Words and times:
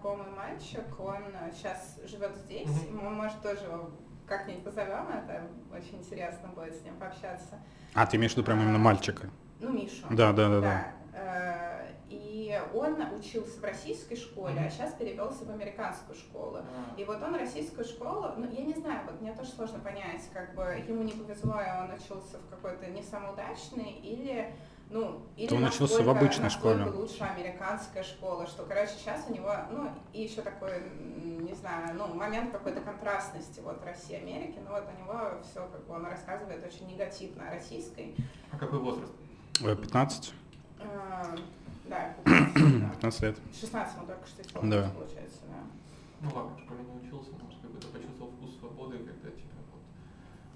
знакомый 0.00 0.30
мальчик, 0.30 0.84
он 0.98 1.22
сейчас 1.54 1.98
живет 2.04 2.36
здесь, 2.36 2.68
Мгм. 2.88 3.04
мы, 3.04 3.10
может, 3.10 3.40
тоже 3.42 3.64
его 3.64 3.90
как-нибудь 4.26 4.64
позовем, 4.64 5.08
это 5.08 5.48
очень 5.72 5.98
интересно 5.98 6.48
будет 6.48 6.74
с 6.76 6.84
ним 6.84 6.96
пообщаться. 6.96 7.58
А, 7.94 8.06
ты 8.06 8.16
имеешь 8.16 8.32
в 8.32 8.36
виду 8.36 8.44
прям 8.46 8.62
именно 8.62 8.78
мальчика? 8.78 9.28
Ну, 9.58 9.72
Мишу. 9.72 10.06
Да, 10.10 10.32
да, 10.32 10.48
да, 10.48 10.60
да. 10.60 10.84
Э, 11.12 11.79
И 12.10 12.60
он 12.74 13.00
учился 13.16 13.60
в 13.60 13.64
российской 13.64 14.16
школе, 14.16 14.60
а 14.66 14.68
сейчас 14.68 14.92
перевелся 14.94 15.44
в 15.44 15.50
американскую 15.50 16.16
школу. 16.16 16.58
И 16.96 17.04
вот 17.04 17.22
он 17.22 17.36
российскую 17.36 17.84
школу, 17.84 18.32
ну, 18.36 18.50
я 18.50 18.64
не 18.64 18.74
знаю, 18.74 19.02
вот 19.08 19.20
мне 19.20 19.32
тоже 19.32 19.50
сложно 19.50 19.78
понять, 19.78 20.22
как 20.32 20.54
бы 20.56 20.62
ему 20.88 21.04
не 21.04 21.12
повезло, 21.12 21.54
и 21.60 21.80
он 21.80 21.94
учился 21.94 22.38
в 22.38 22.50
какой-то 22.50 22.86
не 22.90 23.02
самый 23.02 23.32
удачный, 23.32 23.92
или, 23.92 24.52
ну, 24.90 25.22
или 25.36 25.46
То 25.46 25.54
он 25.54 25.64
учился 25.64 26.02
в 26.02 26.08
обычной 26.10 26.50
школе. 26.50 26.84
лучше 26.86 27.22
американская 27.22 28.02
школа, 28.02 28.44
что, 28.48 28.64
короче, 28.64 28.94
сейчас 28.98 29.26
у 29.28 29.32
него, 29.32 29.54
ну, 29.70 29.90
и 30.12 30.22
еще 30.22 30.42
такой, 30.42 30.82
не 31.22 31.54
знаю, 31.54 31.94
ну, 31.96 32.08
момент 32.12 32.50
какой-то 32.50 32.80
контрастности, 32.80 33.60
вот, 33.60 33.84
России 33.84 34.16
и 34.16 34.20
Америки, 34.20 34.58
но 34.64 34.72
вот 34.72 34.84
у 34.92 35.00
него 35.00 35.40
все, 35.48 35.60
как 35.68 35.86
бы 35.86 35.94
он 35.94 36.06
рассказывает 36.06 36.66
очень 36.66 36.88
негативно 36.88 37.48
о 37.48 37.52
российской. 37.52 38.16
А 38.50 38.56
какой 38.56 38.80
возраст? 38.80 39.12
Э, 39.62 39.76
15? 39.76 40.34
Э, 40.80 41.36
Да, 41.90 42.14
15, 42.24 42.54
да. 42.80 42.88
15 42.90 43.22
лет. 43.22 43.36
16 43.52 43.96
ему 43.96 44.06
только 44.06 44.26
что 44.26 44.42
исполнилось, 44.42 44.84
Да. 44.86 44.90
получается, 44.94 45.40
да. 45.50 45.60
Ну 46.22 46.30
ладно, 46.34 46.56
в 46.56 46.60
школе 46.60 46.80
не 46.84 46.94
учился, 47.02 47.30
может, 47.42 47.58
какой-то 47.60 47.88
почувствовал 47.88 48.30
вкус 48.32 48.50
свободы, 48.60 48.98
вот... 48.98 49.08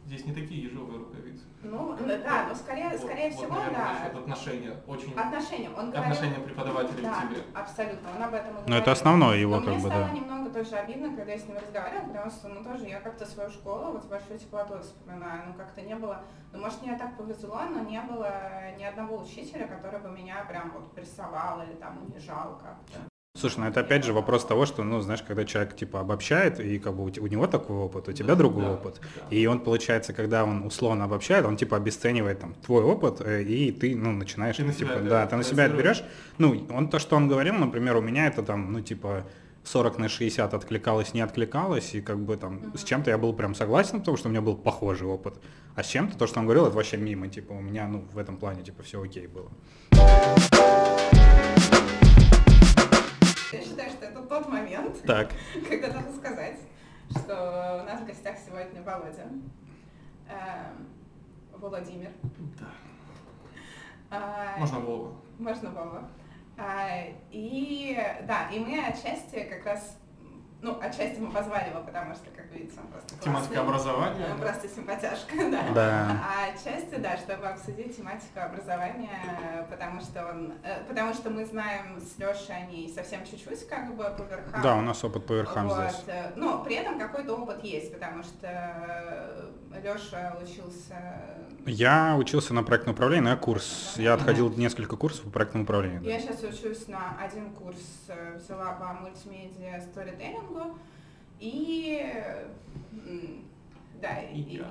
Здесь 0.06 0.26
не 0.26 0.34
такие 0.34 0.64
ежовые 0.64 0.98
рукавицы. 0.98 1.44
Ну, 1.62 1.96
да, 1.96 2.46
но 2.48 2.54
скорее, 2.54 2.90
Вот- 2.90 3.00
скорее 3.00 3.30
вот, 3.30 3.38
всего, 3.38 3.54
наверное, 3.54 3.78
да. 3.80 3.92
насчет 3.94 4.16
отношения. 4.16 4.76
Очень 4.86 5.12
Отношения. 5.14 5.68
Он 5.70 5.90
говорил, 5.90 6.02
отношение 6.12 6.40
преподавателей 6.40 7.02
да, 7.02 7.14
к 7.14 7.22
тебе. 7.28 7.42
абсолютно, 7.54 8.08
он 8.14 8.22
об 8.22 8.34
этом 8.34 8.50
и 8.50 8.52
Ну, 8.52 8.60
говорил. 8.60 8.76
это 8.82 8.92
основное 8.92 9.36
его, 9.38 9.52
Но 9.56 9.60
как 9.60 9.68
мне 9.68 9.78
бы, 9.78 9.88
стало 9.88 10.04
да. 10.04 10.10
немного 10.10 10.50
тоже 10.50 10.76
обидно, 10.76 11.16
когда 11.16 11.32
я 11.32 11.38
с 11.38 11.46
ним 11.48 11.56
разговаривала, 11.56 12.06
потому 12.08 12.30
что, 12.30 12.48
ну, 12.48 12.62
тоже 12.64 12.84
я 12.86 13.00
как-то 13.00 13.24
свою 13.24 13.48
школу 13.50 13.92
вот 13.92 14.02
с 14.02 14.06
большой 14.06 14.38
теплотой 14.38 14.82
вспоминаю, 14.82 15.42
ну, 15.46 15.54
как-то 15.54 15.80
не 15.80 15.94
было, 15.96 16.22
ну, 16.52 16.58
может, 16.60 16.82
мне 16.82 16.98
так 16.98 17.16
повезло, 17.16 17.62
но 17.70 17.80
не 17.80 18.00
было 18.02 18.30
ни 18.78 18.84
одного 18.84 19.16
учителя, 19.22 19.66
который 19.66 20.00
бы 20.00 20.10
меня 20.10 20.44
прям 20.44 20.70
вот 20.72 20.94
прессовал 20.94 21.62
или 21.62 21.72
там 21.76 21.98
унижал 22.04 22.60
как-то. 22.62 22.98
Слушай, 23.36 23.58
ну 23.58 23.66
это 23.66 23.80
опять 23.80 24.04
же 24.04 24.12
вопрос 24.12 24.44
того, 24.44 24.64
что, 24.64 24.84
ну, 24.84 25.00
знаешь, 25.00 25.20
когда 25.26 25.44
человек 25.44 25.74
типа 25.74 25.98
обобщает, 25.98 26.60
и 26.60 26.78
как 26.78 26.94
бы 26.94 27.02
у, 27.02 27.26
него 27.26 27.48
такой 27.48 27.74
опыт, 27.74 28.08
у 28.08 28.12
тебя 28.12 28.28
Да, 28.28 28.34
другой 28.36 28.62
да, 28.62 28.72
опыт. 28.74 29.00
да. 29.16 29.36
И 29.36 29.44
он, 29.46 29.58
получается, 29.58 30.12
когда 30.12 30.44
он 30.44 30.64
условно 30.64 31.04
обобщает, 31.06 31.44
он 31.44 31.56
типа 31.56 31.76
обесценивает 31.76 32.38
там 32.38 32.54
твой 32.64 32.84
опыт, 32.84 33.20
э, 33.22 33.42
и 33.42 33.72
ты, 33.72 33.96
ну, 33.96 34.12
начинаешь, 34.12 34.56
Ты 34.56 34.62
на 34.64 34.72
типа, 34.72 34.92
себя 34.92 35.00
да, 35.00 35.18
берешь, 35.26 35.30
ты 35.30 35.36
на 35.36 35.42
себя 35.42 35.64
это 35.64 35.74
транслируешь. 35.74 35.98
берешь. 36.00 36.10
Ну, 36.38 36.66
он 36.76 36.88
то, 36.88 37.00
что 37.00 37.16
он 37.16 37.26
говорил, 37.26 37.54
например, 37.54 37.96
у 37.96 38.00
меня 38.00 38.28
это 38.28 38.44
там, 38.44 38.72
ну, 38.72 38.80
типа, 38.80 39.24
40 39.64 39.98
на 39.98 40.08
60 40.08 40.54
откликалось, 40.54 41.12
не 41.12 41.20
откликалось, 41.20 41.92
и 41.96 42.00
как 42.00 42.20
бы 42.20 42.36
там 42.36 42.54
Мгм. 42.58 42.78
с 42.78 42.84
чем-то 42.84 43.10
я 43.10 43.18
был 43.18 43.32
прям 43.32 43.56
согласен, 43.56 43.98
потому 43.98 44.16
что 44.16 44.28
у 44.28 44.30
меня 44.30 44.42
был 44.42 44.56
похожий 44.56 45.08
опыт. 45.08 45.34
А 45.74 45.82
с 45.82 45.88
чем-то, 45.88 46.16
то, 46.16 46.28
что 46.28 46.38
он 46.38 46.44
говорил, 46.46 46.66
это 46.66 46.76
вообще 46.76 46.98
мимо, 46.98 47.26
типа, 47.26 47.52
у 47.52 47.60
меня, 47.60 47.88
ну, 47.88 48.04
в 48.12 48.18
этом 48.18 48.36
плане, 48.36 48.62
типа, 48.62 48.84
все 48.84 49.02
окей 49.02 49.26
было. 49.26 49.50
Я 53.54 53.62
считаю, 53.62 53.90
что 53.90 54.04
это 54.06 54.22
тот 54.22 54.48
момент, 54.48 55.02
Так. 55.02 55.30
когда 55.68 55.88
надо 55.88 56.12
сказать, 56.14 56.58
что 57.10 57.80
у 57.82 57.86
нас 57.86 58.00
в 58.00 58.06
гостях 58.06 58.36
сегодня 58.44 58.82
Володя, 58.82 59.28
эм, 60.28 60.88
Владимир. 61.52 62.10
Да. 62.58 62.66
а, 64.10 64.58
Можно 64.58 64.80
Вова. 64.80 65.12
Можно 65.38 65.70
Вова. 65.70 66.08
А, 66.56 66.88
И 67.30 67.96
да, 68.26 68.48
и 68.52 68.58
мы 68.58 68.78
отчасти 68.84 69.44
как 69.44 69.64
раз, 69.64 69.98
ну, 70.62 70.78
отчасти 70.80 71.18
мы 71.20 71.30
позвали 71.30 71.70
его, 71.70 71.82
потому 71.82 72.14
что, 72.14 72.30
как 72.30 72.43
видите, 72.54 72.78
он 72.80 72.86
просто 72.88 73.14
Тематика 73.22 73.54
классный. 73.54 73.62
образования. 73.68 74.26
Он 74.32 74.38
просто 74.40 74.68
симпатяшка, 74.68 75.36
да. 75.50 75.62
Да. 75.74 76.22
А 76.24 76.48
отчасти, 76.52 76.96
да, 76.96 77.16
чтобы 77.16 77.46
обсудить 77.48 77.96
тематику 77.96 78.40
образования, 78.40 79.66
потому 79.70 80.00
что 80.00 80.26
он, 80.28 80.52
э, 80.62 80.84
потому 80.88 81.12
что 81.14 81.30
мы 81.30 81.44
знаем 81.44 82.00
с 82.00 82.18
Лешей 82.18 82.56
о 82.56 82.66
ней 82.66 82.88
совсем 82.92 83.24
чуть-чуть, 83.24 83.66
как 83.68 83.94
бы 83.96 84.04
по 84.16 84.22
верхам. 84.22 84.62
Да, 84.62 84.76
у 84.76 84.80
нас 84.80 85.02
опыт 85.04 85.26
по 85.26 85.32
верхам 85.34 85.68
Вот, 85.68 85.78
здесь. 85.90 86.02
э, 86.06 86.32
Но 86.36 86.62
при 86.64 86.76
этом 86.76 86.98
какой-то 86.98 87.34
опыт 87.36 87.62
есть, 87.64 87.92
потому 87.92 88.22
что 88.22 89.50
Леша 89.82 90.36
учился. 90.42 90.94
Я 91.66 92.14
учился 92.18 92.52
на 92.54 92.62
проектном 92.62 92.94
управлении, 92.94 93.30
я 93.30 93.36
курс. 93.36 93.94
Я 93.96 94.14
отходил 94.14 94.50
несколько 94.50 94.96
курсов 94.96 95.24
по 95.24 95.30
проектному 95.30 95.64
управлению. 95.64 96.02
да. 96.02 96.10
Я 96.10 96.20
сейчас 96.20 96.42
учусь 96.42 96.88
на 96.88 97.16
один 97.18 97.50
курс, 97.52 97.78
э, 98.08 98.36
взяла 98.36 98.72
по 98.72 98.92
мультимедиа 98.92 99.80
сторителлингу, 99.80 100.78
и 101.40 102.00
да, 104.00 104.20
И 104.20 104.40
я. 104.40 104.70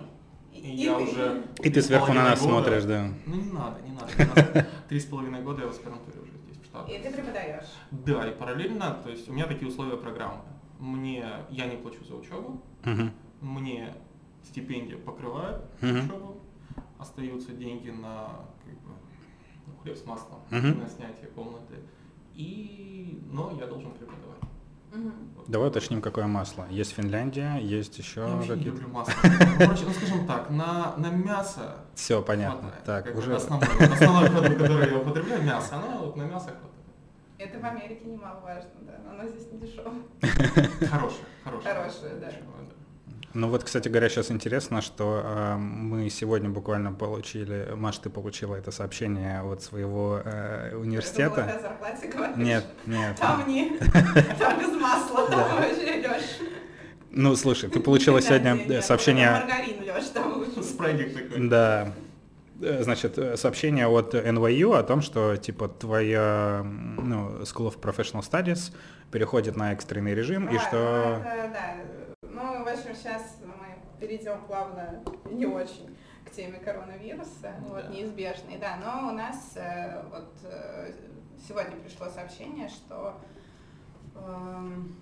и- 0.54 0.60
И 0.60 0.72
и 0.72 0.76
я 0.84 0.98
ты. 0.98 1.04
уже... 1.04 1.44
И 1.64 1.70
ты 1.70 1.82
сверху 1.82 2.14
на 2.14 2.24
нас 2.24 2.40
года- 2.40 2.52
смотришь, 2.52 2.84
да. 2.84 3.10
Ну 3.26 3.36
не 3.36 3.52
надо, 3.52 3.82
не 3.82 3.92
надо. 3.92 4.12
не 4.18 4.26
надо. 4.26 4.68
Три 4.90 5.00
с 5.00 5.06
половиной 5.06 5.42
года 5.42 5.62
я 5.62 5.68
в 5.68 5.72
аспирантуре 5.72 6.20
уже 6.22 6.32
здесь, 6.46 6.58
в 6.62 6.66
Штатах. 6.66 6.90
И 6.90 7.00
ты 7.00 7.12
преподаешь. 7.12 7.66
Да, 7.92 8.30
и 8.30 8.36
параллельно, 8.36 9.00
то 9.04 9.10
есть 9.10 9.28
у 9.30 9.34
меня 9.34 9.48
такие 9.48 9.68
условия 9.68 9.98
программы. 9.98 10.42
Мне, 10.80 11.26
я 11.50 11.66
не 11.66 11.78
плачу 11.78 12.04
за 12.04 12.16
учебу, 12.16 12.62
мне 13.42 13.94
стипендия 14.44 14.98
покрывает 14.98 15.62
учебу, 15.82 16.38
остаются 17.00 17.52
деньги 17.54 17.90
на 17.90 18.28
как 18.66 18.74
бы, 18.82 18.92
ну, 19.68 19.74
хлеб 19.82 19.98
с 19.98 20.06
маслом, 20.06 20.40
на 20.52 20.88
снятие 20.90 21.28
комнаты. 21.36 21.76
И, 22.36 23.22
но 23.32 23.56
я 23.60 23.66
должен 23.68 23.92
преподавать. 23.92 24.40
Вот. 24.94 25.46
Давай 25.48 25.70
уточним, 25.70 26.02
какое 26.02 26.28
масло. 26.28 26.68
Есть 26.70 26.94
Финляндия, 26.94 27.58
есть 27.60 27.98
еще 27.98 28.22
Я 28.22 28.28
вообще 28.28 28.56
не 28.56 28.64
люблю 28.66 28.88
масло. 28.90 29.14
Ну, 29.24 29.58
Короче, 29.58 29.86
ну 29.86 29.92
скажем 29.92 30.28
так, 30.28 30.50
на, 30.52 30.96
на 30.98 31.08
мясо 31.10 31.78
Все 31.96 32.22
понятно. 32.22 32.62
хватает. 32.72 32.84
Так, 32.86 33.06
Как 33.06 33.18
уже. 33.18 33.36
Основной, 33.36 33.68
основной 33.92 34.30
продукт, 34.30 34.58
который 34.58 34.92
я 34.92 34.98
употребляю, 35.00 35.44
мясо, 35.44 35.76
оно 35.78 36.06
вот 36.06 36.16
на 36.16 36.24
мясо 36.24 36.46
хватает. 36.50 36.70
Это 37.40 37.60
в 37.60 37.66
Америке 37.66 38.06
немаловажно, 38.06 38.70
да. 38.82 38.94
Оно 39.10 39.28
здесь 39.28 39.52
не 39.52 39.60
дешевое. 39.60 39.94
Хорошее, 40.90 41.26
хорошее. 41.44 41.74
Хорошее, 41.74 42.16
да. 42.22 42.30
Да. 43.34 43.40
Ну 43.40 43.50
вот, 43.50 43.64
кстати 43.64 43.90
говоря, 43.90 44.10
сейчас 44.10 44.32
интересно, 44.32 44.82
что 44.82 45.22
э, 45.24 45.56
мы 45.58 46.10
сегодня 46.10 46.50
буквально 46.50 46.94
получили, 46.94 47.70
Маш, 47.76 47.98
ты 47.98 48.10
получила 48.10 48.56
это 48.56 48.72
сообщение 48.72 49.42
от 49.42 49.62
своего 49.64 50.22
э, 50.24 50.76
университета. 50.76 51.46
о 51.46 51.60
зарплате 51.62 52.08
говоришь? 52.08 52.38
Нет, 52.38 52.66
нет. 52.86 53.18
Там 53.18 53.48
не, 53.48 53.78
там 54.40 54.60
без 54.60 54.80
масла, 54.80 55.28
там 55.30 55.58
вообще 55.58 56.02
Лёш. 56.02 56.22
Ну, 57.12 57.36
слушай, 57.36 57.70
ты 57.70 57.80
получила 57.80 58.22
сегодня 58.22 58.56
э, 58.56 58.82
сообщение. 58.82 59.32
Маргарин, 59.32 59.84
Лёш, 59.84 60.06
там. 60.14 60.46
Спрайдик 60.64 61.14
такой. 61.14 61.48
Да. 61.48 61.92
Э, 62.62 62.84
Значит, 62.84 63.18
э, 63.18 63.38
сообщение 63.38 63.88
от 63.88 64.14
NYU 64.14 64.78
о 64.78 64.84
том, 64.84 65.02
что 65.02 65.36
типа 65.38 65.68
твоя 65.68 66.62
ну, 66.64 67.42
School 67.42 67.74
of 67.74 67.80
Professional 67.80 68.22
Studies 68.22 68.74
переходит 69.12 69.56
на 69.56 69.74
экстренный 69.74 70.16
режим, 70.16 70.48
и 70.48 70.58
что... 70.58 71.22
ну, 71.24 71.30
это, 71.30 71.54
да. 71.54 71.76
Ну, 72.34 72.64
в 72.64 72.68
общем, 72.68 72.96
сейчас 72.96 73.38
мы 73.44 73.76
перейдем 74.00 74.44
плавно, 74.46 75.04
не 75.30 75.46
очень, 75.46 75.96
к 76.26 76.32
теме 76.32 76.58
коронавируса, 76.58 77.54
вот, 77.62 77.84
Да. 77.84 77.88
неизбежный, 77.90 78.58
да, 78.58 78.78
но 78.78 79.10
у 79.10 79.12
нас 79.12 79.54
э, 79.56 80.04
вот 80.12 80.34
э, 80.44 80.94
сегодня 81.48 81.76
пришло 81.78 82.10
сообщение, 82.10 82.70
что 82.70 83.22
эм, 84.16 84.96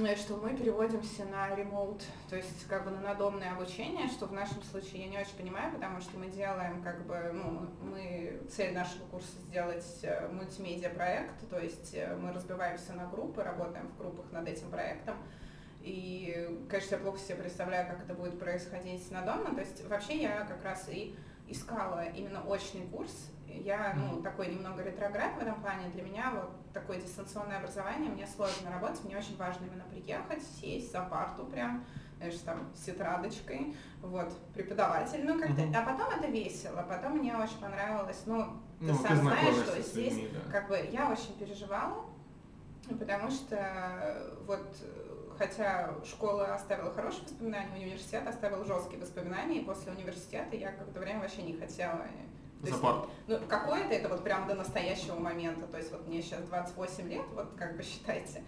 э, 0.00 0.16
что 0.16 0.38
мы 0.38 0.56
переводимся 0.56 1.24
на 1.26 1.54
ремоут, 1.54 2.02
то 2.28 2.34
есть 2.34 2.66
как 2.66 2.84
бы 2.84 2.90
на 2.90 3.00
надомное 3.00 3.52
обучение, 3.52 4.08
что 4.08 4.26
в 4.26 4.32
нашем 4.32 4.60
случае 4.64 5.02
я 5.04 5.08
не 5.08 5.18
очень 5.18 5.36
понимаю, 5.36 5.72
потому 5.72 6.00
что 6.00 6.18
мы 6.18 6.26
делаем 6.26 6.82
как 6.82 7.06
бы, 7.06 7.30
ну, 7.32 7.68
мы, 7.80 8.40
цель 8.50 8.74
нашего 8.74 9.04
курса 9.06 9.38
сделать 9.48 10.04
мультимедиа 10.32 10.90
проект, 10.90 11.48
то 11.48 11.60
есть 11.60 11.96
мы 12.20 12.32
разбиваемся 12.32 12.92
на 12.94 13.06
группы, 13.06 13.44
работаем 13.44 13.86
в 13.86 13.98
группах 13.98 14.32
над 14.32 14.48
этим 14.48 14.68
проектом, 14.68 15.14
и, 15.86 16.66
конечно, 16.68 16.96
я 16.96 17.00
плохо 17.00 17.18
себе 17.18 17.36
представляю, 17.36 17.86
как 17.88 18.02
это 18.02 18.14
будет 18.14 18.38
происходить 18.40 19.08
надомно, 19.12 19.54
то 19.54 19.60
есть 19.60 19.86
вообще 19.88 20.20
я 20.22 20.44
как 20.44 20.64
раз 20.64 20.88
и 20.88 21.16
искала 21.48 22.04
именно 22.06 22.40
очный 22.42 22.86
курс, 22.88 23.30
я, 23.46 23.94
ну, 23.96 24.20
такой 24.20 24.48
немного 24.48 24.82
ретроград 24.82 25.34
в 25.36 25.38
этом 25.38 25.60
плане. 25.62 25.88
Для 25.90 26.02
меня 26.02 26.32
вот 26.34 26.50
такое 26.72 27.00
дистанционное 27.00 27.58
образование, 27.58 28.10
мне 28.10 28.26
сложно 28.26 28.70
работать, 28.70 29.04
мне 29.04 29.16
очень 29.16 29.36
важно 29.36 29.64
именно 29.64 29.84
приехать, 29.84 30.42
сесть 30.42 30.90
за 30.90 31.02
парту 31.02 31.46
прям, 31.46 31.84
знаешь, 32.18 32.34
там, 32.44 32.68
с 32.74 32.80
тетрадочкой, 32.80 33.76
вот, 34.02 34.36
преподаватель, 34.54 35.24
ну, 35.24 35.38
как-то, 35.38 35.62
Мгм. 35.62 35.74
а 35.76 35.82
потом 35.82 36.10
это 36.18 36.26
весело, 36.26 36.84
потом 36.88 37.18
мне 37.18 37.34
очень 37.36 37.60
понравилось, 37.60 38.24
ну, 38.26 38.42
ты 38.80 38.86
Ну, 38.86 38.96
ты 38.96 39.02
сам 39.04 39.16
знаешь, 39.18 39.40
знакомишься 39.54 39.72
что 39.72 39.82
здесь, 39.82 40.14
людьми, 40.14 40.30
да. 40.34 40.50
как 40.50 40.68
бы, 40.68 40.88
я 40.92 41.10
очень 41.10 41.38
переживала, 41.38 42.04
потому 42.94 43.30
что, 43.30 44.36
вот, 44.46 44.66
хотя 45.38 45.90
школа 46.04 46.54
оставила 46.54 46.92
хорошие 46.92 47.24
воспоминания, 47.24 47.74
университет 47.74 48.26
оставил 48.26 48.64
жесткие 48.64 49.00
воспоминания, 49.00 49.60
и 49.60 49.64
после 49.64 49.92
университета 49.92 50.56
я 50.56 50.72
какое-то 50.72 51.00
время 51.00 51.20
вообще 51.20 51.42
не 51.42 51.54
хотела 51.54 52.02
то 52.60 52.66
За 52.68 52.72
есть, 52.72 52.82
ну, 53.28 53.38
какое-то 53.48 53.92
это 53.92 54.08
вот 54.08 54.24
прям 54.24 54.46
до 54.46 54.54
настоящего 54.54 55.18
момента, 55.18 55.66
то 55.66 55.76
есть 55.76 55.90
вот 55.92 56.06
мне 56.06 56.22
сейчас 56.22 56.42
28 56.44 57.08
лет, 57.08 57.22
вот 57.34 57.48
как 57.56 57.76
бы 57.76 57.82
считайте, 57.82 58.42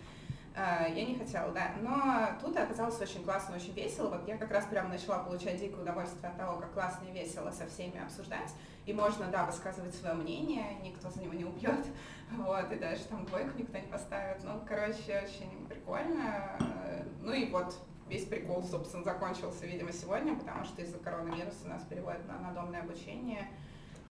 А, 0.56 0.88
я 0.88 1.04
не 1.04 1.16
хотела, 1.16 1.52
да, 1.52 1.72
но 1.82 2.30
тут 2.40 2.56
оказалось 2.56 3.00
очень 3.00 3.22
классно, 3.22 3.56
очень 3.56 3.74
весело, 3.74 4.08
вот 4.08 4.26
я 4.26 4.36
как 4.38 4.50
раз 4.50 4.64
прям 4.64 4.88
начала 4.88 5.18
получать 5.18 5.60
дикое 5.60 5.82
удовольствие 5.82 6.30
от 6.30 6.36
того, 6.38 6.58
как 6.58 6.72
классно 6.72 7.04
и 7.06 7.12
весело 7.12 7.50
со 7.50 7.66
всеми 7.66 8.02
обсуждать, 8.02 8.50
и 8.88 8.92
можно, 8.94 9.26
да, 9.30 9.44
высказывать 9.44 9.94
свое 9.94 10.14
мнение, 10.14 10.78
никто 10.82 11.10
за 11.10 11.20
него 11.22 11.34
не 11.34 11.44
убьет, 11.44 11.86
вот, 12.38 12.72
и 12.72 12.76
даже 12.76 13.04
там 13.04 13.26
двойку 13.26 13.50
никто 13.58 13.76
не 13.76 13.86
поставит, 13.86 14.42
ну, 14.44 14.62
короче, 14.66 15.22
очень 15.22 15.66
прикольно, 15.68 16.58
ну 17.20 17.32
и 17.34 17.50
вот 17.50 17.78
весь 18.08 18.24
прикол, 18.24 18.64
собственно, 18.64 19.04
закончился, 19.04 19.66
видимо, 19.66 19.92
сегодня, 19.92 20.34
потому 20.34 20.64
что 20.64 20.80
из-за 20.80 20.96
коронавируса 20.98 21.68
нас 21.68 21.82
переводят 21.82 22.26
на 22.26 22.38
надомное 22.38 22.80
обучение, 22.80 23.50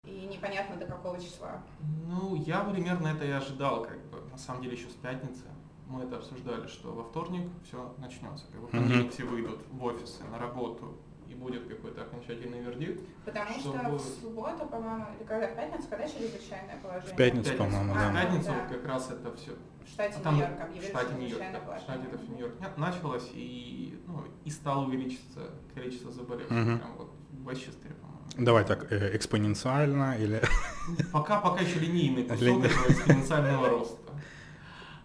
и 0.04 0.26
непонятно 0.26 0.76
до 0.76 0.84
какого 0.84 1.18
числа. 1.18 1.62
Ну, 2.06 2.34
я 2.34 2.60
примерно 2.60 3.08
это 3.08 3.24
и 3.24 3.30
ожидал, 3.30 3.84
как 3.84 3.98
бы, 4.10 4.20
на 4.30 4.36
самом 4.36 4.62
деле, 4.62 4.76
еще 4.76 4.90
с 4.90 4.94
пятницы. 4.94 5.44
Мы 5.86 6.04
это 6.04 6.16
обсуждали, 6.16 6.66
что 6.66 6.92
во 6.92 7.04
вторник 7.04 7.50
все 7.64 7.94
начнется. 7.96 8.44
Как 8.52 8.60
бы, 8.60 8.66
в 8.66 8.70
понедельник 8.70 9.12
все 9.12 9.24
выйдут 9.24 9.60
в 9.70 9.82
офисы, 9.82 10.24
на 10.24 10.38
работу, 10.38 10.94
будет 11.38 11.66
какой-то 11.68 12.02
окончательный 12.02 12.60
вердикт. 12.60 13.00
Потому 13.24 13.50
что, 13.50 13.72
Чтобы- 13.78 13.96
в 13.96 14.00
субботу, 14.00 14.66
по-моему, 14.66 15.06
или 15.18 15.26
когда 15.26 15.46
в 15.48 15.54
пятницу, 15.56 15.88
когда 15.88 16.08
чрезвычайное 16.08 16.78
положение? 16.82 17.12
В 17.12 17.16
пятницу, 17.16 17.50
Пятницу. 17.50 17.58
по-моему, 17.70 17.92
А, 17.94 17.98
да. 17.98 18.10
в 18.10 18.12
пятницу 18.14 18.48
Да. 18.50 18.74
как 18.74 18.86
раз 18.86 19.10
это 19.10 19.36
все. 19.36 19.52
В 19.84 19.88
штате 19.90 20.18
Там 20.22 20.34
Нью-Йорк 20.34 20.58
в 20.58 20.62
объявили 20.62 20.88
штате 20.90 21.14
Нью-Йорк, 21.14 21.42
да, 21.52 21.76
в 21.76 21.80
штате 21.80 22.02
это 22.08 22.18
все 22.18 22.28
Нью-Йорк 22.32 22.60
Нет, 22.60 22.76
началось, 22.78 23.30
и, 23.32 23.98
ну, 24.06 24.24
и 24.44 24.50
стало 24.50 24.84
увеличиться 24.84 25.40
количество 25.74 26.10
заболевших. 26.12 26.50
Мгм. 26.50 26.78
Прям 26.78 26.92
вот 26.98 27.10
в 27.30 27.50
Вестчестере, 27.50 27.94
по-моему. 27.94 28.44
Давай 28.44 28.64
так, 28.64 28.92
э, 28.92 29.16
экспоненциально 29.16 30.16
или... 30.18 30.42
Пока, 31.12 31.40
пока 31.40 31.60
еще 31.60 31.78
линейный 31.78 32.24
кусок 32.24 32.64
этого 32.64 32.92
экспоненциального 32.92 33.68
роста. 33.68 34.12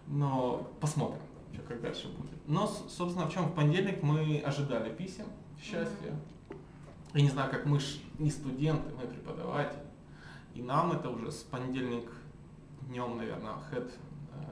Но 0.06 0.70
посмотрим, 0.80 1.20
что 1.52 1.62
как 1.62 1.80
дальше 1.80 2.08
будет. 2.08 2.46
Но, 2.46 2.66
собственно, 2.66 3.26
в 3.26 3.32
чем 3.32 3.46
в 3.46 3.54
понедельник 3.54 4.02
мы 4.02 4.42
ожидали 4.44 4.90
писем 4.92 5.24
счастья. 5.64 6.14
Я 7.14 7.22
не 7.22 7.28
знаю, 7.30 7.50
как 7.50 7.64
мы 7.64 7.80
ж 7.80 7.98
не 8.18 8.30
студенты, 8.30 8.92
мы 8.94 9.06
преподаватели. 9.06 9.80
И 10.54 10.62
нам 10.62 10.92
это 10.92 11.08
уже 11.10 11.32
с 11.32 11.42
понедельник 11.42 12.10
днем, 12.82 13.16
наверное, 13.16 13.54
хед 13.70 13.92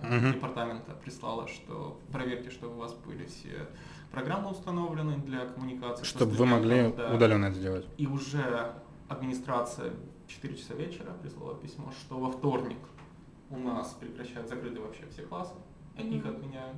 Мгм. 0.02 0.32
департамента 0.32 0.92
прислала, 0.94 1.46
что 1.46 2.00
проверьте, 2.10 2.50
чтобы 2.50 2.74
у 2.74 2.78
вас 2.78 2.94
были 2.94 3.24
все 3.26 3.68
программы 4.10 4.50
установлены 4.50 5.18
для 5.18 5.46
коммуникации. 5.46 6.04
Чтобы 6.04 6.32
вы 6.32 6.46
могли 6.46 6.92
да. 6.92 7.14
удаленно 7.14 7.46
это 7.46 7.54
сделать. 7.56 7.86
И 7.98 8.06
уже 8.06 8.74
администрация 9.08 9.92
в 10.26 10.28
4 10.28 10.56
часа 10.56 10.74
вечера 10.74 11.12
прислала 11.22 11.54
письмо, 11.54 11.92
что 12.00 12.18
во 12.18 12.30
вторник 12.30 12.78
у 13.50 13.58
нас 13.58 13.96
прекращают 14.00 14.48
закрыты 14.48 14.80
вообще 14.80 15.04
все 15.10 15.22
классы, 15.22 15.54
и 15.96 16.02
их 16.02 16.26
отменяют. 16.26 16.76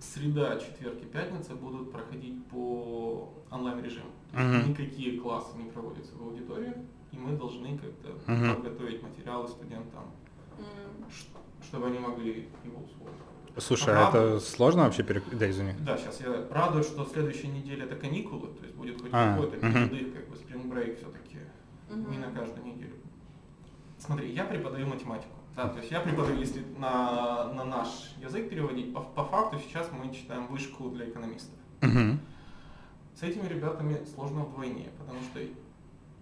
Среда, 0.00 0.56
четверг 0.58 0.96
и 1.02 1.04
пятница 1.06 1.54
будут 1.54 1.92
проходить 1.92 2.44
по 2.46 3.32
онлайн-режиму. 3.50 4.10
Мгм. 4.32 4.70
Никакие 4.70 5.20
классы 5.20 5.56
не 5.58 5.70
проводятся 5.70 6.14
в 6.16 6.22
аудитории, 6.22 6.72
и 7.12 7.18
мы 7.18 7.36
должны 7.36 7.76
как-то 7.78 8.32
Мгм. 8.32 8.54
подготовить 8.54 9.02
материалы 9.02 9.46
студентам, 9.48 10.04
ш- 11.10 11.26
чтобы 11.62 11.88
они 11.88 11.98
могли 11.98 12.48
его 12.64 12.78
усвоить. 12.84 13.16
Слушай, 13.58 13.94
а 13.94 14.08
это 14.08 14.40
сложно 14.40 14.84
вообще 14.84 15.02
перек... 15.02 15.24
Да, 15.36 15.50
извини. 15.50 15.72
Да, 15.80 15.98
сейчас 15.98 16.20
я 16.20 16.46
радуюсь, 16.50 16.86
что 16.86 17.04
следующей 17.04 17.48
неделе 17.48 17.82
это 17.84 17.96
каникулы, 17.96 18.48
то 18.54 18.62
есть 18.64 18.74
будет 18.76 19.02
хоть 19.02 19.10
А, 19.12 19.34
какой-то 19.34 19.66
мгм. 19.66 19.88
передых, 19.90 20.14
как 20.14 20.28
бы 20.30 20.36
спринг 20.36 20.66
брейк 20.66 20.98
все-таки. 20.98 21.38
Мгм. 21.90 22.10
не 22.12 22.18
на 22.18 22.30
каждую 22.30 22.64
неделю. 22.64 22.94
Смотри, 23.98 24.32
я 24.32 24.44
преподаю 24.44 24.86
математику. 24.86 25.34
Да, 25.60 25.68
то 25.68 25.78
есть 25.78 25.90
я 25.90 26.00
преподаю, 26.00 26.38
если 26.38 26.64
на, 26.78 27.52
на 27.52 27.64
наш 27.64 28.14
язык 28.18 28.48
переводить, 28.48 28.94
по, 28.94 29.02
по 29.02 29.24
факту 29.24 29.58
сейчас 29.58 29.90
мы 29.92 30.10
читаем 30.10 30.46
вышку 30.46 30.88
для 30.88 31.06
экономистов. 31.06 31.58
Мгм. 31.82 32.18
С 33.14 33.22
этими 33.22 33.46
ребятами 33.46 34.02
сложно 34.14 34.44
вдвойне, 34.44 34.88
потому 34.98 35.20
что 35.20 35.40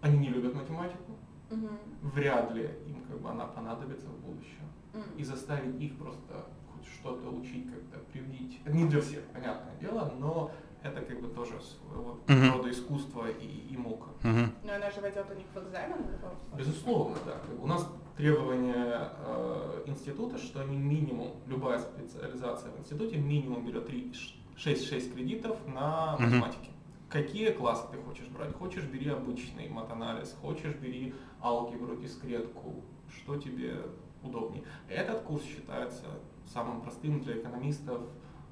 они 0.00 0.18
не 0.18 0.28
любят 0.30 0.54
математику, 0.56 1.12
Мгм. 1.50 1.78
вряд 2.02 2.52
ли 2.52 2.64
им 2.88 3.04
как 3.08 3.20
бы 3.20 3.30
она 3.30 3.44
понадобится 3.44 4.08
в 4.08 4.18
будущем. 4.18 4.66
М. 4.94 5.02
И 5.16 5.22
заставить 5.22 5.80
их 5.80 5.96
просто 5.96 6.44
хоть 6.72 6.88
что-то 6.88 7.30
учить, 7.30 7.70
как-то 7.70 8.00
привить. 8.10 8.58
Это 8.64 8.76
не 8.76 8.86
для 8.88 9.00
всех, 9.00 9.22
понятное 9.26 9.76
дело, 9.80 10.12
но 10.18 10.50
это 10.82 11.00
как 11.02 11.20
бы 11.20 11.28
тоже 11.28 11.54
своего 11.60 12.18
Мгм. 12.28 12.52
рода 12.56 12.70
искусство 12.70 13.26
и, 13.28 13.46
и 13.70 13.76
мука. 13.76 14.08
Мгм. 14.22 14.52
Но 14.64 14.74
она 14.74 14.90
же 14.90 15.00
войдет 15.00 15.26
у 15.30 15.34
них 15.34 15.46
в 15.54 15.58
экзамен 15.58 15.96
в 16.02 16.10
любом 16.10 16.36
случае. 16.38 16.58
Безусловно, 16.58 17.16
да. 17.26 17.36
У 17.60 17.66
нас 17.66 17.88
требование 18.16 19.10
э, 19.18 19.82
института, 19.86 20.38
что 20.38 20.60
они 20.60 20.76
минимум, 20.76 21.32
любая 21.46 21.78
специализация 21.78 22.70
в 22.72 22.78
институте 22.78 23.16
минимум 23.16 23.64
берет 23.66 23.86
3, 23.86 24.12
6-6 24.56 25.12
кредитов 25.14 25.56
на 25.66 26.14
Мгм. 26.14 26.24
математике. 26.24 26.70
Какие 27.08 27.52
классы 27.52 27.86
ты 27.90 27.96
хочешь 27.98 28.28
брать? 28.28 28.54
Хочешь, 28.54 28.84
бери 28.84 29.08
обычный 29.10 29.68
матанализ, 29.68 30.36
хочешь, 30.42 30.74
бери 30.74 31.14
алгебру, 31.42 31.96
дискретку, 31.96 32.84
что 33.08 33.36
тебе 33.36 33.76
удобнее. 34.22 34.62
Этот 34.88 35.22
курс 35.22 35.42
считается 35.42 36.04
самым 36.52 36.82
простым 36.82 37.20
для 37.22 37.38
экономистов, 37.38 38.02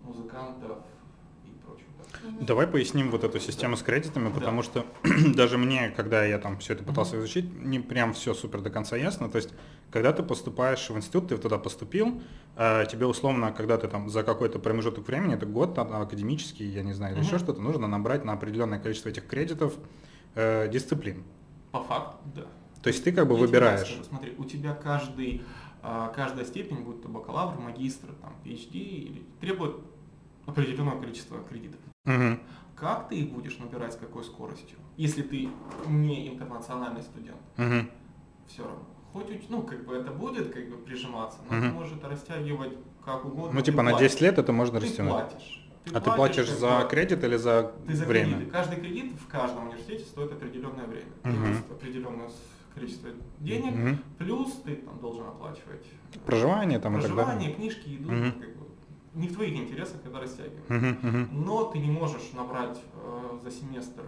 музыкантов. 0.02 0.78
Давай 2.40 2.66
поясним 2.66 3.10
вот 3.10 3.25
эту 3.25 3.38
систему 3.38 3.76
с 3.76 3.82
кредитами, 3.82 4.28
Да. 4.28 4.34
потому 4.34 4.62
что 4.62 4.84
даже 5.34 5.58
мне, 5.58 5.90
когда 5.90 6.25
я 6.25 6.38
там 6.38 6.58
все 6.58 6.72
это 6.75 6.82
пытался 6.84 7.19
изучить, 7.19 7.44
не 7.64 7.78
прям 7.78 8.12
все 8.14 8.34
супер 8.34 8.60
до 8.60 8.70
конца 8.70 8.96
ясно. 8.96 9.28
То 9.28 9.37
есть, 9.37 9.50
когда 9.90 10.12
ты 10.12 10.22
поступаешь 10.22 10.88
в 10.90 10.96
институт, 10.96 11.28
ты 11.28 11.38
туда 11.38 11.58
поступил, 11.58 12.20
э, 12.56 12.84
тебе 12.90 13.06
условно, 13.06 13.52
когда 13.52 13.76
ты 13.78 13.87
там 13.88 14.08
за 14.10 14.22
какой-то 14.25 14.58
промежуток 14.58 15.06
времени, 15.06 15.34
это 15.34 15.46
год 15.46 15.78
академический, 15.78 16.66
я 16.66 16.82
не 16.82 16.93
знаю, 16.93 17.16
или 17.16 17.22
еще 17.25 17.38
что-то, 17.38 17.60
нужно 17.60 17.87
набрать 17.87 18.25
на 18.25 18.32
определенное 18.32 18.78
количество 18.81 19.08
этих 19.10 19.26
кредитов 19.26 19.75
э, 20.34 20.69
дисциплин. 20.69 21.22
По 21.70 21.82
факту, 21.82 22.16
да. 22.34 22.46
То 22.82 22.88
есть 22.88 23.04
ты 23.04 23.12
как 23.12 23.26
бы 23.28 23.34
Я 23.34 23.40
выбираешь. 23.40 23.87
скажу, 23.88 24.04
Смотри, 24.04 24.34
у 24.38 24.44
тебя 24.44 24.75
каждый, 24.75 25.42
а, 25.82 26.08
каждая 26.14 26.44
степень, 26.44 26.78
будь 26.84 27.02
то 27.02 27.08
бакалавр, 27.08 27.58
магистр, 27.60 28.08
там, 28.20 28.32
PhD, 28.44 29.22
требует 29.40 29.76
определенного 30.46 31.00
количества 31.00 31.38
кредитов. 31.49 31.81
Мгм. 32.06 32.41
Как 32.75 33.08
ты 33.08 33.17
их 33.17 33.31
будешь 33.32 33.58
набирать, 33.58 33.93
с 33.93 33.97
какой 33.97 34.25
скоростью? 34.25 34.79
Если 34.97 35.23
ты 35.23 35.49
не 35.88 36.28
интернациональный 36.28 37.02
студент, 37.02 37.37
Мгм. 37.57 37.90
все 38.47 38.62
равно. 38.62 38.83
Хоть, 39.12 39.49
ну, 39.50 39.62
как 39.62 39.85
бы 39.87 39.95
это 39.95 40.11
будет 40.11 40.52
как 40.52 40.69
бы 40.69 40.76
прижиматься, 40.76 41.38
но 41.50 41.57
Мгм. 41.57 41.69
ты 41.69 41.75
можешь 41.75 41.92
это 41.97 42.09
растягивать 42.09 42.73
как 43.04 43.25
угодно. 43.25 43.52
Ну, 43.52 43.61
ты 43.61 43.71
типа 43.71 43.83
на 43.83 43.90
платишь. 43.90 44.11
10 44.12 44.21
лет 44.23 44.38
это 44.38 44.52
можно 44.52 44.78
Ты 44.80 44.87
растянуть. 44.87 45.12
платишь. 45.12 45.62
А 45.95 46.00
ты 46.00 46.11
платишь 46.11 46.50
за 46.50 46.80
бы- 46.83 46.88
кредит 46.88 47.23
или 47.25 47.37
за 47.37 47.73
Ты 47.87 47.95
за 47.95 48.04
время? 48.07 48.33
кредиты. 48.35 48.50
Каждый 48.50 48.76
кредит 48.80 49.12
в 49.21 49.26
каждом 49.28 49.69
университете 49.69 50.04
стоит 50.04 50.33
определенное 50.33 50.87
время. 50.87 51.49
Есть 51.49 51.71
определенное 51.71 52.28
количество 52.75 53.09
денег, 53.40 53.75
Мгм. 53.75 53.99
плюс 54.19 54.52
ты 54.64 54.75
там 54.76 54.99
должен 54.99 55.26
оплачивать 55.28 55.87
Проживание 56.26 56.78
там 56.78 56.99
и 56.99 57.00
так 57.00 57.09
далее. 57.11 57.25
проживание, 57.25 57.54
книжки, 57.54 57.88
еду. 57.88 58.11
Мгм. 58.12 58.33
Как 58.33 58.55
не 59.16 59.28
в 59.28 59.32
твоих 59.35 59.56
интересах 59.56 59.96
это 60.04 60.20
растягивать. 60.20 60.68
Мгм, 60.68 60.99
мгм. 61.02 61.28
Но 61.44 61.64
ты 61.64 61.78
не 61.78 61.90
можешь 61.90 62.32
набрать 62.35 62.78
э, 62.94 63.38
за 63.42 63.50
семестр, 63.50 64.02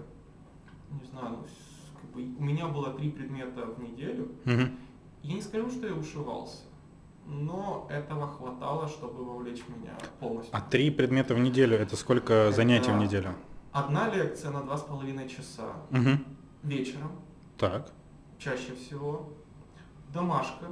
не 0.90 1.04
знаю, 1.06 1.30
ну, 1.38 1.46
как 2.00 2.10
бы, 2.10 2.22
у 2.38 2.44
меня 2.44 2.68
было 2.68 2.92
три 2.92 3.10
предмета 3.10 3.64
в 3.66 3.82
неделю. 3.82 4.28
Мгм. 4.44 4.78
Я 5.22 5.34
не 5.34 5.42
скажу, 5.42 5.70
что 5.70 5.86
я 5.86 5.94
ушивался, 5.94 6.62
но 7.26 7.86
этого 7.90 8.28
хватало, 8.28 8.86
чтобы 8.86 9.24
вовлечь 9.24 9.64
меня 9.68 9.96
полностью. 10.20 10.54
А 10.54 10.60
три 10.60 10.90
предмета 10.90 11.34
в 11.34 11.38
неделю 11.38 11.76
это 11.76 11.96
сколько 11.96 12.32
Это- 12.32 12.56
занятий 12.56 12.90
в 12.92 12.96
неделю? 12.98 13.34
Одна 13.72 14.08
лекция 14.14 14.50
на 14.50 14.62
два 14.62 14.76
с 14.76 14.82
половиной 14.82 15.28
часа 15.28 15.72
Мгм. 15.90 16.24
вечером, 16.62 17.12
Так. 17.58 17.92
чаще 18.38 18.74
всего. 18.74 19.30
Домашка 20.12 20.66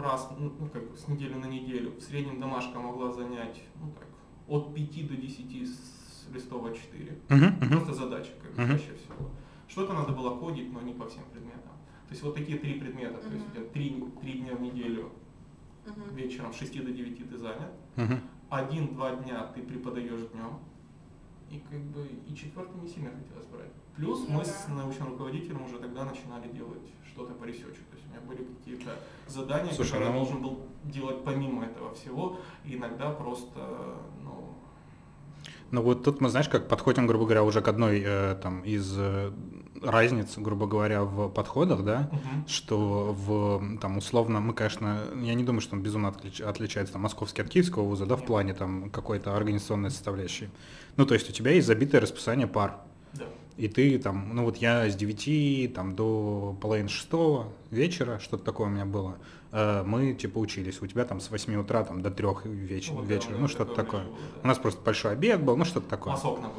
раз, 0.00 0.28
ну, 0.38 0.52
ну, 0.58 0.68
как 0.68 0.90
бы 0.90 0.96
с 0.96 1.08
недели 1.08 1.34
на 1.34 1.46
неделю. 1.46 1.92
В 1.96 2.00
среднем 2.00 2.40
домашка 2.40 2.78
могла 2.78 3.12
занять 3.12 3.62
ну, 3.80 3.92
так, 3.92 4.06
от 4.46 4.74
5 4.74 5.08
до 5.08 5.16
10 5.16 5.68
с 5.68 6.28
листов 6.32 6.64
А4. 6.64 7.18
Мгм, 7.28 7.46
мгм. 7.56 7.68
Просто 7.70 7.94
задача, 7.94 8.30
как 8.42 8.54
бы, 8.54 8.62
Мгм. 8.62 8.72
чаще 8.78 8.94
всего. 8.96 9.30
Что-то 9.66 9.92
надо 9.92 10.12
было 10.12 10.38
кодить, 10.38 10.72
но 10.72 10.80
не 10.80 10.94
по 10.94 11.06
всем 11.08 11.22
предметам. 11.32 11.72
То 12.08 12.12
есть 12.12 12.22
вот 12.22 12.34
такие 12.34 12.58
три 12.58 12.74
предмета. 12.80 13.18
То 13.18 13.28
есть 13.34 13.46
у 13.46 13.50
тебя 13.50 13.64
три, 13.66 14.02
три 14.22 14.32
дня 14.40 14.54
в 14.54 14.60
неделю 14.62 15.10
Мгм. 15.86 16.14
вечером 16.14 16.52
с 16.52 16.56
6 16.58 16.82
до 16.84 16.90
9 16.90 17.28
ты 17.28 17.36
занят. 17.36 17.72
Мгм. 17.96 18.20
Один-два 18.50 19.16
дня 19.16 19.44
ты 19.54 19.62
преподаешь 19.62 20.20
днем. 20.32 20.58
И 21.50 21.58
как 21.70 21.80
бы 21.80 22.06
и 22.26 22.34
четвертый 22.34 22.80
не 22.80 22.88
сильно 22.88 23.10
хотелось 23.10 23.46
брать. 23.46 23.72
Плюс 23.98 24.26
мы 24.28 24.44
с 24.44 24.66
научным 24.68 25.08
руководителем 25.08 25.64
уже 25.64 25.78
тогда 25.78 26.04
начинали 26.04 26.48
делать 26.52 26.82
что-то 27.12 27.34
по 27.34 27.44
research 27.44 27.74
у. 27.74 27.82
То 27.90 27.96
есть 27.96 28.06
у 28.06 28.10
меня 28.10 28.20
были 28.26 28.44
какие-то 28.44 28.92
задания, 29.26 29.72
Слушай, 29.74 29.90
которые 29.92 30.10
ну- 30.12 30.18
я 30.18 30.24
должен 30.24 30.42
был 30.42 30.60
делать 30.84 31.24
помимо 31.24 31.64
этого 31.64 31.92
всего. 31.94 32.38
И 32.64 32.76
иногда 32.76 33.10
просто, 33.10 33.58
ну, 34.22 34.54
Ну 35.72 35.82
вот 35.82 36.04
тут 36.04 36.20
мы, 36.20 36.28
знаешь, 36.30 36.48
как 36.48 36.68
подходим, 36.68 37.06
грубо 37.08 37.24
говоря, 37.24 37.42
уже 37.42 37.60
к 37.60 37.66
одной 37.68 38.00
э, 38.02 38.36
там 38.42 38.62
из 38.62 38.94
э, 38.96 39.32
разниц, 39.82 40.38
грубо 40.38 40.66
говоря, 40.66 41.02
в 41.04 41.28
подходах, 41.28 41.84
да, 41.84 42.08
Мгм. 42.12 42.46
что 42.48 43.12
в 43.12 43.78
там 43.78 43.98
условно 43.98 44.40
мы, 44.40 44.54
конечно, 44.54 45.02
я 45.20 45.34
не 45.34 45.42
думаю, 45.44 45.60
что 45.60 45.74
он 45.76 45.82
безумно 45.82 46.06
отлич- 46.08 46.42
отличается 46.42 46.92
там 46.94 47.02
московский 47.02 47.42
от 47.42 47.48
киевского 47.50 47.82
вуза, 47.82 48.06
да, 48.06 48.14
в 48.16 48.24
плане 48.24 48.54
там 48.54 48.90
какой-то 48.90 49.36
организационной 49.36 49.90
составляющей. 49.90 50.48
Ну 50.96 51.04
то 51.04 51.14
есть 51.14 51.28
у 51.28 51.32
тебя 51.32 51.50
есть 51.50 51.66
забитое 51.66 52.00
расписание 52.00 52.46
пар. 52.46 52.80
Да. 53.14 53.24
И 53.56 53.66
ты 53.68 53.98
там, 53.98 54.34
ну 54.34 54.44
вот 54.44 54.58
я 54.58 54.88
с 54.88 54.94
9 54.94 55.74
там, 55.74 55.96
до 55.96 56.56
половины 56.60 56.88
шестого 56.88 57.52
вечера, 57.70 58.18
что-то 58.20 58.44
такое 58.44 58.68
у 58.68 58.70
меня 58.70 58.84
было, 58.84 59.16
э, 59.50 59.82
мы 59.84 60.14
типа 60.14 60.38
учились. 60.38 60.80
У 60.80 60.86
тебя 60.86 61.04
там 61.04 61.20
с 61.20 61.30
8 61.30 61.56
утра 61.56 61.82
там, 61.84 62.00
до 62.02 62.10
3 62.10 62.26
вечера, 62.44 62.94
Вот, 62.94 63.08
да, 63.08 63.14
вечера 63.14 63.34
у 63.34 63.38
ну 63.40 63.48
что-то 63.48 63.74
такое. 63.74 64.04
было, 64.04 64.14
да. 64.36 64.40
У 64.44 64.46
нас 64.46 64.58
просто 64.58 64.80
большой 64.82 65.12
обед 65.12 65.42
был, 65.42 65.56
ну 65.56 65.64
что-то 65.64 65.88
такое. 65.88 66.12
Масок 66.12 66.40
на 66.40 66.50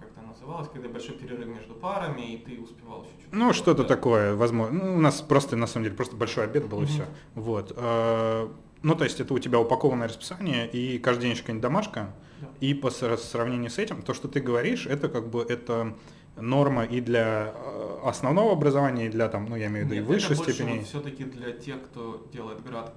как-то 0.00 0.22
называлось, 0.28 0.68
когда 0.72 0.88
большой 0.88 1.16
перерыв 1.16 1.46
между 1.48 1.74
парами, 1.74 2.34
и 2.34 2.36
ты 2.38 2.60
успевал 2.60 3.02
еще 3.02 3.10
чуть-чуть. 3.16 3.32
Ну, 3.32 3.52
что-то 3.52 3.82
да. 3.82 3.88
такое, 3.88 4.36
возможно. 4.36 4.78
Ну, 4.84 4.94
у 4.96 5.00
нас 5.00 5.20
просто, 5.22 5.56
на 5.56 5.66
самом 5.66 5.84
деле, 5.84 5.96
просто 5.96 6.14
большой 6.14 6.44
обед 6.44 6.68
был 6.68 6.78
и 6.78 6.84
Мгм. 6.84 6.88
все. 6.92 7.04
Вот. 7.34 7.72
Э, 7.76 8.48
Ну, 8.82 8.94
то 8.94 9.02
есть 9.04 9.18
это 9.18 9.34
у 9.34 9.38
тебя 9.40 9.58
упакованное 9.58 10.06
расписание, 10.06 10.68
и 10.70 10.98
каждый 11.00 11.22
день 11.22 11.30
еще 11.32 11.40
какая-нибудь 11.40 11.62
домашка. 11.62 12.14
Да. 12.40 12.48
И 12.60 12.74
по 12.74 12.88
сра- 12.88 13.16
сравнению 13.16 13.70
с 13.70 13.78
этим, 13.78 14.02
то, 14.02 14.14
что 14.14 14.28
ты 14.28 14.40
говоришь, 14.40 14.86
это 14.86 15.08
как 15.08 15.28
бы 15.30 15.42
это 15.48 15.94
норма 16.36 16.84
и 16.84 17.00
для 17.00 17.52
э, 17.54 17.98
основного 18.04 18.52
образования, 18.52 19.06
и 19.06 19.08
для 19.08 19.28
там, 19.28 19.46
ну, 19.46 19.56
я 19.56 19.66
имею 19.66 19.86
в 19.86 19.88
виду, 19.88 19.94
и 19.94 19.98
Нет, 20.00 20.06
высшей 20.08 20.32
это 20.34 20.44
больше 20.44 20.52
степени. 20.54 20.78
вот 20.78 20.86
все-таки 20.86 21.24
для 21.24 21.52
тех, 21.52 21.82
кто 21.84 22.26
делает 22.32 22.62
град 22.62 22.94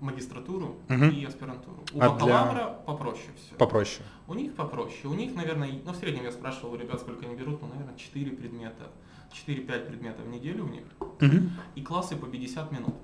магистратуру 0.00 0.76
Мгм. 0.88 1.10
и 1.10 1.24
аспирантуру. 1.24 1.76
У 1.94 1.98
А 2.00 2.00
для- 2.00 2.08
бакалавра 2.10 2.76
попроще 2.86 3.28
все. 3.36 3.54
Попроще. 3.54 4.04
У 4.26 4.34
них 4.34 4.54
попроще. 4.54 5.06
У 5.06 5.14
них, 5.14 5.34
наверное, 5.34 5.68
и- 5.68 5.80
ну 5.84 5.92
в 5.92 5.96
среднем 5.96 6.24
я 6.24 6.32
спрашивал 6.32 6.72
у 6.72 6.76
ребят, 6.76 7.00
сколько 7.00 7.24
они 7.24 7.36
берут, 7.36 7.62
ну, 7.62 7.68
наверное, 7.68 7.96
4 7.96 8.32
предмета. 8.32 8.88
4-5 9.32 9.86
предметов 9.86 10.26
в 10.26 10.28
неделю 10.28 10.64
у 10.64 10.68
них. 10.68 10.82
Мгм. 11.20 11.52
И 11.76 11.82
классы 11.82 12.16
по 12.16 12.26
50 12.26 12.70
минут. 12.72 12.94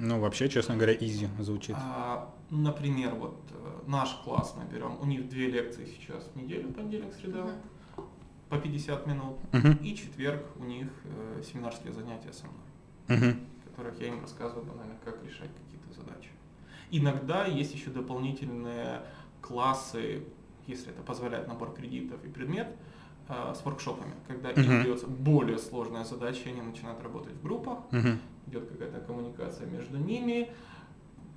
Ну, 0.00 0.20
вообще, 0.20 0.48
честно 0.48 0.76
говоря, 0.76 0.94
изи 0.94 1.28
звучит. 1.40 1.74
А, 1.76 2.32
например, 2.50 3.14
вот 3.16 3.40
э, 3.50 3.80
наш 3.88 4.14
класс 4.22 4.54
мы 4.56 4.64
берем, 4.72 4.96
у 5.00 5.06
них 5.06 5.28
две 5.28 5.50
лекции 5.50 5.86
сейчас 5.86 6.30
в 6.32 6.36
неделю, 6.36 6.72
понедельник, 6.72 7.12
среда, 7.14 7.48
по 8.48 8.58
50 8.58 9.06
минут. 9.08 9.38
Мгм. 9.52 9.72
И 9.82 9.96
четверг 9.96 10.46
у 10.56 10.64
них 10.64 10.86
э, 11.04 11.42
семинарские 11.42 11.92
занятия 11.92 12.32
со 12.32 12.46
мной. 12.46 12.68
Мгм. 13.08 13.40
в 13.64 13.70
которых 13.70 13.98
я 14.00 14.08
им 14.08 14.20
рассказываю 14.20 14.66
банально, 14.66 14.94
как 15.04 15.24
решать 15.24 15.50
какие-то 15.64 15.92
задачи. 15.94 16.30
Иногда 16.90 17.46
есть 17.46 17.74
еще 17.74 17.90
дополнительные 17.90 19.02
классы, 19.40 20.24
если 20.66 20.90
это 20.90 21.02
позволяет 21.02 21.48
набор 21.48 21.72
кредитов 21.72 22.22
и 22.24 22.28
предмет, 22.28 22.68
э, 23.28 23.54
с 23.54 23.64
воркшопами, 23.64 24.14
когда 24.26 24.50
им 24.50 24.60
Мгм. 24.62 24.82
дается 24.82 25.06
более 25.06 25.58
сложная 25.58 26.04
задача, 26.04 26.48
они 26.48 26.60
начинают 26.62 27.02
работать 27.02 27.34
в 27.34 27.42
группах, 27.42 27.78
Мгм. 27.90 28.18
идет 28.46 28.68
какая-то 28.68 29.00
коммуникация 29.00 29.66
между 29.66 29.98
ними, 29.98 30.50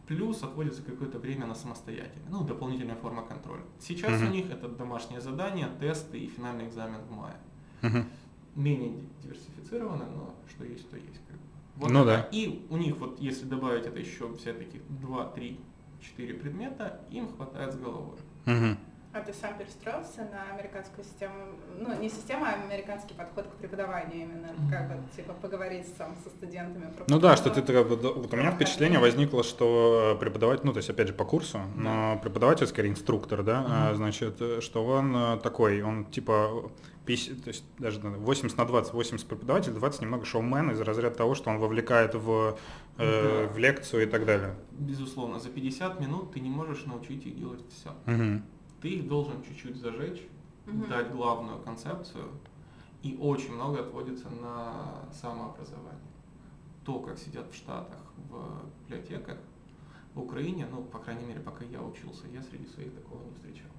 плюс 0.07 0.43
отводится 0.43 0.81
какое-то 0.83 1.19
время 1.19 1.45
на 1.45 1.55
самостоятельное, 1.55 2.29
ну, 2.29 2.43
дополнительная 2.43 2.95
форма 2.95 3.23
контроля. 3.23 3.63
Сейчас 3.79 4.19
Мгм. 4.19 4.29
у 4.29 4.31
них 4.33 4.49
это 4.49 4.67
домашнее 4.67 5.21
задание, 5.21 5.69
тесты 5.79 6.17
и 6.19 6.27
финальный 6.27 6.67
экзамен 6.67 6.99
в 7.09 7.11
мае. 7.11 7.35
Мгм. 7.81 8.05
Менее 8.55 8.93
диверсифицировано, 9.23 10.05
но 10.13 10.33
что 10.49 10.65
есть, 10.65 10.89
то 10.89 10.97
есть. 10.97 11.21
Вот 11.77 11.89
Ну 11.89 12.01
это. 12.01 12.05
да. 12.05 12.19
И 12.31 12.65
у 12.69 12.77
них 12.77 12.97
вот, 12.97 13.19
если 13.21 13.45
добавить 13.45 13.85
это 13.85 13.97
еще 13.99 14.33
все-таки 14.35 14.81
2, 14.89 15.25
3, 15.25 15.57
4 16.01 16.33
предмета, 16.33 16.99
им 17.09 17.27
хватает 17.33 17.73
с 17.73 17.77
головой. 17.77 18.17
Мгм. 18.45 18.77
А 19.13 19.19
ты 19.19 19.33
сам 19.33 19.57
перестроился 19.57 20.21
на 20.31 20.53
американскую 20.55 21.03
систему, 21.03 21.33
ну 21.77 21.99
не 21.99 22.09
систему, 22.09 22.45
а 22.45 22.53
американский 22.53 23.13
подход 23.13 23.45
к 23.45 23.55
преподаванию 23.59 24.21
именно, 24.23 24.47
как 24.69 24.87
бы 24.87 24.95
типа 25.13 25.33
поговорить 25.33 25.85
сам 25.97 26.15
со 26.23 26.29
студентами 26.29 26.89
про 26.93 27.03
Ну 27.09 27.19
да, 27.19 27.35
что 27.35 27.49
ты, 27.49 27.61
как 27.61 27.89
бы, 27.89 27.97
вот 27.97 28.33
у 28.33 28.37
меня 28.37 28.51
впечатление 28.51 28.99
возникло, 28.99 29.43
что 29.43 30.15
преподаватель, 30.17 30.61
ну 30.65 30.71
то 30.71 30.77
есть 30.77 30.89
опять 30.89 31.09
же 31.09 31.13
по 31.13 31.25
курсу, 31.25 31.59
но 31.75 32.19
преподаватель 32.23 32.67
скорее 32.67 32.89
инструктор, 32.89 33.43
да, 33.43 33.65
а, 33.67 33.87
Мгм. 33.89 33.97
значит, 33.97 34.41
э, 34.41 34.61
что 34.61 34.85
он 34.85 35.13
э, 35.13 35.37
такой, 35.43 35.81
он 35.81 36.05
типа 36.05 36.71
50, 37.05 37.43
то 37.43 37.47
есть 37.49 37.65
даже 37.79 37.99
наверное, 37.99 38.25
80 38.25 38.57
на 38.57 38.65
20, 38.65 38.93
80 38.93 39.27
преподаватель, 39.27 39.73
20 39.73 40.01
немного 40.03 40.23
шоумен 40.23 40.71
из 40.71 40.79
разряда 40.79 41.15
того, 41.15 41.35
что 41.35 41.49
он 41.49 41.59
вовлекает 41.59 42.15
в, 42.15 42.57
э, 42.97 43.47
Да. 43.47 43.53
в 43.53 43.57
лекцию 43.57 44.03
и 44.03 44.05
так 44.05 44.25
далее. 44.25 44.55
Безусловно, 44.71 45.37
за 45.37 45.49
50 45.49 45.99
минут 45.99 46.31
ты 46.31 46.39
не 46.39 46.49
можешь 46.49 46.85
научить 46.85 47.25
их 47.25 47.37
делать 47.37 47.59
все. 47.75 47.89
Мгм. 48.05 48.43
Ты 48.81 48.89
их 48.89 49.07
должен 49.07 49.43
чуть-чуть 49.43 49.77
зажечь, 49.77 50.27
Мгм. 50.65 50.89
дать 50.89 51.11
главную 51.11 51.59
концепцию, 51.59 52.29
и 53.03 53.17
очень 53.19 53.53
много 53.53 53.81
отводится 53.81 54.29
на 54.29 55.11
самообразование. 55.11 55.99
То, 56.85 56.99
как 56.99 57.17
сидят 57.17 57.51
в 57.51 57.55
Штатах, 57.55 57.99
в 58.29 58.63
библиотеках, 58.83 59.37
в 60.13 60.21
Украине, 60.21 60.67
ну, 60.69 60.83
по 60.83 60.99
крайней 60.99 61.25
мере, 61.25 61.39
пока 61.39 61.63
я 61.65 61.81
учился, 61.81 62.27
я 62.27 62.41
среди 62.41 62.65
своих 62.67 62.93
такого 62.93 63.23
не 63.23 63.33
встречал. 63.33 63.69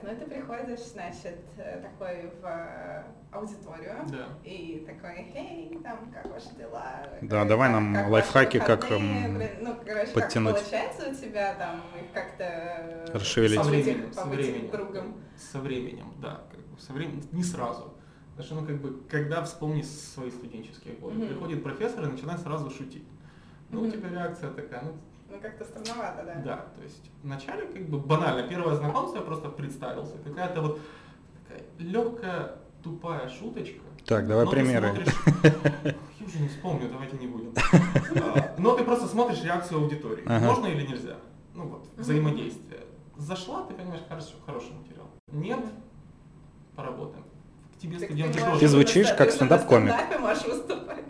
Ну 0.00 0.10
ты 0.14 0.26
приходишь, 0.26 0.80
значит, 0.92 1.38
э, 1.56 1.80
такой 1.82 2.30
в 2.40 2.44
э, 2.46 3.02
аудиторию, 3.32 3.96
Да. 4.08 4.28
и 4.44 4.84
такой, 4.86 5.32
эй, 5.34 5.76
там, 5.82 6.10
как 6.12 6.26
ваши 6.32 6.54
дела? 6.56 7.02
Да, 7.22 7.40
Как- 7.40 7.48
давай 7.48 7.68
как- 7.68 7.80
нам 7.80 7.94
как 7.94 8.08
лайфхаки, 8.08 8.58
как, 8.60 8.82
выходные?» 8.84 9.26
эм, 9.26 9.34
Блин, 9.34 9.50
Ну, 9.62 9.76
короче, 9.84 10.12
подтянуть. 10.12 10.54
как 10.54 10.64
получается 10.64 11.10
у 11.10 11.14
тебя 11.14 11.54
там 11.54 11.82
их 12.00 12.12
как-то... 12.12 12.44
э, 12.44 13.06
Расшевелить. 13.12 13.58
Со 13.58 13.64
побыть- 13.64 13.84
временем, 13.84 14.12
со 14.12 14.24
временем. 14.26 14.70
другом. 14.70 15.16
Со 15.36 15.58
временем, 15.58 16.14
да. 16.22 16.42
Как 16.50 16.60
бы, 16.60 16.80
со 16.80 16.92
временем, 16.92 17.22
не 17.32 17.42
сразу. 17.42 17.94
Потому 18.36 18.46
что, 18.46 18.54
ну, 18.60 18.66
как 18.68 18.80
бы, 18.80 19.02
когда 19.10 19.42
вспомни 19.42 19.82
свои 19.82 20.30
студенческие 20.30 20.94
годы, 20.94 21.16
Мгм. 21.18 21.26
приходит 21.28 21.62
профессор 21.64 22.04
и 22.04 22.12
начинает 22.12 22.40
сразу 22.40 22.70
шутить. 22.70 23.04
Ну, 23.70 23.80
у 23.80 23.84
Мгм. 23.84 23.92
тебя 23.92 24.08
реакция 24.10 24.50
такая, 24.52 24.82
ну, 24.84 24.92
Ну, 25.30 25.38
как-то 25.40 25.64
странновато, 25.64 26.22
да. 26.24 26.34
Да, 26.44 26.56
то 26.76 26.82
есть 26.82 27.10
вначале 27.22 27.66
как 27.66 27.88
бы 27.88 27.98
банально, 27.98 28.48
первое 28.48 28.74
знакомство 28.76 29.16
я 29.18 29.22
просто 29.22 29.48
представился, 29.50 30.16
какая-то 30.24 30.62
вот 30.62 30.80
такая 31.42 31.64
легкая 31.78 32.52
тупая 32.82 33.28
шуточка. 33.28 33.80
Так, 34.06 34.26
давай 34.26 34.44
но 34.46 34.50
ты 34.50 34.56
примеры. 34.56 34.86
смотришь- 34.88 35.14
я 36.20 36.26
уже 36.26 36.38
не 36.40 36.48
вспомню, 36.48 36.88
давайте 36.90 37.16
не 37.18 37.26
будем. 37.26 37.52
А, 38.16 38.54
Но 38.58 38.74
ты 38.74 38.84
просто 38.84 39.06
смотришь 39.06 39.42
реакцию 39.42 39.80
аудитории. 39.82 40.22
Ага. 40.26 40.46
Можно 40.46 40.66
или 40.68 40.86
нельзя? 40.86 41.16
Ну 41.54 41.68
вот, 41.68 41.86
взаимодействие. 41.96 42.80
Зашла, 43.18 43.64
ты 43.64 43.74
понимаешь, 43.74 44.00
хорошо, 44.08 44.34
хороший 44.46 44.72
материал. 44.72 45.06
Нет, 45.32 45.60
поработаем. 46.74 47.24
К 47.74 47.80
тебе 47.80 47.98
Так 47.98 48.08
студенты 48.08 48.38
можешь 48.38 48.48
тоже. 48.48 48.60
Ты 48.60 48.68
звучишь 48.68 49.08
как 49.12 49.28
ты 49.28 49.34
стендап-комик. 49.34 49.92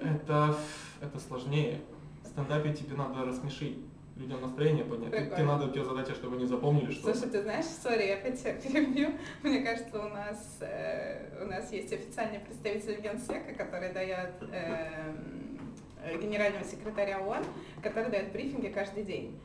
Это, 0.02 0.56
это 1.00 1.18
сложнее. 1.20 1.80
В 2.24 2.28
стендапе 2.28 2.72
тебе 2.72 2.96
надо 2.96 3.24
рассмешить 3.24 3.78
людям 4.18 4.40
настроение 4.40 4.84
поднять. 4.84 5.10
Тут 5.10 5.20
тебе 5.20 5.28
Прикольно. 5.30 5.52
надо, 5.52 5.66
у 5.66 5.72
тебя 5.72 5.84
задача, 5.84 6.14
чтобы 6.14 6.36
они 6.36 6.46
запомнили, 6.46 6.90
что 6.90 7.12
Слушай, 7.12 7.30
ты 7.30 7.42
знаешь, 7.42 7.64
сори, 7.64 8.06
я 8.06 8.14
опять 8.14 8.40
тебя 8.40 8.52
перебью. 8.62 9.12
Мне 9.42 9.60
кажется, 9.60 9.98
у 9.98 10.08
нас, 10.08 10.58
э, 10.60 11.44
у 11.44 11.46
нас 11.46 11.72
есть 11.72 11.92
официальный 11.92 12.40
представитель 12.40 13.00
Генсека, 13.00 13.54
который 13.54 13.92
дает 13.92 14.32
эм, 14.52 15.70
э, 16.02 16.18
генерального 16.20 16.64
секретаря 16.64 17.20
ООН, 17.20 17.44
который 17.82 18.10
дает 18.10 18.32
брифинги 18.32 18.68
каждый 18.68 19.04
день. 19.04 19.38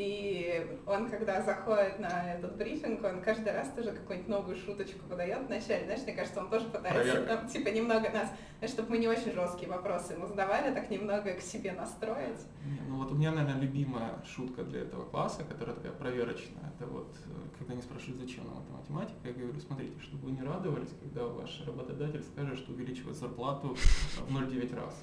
И 0.00 0.78
он, 0.86 1.10
когда 1.10 1.42
заходит 1.42 1.98
на 1.98 2.32
этот 2.32 2.56
брифинг, 2.56 3.04
он 3.04 3.20
каждый 3.20 3.52
раз 3.52 3.68
тоже 3.76 3.92
какую-нибудь 3.92 4.30
новую 4.30 4.56
шуточку 4.56 5.00
выдает 5.10 5.46
вначале. 5.46 5.84
Знаешь, 5.84 6.04
мне 6.04 6.14
кажется, 6.14 6.40
он 6.40 6.48
тоже 6.48 6.64
пытается, 6.70 7.20
там, 7.26 7.46
типа, 7.46 7.68
немного 7.68 8.08
нас, 8.08 8.32
чтобы 8.70 8.92
мы 8.92 8.98
не 8.98 9.08
очень 9.08 9.32
жесткие 9.32 9.68
вопросы 9.68 10.14
ему 10.14 10.26
задавали, 10.26 10.72
так 10.72 10.90
немного 10.90 11.34
к 11.34 11.42
себе 11.42 11.72
настроить. 11.72 12.40
Не, 12.64 12.80
Ну 12.88 12.96
вот 12.96 13.12
у 13.12 13.14
меня, 13.14 13.30
наверное, 13.30 13.60
любимая 13.60 14.12
шутка 14.24 14.62
для 14.64 14.80
этого 14.80 15.04
класса, 15.04 15.44
которая 15.44 15.76
такая 15.76 15.92
проверочная, 15.92 16.72
это 16.74 16.86
вот, 16.86 17.14
э, 17.26 17.58
когда 17.58 17.74
они 17.74 17.82
спрашивают, 17.82 18.22
зачем 18.22 18.44
нам 18.46 18.62
эта 18.62 18.72
математика, 18.72 19.18
я 19.24 19.32
говорю, 19.34 19.60
смотрите, 19.60 20.00
чтобы 20.00 20.28
вы 20.28 20.32
не 20.32 20.42
радовались, 20.42 20.94
когда 21.02 21.26
ваш 21.26 21.62
работодатель 21.66 22.22
скажет, 22.22 22.56
что 22.56 22.72
увеличивает 22.72 23.18
зарплату 23.18 23.76
в 23.76 24.34
0,9 24.34 24.76
раз. 24.76 25.02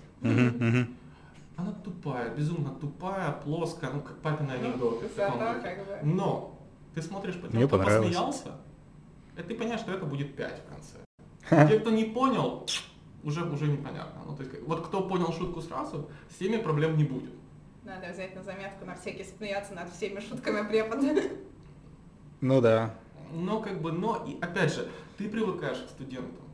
Она 1.57 1.71
тупая, 1.71 2.29
безумно 2.35 2.69
тупая, 2.75 3.31
плоская, 3.31 3.89
ну 3.91 4.01
как 4.01 4.17
папины 4.19 4.53
Ну, 4.77 5.01
Зато 5.15 5.37
как 5.61 5.85
бы... 5.87 5.99
Но 6.03 6.57
ты 6.93 7.01
смотришь 7.01 7.35
по 7.41 7.47
тем, 7.47 7.57
Мне 7.57 7.67
кто 7.67 7.77
понравилось. 7.79 8.09
посмеялся, 8.09 8.51
и 9.35 9.41
ты 9.41 9.55
понимаешь, 9.55 9.81
что 9.81 9.91
это 9.91 10.05
будет 10.05 10.35
5 10.35 10.61
в 10.61 10.69
конце. 10.69 10.97
Те, 11.67 11.79
кто 11.79 11.89
не 11.89 12.05
понял, 12.05 12.67
уже, 13.23 13.43
уже 13.43 13.65
непонятно. 13.67 14.21
Ну, 14.25 14.35
то 14.35 14.43
есть, 14.43 14.55
вот 14.67 14.85
кто 14.85 15.01
понял 15.01 15.33
шутку 15.33 15.61
сразу, 15.61 16.09
с 16.29 16.35
теми 16.37 16.57
проблем 16.57 16.95
не 16.95 17.03
будет. 17.03 17.33
Надо 17.83 18.11
взять 18.13 18.35
на 18.35 18.43
заметку 18.43 18.85
на 18.85 18.95
всякий 18.95 19.23
смеяться 19.23 19.73
над 19.73 19.89
всеми 19.91 20.19
шутками 20.19 20.67
препода. 20.67 21.23
Ну 22.41 22.61
да. 22.61 22.93
Но 23.33 23.61
как 23.61 23.81
бы, 23.81 23.91
но 23.91 24.23
и 24.27 24.39
опять 24.39 24.73
же, 24.75 24.87
ты 25.17 25.27
привыкаешь 25.27 25.79
к 25.79 25.89
студентам 25.89 26.46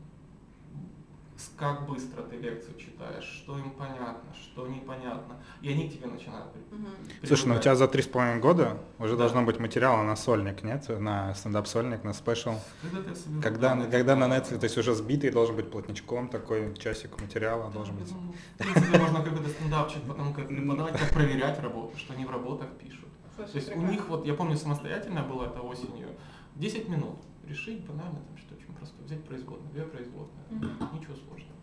как 1.58 1.88
быстро 1.88 2.22
ты 2.24 2.38
лекцию 2.38 2.76
читаешь, 2.78 3.24
что 3.24 3.58
им 3.58 3.72
понятно, 3.72 4.34
что 4.34 4.68
непонятно. 4.68 5.38
И 5.62 5.70
они 5.72 5.90
к 5.90 5.94
тебе 5.94 6.08
начинают 6.08 6.48
Мгм. 6.72 6.88
Слушай, 7.24 7.48
ну 7.48 7.56
у 7.56 7.60
тебя 7.60 7.76
за 7.76 7.88
три 7.88 8.02
с 8.02 8.08
половиной 8.08 8.40
года 8.40 8.78
уже 9.00 9.14
Да. 9.14 9.20
должно 9.20 9.44
быть 9.44 9.60
материала 9.60 10.02
на 10.04 10.16
сольник, 10.16 10.64
нет? 10.64 10.88
На 11.00 11.34
стендап-сольник, 11.36 12.04
на 12.04 12.14
спешл. 12.14 12.54
Когда 12.82 13.14
Когда, 13.42 13.68
планы 13.76 13.92
когда 13.92 14.16
на? 14.16 14.26
Netflix, 14.28 14.58
то 14.60 14.64
есть 14.66 14.78
уже 14.78 14.94
сбитый 14.96 15.30
должен 15.32 15.56
быть 15.56 15.70
плотничком, 15.70 16.28
такой 16.30 16.74
часик 16.78 17.20
материала 17.22 17.70
должен 17.72 17.96
быть. 17.96 18.12
Ну, 18.12 18.34
В 18.56 18.58
принципе, 18.58 18.98
можно 18.98 19.22
какой-то 19.22 19.50
стендапчик, 19.50 20.02
потому 20.04 20.34
как 20.34 20.48
преподавать, 20.48 20.98
как 21.00 21.10
проверять 21.10 21.60
работу, 21.60 21.98
что 21.98 22.14
они 22.14 22.26
в 22.26 22.32
работах 22.32 22.70
пишут. 22.82 23.10
Слушай, 23.36 23.52
То 23.52 23.58
есть 23.58 23.76
у 23.76 23.82
них, 23.82 24.08
вот 24.10 24.26
я 24.26 24.34
помню, 24.34 24.56
самостоятельно 24.58 25.24
было 25.24 25.46
это 25.46 25.60
осенью, 25.62 26.10
10 26.56 26.88
минут 26.90 27.18
решить 27.48 27.86
банально 27.86 28.20
там 28.22 28.38
что 28.38 28.56
очень 28.56 28.74
просто 28.74 29.02
взять 29.04 29.24
производную, 29.26 29.72
две 29.72 29.84
производные, 29.86 30.46
Мгм. 30.50 30.96
ничего 30.98 31.16
сложного. 31.16 31.58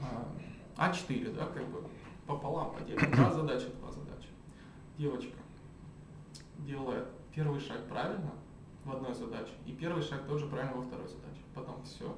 А, 0.00 0.28
А4, 0.76 1.34
да, 1.34 1.46
как 1.46 1.66
бы 1.68 1.84
пополам 2.26 2.72
поделим, 2.74 3.10
два 3.12 3.30
задачи, 3.32 3.66
два 3.80 3.90
задачи. 3.92 4.28
Девочка 4.98 5.36
делает 6.58 7.08
первый 7.34 7.60
шаг 7.60 7.86
правильно 7.88 8.32
в 8.84 8.92
одной 8.92 9.14
задаче, 9.14 9.52
и 9.66 9.72
первый 9.72 10.02
шаг 10.02 10.26
тоже 10.26 10.46
правильно 10.46 10.74
во 10.76 10.82
второй 10.82 11.06
задаче. 11.08 11.40
Потом 11.54 11.82
все, 11.84 12.16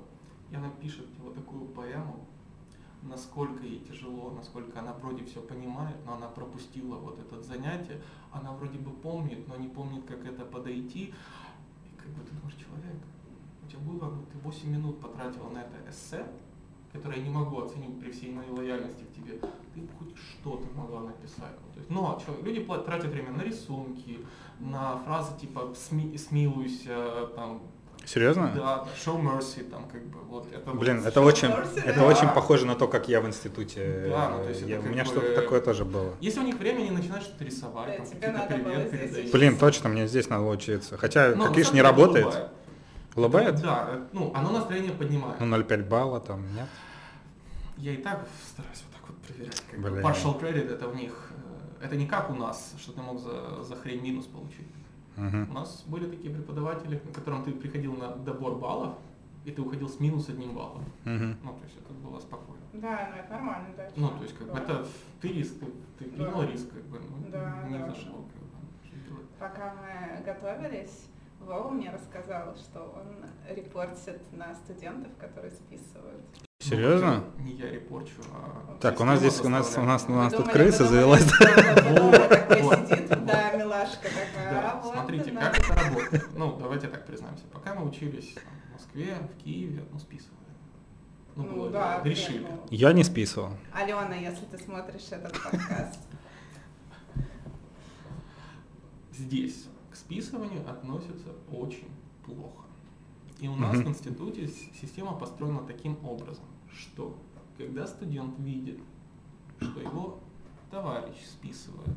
и 0.50 0.56
она 0.56 0.70
пишет 0.80 1.06
вот 1.18 1.34
такую 1.34 1.66
поэму, 1.66 2.26
насколько 3.02 3.64
ей 3.64 3.80
тяжело, 3.80 4.30
насколько 4.30 4.78
она 4.80 4.94
вроде 4.94 5.24
все 5.24 5.40
понимает, 5.42 5.96
но 6.06 6.14
она 6.14 6.28
пропустила 6.28 6.96
вот 6.96 7.18
это 7.18 7.42
занятие, 7.42 8.00
она 8.32 8.52
вроде 8.52 8.78
бы 8.78 8.90
помнит, 8.90 9.46
но 9.46 9.56
не 9.56 9.68
помнит, 9.68 10.04
как 10.06 10.24
это 10.24 10.44
подойти. 10.46 11.12
Как 12.04 12.12
бы 12.12 12.22
ты 12.22 12.34
думаешь, 12.34 12.56
человек, 12.56 12.96
у 13.62 13.66
тебя 13.66 13.80
было, 13.80 14.10
ну, 14.10 14.22
ты 14.30 14.38
8 14.38 14.68
минут 14.68 15.00
потратила 15.00 15.48
на 15.48 15.62
это 15.62 15.76
эссе, 15.88 16.26
которое 16.92 17.16
я 17.16 17.24
не 17.24 17.30
могу 17.30 17.62
оценить 17.62 17.98
при 17.98 18.10
всей 18.10 18.30
моей 18.30 18.50
лояльности 18.50 19.04
к 19.04 19.12
тебе, 19.14 19.40
ты 19.74 19.80
бы 19.80 19.88
хоть 19.98 20.14
что-то 20.16 20.66
могла 20.76 21.00
написать. 21.00 21.56
Вот, 21.62 21.72
то 21.72 21.78
есть, 21.78 21.90
ну, 21.90 22.04
а 22.04 22.20
чё, 22.20 22.36
люди 22.42 22.62
тратят 22.62 23.10
время 23.10 23.32
на 23.32 23.42
рисунки, 23.42 24.18
на 24.60 24.98
фразы 24.98 25.36
типа 25.40 25.72
«сми- 25.74 26.16
«смилуйся», 26.18 27.30
там, 27.34 27.62
Серьезно? 28.06 28.52
да, 28.54 28.84
«show 29.02 29.20
mercy», 29.20 29.64
там, 29.70 29.88
как 29.88 30.04
бы, 30.06 30.20
вот 30.20 30.46
это 30.52 30.70
вот 30.70 30.78
Блин, 30.80 30.98
это 31.00 31.10
Что, 31.10 31.22
очень, 31.22 31.48
Мерси, 31.48 31.80
это 31.80 32.00
да? 32.00 32.06
очень 32.06 32.28
похоже 32.28 32.66
на 32.66 32.74
то, 32.74 32.86
как 32.86 33.08
я 33.08 33.20
в 33.20 33.26
институте. 33.26 34.08
Да, 34.10 34.28
ну, 34.30 34.42
то 34.42 34.48
есть 34.50 34.60
это 34.62 34.70
я- 34.70 34.80
у 34.80 34.82
меня 34.82 35.04
бы- 35.04 35.08
что-то 35.10 35.34
такое 35.34 35.60
тоже 35.60 35.84
было. 35.84 36.14
Если 36.20 36.40
у 36.40 36.42
них 36.42 36.56
времени, 36.56 36.90
начинают 36.90 37.24
что-то 37.24 37.44
рисовать, 37.44 37.88
Да, 37.92 37.96
там, 37.96 38.06
тебе 38.06 38.16
какие-то 38.20 38.38
надо 38.38 38.56
было 38.56 38.62
привет 38.72 38.88
здесь 38.88 38.90
передают. 39.00 39.18
учиться. 39.20 39.38
Блин, 39.38 39.56
точно, 39.58 39.88
мне 39.88 40.06
здесь 40.08 40.28
надо 40.28 40.44
учиться. 40.44 40.96
Хотя, 40.98 41.34
Ну, 41.34 41.44
как 41.44 41.56
видишь, 41.56 41.72
не 41.72 41.82
работает. 41.82 42.26
улыбает. 42.26 42.48
Улыбает? 43.16 43.60
Да, 43.62 43.86
э, 43.90 44.02
ну, 44.12 44.32
оно 44.34 44.50
настроение 44.50 44.92
поднимает. 44.92 45.40
Ну, 45.40 45.46
0,5 45.46 45.88
балла 45.88 46.20
там, 46.20 46.42
нет? 46.54 46.66
Я 47.78 47.92
и 47.92 47.96
так 47.96 48.26
стараюсь 48.52 48.82
вот 48.86 49.00
так 49.00 49.08
вот 49.08 49.16
проверять. 49.22 49.62
Как 49.70 49.80
Блин. 49.80 50.04
partial 50.04 50.40
credit 50.40 50.72
это 50.74 50.88
у 50.88 50.94
них, 50.94 51.30
э, 51.80 51.86
это 51.86 51.96
не 51.96 52.06
как 52.06 52.28
у 52.30 52.34
нас, 52.34 52.74
что 52.78 52.92
ты 52.92 53.00
мог 53.00 53.18
за, 53.20 53.62
за 53.62 53.76
хрень 53.76 54.02
минус 54.02 54.26
получить. 54.26 54.66
Мгм. 55.16 55.50
У 55.50 55.52
нас 55.54 55.84
были 55.86 56.08
такие 56.10 56.34
преподаватели, 56.34 57.00
на 57.04 57.12
котором 57.12 57.44
ты 57.44 57.52
приходил 57.52 57.94
на 57.96 58.08
добор 58.16 58.56
баллов, 58.56 58.94
и 59.44 59.50
ты 59.50 59.62
уходил 59.62 59.88
с 59.88 60.00
минус 60.00 60.28
одним 60.28 60.54
баллом. 60.54 60.84
Мгм. 61.04 61.36
Ну, 61.42 61.52
то 61.52 61.64
есть 61.64 61.76
это 61.78 61.92
было 61.92 62.18
спокойно. 62.20 62.62
Да, 62.72 63.10
ну 63.12 63.20
это 63.20 63.30
нормально, 63.32 63.68
да. 63.76 63.88
Ну, 63.96 64.08
то 64.08 64.22
есть 64.22 64.36
как 64.36 64.52
бы 64.52 64.58
это 64.58 64.86
ты 65.20 65.28
риск, 65.28 65.54
ты, 65.60 65.66
ты 65.98 66.10
Да. 66.10 66.16
принял 66.24 66.42
риск, 66.42 66.70
как 66.72 66.82
бы, 66.84 66.98
ну, 66.98 67.30
Да, 67.30 67.64
не 67.68 67.78
да, 67.78 67.86
зашел. 67.88 68.24
Как 68.32 69.16
бы. 69.16 69.24
Пока 69.38 69.74
мы 69.74 70.24
готовились, 70.24 71.06
Вова 71.40 71.70
мне 71.70 71.90
рассказал, 71.90 72.56
что 72.56 72.80
он 72.96 73.54
репортит 73.54 74.20
на 74.32 74.54
студентов, 74.54 75.12
которые 75.18 75.50
списывают. 75.50 76.24
Серьезно? 76.60 77.24
Ну, 77.38 77.44
Не 77.44 77.52
я 77.54 77.70
репорчу, 77.70 78.22
а 78.32 78.76
Так, 78.80 79.00
у 79.00 79.04
нас 79.04 79.18
здесь, 79.18 79.40
у 79.40 79.48
нас, 79.48 79.76
у 79.76 79.82
нас, 79.82 80.04
у 80.08 80.12
нас 80.12 80.32
тут 80.32 80.48
крыса 80.48 80.86
завелась. 80.86 81.24
да, 81.26 81.36
милашка 83.56 84.08
такая, 84.08 84.82
смотрите, 84.82 85.30
как 85.32 85.58
это 85.58 85.74
работает. 85.74 86.28
Ну, 86.36 86.56
давайте 86.58 86.88
так 86.88 87.06
признаемся. 87.06 87.44
Пока 87.52 87.74
мы 87.74 87.86
учились 87.88 88.34
в 88.68 88.72
Москве, 88.72 89.16
в 89.34 89.42
Киеве, 89.42 89.84
ну, 89.92 89.98
списывали. 89.98 90.32
Ну, 91.36 91.42
Ну 91.44 91.52
было 91.54 91.70
да, 91.70 92.00
решили. 92.04 92.46
ну. 92.48 92.60
Я 92.70 92.92
не 92.92 93.04
списывал. 93.04 93.50
Алена, 93.72 94.14
если 94.14 94.44
ты 94.46 94.58
смотришь 94.58 95.06
этот 95.10 95.32
подкаст. 95.32 95.98
Здесь 99.12 99.66
к 99.90 99.96
списыванию 99.96 100.68
относятся 100.68 101.28
очень 101.52 101.88
плохо. 102.24 102.64
И 103.40 103.48
у 103.48 103.56
нас 103.56 103.76
в 103.76 103.86
институте 103.86 104.48
система 104.80 105.12
построена 105.12 105.60
таким 105.66 105.98
образом, 106.06 106.44
что 106.74 107.16
когда 107.56 107.86
студент 107.86 108.38
видит, 108.38 108.80
что 109.60 109.80
его 109.80 110.20
товарищ 110.70 111.16
списывает, 111.24 111.88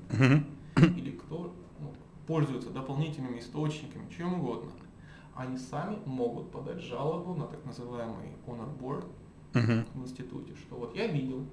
или 0.76 1.12
кто 1.12 1.56
ну, 1.80 1.94
пользуется 2.28 2.70
дополнительными 2.70 3.40
источниками, 3.40 4.10
чем 4.16 4.36
угодно, 4.36 4.72
они 5.36 5.58
сами 5.58 5.98
могут 6.06 6.52
подать 6.52 6.80
жалобу 6.82 7.34
на 7.36 7.48
так 7.48 7.64
называемый 7.66 8.30
honor 8.46 8.78
board 8.80 9.08
в 9.54 10.02
институте, 10.02 10.56
что 10.56 10.76
вот 10.76 10.96
я 10.96 11.08
видел, 11.08 11.46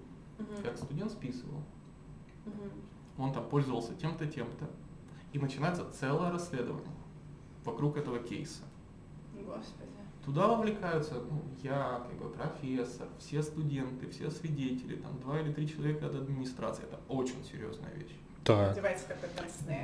как 0.62 0.76
студент 0.76 1.10
списывал, 1.10 1.62
он 3.16 3.32
там 3.32 3.48
пользовался 3.48 3.94
тем-то, 3.94 4.26
тем-то, 4.26 4.68
и 5.32 5.38
начинается 5.38 5.90
целое 5.90 6.30
расследование 6.30 6.92
вокруг 7.64 7.96
этого 7.96 8.18
кейса. 8.18 8.62
Господи. 9.34 9.93
Туда 10.24 10.48
вовлекаются 10.48 11.14
ну, 11.14 11.42
я, 11.62 12.02
как 12.08 12.18
бы 12.18 12.30
профессор, 12.30 13.08
все 13.18 13.42
студенты, 13.42 14.08
все 14.10 14.30
свидетели, 14.30 14.96
там 14.96 15.18
два 15.20 15.40
или 15.40 15.52
три 15.52 15.68
человека 15.68 16.06
от 16.06 16.14
администрации. 16.14 16.84
Это 16.84 16.98
очень 17.08 17.44
серьезная 17.44 17.92
вещь. 17.94 18.16
Так. 18.44 18.74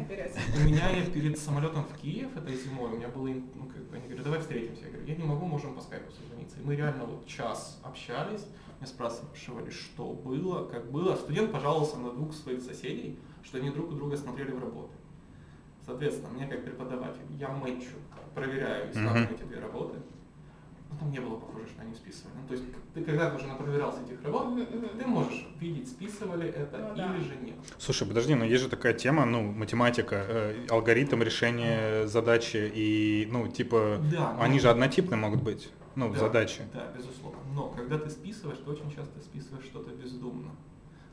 Берете. 0.09 0.39
У 0.57 0.61
меня 0.65 0.91
я 0.91 1.07
перед 1.07 1.39
самолетом 1.39 1.85
в 1.85 1.97
Киев 1.97 2.37
этой 2.37 2.57
зимой, 2.57 2.93
у 2.93 2.97
меня 2.97 3.09
было, 3.09 3.29
ну, 3.29 3.67
как 3.67 3.83
бы, 3.89 3.97
они 3.97 4.07
говорят, 4.07 4.25
давай 4.25 4.41
встретимся. 4.41 4.85
Я 4.85 4.91
говорю, 4.91 5.07
я 5.07 5.17
не 5.17 5.25
могу, 5.25 5.47
можем 5.47 5.75
по 5.75 5.81
скайпу 5.81 6.11
созвониться. 6.13 6.59
И 6.61 6.63
мы 6.63 6.77
реально 6.77 7.05
вот 7.05 7.27
час 7.27 7.81
общались, 7.83 8.47
меня 8.79 8.87
спрашивали, 8.87 9.71
что 9.71 10.13
было, 10.13 10.67
как 10.67 10.91
было. 10.91 11.17
Студент 11.17 11.53
пожаловался 11.53 11.99
на 11.99 12.13
двух 12.13 12.35
своих 12.35 12.63
соседей, 12.63 13.19
что 13.43 13.59
они 13.59 13.71
друг 13.71 13.91
у 13.91 13.95
друга 13.95 14.17
смотрели 14.17 14.53
в 14.53 14.59
работы. 14.59 14.95
Соответственно, 15.85 16.31
мне 16.31 16.47
как 16.47 16.65
преподаватель, 16.65 17.21
я 17.39 17.49
мэтчу, 17.49 17.97
проверяю 18.35 18.91
и 18.91 18.93
сравниваю 18.93 19.25
Мгм. 19.25 19.35
эти 19.35 19.43
две 19.43 19.59
работы. 19.59 19.99
Но 20.91 20.97
там 20.99 21.11
не 21.11 21.21
было 21.21 21.37
похоже, 21.37 21.67
что 21.69 21.83
они 21.83 21.95
списывали. 21.95 22.35
Ну, 22.41 22.47
то 22.49 22.55
есть 22.55 22.65
ты 22.95 23.05
когда 23.05 23.35
уже 23.35 23.47
напроверялся 23.47 24.01
этих 24.03 24.23
мгм. 24.25 24.99
ты 24.99 25.07
можешь 25.07 25.47
видеть, 25.59 25.89
списывали 25.89 26.49
это 26.49 26.79
Ну 26.79 26.95
да. 26.97 27.15
или 27.15 27.23
же 27.23 27.37
нет. 27.37 27.57
Слушай, 27.79 28.09
подожди, 28.09 28.35
но 28.35 28.45
есть 28.45 28.63
же 28.63 28.69
такая 28.69 28.93
тема, 28.93 29.25
ну, 29.25 29.43
математика, 29.43 30.17
э, 30.29 30.67
алгоритм 30.69 31.23
решения 31.23 32.07
задачи 32.07 32.71
и, 32.75 33.29
ну, 33.31 33.49
типа, 33.49 34.03
Да, 34.11 34.37
они 34.39 34.57
но- 34.57 34.63
же 34.63 34.71
однотипны 34.71 35.17
могут 35.17 35.43
быть, 35.43 35.71
ну, 35.95 36.13
Да, 36.13 36.19
задачи. 36.19 36.63
Да, 36.75 36.93
безусловно. 36.97 37.39
Но 37.55 37.69
когда 37.71 37.99
ты 37.99 38.11
списываешь, 38.11 38.59
ты 38.65 38.71
очень 38.71 38.91
часто 38.91 39.21
списываешь 39.21 39.65
что-то 39.65 39.91
бездумно. 39.93 40.51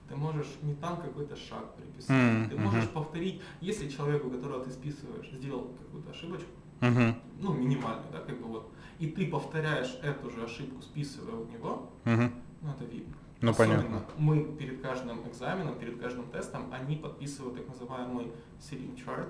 Ты 0.10 0.16
можешь 0.16 0.48
не 0.62 0.74
там 0.76 0.98
какой-то 1.02 1.36
шаг 1.36 1.76
приписать. 1.76 2.10
М, 2.16 2.50
ты 2.50 2.58
можешь 2.58 2.86
мгм. 2.86 2.94
повторить, 2.94 3.42
если 3.60 3.90
человеку, 3.90 4.30
которого 4.32 4.64
ты 4.64 4.72
списываешь, 4.72 5.30
сделал 5.34 5.76
какую-то 5.78 6.12
ошибочку, 6.12 6.50
Мгм. 6.80 7.16
ну, 7.42 7.54
минимальную, 7.54 8.10
да, 8.14 8.20
как 8.20 8.40
бы 8.40 8.46
вот, 8.48 8.72
и 9.00 9.08
ты 9.08 9.28
повторяешь 9.28 9.98
эту 10.02 10.30
же 10.30 10.44
ошибку, 10.44 10.82
списывая 10.82 11.36
у 11.36 11.46
него, 11.46 11.90
Мгм. 12.06 12.32
ну, 12.62 12.72
это 12.72 12.86
видно. 12.86 13.14
Ну, 13.40 13.52
Особенно 13.52 13.82
понятно. 13.84 14.02
мы 14.18 14.44
перед 14.58 14.82
каждым 14.82 15.28
экзаменом, 15.28 15.76
перед 15.78 16.00
каждым 16.00 16.28
тестом, 16.32 16.74
они 16.74 16.96
подписывают 16.96 17.56
так 17.58 17.68
называемый 17.68 18.32
sitting 18.60 18.96
chart, 18.98 19.28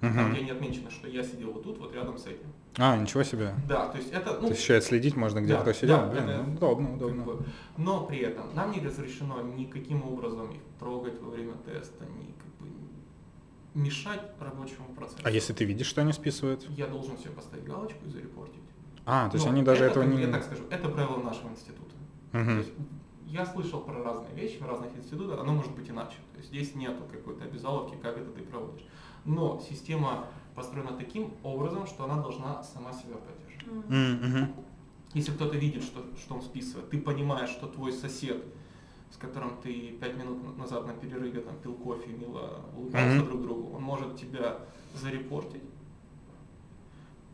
там, 0.00 0.10
Мгм. 0.12 0.32
где 0.32 0.42
не 0.42 0.50
отмечено, 0.50 0.90
что 0.90 1.08
я 1.08 1.22
сидел 1.22 1.52
вот 1.52 1.62
тут, 1.62 1.78
вот 1.78 1.94
рядом 1.94 2.18
с 2.18 2.26
этим. 2.26 2.46
А, 2.78 2.96
ничего 2.96 3.22
себе. 3.22 3.54
Да, 3.68 3.88
то 3.88 3.98
есть 3.98 4.12
это, 4.12 4.34
ну, 4.34 4.40
То 4.42 4.48
есть 4.48 4.60
еще 4.62 4.76
отследить 4.76 5.16
можно, 5.16 5.40
где 5.40 5.54
Да, 5.54 5.60
кто 5.62 5.72
сидел. 5.72 5.96
да, 5.98 6.06
Блин, 6.08 6.28
это 6.28 6.42
ну, 6.42 6.54
удобно, 6.54 6.86
как 6.88 6.96
удобно. 6.96 7.24
бы, 7.24 7.44
но 7.78 8.04
при 8.06 8.18
этом 8.18 8.54
нам 8.54 8.70
не 8.72 8.80
разрешено 8.80 9.40
никаким 9.42 10.02
образом 10.04 10.50
их 10.52 10.60
трогать 10.78 11.20
во 11.20 11.30
время 11.30 11.54
теста, 11.66 12.04
ни 12.04 12.26
как 12.32 12.54
бы 12.60 12.68
мешать 13.74 14.22
рабочему 14.40 14.88
процессу. 14.94 15.20
А 15.24 15.30
если 15.30 15.52
ты 15.52 15.64
видишь, 15.64 15.86
что 15.86 16.00
они 16.02 16.12
списывают? 16.12 16.66
Я 16.70 16.86
должен 16.86 17.16
себе 17.18 17.30
поставить 17.30 17.64
галочку 17.64 18.04
и 18.06 18.10
зарепортить. 18.10 18.59
А, 19.10 19.28
то 19.28 19.34
есть 19.34 19.46
Но 19.46 19.52
они 19.52 19.62
даже 19.62 19.84
это, 19.84 20.00
этого 20.00 20.04
не... 20.04 20.22
Я 20.22 20.30
так 20.30 20.44
скажу, 20.44 20.62
это 20.70 20.88
правило 20.88 21.18
нашего 21.20 21.48
института. 21.48 21.94
То 22.32 22.38
есть 22.38 22.72
я 23.26 23.44
слышал 23.44 23.80
про 23.80 24.02
разные 24.02 24.34
вещи 24.34 24.58
в 24.58 24.66
разных 24.66 24.96
институтах, 24.96 25.40
оно 25.40 25.52
может 25.52 25.72
быть 25.74 25.88
иначе. 25.90 26.16
То 26.32 26.38
есть 26.38 26.48
здесь 26.50 26.74
нету 26.74 27.02
какой-то 27.10 27.44
обязаловки, 27.44 27.96
как 28.02 28.16
это 28.18 28.30
ты 28.30 28.42
проводишь. 28.42 28.84
Но 29.24 29.60
система 29.68 30.26
построена 30.54 30.92
таким 30.96 31.34
образом, 31.42 31.86
что 31.86 32.04
она 32.04 32.22
должна 32.22 32.62
сама 32.62 32.92
себя 32.92 33.16
поддерживать. 33.16 33.88
Мгм. 33.88 34.54
Если 35.14 35.32
кто-то 35.32 35.56
видит, 35.56 35.82
что, 35.82 36.04
что 36.16 36.34
он 36.34 36.42
списывает, 36.42 36.88
ты 36.90 36.98
понимаешь, 36.98 37.50
что 37.50 37.66
твой 37.66 37.92
сосед, 37.92 38.44
с 39.10 39.16
которым 39.16 39.56
ты 39.60 39.96
пять 40.00 40.16
минут 40.16 40.42
на- 40.44 40.62
назад 40.62 40.86
на 40.86 40.92
перерыве 40.92 41.40
там, 41.40 41.56
пил 41.56 41.74
кофе, 41.74 42.10
мило 42.12 42.60
улыбался 42.76 43.16
Мгм. 43.16 43.26
друг 43.26 43.42
другу, 43.42 43.76
он 43.76 43.82
может 43.82 44.16
тебя 44.16 44.58
зарепортить. 44.94 45.62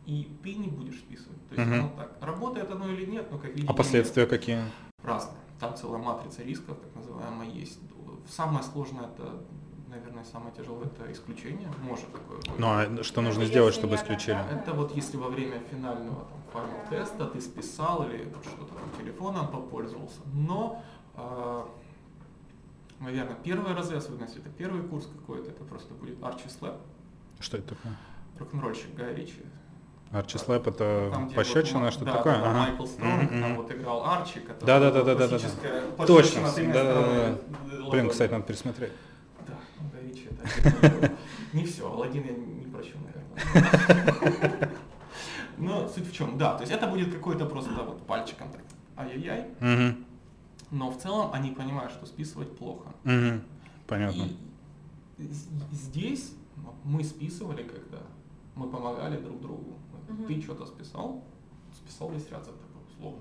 И 0.07 0.31
ты 0.43 0.55
не 0.55 0.69
будешь 0.69 0.99
списывать. 1.01 1.47
То 1.49 1.55
есть 1.57 1.67
Мгм. 1.69 1.81
оно 1.81 1.89
так, 1.97 2.17
работает 2.21 2.71
оно 2.71 2.89
или 2.89 3.05
нет, 3.07 3.31
но 3.31 3.39
как 3.39 3.51
видите, 3.51 3.67
А 3.69 3.75
последствия 3.75 4.27
какие? 4.27 4.63
разные. 5.03 5.37
Там 5.61 5.77
целая 5.77 6.01
матрица 6.01 6.43
рисков, 6.43 6.79
так 6.79 6.95
называемая, 6.95 7.49
есть. 7.49 7.79
Самое 8.29 8.63
сложное 8.63 9.07
это, 9.07 9.43
наверное, 9.89 10.25
самое 10.25 10.55
тяжелое, 10.55 10.87
это 10.87 11.11
исключение. 11.13 11.69
Может 11.83 12.11
такое 12.13 12.37
быть. 12.39 12.59
Ну 12.59 12.67
а 12.69 13.03
что 13.03 13.21
нужно 13.21 13.41
Если 13.41 13.53
сделать, 13.53 13.75
чтобы 13.75 13.97
исключили? 13.97 14.39
Это 14.53 14.73
вот 14.75 14.95
если 14.95 15.17
во 15.17 15.29
время 15.29 15.61
финального 15.71 16.27
там, 16.53 16.67
финал 16.69 16.89
теста 16.91 17.27
ты 17.27 17.41
списал 17.41 18.09
или 18.09 18.25
вот 18.25 18.45
что-то 18.45 18.75
там 18.75 18.91
телефоном 19.01 19.49
попользовался. 19.49 20.21
Но, 20.35 20.83
э, 21.15 21.65
наверное, 23.01 23.37
первые 23.37 23.75
разы, 23.75 23.95
особенно 23.95 24.25
если 24.25 24.41
это 24.41 24.51
первый 24.51 24.83
курс 24.83 25.07
какой-то, 25.07 25.51
это 25.51 25.65
просто 25.65 25.95
будет 25.95 26.19
Archie 26.19 26.49
Slap, 26.49 26.79
Что 27.41 27.57
это 27.59 27.75
такое? 27.75 27.97
рок-н-ролльщик 28.39 28.95
Гай 28.95 29.15
Ричи. 29.15 29.43
Арчи 30.13 30.39
Слэп 30.39 30.69
это 30.69 31.11
Там, 31.13 31.31
пощечина, 31.31 31.81
вот, 31.87 31.93
что 31.93 32.05
да, 32.05 32.13
такое? 32.17 32.35
да, 32.35 32.41
да, 32.41 32.51
Ага. 32.51 32.59
Майкл 32.61 32.87
Стронг, 32.87 33.31
Мгм, 33.31 33.41
там 33.43 33.57
вот 33.57 33.71
играл 33.73 34.05
Арчи, 34.07 34.41
который 34.41 34.67
Да-да-да-да-да-да. 34.67 35.29
классическая 35.29 35.83
Точно, 36.07 36.43
пощечина 36.43 36.53
тремя 36.53 36.73
да-да-да. 36.73 37.01
сторонами 37.03 37.39
Блин, 37.73 37.85
ладони. 37.85 38.09
кстати, 38.09 38.33
надо 38.33 38.45
пересмотреть. 38.45 38.93
Да, 39.47 39.55
ну, 39.81 39.89
Гай 39.93 40.09
Ричи 40.09 40.29
это 40.31 41.13
не 41.53 41.65
все, 41.65 41.91
Аладдин 41.93 42.25
я 42.25 42.33
не 42.33 42.67
прощу, 42.71 42.95
наверное. 43.05 44.71
Но 45.59 45.89
суть 45.89 46.07
в 46.09 46.13
чем, 46.13 46.37
да, 46.39 46.55
то 46.55 46.63
есть 46.63 46.73
это 46.73 46.87
будет 46.87 47.13
какой-то 47.15 47.47
просто 47.47 47.71
вот 47.83 48.07
пальчиком 48.07 48.49
так, 48.51 48.61
ай-яй-яй, 48.97 49.97
но 50.71 50.91
в 50.91 50.99
целом 50.99 51.31
они 51.33 51.51
понимают, 51.51 51.93
что 51.93 52.07
списывать 52.07 52.57
плохо. 52.57 52.89
Понятно. 53.87 54.25
И 55.19 55.29
здесь 55.73 56.33
мы 56.85 57.03
списывали, 57.05 57.63
когда 57.63 57.99
мы 58.55 58.69
помогали 58.69 59.17
друг 59.17 59.41
другу. 59.41 59.75
Мгм. 60.09 60.27
Ты 60.27 60.41
что-то 60.43 60.67
списал, 60.67 61.25
списал 61.75 62.11
весь 62.11 62.31
ряд 62.31 62.45
за 62.45 62.53
тобой, 62.53 62.83
условно. 62.89 63.21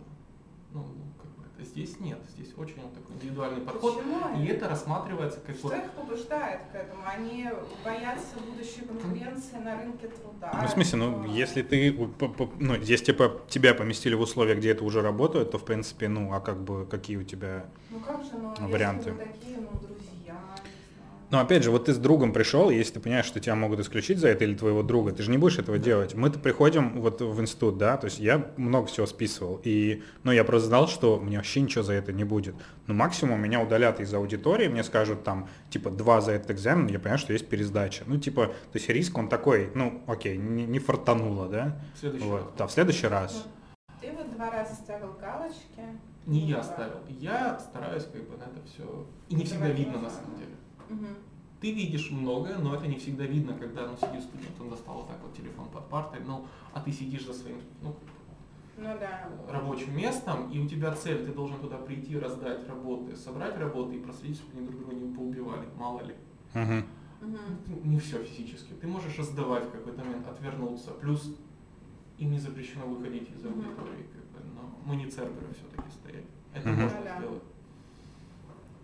Ну, 0.74 0.84
как 1.22 1.32
бы 1.38 1.44
это 1.56 1.66
здесь 1.66 2.00
нет, 2.00 2.20
здесь 2.36 2.54
очень 2.58 2.82
вот 2.82 2.94
такой 2.94 3.16
индивидуальный 3.16 3.62
подход. 3.62 3.96
Почему? 3.98 4.42
И 4.44 4.46
это 4.48 4.68
рассматривается 4.68 5.40
как 5.40 5.56
Что 5.56 5.68
вот 5.70 5.78
их 5.78 5.92
побуждает 5.92 6.62
к 6.72 6.76
этому? 6.76 7.02
Они 7.08 7.48
боятся 7.84 8.36
будущей 8.40 8.82
конкуренции 8.86 9.56
на 9.58 9.82
рынке 9.82 10.08
труда. 10.10 10.60
Ну, 10.62 10.68
в 10.68 10.72
смысле, 10.72 11.00
ну, 11.00 11.24
что- 11.24 11.32
если 11.32 11.62
ты, 11.62 11.92
ну, 12.60 12.76
если 12.76 13.06
типа 13.06 13.42
тебя 13.48 13.74
поместили 13.74 14.16
в 14.16 14.22
условия, 14.22 14.56
где 14.56 14.72
это 14.72 14.84
уже 14.84 15.02
работает, 15.02 15.52
то, 15.52 15.58
в 15.58 15.66
принципе, 15.66 16.10
ну, 16.10 16.34
а 16.34 16.40
как 16.42 16.62
бы, 16.62 16.86
какие 16.86 17.18
у 17.18 17.24
тебя... 17.24 17.66
Ну 17.90 18.00
как 18.00 18.22
же, 18.24 18.32
ну, 18.34 18.40
Ну, 18.42 18.52
если 18.56 18.72
варианты. 18.74 19.12
вы 19.14 19.20
такие, 19.20 19.58
ну, 19.58 19.80
друзья, 19.80 20.12
Ну, 21.36 21.42
опять 21.42 21.64
же, 21.64 21.72
вот 21.72 21.84
ты 21.84 21.94
с 21.94 21.98
другом 21.98 22.32
пришел, 22.32 22.70
если 22.70 22.94
ты 22.94 23.00
понимаешь, 23.02 23.26
что 23.26 23.42
тебя 23.42 23.56
могут 23.56 23.82
исключить 23.82 24.20
за 24.20 24.30
это 24.30 24.46
или 24.46 24.56
твоего 24.56 24.84
друга, 24.84 25.12
ты 25.12 25.22
же 25.22 25.30
не 25.30 25.38
будешь 25.38 25.60
этого 25.60 25.78
делать. 25.78 26.14
Мы-то 26.14 26.40
приходим 26.40 27.02
вот 27.02 27.20
в 27.20 27.42
институт, 27.42 27.78
да, 27.78 27.98
то 27.98 28.06
есть 28.06 28.20
я 28.20 28.54
много 28.56 28.88
всего 28.88 29.06
списывал, 29.06 29.60
и, 29.66 30.02
ну, 30.24 30.32
я 30.32 30.46
просто 30.46 30.70
знал, 30.70 30.88
что 30.88 31.20
мне 31.20 31.36
вообще 31.36 31.60
ничего 31.60 31.84
за 31.84 31.92
это 31.92 32.14
не 32.14 32.24
будет. 32.24 32.56
Ну, 32.88 32.94
максимум 32.94 33.42
меня 33.42 33.60
удалят 33.60 34.00
из 34.00 34.14
аудитории, 34.14 34.70
мне 34.70 34.82
скажут 34.86 35.26
там, 35.26 35.50
типа, 35.70 35.90
два 35.90 36.22
за 36.22 36.32
этот 36.32 36.52
экзамен, 36.52 36.88
я 36.88 37.00
понимаю, 37.00 37.20
что 37.20 37.34
есть 37.34 37.50
пересдача. 37.50 38.06
Ну, 38.08 38.18
типа, 38.18 38.46
то 38.46 38.76
есть 38.76 38.88
риск, 38.88 39.18
он 39.18 39.28
такой, 39.28 39.72
ну, 39.76 40.04
окей, 40.08 40.38
не, 40.38 40.66
не 40.66 40.80
фартануло, 40.80 41.50
да? 41.50 41.78
в 41.96 42.00
следующий 42.00 42.26
Вот, 42.28 42.44
раз. 42.44 42.54
да, 42.58 42.68
в 42.68 42.72
следующий 42.72 43.08
раз. 43.08 43.46
Ты 44.00 44.10
вот 44.14 44.34
два 44.34 44.52
раза 44.52 44.74
ставил 44.74 45.18
галочки. 45.20 45.84
Не 46.28 46.44
Ну, 46.44 46.48
я 46.48 46.64
ставил, 46.64 47.00
я 47.10 47.60
стараюсь 47.60 48.06
как 48.06 48.24
бы 48.24 48.38
на 48.38 48.44
это 48.44 48.66
все... 48.66 49.06
И 49.28 49.36
не 49.36 49.44
всегда 49.44 49.68
видно 49.68 50.00
на 50.00 50.10
самом 50.10 50.38
деле. 50.38 50.55
Мгм. 50.90 51.08
Ты 51.62 51.72
видишь 51.72 52.12
многое, 52.12 52.58
но 52.58 52.76
это 52.76 52.86
не 52.88 52.98
всегда 52.98 53.26
видно, 53.26 53.54
когда 53.54 53.88
ну, 53.88 53.96
сидит 53.98 54.24
студент, 54.24 54.60
он 54.60 54.70
достал 54.70 54.96
вот 54.98 55.08
так 55.08 55.18
вот 55.24 55.36
телефон 55.36 55.68
под 55.70 55.88
партой, 55.90 56.20
ну, 56.26 56.46
а 56.74 56.82
ты 56.82 56.92
сидишь 56.92 57.26
за 57.26 57.34
своим 57.34 57.58
ну, 57.82 57.96
Ну 58.78 58.84
да. 59.00 59.30
рабочим 59.50 59.96
местом, 59.96 60.52
и 60.52 60.60
у 60.60 60.68
тебя 60.68 60.94
цель, 60.94 61.26
ты 61.26 61.32
должен 61.32 61.58
туда 61.60 61.78
прийти, 61.78 62.20
раздать 62.20 62.68
работы, 62.68 63.16
собрать 63.16 63.58
работы 63.58 63.96
и 63.96 64.00
проследить, 64.00 64.38
чтобы 64.38 64.58
они 64.58 64.68
друг 64.68 64.80
друга 64.82 64.96
не 64.96 65.16
поубивали, 65.16 65.66
мало 65.78 66.02
ли. 66.02 66.14
Мгм. 66.54 66.84
Мгм. 67.22 67.90
Не 67.90 68.00
все 68.00 68.22
физически. 68.24 68.74
Ты 68.74 68.88
можешь 68.88 69.18
раздавать 69.18 69.64
в 69.66 69.72
какой-то 69.72 70.04
момент, 70.04 70.28
отвернуться. 70.28 70.92
Плюс 70.92 71.36
им 72.20 72.32
не 72.32 72.40
запрещено 72.40 72.86
выходить 72.86 73.30
из 73.36 73.44
аудитории, 73.46 74.06
как 74.14 74.24
бы, 74.44 74.50
но 74.54 74.70
мы 74.86 74.98
не 74.98 75.08
церберы 75.10 75.48
все-таки 75.54 75.90
стоять. 75.90 76.26
Это 76.54 76.70
Мгм. 76.70 76.82
можно 76.84 77.00
Да-да. 77.00 77.18
сделать. 77.18 77.44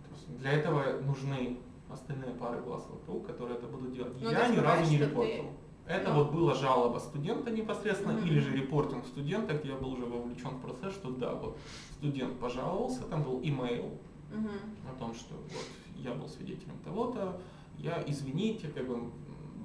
То 0.09 0.15
есть 0.15 0.39
для 0.39 0.51
этого 0.53 1.01
нужны 1.01 1.57
остальные 1.93 2.31
пары 2.35 2.61
глаз 2.61 2.85
вокруг, 2.89 3.25
которые 3.27 3.57
это 3.57 3.67
будут 3.67 3.93
делать. 3.93 4.13
Ну, 4.21 4.29
Я 4.31 4.47
ты 4.47 4.53
ни 4.53 4.57
разу 4.57 4.89
не 4.91 4.97
репортил. 4.97 5.45
Это 5.87 6.09
Ну. 6.13 6.23
вот 6.23 6.31
была 6.31 6.53
жалоба 6.53 6.99
студента 6.99 7.49
непосредственно, 7.51 8.13
Мгм. 8.13 8.27
или 8.27 8.39
же 8.39 8.51
репортинг 8.55 9.05
студента, 9.05 9.53
где 9.57 9.69
я 9.69 9.75
был 9.75 9.93
уже 9.93 10.05
вовлечен 10.05 10.51
в 10.57 10.61
процесс, 10.61 10.93
что 10.93 11.09
да, 11.11 11.33
вот 11.33 11.57
студент 11.97 12.39
пожаловался, 12.39 13.01
там 13.03 13.23
был 13.23 13.39
имейл 13.41 13.97
Мгм. 14.31 14.49
о 14.89 14.99
том, 14.99 15.13
что 15.13 15.33
вот 15.35 15.65
я 15.97 16.13
был 16.13 16.29
свидетелем 16.29 16.77
того-то, 16.85 17.39
я, 17.77 18.01
извините, 18.07 18.67
как 18.69 18.87
бы 18.87 19.09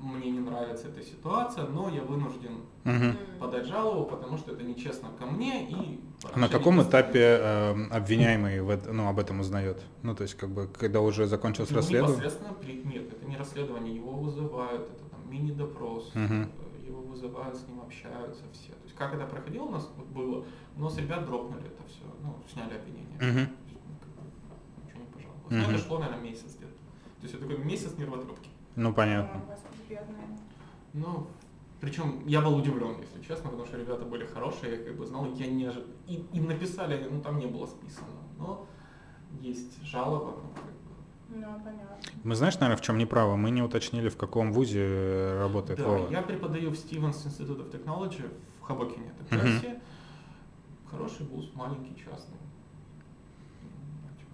мне 0.00 0.30
не 0.30 0.40
нравится 0.40 0.88
эта 0.88 1.02
ситуация, 1.02 1.66
но 1.66 1.88
я 1.88 2.02
вынужден. 2.02 2.61
Мгм. 2.85 3.16
подать 3.40 3.66
жалобу, 3.66 4.04
потому 4.04 4.38
что 4.38 4.52
это 4.52 4.62
нечестно 4.62 5.09
ко 5.18 5.26
мне 5.26 5.68
и... 5.68 6.00
А 6.32 6.38
на 6.38 6.48
каком 6.48 6.80
этапе 6.80 7.18
э, 7.18 7.87
обвиняемый 7.90 8.61
в 8.61 8.92
ну, 8.92 9.09
об 9.09 9.18
этом 9.18 9.40
узнает? 9.40 9.82
Ну, 10.04 10.14
то 10.14 10.22
есть, 10.22 10.37
как 10.37 10.50
бы, 10.50 10.68
когда 10.68 11.00
уже 11.00 11.26
закончилось 11.26 11.70
Ну, 11.70 11.76
расследование? 11.76 12.16
непосредственно 12.16 12.56
нет, 12.85 13.12
это 13.12 13.26
не 13.26 13.37
расследование, 13.37 13.96
его 13.96 14.12
вызывают, 14.12 14.82
это 14.82 15.04
там 15.11 15.28
мини-допрос, 15.28 16.12
э, 16.14 16.46
его 16.87 17.00
вызывают, 17.00 17.56
с 17.56 17.66
ним 17.66 17.80
общаются 17.80 18.44
все. 18.52 18.70
То 18.72 18.85
есть 18.85 18.94
как 18.94 19.14
это 19.14 19.26
проходило 19.26 19.64
у 19.64 19.70
нас 19.70 19.90
вот 19.96 20.06
было, 20.06 20.44
но 20.76 20.88
с 20.88 20.96
ребят 20.98 21.26
дропнули 21.26 21.66
это 21.66 21.82
все, 21.88 22.04
ну, 22.22 22.37
сняли 22.52 22.76
обвинение. 22.76 23.18
Ну, 23.20 23.26
бы, 23.26 23.50
ничего 24.85 25.00
не 25.00 25.06
пожаловалось. 25.12 25.50
Мгм. 25.50 25.62
Но 25.62 25.70
это 25.72 25.78
шло, 25.78 25.98
наверное, 25.98 26.22
месяц 26.22 26.54
где-то. 26.56 26.72
То 26.72 27.22
есть 27.22 27.35
это 27.35 27.46
такой 27.48 27.64
месяц 27.64 27.98
нервотрепки. 27.98 28.50
Ну, 28.76 28.92
понятно. 28.92 29.42
Бедные. 29.88 30.38
Ну, 30.94 31.27
причем 31.81 32.27
я 32.27 32.40
был 32.40 32.57
удивлен, 32.57 32.96
если 33.01 33.20
честно, 33.27 33.51
потому 33.51 33.66
что 33.66 33.77
ребята 33.77 34.05
были 34.05 34.25
хорошие, 34.25 34.79
я 34.79 34.85
как 34.85 34.96
бы 34.96 35.07
знал, 35.07 35.27
я 35.35 35.46
не 35.46 35.66
ожидал. 35.66 35.88
И, 36.07 36.25
им 36.33 36.46
написали, 36.46 37.07
ну 37.11 37.20
там 37.20 37.38
не 37.38 37.46
было 37.46 37.66
списано, 37.66 38.07
но 38.38 38.66
есть 39.40 39.83
жалоба, 39.83 40.37
ну, 40.42 40.51
как 40.55 40.64
бы. 40.64 40.81
Ну, 41.29 41.61
понятно. 41.64 41.96
Мы 42.25 42.35
знаешь, 42.35 42.55
наверное, 42.55 42.79
в 42.79 42.81
чем 42.81 42.99
неправы? 42.99 43.37
Мы 43.37 43.51
не 43.51 43.62
уточнили, 43.62 44.09
в 44.09 44.16
каком 44.16 44.53
вузе 44.53 44.81
э, 44.81 45.38
работает 45.40 45.79
Да, 45.79 45.87
Вова. 45.87 46.11
я 46.11 46.22
преподаю 46.22 46.70
в 46.70 46.75
Stevens 46.75 47.27
Institute 47.27 47.59
of 47.59 47.70
Technology 47.70 48.31
в 48.61 48.62
Хабокине, 48.62 49.12
это. 49.31 49.81
Хороший 50.90 51.27
вуз, 51.27 51.51
маленький, 51.55 51.96
частный. 51.96 52.37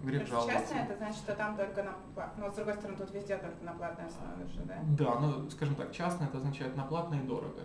Грех 0.02 0.26
жаловаться. 0.26 0.58
честно, 0.60 0.76
это 0.76 0.96
значит, 0.96 1.16
что 1.18 1.34
там 1.34 1.56
только 1.56 1.82
на 1.82 1.94
пла- 2.14 2.30
Но 2.38 2.50
с 2.50 2.54
другой 2.54 2.74
стороны, 2.74 2.98
тут 2.98 3.14
везде 3.14 3.36
только 3.36 3.64
на 3.64 3.72
платной 3.72 4.06
основе 4.06 4.46
же, 4.46 4.60
да? 4.64 4.78
Да, 4.98 5.18
ну, 5.20 5.50
скажем 5.50 5.74
так, 5.74 5.92
частный 5.92 6.26
это 6.26 6.38
означает 6.38 6.76
на 6.76 6.84
платно 6.84 7.14
и 7.16 7.26
дорого. 7.26 7.60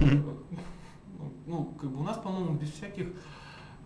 Ну, 0.00 1.32
ну, 1.46 1.64
как 1.80 1.90
бы 1.90 2.00
у 2.00 2.02
нас, 2.02 2.18
по-моему, 2.18 2.54
без 2.54 2.70
всяких 2.72 3.08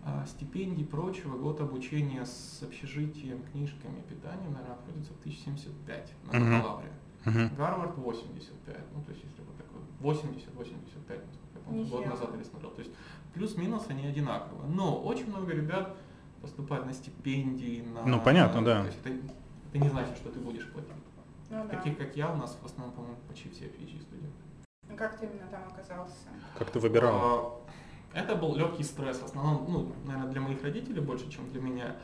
а, 0.03 0.25
стипендий 0.25 0.83
и 0.83 0.85
прочего, 0.85 1.37
год 1.37 1.59
обучения 1.61 2.25
с 2.25 2.61
общежитием, 2.63 3.43
книжками, 3.51 4.01
питанием, 4.01 4.53
наверное, 4.53 4.75
обходится 4.75 5.13
в 5.13 5.19
1075 5.19 6.13
на 6.25 6.39
бакалавре. 6.39 6.91
Гарвард 7.57 7.97
85, 7.97 8.77
ну 8.95 9.03
то 9.03 9.11
есть 9.11 9.23
если 9.23 9.41
вот 9.43 9.57
такой 9.57 9.81
80-85, 9.99 11.25
насколько 11.25 11.53
я 11.55 11.59
помню, 11.65 11.85
год 11.87 12.05
назад 12.05 12.33
или 12.35 12.43
смотрел. 12.43 12.71
То 12.71 12.81
есть 12.81 12.93
плюс-минус 13.33 13.85
они 13.89 14.07
одинаковые. 14.07 14.69
Но 14.69 15.01
очень 15.03 15.27
много 15.29 15.51
ребят 15.51 15.95
поступают 16.47 16.85
на 16.85 16.93
стипендии, 16.93 17.81
на... 17.93 18.05
Ну, 18.05 18.21
понятно, 18.21 18.63
да. 18.63 18.81
То 18.81 18.87
есть 18.87 18.99
это, 19.03 19.09
это 19.69 19.77
не 19.77 19.89
значит, 19.89 20.15
что 20.15 20.29
ты 20.29 20.39
будешь 20.39 20.67
платить. 20.71 20.91
Ну 21.49 21.63
да. 21.63 21.69
Таких, 21.77 21.97
как 21.97 22.15
я, 22.15 22.31
у 22.31 22.37
нас 22.37 22.57
в 22.61 22.65
основном, 22.65 22.95
по-моему, 22.95 23.17
почти 23.27 23.49
все 23.49 23.65
PhD 23.65 24.01
студенты. 24.01 24.33
Ну, 24.89 24.95
Как 24.95 25.17
ты 25.19 25.25
именно 25.25 25.47
там 25.51 25.63
оказался? 25.67 26.13
Как 26.57 26.69
ты 26.71 26.79
выбирал? 26.79 27.61
А, 28.13 28.19
Это 28.19 28.35
был 28.35 28.55
легкий 28.55 28.83
стресс, 28.83 29.19
в 29.19 29.25
основном, 29.25 29.65
ну, 29.69 29.91
наверное, 30.05 30.31
для 30.31 30.41
моих 30.41 30.63
родителей 30.63 31.01
больше, 31.01 31.29
чем 31.29 31.49
для 31.49 31.61
меня. 31.61 31.95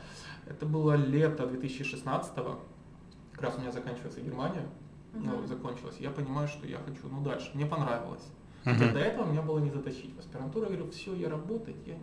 Это 0.46 0.66
было 0.66 0.94
лето 0.94 1.46
2016 1.46 2.34
как 3.32 3.42
раз 3.42 3.56
у 3.56 3.60
меня 3.60 3.72
заканчивается 3.72 4.20
Германия, 4.20 4.66
ну, 5.14 5.38
Мгм. 5.38 5.46
закончилась. 5.46 5.96
Я 5.98 6.10
понимаю, 6.10 6.46
что 6.48 6.66
я 6.66 6.78
хочу, 6.78 7.08
ну, 7.10 7.20
дальше. 7.22 7.50
Мне 7.54 7.66
понравилось. 7.66 8.22
Мгм. 8.64 8.76
Хотя 8.78 8.92
до 8.92 8.98
этого 9.00 9.26
меня 9.26 9.42
было 9.42 9.58
не 9.58 9.70
затащить. 9.70 10.14
В 10.14 10.18
аспирантуру 10.20 10.66
я 10.66 10.72
говорю, 10.76 10.90
все, 10.92 11.14
я 11.14 11.28
работать, 11.28 11.76
я 11.86 11.94
не- 11.94 12.00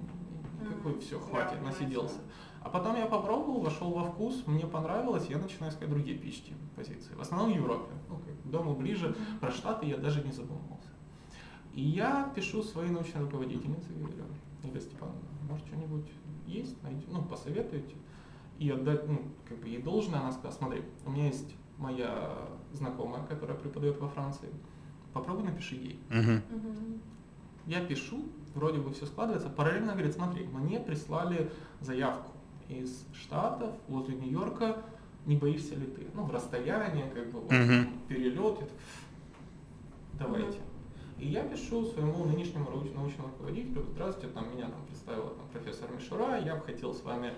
Мгм. 0.62 1.00
все, 1.00 1.20
Да, 1.20 1.26
хватит, 1.26 1.52
понимаю 1.52 1.74
насиделся. 1.74 2.20
А 2.62 2.70
потом 2.70 2.96
я 2.96 3.08
попробовал, 3.08 3.62
вошел 3.62 3.92
во 3.92 4.04
вкус, 4.04 4.44
мне 4.46 4.68
понравилось, 4.68 5.26
я 5.30 5.38
начинаю 5.40 5.72
искать 5.72 5.90
другие 5.90 6.18
PhD 6.18 6.54
позиции. 6.76 7.14
В 7.16 7.22
основном 7.22 7.52
в 7.52 7.56
Европе. 7.56 7.92
Ну, 8.08 8.18
как 8.18 8.42
к 8.44 8.52
дому 8.52 8.76
ближе, 8.76 9.16
про 9.40 9.52
Штаты 9.52 9.88
я 9.88 9.98
даже 9.98 10.24
не 10.24 10.32
задумывался. 10.32 10.90
И 11.74 11.82
я 11.82 12.32
пишу 12.36 12.62
своей 12.62 12.92
научной 12.92 13.22
руководительнице, 13.22 13.88
говорю, 13.94 14.26
Игорь 14.64 14.82
Степановна, 14.82 15.22
может 15.50 15.66
что-нибудь 15.68 16.06
есть, 16.46 16.82
найти, 16.84 17.06
ну, 17.10 17.24
посоветуйте. 17.24 17.96
И 18.60 18.70
отдать, 18.70 19.08
ну, 19.08 19.22
как 19.48 19.58
бы 19.58 19.70
ей 19.70 19.82
должное, 19.82 20.20
она 20.20 20.32
сказала, 20.32 20.52
смотри, 20.52 20.84
у 21.06 21.10
меня 21.12 21.28
есть 21.28 21.56
моя 21.78 22.48
знакомая, 22.74 23.24
которая 23.26 23.58
преподает 23.58 24.00
во 24.00 24.08
Франции, 24.08 24.50
попробуй 25.14 25.46
напиши 25.46 25.76
ей. 25.76 26.00
Мгм. 26.10 26.44
Мгм. 26.50 27.02
Я 27.66 27.84
пишу, 27.84 28.26
вроде 28.56 28.80
бы 28.80 28.92
все 28.92 29.06
складывается. 29.06 29.50
Параллельно 29.50 29.94
говорит, 29.94 30.14
смотри, 30.14 30.46
мне 30.46 30.80
прислали 30.80 31.52
заявку 31.80 32.32
из 32.70 33.06
Штатов, 33.14 33.72
возле 33.88 34.16
Нью-Йорка, 34.16 34.78
не 35.26 35.36
боишься 35.36 35.76
ли 35.76 35.86
ты? 35.86 36.08
Ну, 36.14 36.24
в 36.24 36.32
расстоянии, 36.32 37.06
как 37.14 37.32
бы, 37.32 37.40
вот, 37.42 37.52
Мгм. 37.52 37.90
перелет. 38.08 38.60
Давайте. 40.18 40.60
И 41.20 41.28
я 41.28 41.44
пишу 41.44 41.86
своему 41.86 42.26
нынешнему 42.26 42.70
научному 42.72 43.28
руководителю, 43.30 43.86
здравствуйте, 43.92 44.34
там 44.34 44.52
меня 44.52 44.66
там 44.66 44.84
представила 44.88 45.30
там, 45.30 45.48
профессор 45.54 45.92
Мишура, 45.92 46.40
я 46.40 46.56
бы 46.56 46.62
хотел 46.62 46.94
с 46.96 47.04
вами 47.04 47.34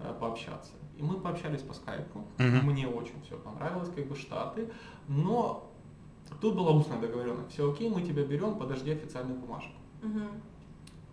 э, 0.00 0.14
пообщаться. 0.18 0.72
И 0.96 1.02
мы 1.02 1.20
пообщались 1.20 1.60
по 1.60 1.74
скайпу, 1.74 2.24
Мгм. 2.38 2.66
мне 2.66 2.88
очень 2.88 3.20
все 3.26 3.36
понравилось, 3.36 3.90
как 3.94 4.06
бы 4.06 4.16
Штаты, 4.16 4.70
но 5.08 5.70
тут 6.40 6.54
была 6.56 6.70
устная 6.72 6.98
договоренность, 6.98 7.50
все 7.52 7.70
окей, 7.70 7.90
мы 7.90 8.00
тебя 8.00 8.24
берем, 8.24 8.54
подожди 8.54 8.90
официальную 8.92 9.38
бумажку. 9.38 9.74
Мгм. 10.02 10.28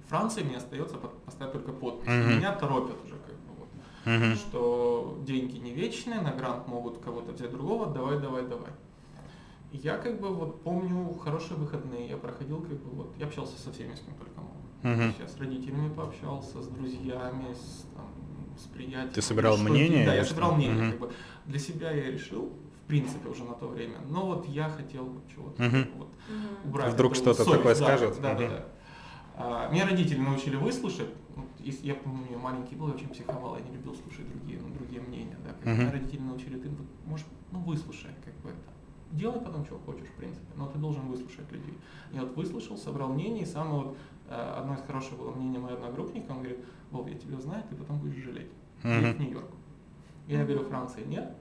Франции 0.07 0.43
мне 0.43 0.57
остается 0.57 0.97
поставить 0.97 1.53
только 1.53 1.71
подпись. 1.71 2.07
Мгм. 2.09 2.37
Меня 2.37 2.53
торопят 2.53 2.97
уже 3.03 3.15
как 3.15 3.35
бы 3.35 3.53
вот, 3.59 3.69
Мгм. 4.05 4.35
что 4.35 5.17
деньги 5.25 5.57
не 5.57 5.71
вечные, 5.71 6.21
на 6.21 6.31
грант 6.31 6.67
могут 6.67 6.99
кого-то 6.99 7.31
взять 7.31 7.51
другого, 7.51 7.87
давай, 7.87 8.19
давай, 8.19 8.43
давай. 8.43 8.71
И 9.71 9.77
Я 9.77 9.97
как 9.97 10.19
бы 10.19 10.29
вот 10.29 10.61
помню 10.61 11.13
хорошие 11.23 11.57
выходные, 11.57 12.07
я 12.09 12.17
проходил 12.17 12.61
как 12.61 12.77
бы 12.77 12.95
вот, 12.95 13.13
я 13.17 13.25
общался 13.25 13.59
со 13.59 13.71
всеми, 13.71 13.95
с 13.95 14.01
кем 14.01 14.13
только 14.15 14.39
мог. 14.39 14.53
Есть 15.07 15.19
Я 15.19 15.27
с 15.27 15.37
родителями 15.39 15.91
пообщался, 15.93 16.61
с 16.61 16.67
друзьями, 16.67 17.53
с, 17.53 17.85
там, 17.95 18.05
с 18.57 18.65
приятелями. 18.67 19.13
Ты 19.13 19.21
собирал 19.21 19.55
Что 19.55 19.69
мнение 19.69 20.05
Да, 20.05 20.13
я 20.13 20.23
что? 20.25 20.33
собирал 20.33 20.55
мнение. 20.55 20.75
Мгм. 20.75 20.91
Как 20.91 20.99
бы. 20.99 21.11
Для 21.45 21.59
себя 21.59 21.91
я 21.91 22.11
решил, 22.11 22.51
в 22.83 22.87
принципе, 22.87 23.29
уже 23.29 23.43
на 23.45 23.53
то 23.53 23.67
время, 23.67 23.97
но 24.09 24.25
вот 24.25 24.47
я 24.47 24.69
хотел 24.69 25.09
чего-то 25.33 25.63
Мгм. 25.63 25.87
вот, 25.97 26.09
убрать. 26.65 26.93
Вдруг 26.93 27.15
что-то 27.15 27.45
такое 27.45 27.73
да, 27.73 27.75
скажет? 27.75 28.21
Да, 28.21 28.33
да, 28.35 28.41
Мгм. 28.41 28.49
да. 28.49 28.65
А, 29.35 29.69
Меня 29.71 29.85
родители 29.85 30.19
научили 30.19 30.55
выслушать. 30.55 31.09
Я 31.59 31.95
помню, 31.95 32.27
я 32.29 32.37
маленький 32.37 32.75
был, 32.75 32.89
я 32.89 32.93
очень 32.93 33.09
психовал, 33.09 33.55
я 33.57 33.63
не 33.63 33.71
любил 33.71 33.95
слушать 33.95 34.27
другие, 34.29 34.59
ну, 34.61 34.69
другие 34.73 35.01
мнения. 35.01 35.37
Да. 35.43 35.51
Как 35.53 35.65
Мгм. 35.65 35.79
Меня 35.79 35.91
родители 35.91 36.19
научили, 36.21 36.59
ты 36.59 36.69
можешь, 37.05 37.25
ну, 37.51 37.59
выслушай, 37.59 38.11
как 38.23 38.33
бы 38.41 38.49
это. 38.49 38.59
Делай 39.11 39.39
потом, 39.39 39.65
что 39.65 39.79
хочешь, 39.85 40.07
в 40.07 40.13
принципе, 40.13 40.45
но 40.55 40.67
ты 40.67 40.77
должен 40.77 41.03
выслушать 41.07 41.51
людей. 41.51 41.73
Я 42.11 42.21
вот 42.21 42.35
выслушал, 42.35 42.77
собрал 42.77 43.13
мнение, 43.13 43.43
и 43.43 43.45
самое 43.45 43.83
вот, 43.83 43.97
э, 44.27 44.55
одно 44.57 44.73
из 44.73 44.81
хороших 44.81 45.17
было 45.17 45.31
мнение 45.31 45.59
моего 45.59 45.77
одногруппника, 45.77 46.31
он 46.31 46.39
говорит, 46.39 46.59
Вов, 46.91 47.07
я 47.07 47.15
тебя 47.15 47.39
знаю, 47.39 47.63
ты 47.69 47.75
потом 47.75 47.99
будешь 47.99 48.23
жалеть. 48.23 48.51
Мгм. 48.83 49.05
Едь 49.05 49.15
в 49.15 49.19
Нью-Йорк. 49.19 49.49
Я 50.27 50.43
говорю, 50.43 50.63
Франции 50.65 51.03
нет. 51.05 51.35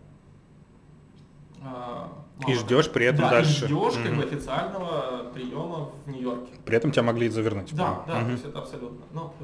А, 1.64 2.10
И 2.48 2.54
ждешь 2.54 2.90
при 2.90 3.06
этом 3.06 3.22
да, 3.22 3.30
дальше. 3.30 3.64
И 3.64 3.68
ждешь 3.68 3.94
как 3.94 4.06
Мгм. 4.12 4.16
бы 4.16 4.22
официального 4.24 5.30
приема 5.32 5.90
в 6.04 6.08
Нью-Йорке. 6.10 6.52
При 6.64 6.76
этом 6.76 6.90
тебя 6.90 7.04
могли 7.04 7.28
завернуть. 7.28 7.74
Да, 7.74 7.84
по-моему. 7.84 8.04
да, 8.06 8.14
Мгм. 8.18 8.26
то 8.26 8.32
есть 8.32 8.44
это 8.46 8.58
абсолютно. 8.58 9.04
Но 9.12 9.34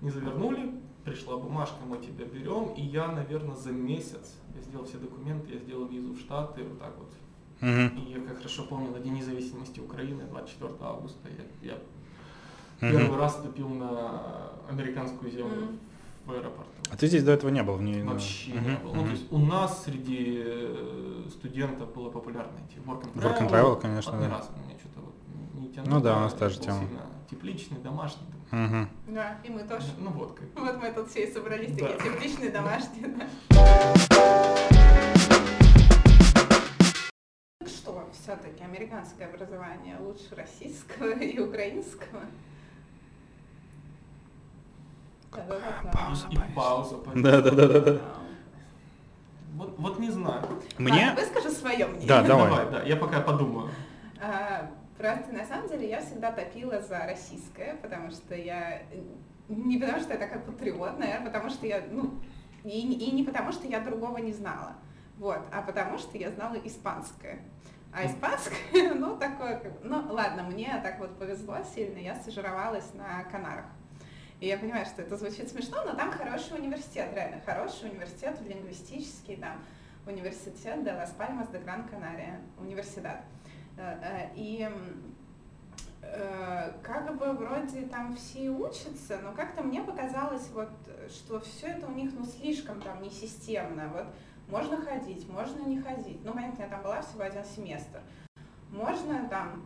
не 0.00 0.10
завернули, 0.10 0.74
пришла 1.04 1.36
бумажка, 1.36 1.76
мы 1.86 1.98
тебя 1.98 2.24
берем, 2.24 2.72
и 2.76 2.82
я, 2.82 3.08
наверное, 3.08 3.54
за 3.56 3.70
месяц 3.70 4.34
я 4.54 4.60
сделал 4.62 4.84
все 4.86 4.98
документы, 4.98 5.52
я 5.52 5.58
сделал 5.58 5.86
визу 5.86 6.14
в 6.14 6.18
Штаты, 6.18 6.64
вот 6.64 6.78
так 6.78 6.94
вот. 6.98 7.12
Мгм. 7.60 7.98
И 7.98 8.12
я 8.12 8.20
как 8.26 8.38
хорошо 8.38 8.64
помню, 8.64 8.90
на 8.90 8.98
День 9.00 9.14
независимости 9.14 9.80
Украины, 9.80 10.24
24 10.24 10.72
августа, 10.80 11.28
я, 11.62 11.68
я 11.70 11.78
Мгм. 12.80 12.98
первый 12.98 13.18
раз 13.18 13.34
ступил 13.38 13.68
на 13.68 14.50
американскую 14.68 15.30
землю 15.30 15.66
Мгм. 15.66 15.78
В 16.26 16.32
аэропорту. 16.32 16.70
А 16.90 16.96
ты 16.96 17.06
здесь 17.06 17.22
до 17.22 17.32
этого 17.32 17.50
не 17.50 17.62
был? 17.62 17.74
В 17.74 17.82
ней, 17.82 18.02
ну, 18.02 18.12
Вообще 18.12 18.52
мгм, 18.54 18.70
не 18.70 18.76
было. 18.76 18.94
Ну, 18.94 19.00
мгм. 19.00 19.06
то 19.06 19.12
есть 19.12 19.32
у 19.32 19.38
нас 19.38 19.84
среди 19.84 20.42
э, 20.44 21.24
студентов 21.30 21.92
было 21.94 22.10
популярно 22.10 22.52
эти 22.68 22.78
work 22.86 23.02
and 23.04 23.14
travel. 23.14 23.22
Work 23.22 23.40
and 23.40 23.50
travel, 23.50 23.80
конечно, 23.80 24.12
Вот 24.12 24.20
ни 24.20 24.24
да. 24.24 24.30
разу 24.38 24.50
меня 24.52 24.78
что-то 24.78 25.00
вот 25.00 25.14
не 25.54 25.68
тянуло. 25.68 25.90
Ну 25.94 26.00
да, 26.00 26.16
у 26.16 26.20
нас 26.20 26.34
та 26.34 26.48
же 26.48 26.58
был 26.58 26.64
тема. 26.66 26.78
сильно 26.80 27.00
Тепличный, 27.30 27.78
домашний. 27.78 28.26
Мгм. 28.50 28.88
Да, 29.08 29.38
и 29.42 29.50
мы 29.50 29.64
тоже. 29.64 29.86
Ну 29.98 30.10
вот 30.10 30.34
как. 30.38 30.46
Вот 30.62 30.80
мы 30.80 30.92
тут 30.92 31.08
все 31.10 31.24
и 31.26 31.32
собрались, 31.32 31.74
Да. 31.76 31.88
такие 31.88 32.12
тепличные, 32.12 32.50
домашние, 32.50 33.08
да. 33.08 33.26
Что 37.66 38.08
все-таки 38.12 38.62
американское 38.62 39.28
образование 39.28 39.96
лучше 40.00 40.34
российского 40.36 41.10
и 41.18 41.38
украинского? 41.38 42.20
Пауза, 45.92 46.26
И 46.30 46.38
пауза. 46.54 46.96
Да, 47.14 47.40
да, 47.40 47.50
да, 47.50 47.66
да, 47.68 47.80
да. 47.80 48.00
Вот, 49.56 49.78
вот 49.78 49.98
не 49.98 50.10
знаю. 50.10 50.42
Мне? 50.78 51.06
Ладно, 51.06 51.20
выскажу 51.22 51.50
свое 51.50 51.86
мнение. 51.86 52.08
Да, 52.08 52.22
давай. 52.22 52.48
Давай, 52.50 52.70
да, 52.70 52.82
я 52.82 52.96
пока 52.96 53.20
подумаю. 53.20 53.70
А, 54.20 54.70
Просто 54.98 55.32
на 55.32 55.44
самом 55.44 55.68
деле 55.68 55.88
я 55.88 56.00
всегда 56.00 56.30
топила 56.30 56.80
за 56.80 57.00
российское, 57.00 57.74
потому 57.82 58.10
что 58.10 58.34
я 58.34 58.82
не 59.48 59.76
потому 59.78 60.00
что 60.00 60.12
я 60.12 60.18
такая 60.18 60.38
патриот, 60.38 60.98
наверное, 60.98 61.26
потому 61.26 61.50
что 61.50 61.66
я, 61.66 61.82
ну, 61.90 62.14
и, 62.62 62.80
и 62.92 63.10
не 63.10 63.24
потому 63.24 63.52
что 63.52 63.66
я 63.66 63.80
другого 63.80 64.18
не 64.18 64.32
знала, 64.32 64.74
вот, 65.18 65.40
а 65.52 65.62
потому 65.62 65.98
что 65.98 66.16
я 66.16 66.30
знала 66.30 66.54
испанское. 66.64 67.40
А 67.92 68.06
испанское, 68.06 68.94
ну, 68.94 69.16
такое, 69.16 69.58
как 69.58 69.72
бы- 69.80 69.88
ну, 69.88 70.04
ладно, 70.12 70.44
мне 70.44 70.80
так 70.82 70.98
вот 71.00 71.18
повезло 71.18 71.58
сильно, 71.74 71.98
я 71.98 72.14
стажировалась 72.14 72.94
на 72.94 73.24
Канарах. 73.24 73.66
И 74.44 74.46
я 74.46 74.58
понимаю, 74.58 74.84
что 74.84 75.00
это 75.00 75.16
звучит 75.16 75.48
смешно, 75.48 75.82
но 75.86 75.94
там 75.94 76.12
хороший 76.12 76.58
университет, 76.58 77.08
реально 77.14 77.40
хороший 77.46 77.88
университет, 77.88 78.38
лингвистический, 78.46 79.36
там, 79.36 79.56
университет 80.06 80.84
де 80.84 80.92
Лас 80.92 81.12
Пальмас 81.12 81.48
де 81.48 81.56
Гран 81.60 81.88
Канария, 81.88 82.42
университет. 82.58 83.22
Э, 83.78 83.96
э, 84.02 84.28
И 84.36 84.68
э, 86.02 86.72
как 86.82 87.16
бы 87.16 87.32
вроде 87.32 87.86
там 87.86 88.14
все 88.16 88.50
учатся, 88.50 89.18
но 89.22 89.32
как-то 89.32 89.62
мне 89.62 89.80
показалось, 89.80 90.46
вот, 90.52 90.68
что 91.08 91.40
все 91.40 91.68
это 91.68 91.86
у 91.86 91.92
них 91.92 92.10
ну 92.12 92.26
слишком 92.26 92.82
там 92.82 93.00
не 93.00 93.08
системно. 93.08 93.88
Вот 93.94 94.08
можно 94.48 94.76
ходить, 94.76 95.26
можно 95.26 95.62
не 95.62 95.80
ходить. 95.80 96.22
Ну, 96.22 96.34
понятно, 96.34 96.64
я 96.64 96.68
там 96.68 96.82
была 96.82 97.00
всего 97.00 97.22
один 97.22 97.46
семестр. 97.46 98.02
Можно 98.70 99.26
там 99.30 99.64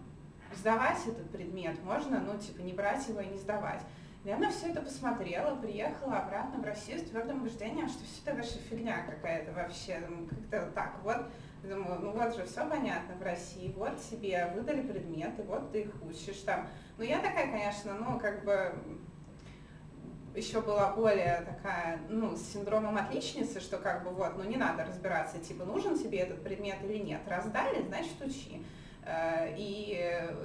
сдавать 0.55 1.05
этот 1.05 1.29
предмет, 1.33 1.83
можно, 1.83 2.21
ну, 2.21 2.39
типа, 2.39 2.61
не 2.61 2.73
брать 2.73 3.09
его 3.09 3.21
и 3.21 3.27
не 3.27 3.39
сдавать. 3.39 3.83
Я 4.29 4.37
на 4.37 4.51
все 4.51 4.67
это 4.67 4.83
посмотрела, 4.83 5.57
приехала 5.57 6.19
обратно 6.19 6.61
в 6.61 6.63
Россию 6.63 6.99
с 6.99 7.05
твердым 7.05 7.41
убеждением, 7.41 7.89
что 7.89 8.05
все 8.05 8.21
это 8.27 8.37
ваша 8.37 8.59
фигня 8.59 9.03
какая-то 9.09 9.53
вообще. 9.53 10.03
Ну, 10.07 10.27
Как-то 10.27 10.71
так 10.75 10.97
вот. 11.03 11.17
Думаю, 11.63 11.99
ну 12.01 12.11
вот 12.13 12.37
же 12.37 12.45
все 12.45 12.69
понятно 12.69 13.15
в 13.15 13.23
России, 13.23 13.73
вот 13.75 13.99
тебе 14.03 14.53
выдали 14.55 14.83
предметы, 14.83 15.43
вот 15.45 15.73
ты 15.73 15.81
их 15.81 15.95
учишь 16.03 16.43
там. 16.45 16.69
Ну 16.99 17.05
я 17.05 17.21
такая, 17.21 17.51
конечно, 17.51 17.95
ну 17.95 18.19
как 18.19 18.45
бы 18.45 18.75
еще 20.37 20.61
была 20.61 20.93
более 20.93 21.41
такая, 21.47 21.99
ну, 22.11 22.37
с 22.37 22.53
синдромом 22.53 22.99
отличницы, 22.99 23.61
что 23.61 23.79
как 23.79 24.05
бы 24.05 24.11
вот, 24.11 24.37
ну 24.37 24.45
не 24.45 24.59
надо 24.59 24.85
разбираться, 24.85 25.39
типа, 25.39 25.65
нужен 25.65 25.99
тебе 25.99 26.19
этот 26.19 26.45
предмет 26.45 26.77
или 26.85 26.99
нет. 26.99 27.23
Раздали, 27.27 27.83
значит, 27.83 28.21
учи. 28.21 28.63
Э, 29.09 29.55
И 29.57 29.99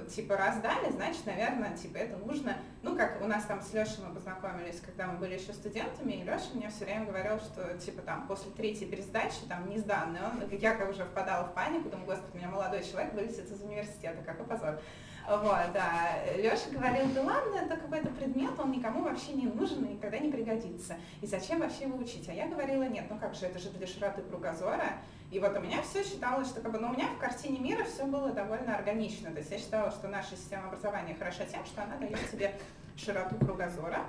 типа 0.08 0.36
раздали, 0.36 0.90
значит, 0.90 1.26
наверное, 1.26 1.76
типа 1.76 1.98
это 1.98 2.16
нужно. 2.16 2.56
Ну, 2.82 2.96
как 2.96 3.20
у 3.20 3.26
нас 3.26 3.44
там 3.44 3.60
с 3.60 3.72
Лешей 3.74 4.02
мы 4.06 4.14
познакомились, 4.14 4.80
когда 4.80 5.06
мы 5.06 5.18
были 5.18 5.34
еще 5.34 5.52
студентами, 5.52 6.12
и 6.12 6.22
Леша 6.24 6.46
мне 6.54 6.70
все 6.70 6.86
время 6.86 7.04
говорил, 7.06 7.38
что 7.40 7.76
типа 7.78 8.02
там 8.02 8.26
после 8.26 8.50
третьей 8.52 8.88
пересдачи 8.88 9.44
там 9.48 9.68
не 9.68 9.78
сданный, 9.78 10.20
он, 10.22 10.48
я 10.50 10.74
как 10.74 10.90
уже 10.90 11.04
впадала 11.04 11.44
в 11.48 11.54
панику, 11.54 11.90
думаю, 11.90 12.06
господи, 12.06 12.32
у 12.34 12.36
меня 12.38 12.48
молодой 12.48 12.82
человек 12.82 13.12
вылетит 13.12 13.50
из 13.50 13.60
университета, 13.60 14.22
какой 14.24 14.46
позор. 14.46 14.80
Вот, 15.26 15.72
да. 15.72 16.18
Леша 16.36 16.68
говорил, 16.70 17.06
да 17.14 17.22
ладно, 17.22 17.56
это 17.56 17.76
какой-то 17.76 18.08
предмет, 18.08 18.58
он 18.58 18.72
никому 18.72 19.02
вообще 19.02 19.32
не 19.32 19.46
нужен 19.46 19.84
и 19.86 19.94
никогда 19.94 20.18
не 20.18 20.30
пригодится. 20.30 20.96
И 21.22 21.26
зачем 21.26 21.60
вообще 21.60 21.84
его 21.84 21.96
учить? 21.96 22.28
А 22.28 22.32
я 22.32 22.46
говорила, 22.46 22.82
нет, 22.82 23.06
ну 23.08 23.18
как 23.18 23.34
же, 23.34 23.46
это 23.46 23.58
же 23.58 23.70
для 23.70 23.86
широты 23.86 24.20
кругозора. 24.22 24.98
И 25.30 25.40
вот 25.40 25.56
у 25.56 25.60
меня 25.60 25.82
все 25.82 26.04
считалось, 26.04 26.48
что 26.48 26.60
как 26.60 26.72
бы, 26.72 26.78
ну, 26.78 26.88
у 26.88 26.92
меня 26.92 27.06
в 27.06 27.18
картине 27.18 27.58
мира 27.58 27.84
все 27.84 28.04
было 28.04 28.30
довольно 28.30 28.76
органично. 28.76 29.30
То 29.30 29.38
есть 29.38 29.50
я 29.50 29.58
считала, 29.58 29.90
что 29.90 30.08
наша 30.08 30.36
система 30.36 30.68
образования 30.68 31.16
хороша 31.18 31.44
тем, 31.46 31.64
что 31.64 31.82
она 31.82 31.96
дает 31.96 32.18
тебе 32.30 32.54
широту 32.96 33.34
кругозора. 33.36 34.00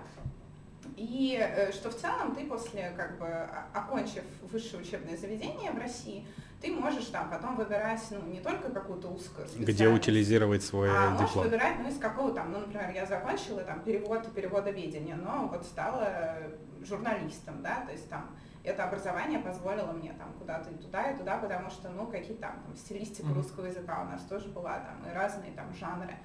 И 0.98 1.38
э, 1.40 1.72
что 1.72 1.90
в 1.90 1.96
целом 1.96 2.36
ты 2.36 2.46
после, 2.46 2.92
как 2.96 3.18
бы, 3.18 3.28
окончив 3.74 4.24
высшее 4.44 4.84
учебное 4.84 5.18
заведение 5.18 5.72
в 5.72 5.80
России, 5.80 6.28
ты 6.66 6.72
можешь 6.72 7.06
там 7.06 7.30
потом 7.30 7.56
выбирать, 7.56 8.02
ну, 8.10 8.22
не 8.24 8.40
только 8.40 8.70
какую-то 8.72 9.08
узкую 9.10 9.48
Где 9.60 9.88
утилизировать 9.88 10.64
свой 10.64 10.90
а 10.90 11.12
можешь 11.12 11.28
диплом. 11.28 11.46
выбирать, 11.46 11.76
ну, 11.80 11.90
из 11.90 12.00
какого 12.00 12.34
там, 12.34 12.52
ну, 12.52 12.60
например, 12.60 12.90
я 12.92 13.06
закончила 13.06 13.62
там 13.62 13.82
перевод 13.82 14.26
и 14.28 14.32
переводоведение, 14.32 15.16
но 15.16 15.48
вот 15.48 15.64
стала 15.64 16.38
журналистом, 16.82 17.62
да, 17.62 17.82
то 17.86 17.92
есть 17.92 18.10
там 18.10 18.36
это 18.64 18.84
образование 18.84 19.38
позволило 19.38 19.92
мне 19.92 20.14
там 20.14 20.34
куда-то 20.40 20.72
и 20.72 20.76
туда, 20.76 21.12
и 21.12 21.18
туда, 21.18 21.38
потому 21.38 21.70
что, 21.70 21.90
ну, 21.90 22.08
какие 22.08 22.36
там, 22.36 22.60
там 22.66 22.76
стилистика 22.76 23.28
Мгм. 23.28 23.36
русского 23.36 23.66
языка 23.68 24.02
у 24.02 24.06
нас 24.06 24.24
тоже 24.24 24.50
была, 24.50 24.80
там, 24.80 25.08
и 25.08 25.14
разные 25.14 25.52
там 25.52 25.72
жанры 25.76 26.16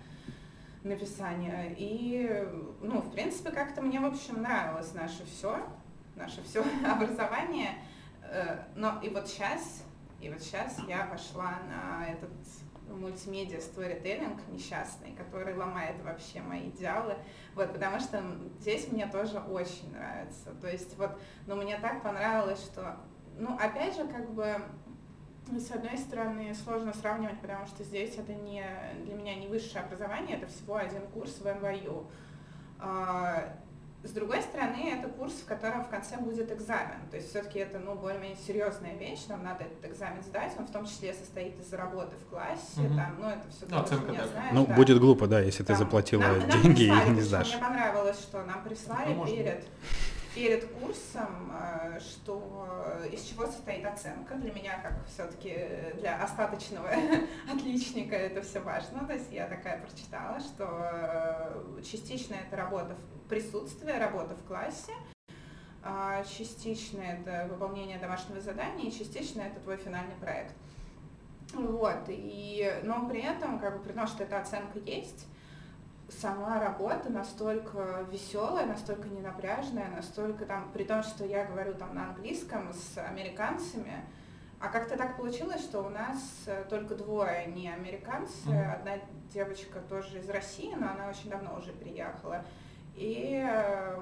написания. 0.83 1.75
И, 1.77 2.49
ну, 2.81 3.03
в 3.03 3.13
принципе, 3.13 3.51
как-то 3.51 3.83
мне, 3.83 4.01
в 4.01 4.07
общем, 4.07 4.41
нравилось 4.41 4.95
наше 4.95 5.27
все, 5.27 5.59
наше 6.17 6.43
все 6.45 6.65
образование. 6.91 7.73
Э, 8.23 8.61
Но 8.75 8.99
и 9.03 9.11
вот 9.11 9.29
сейчас, 9.29 9.83
и 10.21 10.29
вот 10.31 10.41
сейчас 10.41 10.79
я 10.87 11.05
пошла 11.05 11.59
на 11.69 12.07
этот 12.07 12.31
мультимедиа 12.89 13.61
сторителлинг 13.61 14.41
несчастный, 14.49 15.13
который 15.13 15.57
ломает 15.57 16.03
вообще 16.03 16.41
мои 16.41 16.69
идеалы. 16.71 17.17
Вот, 17.55 17.73
потому 17.73 18.01
что 18.01 18.23
здесь 18.61 18.91
мне 18.91 19.07
тоже 19.07 19.39
очень 19.39 19.93
нравится. 19.93 20.53
То 20.61 20.69
есть 20.69 20.97
вот, 20.99 21.19
ну 21.47 21.57
мне 21.57 21.79
так 21.79 22.03
понравилось, 22.03 22.61
что, 22.63 22.97
ну 23.39 23.57
опять 23.57 23.97
же, 23.97 24.07
как 24.07 24.31
бы 24.31 24.61
с 25.59 25.71
одной 25.71 25.99
стороны, 25.99 26.55
сложно 26.55 26.93
сравнивать, 26.93 27.41
потому 27.41 27.67
что 27.67 27.83
здесь 27.83 28.17
это 28.17 28.35
не 28.35 28.65
для 29.05 29.15
меня 29.15 29.35
не 29.35 29.49
высшее 29.49 29.85
образование, 29.85 30.37
это 30.37 30.47
всего 30.47 30.77
один 30.77 31.03
курс 31.09 31.41
в 31.41 31.47
НВЮ. 31.47 32.07
С 34.03 34.13
другой 34.13 34.41
стороны, 34.41 34.95
это 34.99 35.09
курс, 35.09 35.35
в 35.35 35.45
котором 35.45 35.85
в 35.85 35.89
конце 35.89 36.17
будет 36.17 36.51
экзамен. 36.51 36.97
То 37.11 37.17
есть 37.17 37.29
все-таки 37.29 37.59
это 37.59 37.79
ну, 37.79 37.95
более-менее 37.95 38.39
серьезная 38.47 38.97
вещь, 38.97 39.27
нам 39.29 39.45
надо 39.45 39.65
этот 39.65 39.85
экзамен 39.85 40.23
сдать. 40.23 40.53
Он 40.59 40.67
в 40.67 40.71
том 40.71 40.87
числе 40.87 41.13
состоит 41.13 41.61
из 41.61 41.71
работы 41.75 42.17
в 42.17 42.31
классе. 42.31 42.81
Угу. 42.81 42.97
Там, 42.97 43.17
ну, 43.21 43.29
это 43.29 43.43
все 43.51 43.67
ну, 43.69 43.79
оценка, 43.79 44.13
да. 44.13 44.27
знаешь. 44.27 44.53
Ну, 44.55 44.67
да. 44.67 44.75
будет 44.75 44.99
глупо, 44.99 45.27
да, 45.27 45.41
если 45.41 45.65
там, 45.65 45.77
ты 45.77 45.85
заплатила 45.85 46.23
нам, 46.23 46.49
деньги 46.49 46.87
нам 46.87 46.97
прислали, 46.97 47.11
и 47.11 47.15
не 47.15 47.21
сдашь. 47.21 47.53
Мне 47.53 47.61
понравилось, 47.61 48.21
что 48.21 48.43
нам 48.45 48.65
прислали 48.65 49.15
ну, 49.15 49.27
перед 49.27 49.65
перед 50.35 50.65
курсом, 50.73 51.53
э, 51.53 51.99
что 52.01 52.67
э, 53.03 53.09
из 53.13 53.23
чего 53.23 53.47
состоит 53.47 53.85
оценка. 53.85 54.35
Для 54.35 54.53
меня, 54.53 54.79
как 54.83 55.05
все-таки 55.07 55.57
для 55.99 56.23
остаточного 56.23 56.89
отличника, 57.53 58.17
это 58.17 58.43
все 58.43 58.61
важно. 58.61 59.07
То 59.07 59.15
есть 59.15 59.33
я 59.33 59.47
такая 59.47 59.81
прочитала, 59.81 60.39
что 60.41 60.67
э, 60.69 61.83
частично 61.83 62.35
это 62.35 62.57
работа 62.57 62.95
в 62.95 63.29
присутствии, 63.29 63.91
работа 63.91 64.35
в 64.37 64.45
классе, 64.47 64.93
а 65.83 66.23
частично 66.25 67.01
это 67.01 67.49
выполнение 67.51 67.99
домашнего 67.99 68.41
задания, 68.41 68.89
и 68.89 68.93
частично 68.93 69.43
это 69.43 69.61
твой 69.61 69.77
финальный 69.77 70.17
проект. 70.17 70.55
Вот, 71.53 72.05
и, 72.09 72.81
но 72.85 73.09
при 73.09 73.23
этом, 73.23 73.59
как 73.59 73.79
бы, 73.79 73.83
при 73.83 73.93
том, 73.93 74.07
что 74.07 74.23
эта 74.23 74.39
оценка 74.39 74.79
есть, 74.79 75.27
сама 76.11 76.61
работа 76.61 77.11
настолько 77.11 78.05
веселая, 78.11 78.67
настолько 78.67 79.09
ненапряжная, 79.09 79.89
настолько 79.89 80.45
там, 80.45 80.71
при 80.73 80.85
том, 80.85 81.03
что 81.03 81.25
я 81.25 81.45
говорю 81.45 81.75
там 81.75 81.95
на 81.95 82.09
английском 82.09 82.73
с 82.73 82.99
американцами, 82.99 84.05
а 84.61 84.69
как-то 84.69 84.97
так 84.97 85.17
получилось, 85.17 85.63
что 85.63 85.81
у 85.81 85.89
нас 85.89 86.45
э, 86.47 86.65
только 86.69 86.95
двое 86.95 87.47
не 87.47 87.69
американцы, 87.69 88.49
mm-hmm. 88.49 88.73
одна 88.75 88.93
девочка 89.33 89.81
тоже 89.81 90.19
из 90.19 90.29
России, 90.29 90.75
но 90.75 90.91
она 90.91 91.09
очень 91.09 91.31
давно 91.31 91.57
уже 91.57 91.73
приехала, 91.73 92.45
и 92.95 93.43
э, 93.43 94.01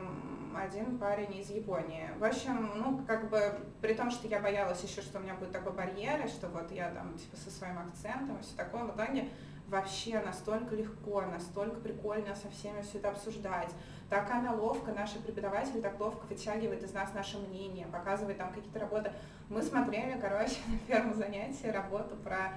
один 0.56 0.98
парень 0.98 1.36
из 1.36 1.50
Японии. 1.50 2.10
В 2.18 2.24
общем, 2.24 2.72
ну, 2.76 3.04
как 3.06 3.28
бы, 3.28 3.40
при 3.80 3.94
том, 3.94 4.10
что 4.10 4.26
я 4.26 4.40
боялась 4.40 4.82
еще, 4.82 5.02
что 5.02 5.18
у 5.18 5.22
меня 5.22 5.34
будет 5.34 5.52
такой 5.52 5.72
барьер, 5.72 6.26
что 6.28 6.48
вот 6.48 6.72
я 6.72 6.90
там, 6.90 7.16
типа, 7.16 7.36
со 7.36 7.50
своим 7.50 7.78
акцентом 7.78 8.38
и 8.38 8.42
все 8.42 8.56
такое, 8.56 8.84
в 8.84 8.96
итоге 8.96 9.28
вообще 9.68 10.20
настолько 10.20 10.74
легко, 10.74 11.22
настолько 11.22 11.80
прикольно 11.80 12.34
со 12.34 12.48
всеми 12.50 12.82
все 12.82 12.98
это 12.98 13.10
обсуждать. 13.10 13.70
Так 14.08 14.30
она 14.30 14.54
ловко, 14.54 14.92
наши 14.92 15.20
преподаватели 15.20 15.80
так 15.80 16.00
ловко 16.00 16.26
вытягивает 16.26 16.82
из 16.82 16.94
нас 16.94 17.12
наше 17.12 17.38
мнение, 17.38 17.86
показывает 17.86 18.38
там 18.38 18.52
какие-то 18.52 18.78
работы. 18.78 19.12
Мы 19.50 19.62
смотрели, 19.62 20.18
короче, 20.18 20.56
на 20.66 20.78
первом 20.86 21.14
занятии 21.14 21.66
работу 21.66 22.16
про 22.16 22.52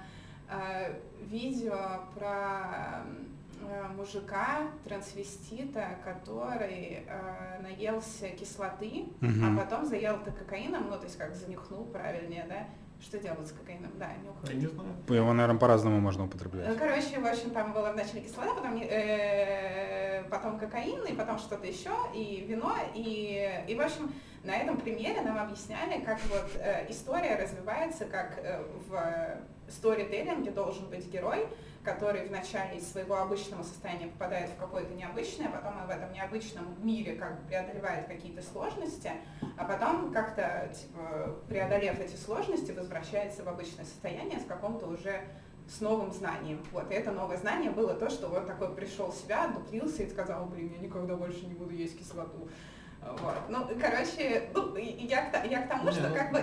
э, 0.50 1.00
видео 1.20 2.04
про 2.16 3.04
э, 3.62 3.88
мужика, 3.98 4.62
трансвестита, 4.86 5.98
который 6.06 7.04
э, 7.06 7.62
наелся 7.62 8.30
кислоты, 8.30 9.08
угу. 9.22 9.46
а 9.46 9.58
потом 9.58 9.86
заел 9.86 10.18
это 10.18 10.32
кокаином, 10.32 10.90
ну, 10.90 10.98
то 10.98 11.04
есть 11.04 11.18
как 11.18 11.36
занюхнул 11.36 11.84
правильнее, 11.86 12.46
да, 12.48 12.66
что 13.02 13.18
делать 13.18 13.48
с 13.48 13.52
кокаином? 13.52 13.92
Да, 13.98 14.10
нюхать. 14.24 14.50
Я 14.50 14.56
не 14.56 14.68
знаю. 14.68 14.90
Его, 15.08 15.34
наверное, 15.34 15.60
по-разному 15.60 16.00
можно 16.00 16.26
употреблять. 16.26 16.68
Ну, 16.70 16.76
короче, 16.76 17.20
в 17.20 17.26
общем, 17.26 17.50
там 17.52 17.74
было 17.74 17.92
вначале 17.92 18.22
кислота, 18.22 18.54
потом, 18.54 18.80
э, 18.82 20.24
потом 20.30 20.60
кокаин, 20.60 21.04
и 21.06 21.14
потом 21.14 21.40
что-то 21.40 21.68
еще, 21.68 21.92
и 22.14 22.46
вино, 22.48 22.76
и, 22.94 23.64
и, 23.68 23.76
в 23.76 23.82
общем, 23.82 24.14
на 24.44 24.56
этом 24.56 24.78
примере 24.78 25.22
нам 25.22 25.38
объясняли, 25.38 26.02
как 26.02 26.20
вот 26.30 26.52
э, 26.56 26.86
история 26.90 27.36
развивается, 27.36 28.06
как 28.06 28.38
э, 28.38 28.64
в 28.88 29.72
сторителлинге 29.72 30.52
должен 30.52 30.88
быть 30.88 31.08
герой, 31.08 31.48
который 31.84 32.28
вначале 32.28 32.78
из 32.78 32.92
своего 32.92 33.18
обычного 33.18 33.64
состояния 33.64 34.08
попадает 34.08 34.50
в 34.52 34.58
какое-то 34.58 34.94
необычное, 34.94 35.48
а 35.48 35.52
потом 35.52 35.88
в 35.88 35.90
этом 35.90 36.14
необычном 36.14 36.76
мире 36.86 37.16
как 37.16 37.40
бы 37.40 37.48
преодолевает 37.48 38.08
какие-то 38.08 38.42
сложности, 38.42 39.12
а 39.58 39.66
потом 39.66 40.12
как-то 40.12 40.72
типа, 40.74 41.40
преодолев 41.48 42.00
эти 42.00 42.16
сложности, 42.16 42.72
возвращается 42.72 43.44
в 43.44 43.50
обычное 43.50 43.86
состояние 43.86 44.40
с 44.40 44.46
каком-то 44.46 44.88
уже 44.88 45.22
с 45.68 45.82
новым 45.82 46.12
знанием. 46.12 46.64
Вот, 46.72 46.92
и 46.92 46.94
это 46.94 47.12
новое 47.12 47.38
знание 47.38 47.72
было 47.72 47.94
то, 47.94 48.10
что 48.10 48.28
вот 48.28 48.46
такой 48.46 48.74
пришел 48.76 49.12
в 49.12 49.16
себя, 49.16 49.48
дуплился 49.48 50.04
и 50.04 50.10
сказал, 50.10 50.46
блин, 50.46 50.72
я 50.76 50.80
никогда 50.80 51.16
больше 51.16 51.46
не 51.46 51.54
буду 51.54 51.74
есть 51.74 51.98
кислоту. 51.98 52.50
Вот. 53.02 53.36
Ну, 53.50 53.68
короче, 53.80 54.50
ну, 54.54 54.76
я, 54.76 55.44
я 55.44 55.62
к 55.64 55.70
тому, 55.70 55.92
что 55.92 56.12
как 56.12 56.32
бы 56.32 56.40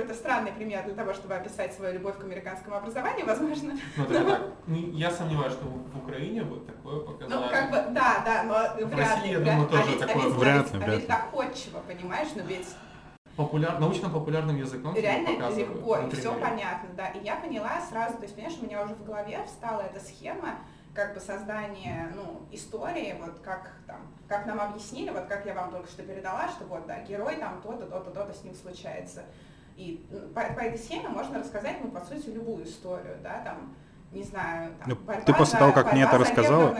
это 0.00 0.14
странный 0.14 0.52
пример 0.52 0.84
для 0.84 0.94
того, 0.94 1.14
чтобы 1.14 1.34
описать 1.34 1.72
свою 1.72 1.94
любовь 1.94 2.18
к 2.18 2.24
американскому 2.24 2.76
образованию, 2.76 3.26
возможно. 3.26 3.74
Ну, 3.96 4.04
но... 4.08 4.30
так, 4.30 4.42
ну, 4.66 4.92
я 4.92 5.10
сомневаюсь, 5.10 5.52
что 5.52 5.64
в 5.66 5.98
Украине 6.04 6.42
бы 6.42 6.60
такое 6.60 7.00
показали. 7.00 7.42
Ну, 7.42 7.48
как 7.50 7.70
бы, 7.70 7.94
да, 7.94 8.22
да, 8.24 8.42
но 8.44 8.86
в 8.86 8.90
вряд 8.90 9.16
России, 9.16 9.28
ли. 9.28 9.32
я 9.32 9.40
думаю, 9.40 9.68
тоже 9.68 9.82
а 9.82 9.86
ведь, 9.86 10.00
такое. 10.00 10.22
А 10.22 10.26
ведь, 10.26 10.36
вряд 10.36 10.72
ли, 10.72 10.80
а 10.82 10.88
ведь 10.88 11.06
доходчиво, 11.06 11.80
понимаешь, 11.86 12.28
но 12.34 12.42
ведь 12.42 12.68
Популяр... 13.36 13.80
научно-популярным 13.80 14.56
языком 14.56 14.94
Реально 14.94 15.50
легко, 15.50 15.98
и 15.98 16.10
все 16.14 16.32
понятно, 16.34 16.90
да. 16.96 17.08
И 17.08 17.24
я 17.24 17.36
поняла 17.36 17.80
сразу, 17.80 18.16
то 18.16 18.22
есть, 18.22 18.34
понимаешь, 18.34 18.58
у 18.60 18.64
меня 18.64 18.82
уже 18.82 18.94
в 18.94 19.04
голове 19.04 19.40
встала 19.46 19.82
эта 19.82 20.00
схема, 20.00 20.56
как 20.94 21.14
бы 21.14 21.20
создание 21.20 22.12
ну, 22.14 22.42
истории, 22.52 23.16
вот 23.20 23.40
как 23.40 23.72
там, 23.86 23.96
как 24.28 24.46
нам 24.46 24.60
объяснили, 24.60 25.10
вот 25.10 25.24
как 25.26 25.44
я 25.44 25.54
вам 25.54 25.72
только 25.72 25.88
что 25.88 26.04
передала, 26.04 26.48
что 26.48 26.64
вот, 26.66 26.86
да, 26.86 27.00
герой 27.00 27.36
там 27.36 27.60
то-то, 27.60 27.86
то-то, 27.86 28.10
то-то 28.12 28.32
с 28.32 28.44
ним 28.44 28.54
случается. 28.54 29.24
И 29.76 30.06
по, 30.34 30.40
по 30.40 30.60
этой 30.60 30.78
схеме 30.78 31.08
можно 31.08 31.40
рассказать, 31.40 31.78
ну, 31.82 31.90
по 31.90 32.00
сути, 32.00 32.28
любую 32.28 32.64
историю, 32.64 33.16
да, 33.22 33.40
там, 33.44 33.74
не 34.12 34.22
знаю, 34.22 34.72
там, 34.78 34.90
ну, 34.90 35.14
ты 35.26 35.34
после 35.34 35.58
того, 35.58 35.72
как 35.72 35.92
мне 35.92 36.04
это 36.04 36.16
рассказала, 36.16 36.76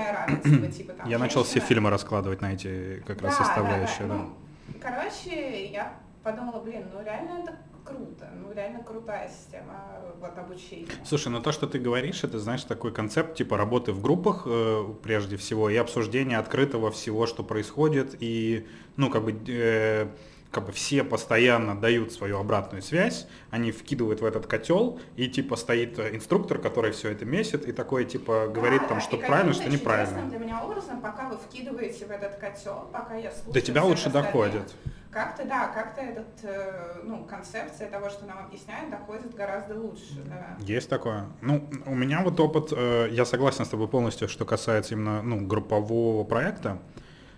типа, 0.72 0.92
там, 0.92 1.08
я 1.08 1.18
начал 1.18 1.42
все 1.42 1.58
фильмы 1.58 1.90
раскладывать 1.90 2.40
на 2.40 2.52
эти 2.52 3.02
как 3.06 3.20
раз 3.20 3.36
да, 3.36 3.44
составляющие, 3.44 4.06
да. 4.06 4.14
да. 4.14 4.14
Ну, 4.14 4.34
короче, 4.80 5.66
я 5.66 5.94
подумала, 6.22 6.60
блин, 6.60 6.84
ну 6.92 7.02
реально 7.02 7.42
это 7.42 7.58
круто, 7.84 8.30
ну 8.40 8.52
реально 8.54 8.84
крутая 8.84 9.28
система 9.28 9.74
вот 10.20 10.38
обучения. 10.38 10.86
Слушай, 11.04 11.28
ну 11.28 11.40
то, 11.42 11.50
что 11.50 11.66
ты 11.66 11.80
говоришь, 11.80 12.22
это, 12.22 12.38
знаешь, 12.38 12.62
такой 12.62 12.92
концепт 12.92 13.36
типа 13.36 13.56
работы 13.56 13.92
в 13.92 14.00
группах 14.00 14.44
э, 14.46 14.84
прежде 15.02 15.36
всего 15.36 15.68
и 15.68 15.76
обсуждения 15.76 16.38
открытого 16.38 16.92
всего, 16.92 17.26
что 17.26 17.42
происходит, 17.42 18.16
и, 18.20 18.66
ну, 18.96 19.10
как 19.10 19.24
бы... 19.24 19.36
Э, 19.48 20.08
как 20.54 20.66
бы 20.66 20.72
все 20.72 21.02
постоянно 21.02 21.74
дают 21.74 22.12
свою 22.12 22.38
обратную 22.38 22.80
связь, 22.80 23.26
они 23.50 23.72
вкидывают 23.72 24.20
в 24.20 24.24
этот 24.24 24.46
котел, 24.46 25.00
и 25.16 25.26
типа 25.26 25.56
стоит 25.56 25.98
э, 25.98 26.14
инструктор, 26.14 26.58
который 26.58 26.92
все 26.92 27.10
это 27.10 27.24
месит, 27.24 27.66
и 27.66 27.72
такой 27.72 28.04
типа 28.04 28.46
говорит 28.46 28.82
да, 28.82 28.88
там, 28.88 29.00
что 29.00 29.16
правильно, 29.16 29.52
что 29.52 29.68
неправильно. 29.68 30.22
для 30.28 30.38
меня 30.38 30.64
образом, 30.64 31.00
пока 31.00 31.28
вы 31.28 31.36
вкидываете 31.36 32.06
в 32.06 32.10
этот 32.10 32.36
котел, 32.36 32.88
пока 32.92 33.16
я 33.16 33.32
слушаю... 33.32 33.52
До 33.52 33.60
тебя 33.60 33.82
лучше 33.82 34.10
доходит. 34.10 34.72
Как-то, 35.10 35.44
да, 35.44 35.68
как-то 35.68 36.00
этот, 36.00 36.26
э, 36.42 37.00
ну, 37.04 37.24
концепция 37.24 37.90
того, 37.90 38.08
что 38.08 38.24
нам 38.26 38.46
объясняют, 38.46 38.90
доходит 38.90 39.34
гораздо 39.34 39.74
лучше, 39.74 40.22
да. 40.26 40.56
Есть 40.60 40.88
такое. 40.88 41.26
Ну, 41.40 41.68
у 41.86 41.94
меня 41.94 42.22
вот 42.22 42.38
опыт, 42.38 42.72
э, 42.72 43.08
я 43.10 43.24
согласен 43.24 43.64
с 43.64 43.68
тобой 43.68 43.88
полностью, 43.88 44.28
что 44.28 44.44
касается 44.44 44.94
именно, 44.94 45.20
ну, 45.22 45.44
группового 45.44 46.22
проекта, 46.24 46.78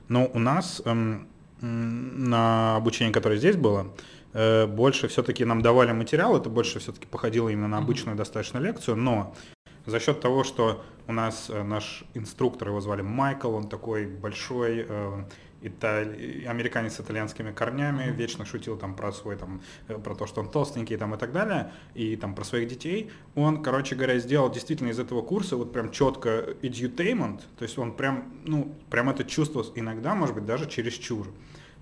но 0.09 0.27
у 0.33 0.39
нас 0.39 0.83
эм, 0.85 1.29
на 1.61 2.77
обучение, 2.77 3.13
которое 3.13 3.39
здесь 3.39 3.57
было, 3.57 3.93
э, 4.33 4.67
больше 4.67 5.09
все-таки 5.09 5.45
нам 5.45 5.63
давали 5.63 5.93
материал, 5.93 6.37
это 6.37 6.49
больше 6.51 6.79
все-таки 6.79 7.07
походило 7.07 7.49
именно 7.49 7.69
на 7.69 7.79
обычную 7.79 8.17
достаточно 8.17 8.59
лекцию, 8.59 8.97
но 8.97 9.35
за 9.87 10.01
счет 10.01 10.21
того, 10.21 10.45
что 10.45 10.85
у 11.07 11.13
нас 11.13 11.49
э, 11.49 11.63
наш 11.63 12.05
инструктор, 12.15 12.69
его 12.69 12.81
звали 12.81 13.03
Майкл, 13.03 13.55
он 13.55 13.69
такой 13.69 14.07
большой 14.07 14.87
италь... 15.63 16.45
американец 16.47 16.97
с 16.97 17.01
итальянскими 17.01 17.53
корнями, 17.53 18.05
mm-hmm. 18.05 18.17
вечно 18.17 18.45
шутил 18.45 18.77
там 18.77 18.95
про 18.95 19.13
свой 19.13 19.37
там, 19.37 19.63
э, 19.89 19.99
про 19.99 20.15
то, 20.15 20.27
что 20.27 20.41
он 20.41 20.51
толстенький 20.51 20.97
там 20.97 21.15
и 21.15 21.19
так 21.19 21.33
далее, 21.33 21.73
и 21.95 22.17
там 22.17 22.35
про 22.35 22.45
своих 22.45 22.69
детей. 22.69 23.11
Он, 23.35 23.63
короче 23.63 23.95
говоря, 23.95 24.19
сделал 24.19 24.51
действительно 24.51 24.91
из 24.91 24.99
этого 24.99 25.23
курса 25.23 25.57
вот 25.57 25.73
прям 25.73 25.91
четко 25.91 26.55
edutainment, 26.63 27.41
то 27.59 27.63
есть 27.63 27.79
он 27.79 27.93
прям, 27.93 28.33
ну, 28.45 28.75
прям 28.91 29.09
это 29.11 29.25
чувство 29.25 29.65
иногда, 29.75 30.15
может 30.15 30.35
быть, 30.35 30.45
даже 30.45 30.69
чересчур 30.69 31.29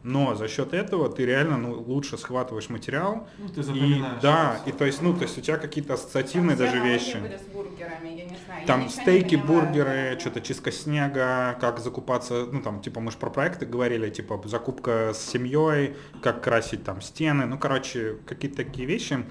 но 0.04 0.34
за 0.34 0.48
счет 0.48 0.74
этого 0.74 1.08
ты 1.08 1.24
реально 1.24 1.56
ну, 1.56 1.72
лучше 1.80 2.18
схватываешь 2.18 2.68
материал. 2.68 3.26
Ну, 3.38 3.48
ты 3.48 3.62
и, 3.72 4.04
да, 4.20 4.60
и 4.66 4.72
то 4.72 4.84
есть, 4.84 5.00
ну, 5.00 5.14
то 5.14 5.22
есть 5.22 5.38
у 5.38 5.40
тебя 5.40 5.56
какие-то 5.56 5.94
ассоциативные 5.94 6.56
даже 6.56 6.78
вещи. 6.78 7.16
Были 7.16 7.38
с 7.38 7.46
бургерами, 7.50 8.08
я 8.08 8.24
не 8.26 8.36
знаю. 8.44 8.66
Там 8.66 8.90
стейки, 8.90 9.36
бургеры, 9.36 10.18
что-то 10.20 10.42
чистка 10.42 10.70
снега, 10.72 11.56
как 11.58 11.80
закупаться, 11.80 12.46
ну 12.52 12.60
там, 12.60 12.82
типа, 12.82 13.00
мы 13.00 13.12
же 13.12 13.16
про 13.16 13.30
проекты 13.30 13.64
говорили, 13.64 14.10
типа, 14.10 14.42
закупка 14.44 15.12
с 15.14 15.24
семьей, 15.24 15.96
как 16.22 16.44
красить 16.44 16.84
там 16.84 17.00
стены, 17.00 17.46
ну, 17.46 17.58
короче, 17.58 18.18
какие-то 18.26 18.58
такие 18.58 18.86
вещи. 18.86 19.24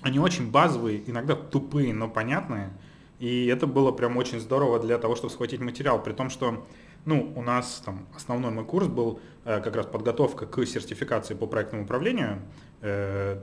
они 0.00 0.18
очень 0.18 0.50
базовые, 0.50 1.02
иногда 1.06 1.36
тупые, 1.36 1.92
но 1.92 2.08
понятные. 2.08 2.70
И 3.18 3.46
это 3.46 3.66
было 3.66 3.92
прям 3.92 4.16
очень 4.16 4.40
здорово 4.40 4.80
для 4.80 4.96
того, 4.96 5.16
чтобы 5.16 5.32
схватить 5.32 5.60
материал, 5.60 6.02
при 6.02 6.12
том, 6.12 6.30
что 6.30 6.66
ну, 7.04 7.32
у 7.34 7.42
нас 7.42 7.82
там 7.84 8.06
основной 8.14 8.52
мой 8.52 8.64
курс 8.64 8.86
был 8.86 9.20
э, 9.44 9.60
как 9.60 9.74
раз 9.76 9.86
подготовка 9.86 10.46
к 10.46 10.64
сертификации 10.64 11.34
по 11.34 11.46
проектному 11.46 11.84
управлению 11.84 12.42
э, 12.80 13.38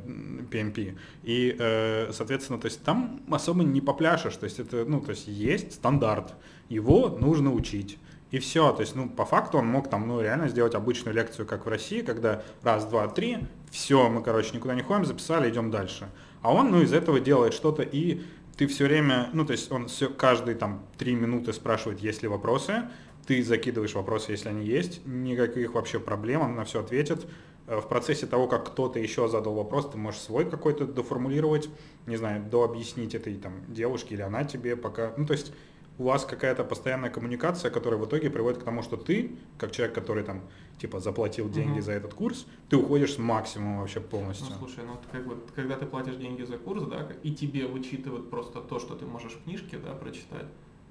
PMP. 0.49 0.97
И, 1.23 1.55
э, 1.57 2.11
соответственно, 2.11 2.59
то 2.59 2.65
есть 2.65 2.83
там 2.83 3.21
особо 3.29 3.63
не 3.63 3.81
попляшешь. 3.81 4.35
То 4.35 4.45
есть 4.45 4.59
это, 4.59 4.85
ну, 4.85 5.01
то 5.01 5.11
есть 5.11 5.27
есть 5.27 5.73
стандарт, 5.73 6.35
его 6.69 7.09
нужно 7.09 7.53
учить. 7.53 7.97
И 8.31 8.37
все, 8.37 8.71
то 8.73 8.81
есть, 8.81 8.95
ну, 8.95 9.09
по 9.09 9.25
факту 9.25 9.57
он 9.57 9.67
мог 9.67 9.89
там, 9.89 10.07
ну, 10.07 10.21
реально 10.21 10.49
сделать 10.49 10.75
обычную 10.75 11.15
лекцию, 11.15 11.47
как 11.47 11.65
в 11.65 11.69
России, 11.69 12.01
когда 12.01 12.43
раз, 12.61 12.85
два, 12.85 13.07
три, 13.07 13.39
все, 13.71 14.07
мы, 14.07 14.21
короче, 14.21 14.55
никуда 14.55 14.75
не 14.75 14.83
ходим, 14.83 15.03
записали, 15.03 15.49
идем 15.49 15.71
дальше. 15.71 16.09
А 16.43 16.53
он, 16.53 16.69
ну, 16.71 16.81
из 16.81 16.93
этого 16.93 17.19
делает 17.19 17.53
что-то, 17.55 17.81
и 17.81 18.21
ты 18.55 18.67
все 18.67 18.85
время, 18.85 19.29
ну, 19.33 19.45
то 19.45 19.53
есть 19.53 19.71
он 19.71 19.87
все, 19.87 20.09
каждые 20.09 20.55
там 20.55 20.83
три 20.97 21.15
минуты 21.15 21.53
спрашивает, 21.53 22.01
есть 22.01 22.21
ли 22.21 22.27
вопросы, 22.27 22.83
ты 23.29 23.43
закидываешь 23.43 23.93
вопросы, 23.93 24.31
если 24.31 24.49
они 24.49 24.65
есть, 24.65 25.05
никаких 25.05 25.75
вообще 25.75 25.99
проблем, 25.99 26.41
он 26.41 26.55
на 26.55 26.63
все 26.63 26.79
ответит. 26.79 27.27
Э, 27.67 27.79
в 27.79 27.87
процессе 27.87 28.25
того, 28.25 28.47
как 28.47 28.71
кто-то 28.71 28.97
еще 28.97 29.27
задал 29.27 29.53
вопрос, 29.53 29.91
ты 29.91 29.99
можешь 29.99 30.19
свой 30.19 30.49
какой-то 30.49 30.87
доформулировать, 30.87 31.69
не 32.07 32.17
знаю, 32.17 32.43
дообъяснить 32.49 33.13
этой 33.13 33.35
там 33.35 33.53
девушке 33.67 34.15
или 34.15 34.23
она 34.23 34.45
тебе 34.45 34.75
пока, 34.75 35.13
ну, 35.15 35.27
то 35.27 35.33
есть 35.33 35.53
у 35.99 36.05
вас 36.05 36.25
какая-то 36.25 36.63
постоянная 36.63 37.11
коммуникация, 37.11 37.69
которая 37.69 37.99
в 37.99 38.05
итоге 38.07 38.31
приводит 38.31 38.61
к 38.61 38.63
тому, 38.63 38.81
что 38.81 38.97
ты, 38.97 39.37
как 39.59 39.73
человек, 39.73 39.93
который 39.93 40.23
там 40.23 40.41
типа 40.79 40.99
заплатил 40.99 41.51
деньги 41.51 41.73
угу. 41.73 41.81
за 41.81 41.91
этот 41.91 42.15
курс, 42.15 42.47
ты 42.67 42.77
уходишь 42.77 43.13
с 43.13 43.17
максимумом 43.19 43.81
вообще 43.81 43.99
полностью. 43.99 44.47
Ну 44.49 44.55
слушай, 44.57 44.83
ну 44.83 44.97
как 45.11 45.27
бы, 45.27 45.37
когда 45.53 45.75
ты 45.75 45.85
платишь 45.85 46.15
деньги 46.15 46.41
за 46.41 46.57
курс, 46.57 46.81
да, 46.85 47.07
и 47.21 47.31
тебе 47.31 47.67
вычитывают 47.67 48.31
просто 48.31 48.59
то, 48.59 48.79
что 48.79 48.95
ты 48.95 49.05
можешь 49.05 49.33
в 49.33 49.43
книжке, 49.43 49.77
да, 49.77 49.93
прочитать, 49.93 50.47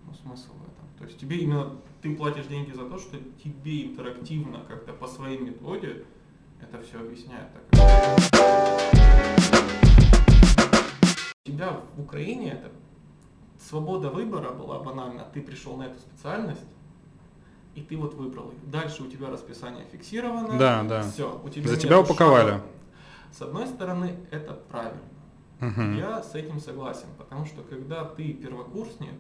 ну 0.09 0.15
смысл 0.15 0.53
в 0.53 0.63
этом. 0.63 0.99
То 0.99 1.05
есть 1.05 1.19
тебе 1.19 1.39
именно 1.39 1.77
ты 2.03 2.15
платишь 2.15 2.47
деньги 2.47 2.73
за 2.73 2.89
то, 2.89 2.99
что 2.99 3.19
тебе 3.43 3.87
интерактивно 3.87 4.61
как-то 4.67 4.93
по 4.93 5.07
своей 5.07 5.39
методе 5.39 6.05
это 6.61 6.81
все 6.83 7.01
объясняет. 7.01 7.49
Так. 7.53 7.63
У 11.45 11.51
тебя 11.51 11.81
в 11.97 12.01
Украине 12.01 12.53
это 12.53 12.71
свобода 13.59 14.11
выбора 14.11 14.51
была 14.51 14.79
банально. 14.79 15.27
Ты 15.33 15.43
пришел 15.43 15.77
на 15.77 15.85
эту 15.85 15.99
специальность, 15.99 16.61
и 17.75 17.83
ты 17.83 17.97
вот 17.97 18.15
выбрал 18.15 18.51
ее. 18.51 18.59
Дальше 18.65 19.03
у 19.03 19.07
тебя 19.09 19.29
расписание 19.29 19.85
фиксировано. 19.93 20.59
Да, 20.59 20.83
да. 20.85 21.03
Все, 21.03 21.41
у 21.45 21.49
тебя 21.49 21.69
За 21.69 21.77
тебя 21.77 22.01
упаковали. 22.01 22.51
Шага. 22.51 22.63
С 23.33 23.43
одной 23.43 23.67
стороны, 23.67 24.17
это 24.31 24.55
правильно. 24.55 25.03
Угу. 25.61 25.99
Я 25.99 26.23
с 26.23 26.35
этим 26.35 26.61
согласен, 26.61 27.09
потому 27.19 27.45
что 27.45 27.63
когда 27.63 28.05
ты 28.05 28.33
первокурсник, 28.33 29.15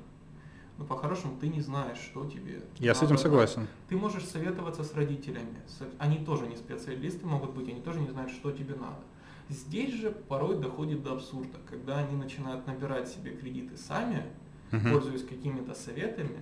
ну, 0.78 0.84
по-хорошему, 0.84 1.36
ты 1.40 1.48
не 1.48 1.60
знаешь, 1.60 1.98
что 1.98 2.24
тебе. 2.24 2.62
Я 2.78 2.88
надо. 2.88 3.00
с 3.00 3.02
этим 3.02 3.18
согласен. 3.18 3.66
Ты 3.88 3.96
можешь 3.96 4.24
советоваться 4.24 4.84
с 4.84 4.94
родителями. 4.94 5.60
Они 5.98 6.18
тоже 6.18 6.46
не 6.46 6.56
специалисты 6.56 7.26
могут 7.26 7.50
быть, 7.50 7.68
они 7.68 7.80
тоже 7.80 8.00
не 8.00 8.08
знают, 8.08 8.30
что 8.30 8.52
тебе 8.52 8.76
надо. 8.76 9.00
Здесь 9.48 9.94
же 9.94 10.10
порой 10.10 10.58
доходит 10.58 11.02
до 11.02 11.14
абсурда, 11.14 11.58
когда 11.68 11.98
они 11.98 12.14
начинают 12.16 12.66
набирать 12.66 13.08
себе 13.08 13.32
кредиты 13.32 13.76
сами, 13.76 14.22
uh-huh. 14.70 14.92
пользуясь 14.92 15.24
какими-то 15.24 15.74
советами. 15.74 16.38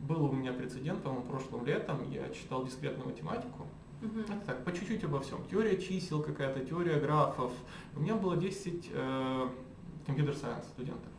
Был 0.00 0.24
у 0.24 0.32
меня 0.32 0.52
прецедент, 0.52 1.02
по-моему, 1.02 1.26
прошлым 1.26 1.64
летом 1.64 2.10
я 2.10 2.28
читал 2.30 2.64
дискретную 2.64 3.08
математику. 3.08 3.66
Это 4.02 4.40
так, 4.46 4.64
по 4.64 4.72
чуть-чуть 4.72 5.04
обо 5.04 5.20
всем. 5.20 5.38
Теория 5.50 5.80
чисел 5.80 6.22
какая-то, 6.22 6.64
теория 6.64 6.98
графов. 6.98 7.52
У 7.94 8.00
меня 8.00 8.14
было 8.14 8.36
10 8.36 8.90
э, 8.92 9.48
компьютер-сайенс 10.06 10.66
студентов. 10.66 11.10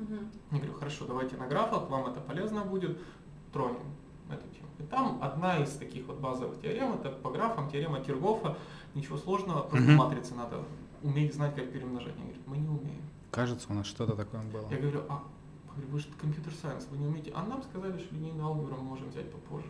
Uh-huh. 0.00 0.26
Я 0.52 0.58
говорю, 0.58 0.74
хорошо, 0.74 1.04
давайте 1.06 1.36
на 1.36 1.46
графах, 1.46 1.88
вам 1.90 2.06
это 2.06 2.20
полезно 2.20 2.64
будет, 2.64 2.98
тронем 3.52 3.94
эту 4.30 4.46
тему. 4.48 4.68
И 4.78 4.82
там 4.84 5.18
одна 5.20 5.58
из 5.58 5.72
таких 5.72 6.06
вот 6.06 6.18
базовых 6.18 6.60
теорем, 6.60 6.94
это 6.94 7.10
по 7.10 7.30
графам, 7.30 7.70
теорема 7.70 8.00
Киргофа, 8.00 8.56
ничего 8.94 9.18
сложного, 9.18 9.62
просто 9.62 9.90
uh-huh. 9.90 9.96
матрицы 9.96 10.34
надо 10.34 10.64
уметь 11.02 11.34
знать, 11.34 11.54
как 11.54 11.70
перемножать. 11.70 12.14
Они 12.16 12.24
говорят, 12.24 12.46
мы 12.46 12.56
не 12.56 12.68
умеем. 12.68 13.02
Кажется, 13.30 13.66
у 13.70 13.74
нас 13.74 13.86
что-то 13.86 14.16
такое 14.16 14.40
было. 14.42 14.66
Я 14.70 14.78
говорю, 14.78 15.02
а 15.08 15.22
вы 15.76 15.98
же 15.98 16.06
компьютер 16.20 16.52
сайенс, 16.54 16.86
вы 16.90 16.98
не 16.98 17.06
умеете. 17.06 17.32
А 17.34 17.44
нам 17.44 17.62
сказали, 17.62 17.98
что 17.98 18.14
линейную 18.14 18.46
алгебру 18.46 18.76
мы 18.76 18.82
можем 18.82 19.10
взять 19.10 19.30
попозже. 19.30 19.68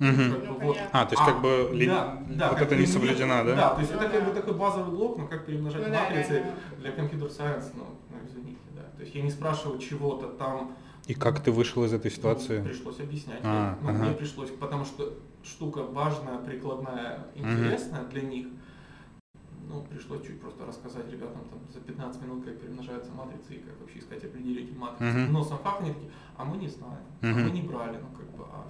Угу. 0.00 0.54
вот. 0.62 0.78
А, 0.92 1.04
то 1.04 1.12
есть 1.12 1.22
а, 1.22 1.26
как 1.26 1.42
бы 1.42 1.70
ли... 1.74 1.86
да, 1.86 2.22
да, 2.26 2.50
вот 2.50 2.60
это 2.62 2.74
не 2.74 2.86
соблюдено, 2.86 3.44
да? 3.44 3.54
Да, 3.54 3.74
то 3.74 3.80
есть 3.82 3.92
это 3.92 4.08
как 4.08 4.24
бы 4.24 4.32
такой 4.32 4.54
базовый 4.54 4.96
блок, 4.96 5.18
но 5.18 5.26
как 5.26 5.44
перемножать 5.44 5.86
ну, 5.86 5.92
матрицы 5.92 6.42
да, 6.42 6.54
да. 6.70 6.76
для 6.80 6.92
компьютер 6.92 7.30
сайенс, 7.30 7.70
ну, 7.74 7.84
ну, 8.08 8.16
извините, 8.26 8.60
да. 8.69 8.69
То 9.00 9.04
есть 9.04 9.16
я 9.16 9.22
не 9.22 9.30
спрашивал 9.30 9.78
чего-то 9.78 10.26
там. 10.26 10.76
И 11.06 11.14
как 11.14 11.42
ты 11.42 11.50
вышел 11.50 11.82
из 11.84 11.92
этой 11.94 12.10
ситуации? 12.10 12.58
Ну, 12.58 12.64
пришлось 12.66 13.00
объяснять. 13.00 13.40
А, 13.42 13.78
ну, 13.80 13.88
ага. 13.88 14.04
Мне 14.04 14.12
пришлось, 14.12 14.50
потому 14.50 14.84
что 14.84 15.14
штука 15.42 15.82
важная, 15.84 16.36
прикладная, 16.36 17.26
интересная 17.34 18.02
угу. 18.02 18.10
для 18.10 18.20
них 18.20 18.46
ну, 19.70 19.86
пришлось 19.88 20.26
чуть 20.26 20.38
просто 20.38 20.66
рассказать 20.66 21.10
ребятам 21.10 21.40
там, 21.48 21.60
за 21.72 21.80
15 21.80 22.22
минут, 22.22 22.44
как 22.44 22.60
перемножаются 22.60 23.10
матрицы 23.12 23.54
и 23.54 23.58
как 23.60 23.80
вообще 23.80 24.00
искать 24.00 24.22
определитель 24.22 24.76
матрицы. 24.76 25.04
Uh-huh. 25.04 25.28
Но 25.30 25.44
сам 25.44 25.58
факт 25.60 25.80
они 25.80 25.94
такие, 25.94 26.10
а 26.36 26.44
мы 26.44 26.58
не 26.58 26.68
знаем, 26.68 27.00
uh-huh. 27.22 27.32
а 27.32 27.34
мы 27.36 27.50
не 27.50 27.62
брали, 27.62 27.96
ну 27.96 28.08
как 28.14 28.28
бы, 28.36 28.44
а 28.52 28.66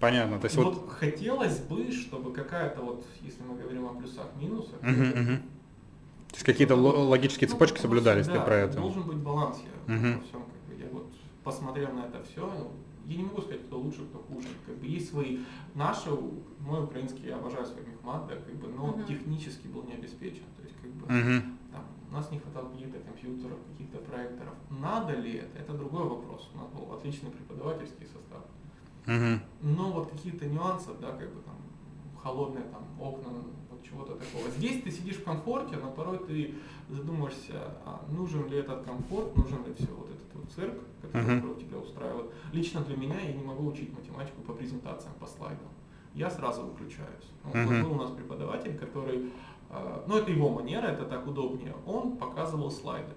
Понятно. 0.00 0.38
То 0.38 0.44
есть 0.46 0.56
вот, 0.56 0.74
вот 0.74 0.88
хотелось 0.88 1.58
бы, 1.58 1.90
чтобы 1.92 2.32
какая-то 2.32 2.80
вот, 2.80 3.04
если 3.20 3.42
мы 3.42 3.56
говорим 3.56 3.86
о 3.86 3.94
плюсах, 3.94 4.26
минусах, 4.40 4.80
uh-huh, 4.80 5.14
uh-huh. 5.14 5.42
То 6.28 6.34
есть 6.34 6.44
какие-то 6.44 6.76
ну, 6.76 7.08
логические 7.08 7.48
цепочки 7.48 7.76
ну, 7.76 7.82
соблюдались 7.82 8.26
да, 8.26 8.34
ты 8.34 8.40
про 8.40 8.54
это. 8.56 8.78
Должен 8.78 9.02
быть 9.02 9.16
баланс 9.16 9.58
я 9.64 9.94
uh-huh. 9.94 10.16
во 10.16 10.22
всем, 10.22 10.42
как 10.42 10.76
бы 10.76 10.82
я 10.82 10.88
вот 10.90 11.06
посмотрел 11.42 11.92
на 11.92 12.00
это 12.00 12.22
все, 12.24 12.70
я 13.08 13.16
не 13.16 13.22
могу 13.22 13.40
сказать, 13.40 13.62
кто 13.66 13.78
лучше, 13.78 14.04
кто 14.04 14.18
хуже. 14.18 14.48
Как 14.66 14.76
бы 14.76 14.86
есть 14.86 15.08
свои 15.10 15.38
наши, 15.74 16.10
мой 16.60 16.84
украинский, 16.84 17.26
я 17.28 17.36
обожаю 17.36 17.64
свой 17.64 17.86
мехмат, 17.86 18.26
да, 18.28 18.34
как 18.36 18.54
бы, 18.56 18.68
но 18.68 18.88
uh-huh. 18.88 19.08
технически 19.08 19.66
был 19.66 19.84
не 19.84 19.94
обеспечен. 19.94 20.44
То 20.56 20.62
есть, 20.62 20.76
как 20.76 20.90
бы, 20.90 21.06
uh-huh. 21.06 21.40
там, 21.72 21.84
у 22.10 22.12
нас 22.12 22.30
не 22.30 22.38
хватало 22.38 22.68
каких-то 22.68 22.98
компьютеров, 22.98 23.56
каких-то 23.72 23.98
проекторов. 23.98 24.52
Надо 24.68 25.14
ли 25.14 25.38
это? 25.38 25.58
Это 25.58 25.72
другой 25.72 26.04
вопрос. 26.04 26.50
У 26.54 26.58
нас 26.58 26.68
был 26.68 26.92
отличный 26.94 27.30
преподавательский 27.30 28.06
состав. 28.06 28.44
Uh-huh. 29.06 29.38
Но 29.62 29.92
вот 29.92 30.10
какие-то 30.10 30.44
нюансы, 30.44 30.90
да, 31.00 31.12
как 31.12 31.32
бы 31.34 31.40
там 31.40 31.56
холодные 32.22 32.64
там 32.64 32.84
окна, 33.00 33.30
чего-то 33.88 34.14
такого. 34.14 34.50
Здесь 34.56 34.82
ты 34.82 34.90
сидишь 34.90 35.16
в 35.16 35.24
комфорте, 35.24 35.76
но 35.76 35.90
порой 35.90 36.18
ты 36.18 36.54
задумаешься, 36.88 37.74
а 37.84 38.04
нужен 38.10 38.48
ли 38.48 38.58
этот 38.58 38.84
комфорт, 38.84 39.36
нужен 39.36 39.64
ли 39.64 39.74
все 39.74 39.88
вот 39.88 40.08
этот 40.10 40.34
вот 40.34 40.50
цирк, 40.52 40.74
который 41.02 41.38
uh-huh. 41.38 41.60
тебя 41.60 41.78
устраивает. 41.78 42.30
Лично 42.52 42.80
для 42.82 42.96
меня 42.96 43.20
я 43.20 43.32
не 43.32 43.42
могу 43.42 43.66
учить 43.66 43.92
математику 43.96 44.42
по 44.42 44.52
презентациям, 44.52 45.14
по 45.20 45.26
слайдам. 45.26 45.68
Я 46.14 46.30
сразу 46.30 46.62
выключаюсь. 46.62 47.30
Вот, 47.44 47.54
uh-huh. 47.54 47.82
был 47.82 47.92
у 47.92 47.96
нас 47.96 48.10
преподаватель, 48.10 48.76
который, 48.76 49.30
э, 49.70 50.04
ну 50.06 50.16
это 50.16 50.30
его 50.30 50.48
манера, 50.50 50.86
это 50.86 51.04
так 51.04 51.26
удобнее, 51.26 51.74
он 51.86 52.16
показывал 52.16 52.70
слайды. 52.70 53.12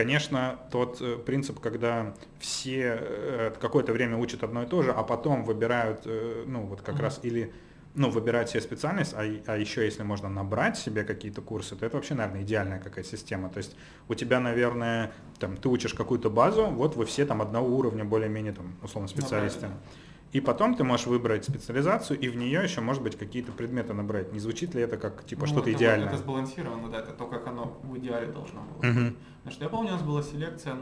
Конечно, 0.00 0.58
тот 0.70 1.02
э, 1.02 1.18
принцип, 1.18 1.60
когда 1.60 2.14
все 2.38 2.98
э, 2.98 3.52
какое-то 3.60 3.92
время 3.92 4.16
учат 4.16 4.42
одно 4.42 4.62
и 4.62 4.66
то 4.66 4.82
же, 4.82 4.92
а 4.92 5.02
потом 5.02 5.44
выбирают, 5.44 6.00
э, 6.06 6.44
ну 6.46 6.62
вот 6.62 6.80
как 6.80 6.94
mm-hmm. 6.94 7.02
раз 7.02 7.20
или 7.22 7.52
ну, 7.94 8.08
выбирать 8.08 8.48
себе 8.48 8.62
специальность, 8.62 9.12
а, 9.14 9.20
а 9.46 9.58
еще 9.58 9.84
если 9.84 10.02
можно 10.02 10.30
набрать 10.30 10.78
себе 10.78 11.04
какие-то 11.04 11.42
курсы, 11.42 11.76
то 11.76 11.84
это 11.84 11.96
вообще, 11.96 12.14
наверное, 12.14 12.44
идеальная 12.44 12.78
какая 12.78 13.04
система. 13.04 13.50
То 13.50 13.58
есть 13.58 13.76
у 14.08 14.14
тебя, 14.14 14.40
наверное, 14.40 15.12
там, 15.38 15.58
ты 15.58 15.68
учишь 15.68 15.92
какую-то 15.92 16.30
базу, 16.30 16.68
вот 16.68 16.96
вы 16.96 17.04
все 17.04 17.26
там 17.26 17.42
одного 17.42 17.68
уровня 17.76 18.06
более-менее, 18.06 18.54
там, 18.54 18.76
условно, 18.82 19.06
специалисты. 19.06 19.66
Ну, 19.66 19.74
и 20.32 20.40
потом 20.40 20.76
ты 20.76 20.84
можешь 20.84 21.06
выбрать 21.06 21.44
специализацию, 21.44 22.18
и 22.18 22.28
в 22.28 22.36
нее 22.36 22.62
еще, 22.62 22.80
может 22.80 23.02
быть, 23.02 23.18
какие-то 23.18 23.50
предметы 23.50 23.94
набрать. 23.94 24.32
Не 24.32 24.38
звучит 24.38 24.74
ли 24.74 24.82
это 24.82 24.96
как 24.96 25.24
типа 25.24 25.42
ну, 25.42 25.46
что-то 25.46 25.70
это, 25.70 25.78
идеальное? 25.78 26.08
Это 26.08 26.18
сбалансировано, 26.18 26.88
да, 26.88 27.00
это 27.00 27.12
то, 27.12 27.26
как 27.26 27.48
оно 27.48 27.80
в 27.82 27.98
идеале 27.98 28.28
должно 28.28 28.60
было. 28.62 28.90
Угу. 28.90 29.14
Потому 29.38 29.52
что 29.52 29.64
я 29.64 29.68
помню, 29.68 29.90
у 29.90 29.92
нас 29.94 30.02
была 30.02 30.22
селекция, 30.22 30.76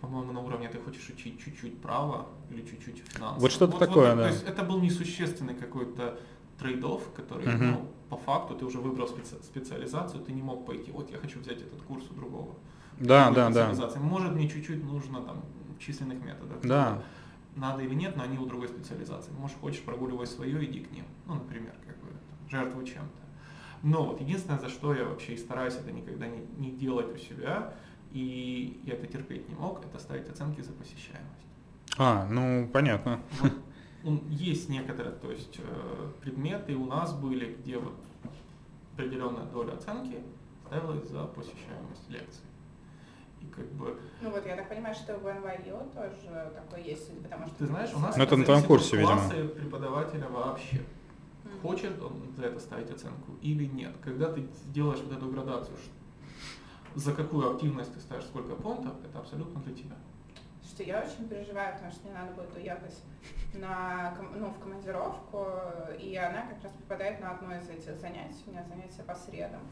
по-моему, 0.00 0.32
на 0.32 0.40
уровне 0.40 0.68
ты 0.68 0.78
хочешь 0.78 1.08
учить 1.08 1.40
чуть-чуть 1.44 1.80
право 1.80 2.26
или 2.50 2.62
чуть-чуть 2.62 3.04
финансов. 3.06 3.40
Вот 3.40 3.52
что-то 3.52 3.72
вот, 3.72 3.78
такое, 3.78 4.10
вот, 4.10 4.16
да. 4.16 4.28
То 4.28 4.30
есть 4.30 4.44
это 4.44 4.64
был 4.64 4.80
несущественный 4.80 5.54
какой-то 5.54 6.18
трейдов, 6.58 7.04
который, 7.14 7.46
угу. 7.46 7.64
ну, 7.64 7.88
по 8.08 8.16
факту, 8.16 8.56
ты 8.56 8.64
уже 8.64 8.78
выбрал 8.78 9.06
специ- 9.06 9.40
специализацию, 9.44 10.24
ты 10.24 10.32
не 10.32 10.42
мог 10.42 10.66
пойти, 10.66 10.90
вот 10.90 11.08
я 11.12 11.18
хочу 11.18 11.38
взять 11.38 11.58
этот 11.58 11.82
курс 11.82 12.04
у 12.10 12.14
другого. 12.14 12.56
Да, 12.98 13.30
да, 13.30 13.48
да. 13.50 13.72
Может, 14.00 14.32
мне 14.32 14.48
чуть-чуть 14.48 14.82
нужно 14.82 15.22
там 15.22 15.44
численных 15.78 16.24
методов. 16.24 16.60
Да 16.62 17.00
надо 17.58 17.82
или 17.82 17.94
нет, 17.94 18.16
но 18.16 18.22
они 18.22 18.38
у 18.38 18.46
другой 18.46 18.68
специализации. 18.68 19.32
Может, 19.32 19.58
хочешь, 19.58 19.82
прогуливай 19.82 20.26
свое, 20.26 20.64
иди 20.64 20.80
к 20.80 20.90
ним. 20.92 21.04
Ну, 21.26 21.34
например, 21.34 21.74
как 21.86 21.96
бы 21.98 22.08
жертвуй 22.48 22.86
чем-то. 22.86 23.28
Но 23.82 24.04
вот 24.06 24.20
единственное, 24.20 24.58
за 24.58 24.68
что 24.68 24.94
я 24.94 25.04
вообще 25.04 25.34
и 25.34 25.36
стараюсь 25.36 25.74
это 25.74 25.92
никогда 25.92 26.26
не, 26.26 26.40
не 26.56 26.70
делать 26.70 27.14
у 27.14 27.18
себя, 27.18 27.74
и 28.12 28.80
я 28.84 28.94
это 28.94 29.06
терпеть 29.06 29.48
не 29.48 29.54
мог, 29.54 29.84
это 29.84 29.98
ставить 29.98 30.28
оценки 30.28 30.60
за 30.60 30.72
посещаемость. 30.72 31.46
А, 31.96 32.26
ну 32.28 32.68
понятно. 32.72 33.20
Вот, 33.40 33.52
он, 34.04 34.22
есть 34.28 34.68
некоторые, 34.68 35.14
то 35.14 35.30
есть 35.30 35.58
э, 35.58 36.10
предметы 36.20 36.74
у 36.76 36.86
нас 36.86 37.12
были, 37.12 37.54
где 37.54 37.78
вот 37.78 37.94
определенная 38.94 39.44
доля 39.44 39.72
оценки 39.72 40.18
ставилась 40.66 41.08
за 41.08 41.24
посещаемость 41.24 42.08
лекций. 42.08 42.47
Как 43.58 43.66
бы... 43.72 44.00
Ну 44.20 44.30
вот 44.30 44.46
я 44.46 44.56
так 44.56 44.68
понимаю, 44.68 44.94
что 44.94 45.18
в 45.18 45.24
НВЮ 45.24 45.90
тоже 45.92 46.52
такое 46.54 46.80
есть, 46.80 47.22
потому 47.22 47.46
что... 47.46 47.56
Ты 47.56 47.66
знаешь, 47.66 47.90
у 47.94 47.98
нас 47.98 48.16
Ну, 48.16 48.22
это 48.22 48.36
на 48.36 48.44
твоем 48.44 48.62
курсе, 48.62 48.96
видимо. 48.96 49.28
преподавателя 49.28 50.28
вообще. 50.28 50.80
Хочет 51.62 52.00
он 52.00 52.32
за 52.36 52.46
это 52.46 52.60
ставить 52.60 52.90
оценку 52.90 53.32
или 53.42 53.64
нет. 53.64 53.92
Когда 54.04 54.32
ты 54.32 54.46
делаешь 54.66 55.00
вот 55.00 55.16
эту 55.16 55.28
градацию, 55.28 55.76
за 56.94 57.12
какую 57.12 57.52
активность 57.52 57.92
ты 57.92 58.00
ставишь 58.00 58.24
сколько 58.24 58.54
пунктов, 58.54 58.92
это 59.04 59.18
абсолютно 59.18 59.60
для 59.62 59.74
тебя. 59.74 59.96
Что 60.62 60.82
я 60.84 61.00
очень 61.00 61.28
переживаю, 61.28 61.74
потому 61.74 61.90
что 61.90 62.04
мне 62.06 62.12
надо 62.16 62.32
будет 62.34 62.54
уехать 62.54 63.02
на, 63.54 64.16
ну, 64.36 64.50
в 64.50 64.58
командировку, 64.60 65.46
и 65.98 66.14
она 66.16 66.42
как 66.42 66.62
раз 66.62 66.72
попадает 66.74 67.20
на 67.20 67.32
одно 67.32 67.56
из 67.56 67.68
этих 67.68 67.98
занятий, 67.98 68.44
у 68.46 68.50
меня 68.50 68.64
занятия 68.68 69.02
по 69.02 69.14
средам. 69.14 69.62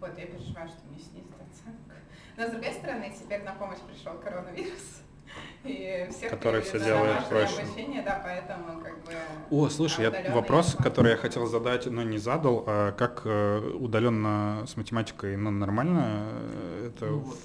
Вот, 0.00 0.18
я 0.18 0.26
переживаю, 0.26 0.68
что 0.68 0.78
мне 0.88 0.98
снизит 0.98 1.32
оценка. 1.34 1.96
Но 2.36 2.46
с 2.46 2.50
другой 2.50 2.72
стороны, 2.72 3.12
теперь 3.18 3.42
на 3.42 3.52
помощь 3.54 3.78
пришел 3.80 4.18
коронавирус. 4.18 5.02
И 5.64 6.06
всех 6.10 6.30
Который 6.30 6.62
на 6.62 6.78
делает 6.78 7.28
проще. 7.28 7.62
обучение, 7.62 8.02
да, 8.02 8.20
поэтому 8.22 8.80
как 8.80 9.02
бы... 9.04 9.12
О, 9.50 9.68
слушай, 9.68 10.02
я 10.02 10.32
вопрос, 10.32 10.68
я 10.68 10.72
могу. 10.78 10.84
который 10.84 11.10
я 11.12 11.16
хотел 11.16 11.46
задать, 11.46 11.86
но 11.86 12.02
не 12.02 12.18
задал, 12.18 12.64
а 12.66 12.92
как 12.92 13.22
э, 13.24 13.58
удаленно 13.74 14.64
с 14.66 14.76
математикой, 14.76 15.36
ну, 15.36 15.50
нормально? 15.50 16.28
э, 16.30 16.90
Это 16.94 17.06
Ну 17.06 17.18
вот, 17.18 17.38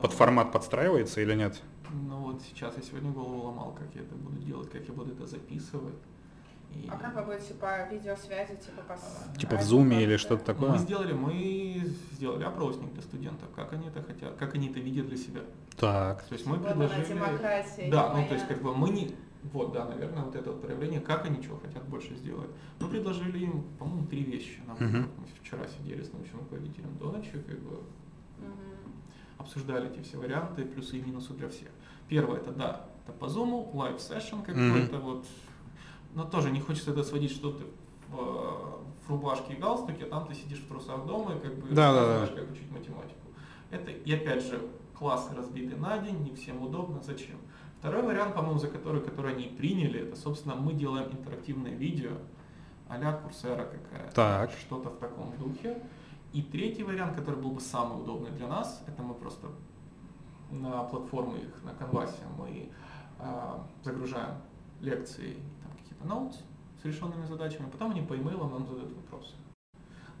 под 0.00 0.12
э, 0.12 0.14
формат 0.16 0.52
подстраивается 0.52 1.20
или 1.20 1.34
нет? 1.34 1.60
Ну 1.90 2.16
вот 2.18 2.42
сейчас 2.42 2.76
я 2.76 2.82
сегодня 2.82 3.10
голову 3.10 3.42
ломал, 3.42 3.72
как 3.72 3.88
я 3.94 4.02
это 4.02 4.14
буду 4.14 4.40
делать, 4.40 4.70
как 4.70 4.86
я 4.86 4.94
буду 4.94 5.12
это 5.12 5.26
записывать. 5.26 5.94
И 6.74 6.88
А 6.90 6.96
как 6.96 7.14
вы 7.14 7.22
будете 7.34 7.54
по 7.54 7.88
видеосвязи, 7.90 8.56
типа 8.56 8.82
по... 8.88 9.38
Типа 9.38 9.56
в 9.56 9.62
зуме 9.62 10.02
или 10.02 10.16
что-то 10.16 10.52
Мы 10.52 10.60
такое? 10.60 10.78
сделали, 10.78 11.12
мы 11.12 11.82
сделали 12.12 12.44
опросник 12.44 12.92
для 12.92 13.02
студентов, 13.02 13.48
как 13.54 13.72
они 13.72 13.88
это 13.88 14.02
хотят, 14.02 14.34
как 14.36 14.54
они 14.54 14.68
это 14.68 14.80
видят 14.80 15.06
для 15.08 15.16
себя. 15.16 15.40
Так. 15.76 16.24
То 16.24 16.34
есть 16.34 16.46
мы 16.46 16.56
Вот 16.56 16.66
она, 16.66 16.86
предложили... 16.88 17.14
демократия, 17.14 17.90
Да, 17.90 18.12
ну 18.14 18.26
то 18.26 18.34
есть 18.34 18.44
моя. 18.44 18.54
как 18.54 18.62
бы 18.62 18.74
мы 18.74 18.90
не... 18.90 19.14
Вот, 19.52 19.72
да, 19.72 19.84
наверное, 19.84 20.22
вот 20.24 20.34
это 20.34 20.52
вот 20.52 20.62
проявление, 20.62 21.00
как 21.00 21.26
они 21.26 21.42
чего 21.42 21.58
хотят 21.58 21.84
больше 21.88 22.14
сделать. 22.16 22.48
Мы 22.80 22.88
предложили 22.88 23.40
им, 23.40 23.64
по-моему, 23.78 24.06
три 24.06 24.22
вещи. 24.24 24.60
на 24.66 24.74
выбор. 24.74 25.00
Мгм. 25.02 25.10
Мы 25.18 25.26
вчера 25.42 25.66
сидели 25.68 26.02
с 26.02 26.12
научным 26.12 26.40
руководителем 26.40 26.96
до 26.98 27.12
ночи, 27.12 27.30
как 27.32 27.58
бы 27.60 27.76
Мгм. 28.38 28.94
обсуждали 29.38 29.90
эти 29.90 30.00
все 30.02 30.16
варианты, 30.16 30.64
плюсы 30.64 30.96
и 30.98 31.02
минусы 31.02 31.34
для 31.34 31.48
всех. 31.50 31.68
Первое, 32.08 32.38
это 32.38 32.52
да, 32.52 32.86
это 33.04 33.12
по 33.12 33.26
Zoom, 33.26 33.72
live 33.74 33.98
session 33.98 34.42
какой-то 34.44 34.98
вот. 34.98 35.26
Но 36.14 36.24
тоже 36.24 36.50
не 36.50 36.60
хочется 36.60 36.92
это 36.92 37.02
сводить, 37.02 37.32
что 37.32 37.52
ты 37.52 37.64
в, 38.08 38.18
э, 38.18 38.74
рубашке 39.08 39.54
и 39.54 39.56
галстуке, 39.56 40.04
а 40.04 40.08
там 40.08 40.26
ты 40.26 40.34
сидишь 40.34 40.60
в 40.60 40.68
трусах 40.68 41.04
дома 41.06 41.34
и 41.34 41.38
как 41.40 41.54
бы 41.56 41.68
Да, 41.74 41.92
да, 41.92 42.20
да. 42.20 42.26
как 42.26 42.50
учить 42.50 42.70
математику. 42.70 43.20
Это, 43.70 43.90
и 43.90 44.12
опять 44.12 44.42
же, 44.44 44.60
классы 44.98 45.34
разбиты 45.34 45.76
на 45.76 45.98
день, 45.98 46.22
не 46.22 46.34
всем 46.34 46.62
удобно, 46.62 47.00
зачем. 47.02 47.36
Второй 47.80 48.02
вариант, 48.02 48.34
по-моему, 48.34 48.58
за 48.58 48.68
который, 48.68 49.02
который 49.02 49.34
они 49.34 49.44
приняли, 49.48 50.00
это, 50.00 50.16
собственно, 50.16 50.54
мы 50.54 50.72
делаем 50.72 51.10
интерактивное 51.10 51.72
видео, 51.72 52.12
а-ля 52.88 53.12
курсера 53.12 53.64
какая-то, 53.66 54.12
что-то 54.60 54.90
в 54.90 54.98
таком 54.98 55.36
духе. 55.36 55.82
И 56.32 56.42
третий 56.42 56.82
вариант, 56.82 57.14
который 57.16 57.40
был 57.40 57.50
бы 57.50 57.60
самый 57.60 58.00
удобный 58.02 58.30
для 58.30 58.46
нас, 58.46 58.82
это 58.86 59.02
мы 59.02 59.14
просто 59.14 59.48
на 60.50 60.84
платформы 60.84 61.38
их, 61.38 61.62
на 61.64 61.72
конвасе 61.74 62.22
мы 62.38 62.70
а, 63.18 63.66
загружаем 63.82 64.36
лекции, 64.80 65.36
ноутс 66.04 66.38
с 66.82 66.84
решенными 66.84 67.24
задачами, 67.26 67.68
потом 67.70 67.90
они 67.92 68.02
по 68.02 68.14
имейлам 68.14 68.50
нам 68.52 68.66
задают 68.66 68.92
вопросы. 68.94 69.34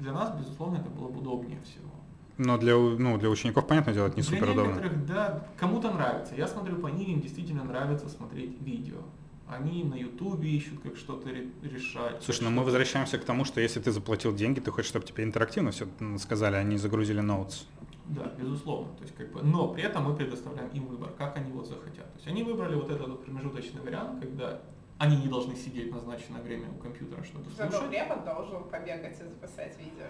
Для 0.00 0.12
нас, 0.12 0.36
безусловно, 0.38 0.78
это 0.78 0.88
было 0.90 1.08
бы 1.08 1.20
удобнее 1.20 1.60
всего. 1.62 1.90
Но 2.36 2.58
для, 2.58 2.74
ну, 2.76 3.16
для 3.16 3.30
учеников, 3.30 3.66
понятное 3.66 3.94
дело, 3.94 4.06
это 4.08 4.16
не 4.16 4.22
Для 4.22 4.30
супер 4.30 4.50
удобно. 4.50 4.72
некоторых, 4.72 5.06
да, 5.06 5.46
кому-то 5.56 5.92
нравится. 5.92 6.34
Я 6.34 6.48
смотрю 6.48 6.76
по 6.76 6.88
ним, 6.88 7.12
им 7.12 7.20
действительно 7.20 7.62
нравится 7.62 8.08
смотреть 8.08 8.60
видео. 8.60 8.98
Они 9.46 9.84
на 9.84 9.94
ютубе 9.94 10.48
ищут, 10.50 10.80
как 10.80 10.96
что-то 10.96 11.28
ре- 11.28 11.50
решать. 11.62 12.22
Слушай, 12.22 12.44
ну 12.44 12.50
мы 12.50 12.64
возвращаемся 12.64 13.18
к 13.18 13.24
тому, 13.24 13.44
что 13.44 13.60
если 13.60 13.78
ты 13.78 13.92
заплатил 13.92 14.34
деньги, 14.34 14.58
ты 14.58 14.70
хочешь, 14.72 14.88
чтобы 14.88 15.06
тебе 15.06 15.22
интерактивно 15.22 15.70
все 15.70 15.86
сказали, 16.18 16.56
они 16.56 16.76
загрузили 16.76 17.20
ноутс. 17.20 17.66
Да, 18.06 18.32
безусловно. 18.38 18.88
То 18.96 19.02
есть, 19.04 19.14
как 19.14 19.30
бы, 19.32 19.42
но 19.42 19.68
при 19.68 19.82
этом 19.84 20.04
мы 20.04 20.16
предоставляем 20.16 20.70
им 20.70 20.86
выбор, 20.86 21.10
как 21.16 21.36
они 21.36 21.52
вот 21.52 21.68
захотят. 21.68 22.10
То 22.12 22.16
есть 22.16 22.26
они 22.26 22.42
выбрали 22.42 22.74
вот 22.74 22.90
этот 22.90 23.06
вот 23.08 23.24
промежуточный 23.24 23.80
вариант, 23.80 24.20
когда 24.20 24.60
они 24.98 25.16
не 25.16 25.28
должны 25.28 25.56
сидеть 25.56 25.92
назначенное 25.92 26.42
время 26.42 26.68
у 26.70 26.74
компьютера, 26.82 27.22
чтобы 27.24 27.50
Зато 27.50 27.72
слушать. 27.72 27.90
препод 27.90 28.24
должен 28.24 28.64
побегать 28.64 29.20
и 29.20 29.24
записать 29.24 29.76
видео. 29.78 30.06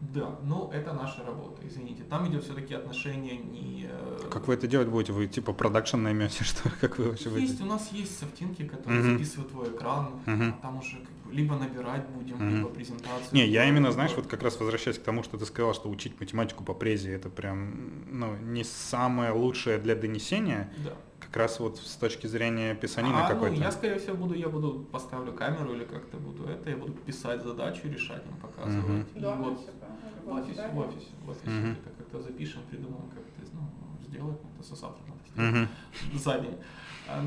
Да, 0.00 0.36
но 0.42 0.70
это 0.74 0.92
наша 0.92 1.24
работа, 1.24 1.62
извините. 1.66 2.02
Там 2.02 2.28
идет 2.28 2.44
все-таки 2.44 2.74
отношение 2.74 3.38
не... 3.38 3.86
э, 3.90 4.18
Как 4.30 4.48
вы 4.48 4.54
это 4.54 4.66
делать 4.66 4.88
будете? 4.88 5.12
Вы 5.12 5.28
типа 5.28 5.54
продакшн 5.54 5.96
наймете, 5.96 6.44
что? 6.44 6.68
Как 6.80 6.98
вы 6.98 7.06
вообще 7.08 7.30
Есть, 7.30 7.52
будете? 7.52 7.62
у 7.62 7.66
нас 7.66 7.90
есть 7.90 8.18
софтинки, 8.18 8.66
которые 8.68 9.00
Мгм. 9.00 9.12
записывают 9.14 9.50
твой 9.52 9.68
экран, 9.70 10.20
Мгм. 10.26 10.56
а 10.58 10.62
там 10.62 10.76
уже 10.78 10.98
как 10.98 11.08
бы 11.24 11.32
либо 11.32 11.56
набирать 11.56 12.06
будем, 12.08 12.36
Мгм. 12.36 12.56
либо 12.56 12.68
презентацию. 12.68 13.28
Не, 13.32 13.46
я 13.46 13.66
именно, 13.66 13.92
знаешь, 13.92 14.12
вот 14.14 14.26
как 14.26 14.42
раз 14.42 14.60
возвращаясь 14.60 14.98
к 14.98 15.02
тому, 15.02 15.22
что 15.22 15.38
ты 15.38 15.46
сказал, 15.46 15.72
что 15.72 15.88
учить 15.88 16.20
математику 16.20 16.64
по 16.64 16.74
презе 16.74 17.12
это 17.14 17.30
прям, 17.30 18.02
ну, 18.10 18.36
не 18.36 18.64
самое 18.64 19.30
лучшее 19.30 19.78
для 19.78 19.94
донесения, 19.94 20.70
Да. 20.84 20.92
Как 21.34 21.42
раз 21.42 21.58
вот 21.58 21.78
с 21.78 21.96
точки 21.96 22.28
зрения 22.28 22.76
писанины 22.76 23.16
а, 23.16 23.22
ну, 23.22 23.28
какой-то. 23.34 23.56
я, 23.56 23.72
скорее 23.72 23.98
всего, 23.98 24.14
буду, 24.14 24.34
я 24.34 24.48
буду 24.48 24.86
поставлю 24.92 25.32
камеру 25.32 25.74
или 25.74 25.82
как-то 25.82 26.16
буду 26.16 26.46
это, 26.46 26.70
я 26.70 26.76
буду 26.76 26.92
писать 26.92 27.42
задачу, 27.42 27.88
решать 27.88 28.24
им, 28.24 28.36
показывать. 28.36 28.86
Мгм. 28.86 29.06
И 29.16 29.18
Дома, 29.18 29.50
вот 29.50 29.58
в 30.24 30.28
офисе, 30.32 30.56
да? 30.56 30.68
в 30.68 30.78
офисе, 30.78 31.10
в 31.24 31.28
офисе 31.28 31.50
Мгм. 31.50 31.72
где-то 31.72 31.90
как-то 31.98 32.22
запишем, 32.22 32.62
придумаем, 32.70 33.08
как 33.08 33.18
это 33.18 33.50
ну, 33.52 33.62
сделать, 34.06 34.38
ну, 34.44 34.50
это 34.54 34.68
со 34.68 34.76
завтра 34.76 35.02
надо 35.08 35.20
сделать, 35.28 35.68
за 36.24 36.38
день. 36.38 36.58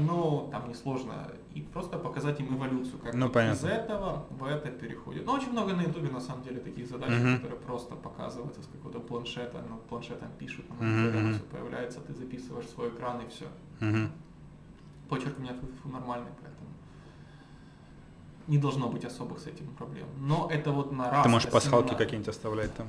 Но 0.05 0.49
там 0.53 0.69
несложно. 0.69 1.27
И 1.53 1.61
просто 1.61 1.97
показать 1.97 2.39
им 2.39 2.55
эволюцию, 2.55 2.99
как 2.99 3.13
Ну, 3.13 3.29
понятно. 3.29 3.57
из 3.57 3.63
этого 3.65 4.25
в 4.29 4.45
это 4.45 4.69
переходит. 4.69 5.25
Ну, 5.25 5.33
очень 5.33 5.51
много 5.51 5.73
на 5.73 5.81
ютубе 5.81 6.09
на 6.09 6.21
самом 6.21 6.43
деле 6.43 6.61
таких 6.61 6.87
задач, 6.87 7.11
Мгм. 7.11 7.35
которые 7.35 7.59
просто 7.59 7.95
показываются 7.95 8.61
с 8.63 8.67
какого-то 8.67 8.99
планшета, 8.99 9.61
на 9.69 9.75
планшетом 9.89 10.29
пишут, 10.39 10.69
на 10.69 10.75
мониторе 10.75 11.19
мгм. 11.19 11.33
все 11.33 11.43
появляется, 11.43 11.99
ты 11.99 12.13
записываешь 12.13 12.69
свой 12.69 12.87
экран 12.87 13.21
и 13.21 13.29
все. 13.29 13.47
Мгм. 13.79 14.11
Почерк 15.09 15.37
у 15.37 15.41
меня 15.41 15.53
нормальный, 15.85 16.31
поэтому 16.41 16.69
не 18.47 18.57
должно 18.57 18.89
быть 18.89 19.05
особых 19.05 19.39
с 19.39 19.47
этим 19.47 19.67
проблем. 19.75 20.07
Но 20.17 20.49
это 20.51 20.71
вот 20.71 20.91
на 20.91 21.09
раз. 21.09 21.23
Ты 21.23 21.29
можешь 21.29 21.45
пасхалки, 21.47 21.87
Семинар. 21.87 21.97
какие-нибудь 22.03 22.29
оставлять 22.29 22.73
там. 22.75 22.87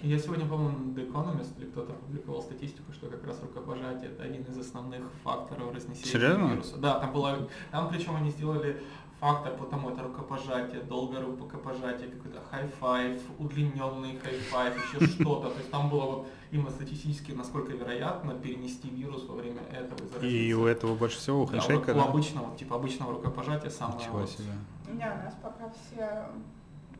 Я 0.00 0.18
сегодня, 0.18 0.46
по-моему, 0.46 0.94
The 0.94 1.10
Economist 1.10 1.58
или 1.58 1.66
кто-то 1.66 1.92
опубликовал 1.92 2.40
статистику, 2.40 2.92
что 2.92 3.08
как 3.08 3.26
раз 3.26 3.42
рукопожатие 3.42 4.10
это 4.10 4.22
один 4.22 4.42
из 4.42 4.56
основных 4.56 5.02
факторов 5.24 5.74
разнесения 5.74 6.12
Серьезно? 6.12 6.52
вируса. 6.52 6.76
Да, 6.76 7.00
там 7.00 7.12
была, 7.12 7.36
там 7.72 7.88
причем 7.90 8.14
они 8.16 8.30
сделали 8.30 8.80
фактор 9.20 9.56
по 9.56 9.64
тому, 9.64 9.90
это 9.90 10.02
рукопожатие, 10.02 10.80
долгое 10.82 11.20
рукопожатие, 11.20 12.08
какой-то 12.10 12.40
high 12.50 12.81
five, 12.81 13.20
удлиненный 13.38 14.18
high 14.22 14.46
five, 14.46 14.76
еще 14.94 15.06
что-то. 15.12 15.50
То 15.50 15.58
есть 15.58 15.70
там 15.70 15.90
было 15.90 16.04
вот 16.04 16.28
именно 16.50 16.70
статистически, 16.70 17.32
насколько 17.32 17.72
вероятно 17.72 18.34
перенести 18.34 18.88
вирус 18.88 19.24
во 19.26 19.34
время 19.34 19.62
этого 19.72 19.98
и 20.04 20.08
заразиться. 20.08 20.26
И 20.26 20.52
у 20.54 20.66
этого 20.66 20.94
больше 20.94 21.18
всего, 21.18 21.42
у 21.42 21.46
Да, 21.46 21.52
handshake 21.52 21.83
а, 21.83 21.90
у, 21.90 21.94
да? 21.94 22.04
у 22.04 22.08
обычного, 22.08 22.56
типа 22.56 22.76
обычного 22.76 23.12
рукопожатия 23.14 23.70
самое 23.70 23.98
Ничего 24.00 24.18
вот- 24.18 24.30
себе. 24.30 24.52
Не, 24.88 25.04
у 25.04 25.16
нас 25.24 25.34
пока 25.42 25.70
все 25.70 26.26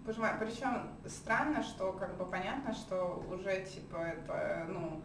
пожимают. 0.04 0.38
Причем 0.40 0.88
странно, 1.06 1.62
что 1.62 1.92
как 1.92 2.16
бы 2.18 2.24
понятно, 2.24 2.74
что 2.74 3.24
уже 3.32 3.64
типа 3.64 3.96
это, 3.96 4.66
ну, 4.68 5.02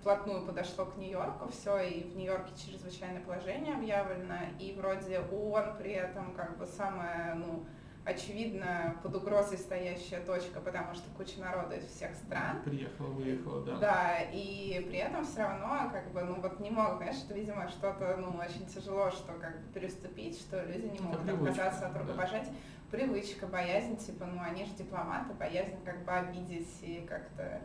вплотную 0.00 0.44
подошло 0.46 0.86
к 0.86 0.96
Нью-Йорку 0.96 1.48
все, 1.48 1.78
и 1.80 2.04
в 2.04 2.16
Нью-Йорке 2.16 2.52
чрезвычайное 2.56 3.20
положение 3.22 3.74
объявлено, 3.74 4.36
и 4.58 4.74
вроде 4.78 5.20
ООН 5.20 5.76
при 5.78 5.92
этом 5.92 6.34
как 6.34 6.56
бы 6.58 6.66
самая, 6.66 7.34
ну, 7.34 7.66
очевидно 8.04 8.96
под 9.02 9.16
угрозой 9.16 9.58
стоящая 9.58 10.20
точка, 10.20 10.60
потому 10.60 10.94
что 10.94 11.04
куча 11.16 11.38
народу 11.40 11.74
из 11.74 11.84
всех 11.84 12.14
стран. 12.14 12.62
Приехала, 12.64 13.08
выехала, 13.08 13.64
да. 13.64 13.76
Да, 13.76 14.16
и 14.32 14.86
при 14.88 14.98
этом 14.98 15.24
все 15.24 15.40
равно, 15.40 15.90
как 15.92 16.10
бы, 16.12 16.22
ну 16.22 16.40
вот 16.40 16.58
не 16.60 16.70
могут, 16.70 16.98
знаешь, 16.98 17.16
это, 17.24 17.34
видимо, 17.34 17.68
что-то, 17.68 18.16
ну, 18.16 18.38
очень 18.38 18.66
тяжело, 18.66 19.10
что 19.10 19.34
как 19.34 19.60
бы 19.60 19.72
переступить, 19.74 20.38
что 20.40 20.62
люди 20.64 20.86
не 20.86 21.00
могут 21.00 21.22
привычка, 21.22 21.50
отказаться 21.50 21.86
от 21.88 21.92
да. 21.94 22.00
рукопожатия. 22.00 22.54
Привычка, 22.90 23.46
боязнь, 23.46 23.98
типа, 23.98 24.24
ну, 24.24 24.40
они 24.40 24.64
же 24.64 24.72
дипломаты, 24.72 25.34
боязнь 25.34 25.76
как 25.84 26.04
бы 26.06 26.12
обидеть 26.12 26.74
и 26.80 27.04
как-то, 27.06 27.60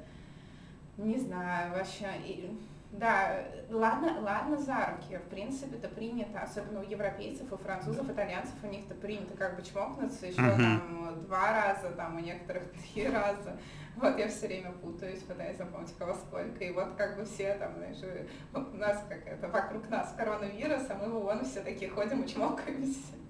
не 0.97 1.17
знаю, 1.17 1.73
вообще, 1.73 2.07
и 2.25 2.57
Да, 2.91 3.43
ладно, 3.71 4.19
ладно 4.21 4.57
за 4.57 4.95
руки. 4.95 5.17
В 5.17 5.29
принципе, 5.29 5.77
это 5.77 5.87
принято, 5.87 6.39
особенно 6.39 6.81
у 6.81 6.83
европейцев, 6.83 7.51
у 7.51 7.57
французов, 7.57 8.07
итальянцев, 8.09 8.53
у 8.61 8.67
них 8.67 8.85
это 8.85 8.93
принято 8.93 9.35
как 9.35 9.55
бы 9.55 9.63
чмокнуться 9.63 10.27
еще 10.27 10.37
там 10.41 11.23
два 11.25 11.51
раза, 11.51 11.89
там 11.95 12.17
у 12.17 12.19
некоторых 12.19 12.63
три 12.93 13.07
раза. 13.07 13.57
Вот 13.95 14.17
я 14.17 14.27
все 14.27 14.47
время 14.47 14.71
путаюсь, 14.71 15.21
пытаюсь 15.21 15.57
запомнить 15.57 15.95
кого 15.97 16.13
сколько. 16.13 16.63
И 16.63 16.71
вот 16.71 16.95
как 16.95 17.17
бы 17.17 17.25
все 17.25 17.55
там, 17.55 17.73
знаешь, 17.77 18.27
вот 18.51 18.73
у 18.73 18.77
нас 18.77 19.03
как 19.09 19.25
это, 19.25 19.47
вокруг 19.47 19.89
нас 19.89 20.13
коронавирус, 20.17 20.83
а 20.89 20.95
мы 20.95 21.09
вон 21.09 21.43
все 21.45 21.61
такие 21.61 21.89
ходим 21.89 22.23
и 22.23 22.27
чмокаемся. 22.27 23.22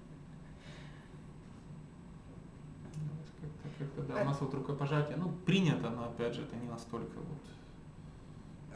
Как-то, 3.78 4.02
да, 4.02 4.20
А- 4.20 4.22
у 4.22 4.24
нас 4.26 4.40
вот 4.40 4.54
рукопожатие, 4.54 5.16
ну, 5.16 5.30
принято, 5.46 5.90
но 5.90 6.04
опять 6.06 6.34
же, 6.34 6.42
это 6.42 6.56
не 6.56 6.68
настолько 6.68 7.18
вот. 7.18 7.38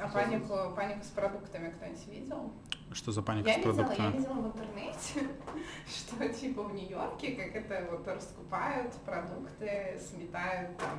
А 0.01 0.09
панику, 0.09 0.55
панику 0.77 1.03
с 1.03 1.09
продуктами 1.09 1.71
кто-нибудь 1.71 2.07
видел? 2.07 2.53
Что 2.93 3.11
за 3.13 3.21
паника 3.23 3.49
Я 3.49 3.55
с 3.55 3.57
видела, 3.59 3.73
я 3.73 3.85
продуктами? 3.85 4.17
видела 4.17 4.33
в 4.35 4.47
интернете, 4.47 5.29
что 5.87 6.29
типа 6.29 6.63
в 6.63 6.75
Нью-Йорке, 6.75 7.33
как 7.33 7.55
это 7.57 7.89
вот 7.91 8.07
раскупают 8.07 8.93
продукты, 9.05 10.01
сметают 10.01 10.77
там 10.79 10.99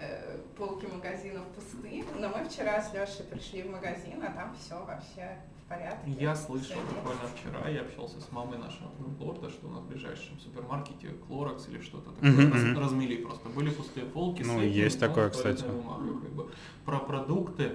э, 0.00 0.38
полки 0.56 0.86
магазинов 0.86 1.46
пустые. 1.54 2.04
Но 2.18 2.28
мы 2.28 2.44
вчера 2.44 2.82
с 2.82 2.92
Лешей 2.92 3.24
пришли 3.24 3.62
в 3.62 3.70
магазин, 3.70 4.22
а 4.22 4.32
там 4.32 4.54
все 4.56 4.84
вообще 4.84 5.38
порядке. 5.78 6.10
Я 6.24 6.34
слышал 6.34 6.76
буквально 6.88 7.22
вчера, 7.34 7.68
я 7.68 7.80
общался 7.82 8.20
с 8.20 8.30
мамой 8.32 8.58
нашего 8.58 8.88
лорда, 9.20 9.50
что 9.50 9.66
у 9.68 9.70
нас 9.70 9.82
в 9.82 9.88
ближайшем 9.88 10.38
супермаркете 10.40 11.08
Clorox 11.28 11.70
или 11.70 11.80
что-то 11.80 12.10
такое 12.10 12.30
Мгм, 12.30 12.52
раз- 12.76 12.84
размели 12.84 13.16
просто. 13.16 13.48
Были 13.48 13.70
пустые 13.70 14.06
полки 14.06 14.42
Ну, 14.42 14.60
есть 14.60 14.98
такое, 15.00 15.30
кстати. 15.30 15.64
бумагой, 15.64 16.20
как 16.20 16.30
бы. 16.32 16.50
Про 16.84 16.98
продукты. 16.98 17.72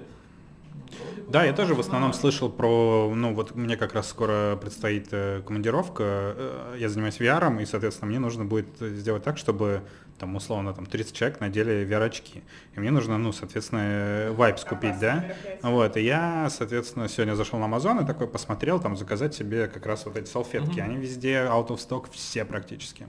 ну, 0.74 1.24
Да, 1.30 1.44
я 1.44 1.52
тоже 1.52 1.74
в 1.74 1.80
основном 1.80 2.12
слышал 2.12 2.50
про, 2.50 3.12
ну 3.14 3.34
вот 3.34 3.54
мне 3.54 3.76
как 3.76 3.94
раз 3.94 4.08
скоро 4.08 4.56
предстоит 4.60 5.08
э, 5.12 5.42
командировка, 5.46 6.02
э, 6.36 6.76
я 6.78 6.88
занимаюсь 6.88 7.18
VR, 7.20 7.62
и, 7.62 7.66
соответственно, 7.66 8.08
мне 8.10 8.18
нужно 8.18 8.44
будет 8.44 8.66
сделать 8.80 9.22
так, 9.22 9.38
чтобы 9.38 9.82
там 10.20 10.36
условно 10.36 10.74
там 10.74 10.86
30 10.86 11.14
человек 11.14 11.40
надели 11.40 11.86
VR-очки. 11.86 12.42
И 12.74 12.80
мне 12.80 12.90
нужно, 12.90 13.16
ну, 13.18 13.32
соответственно, 13.32 13.80
э, 13.82 14.34
Vibes 14.34 14.68
купить, 14.68 14.90
Опасное 14.90 15.36
да? 15.62 15.70
Вот, 15.70 15.96
и 15.96 16.02
я, 16.02 16.48
соответственно, 16.50 17.08
сегодня 17.08 17.34
зашел 17.34 17.58
на 17.58 17.64
Amazon 17.64 18.04
и 18.04 18.06
такой 18.06 18.28
посмотрел, 18.28 18.78
там, 18.80 18.96
заказать 18.96 19.34
себе 19.34 19.66
как 19.66 19.86
раз 19.86 20.04
вот 20.04 20.16
эти 20.16 20.28
салфетки. 20.28 20.78
Они 20.78 20.96
везде 20.96 21.36
out 21.36 21.68
of 21.68 21.76
stock, 21.78 22.10
все 22.12 22.44
практически. 22.44 23.06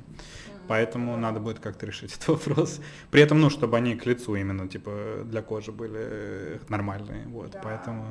Поэтому 0.67 1.17
надо 1.17 1.41
будет 1.41 1.59
как-то 1.59 1.85
решить 1.85 2.13
этот 2.15 2.27
вопрос. 2.29 2.79
При 3.11 3.21
этом, 3.21 3.41
ну, 3.41 3.49
чтобы 3.49 3.75
они 3.75 3.95
к 3.95 4.05
лицу 4.05 4.35
именно, 4.35 4.67
типа, 4.69 5.23
для 5.25 5.41
кожи 5.41 5.71
были 5.71 6.61
нормальные. 6.69 7.27
Вот, 7.27 7.51
Да. 7.51 7.59
поэтому... 7.61 8.03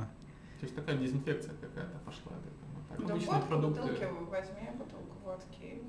То 0.61 0.67
есть 0.67 0.77
такая 0.77 0.97
дезинфекция 0.99 1.55
какая-то 1.59 1.99
пошла. 2.05 2.33
Да 2.99 3.15
обычные 3.15 3.37
вот, 3.37 3.49
продукты. 3.49 3.81
бутылки 3.81 4.05
возьми, 4.31 4.69
бутылку 4.77 5.17
водки. 5.25 5.83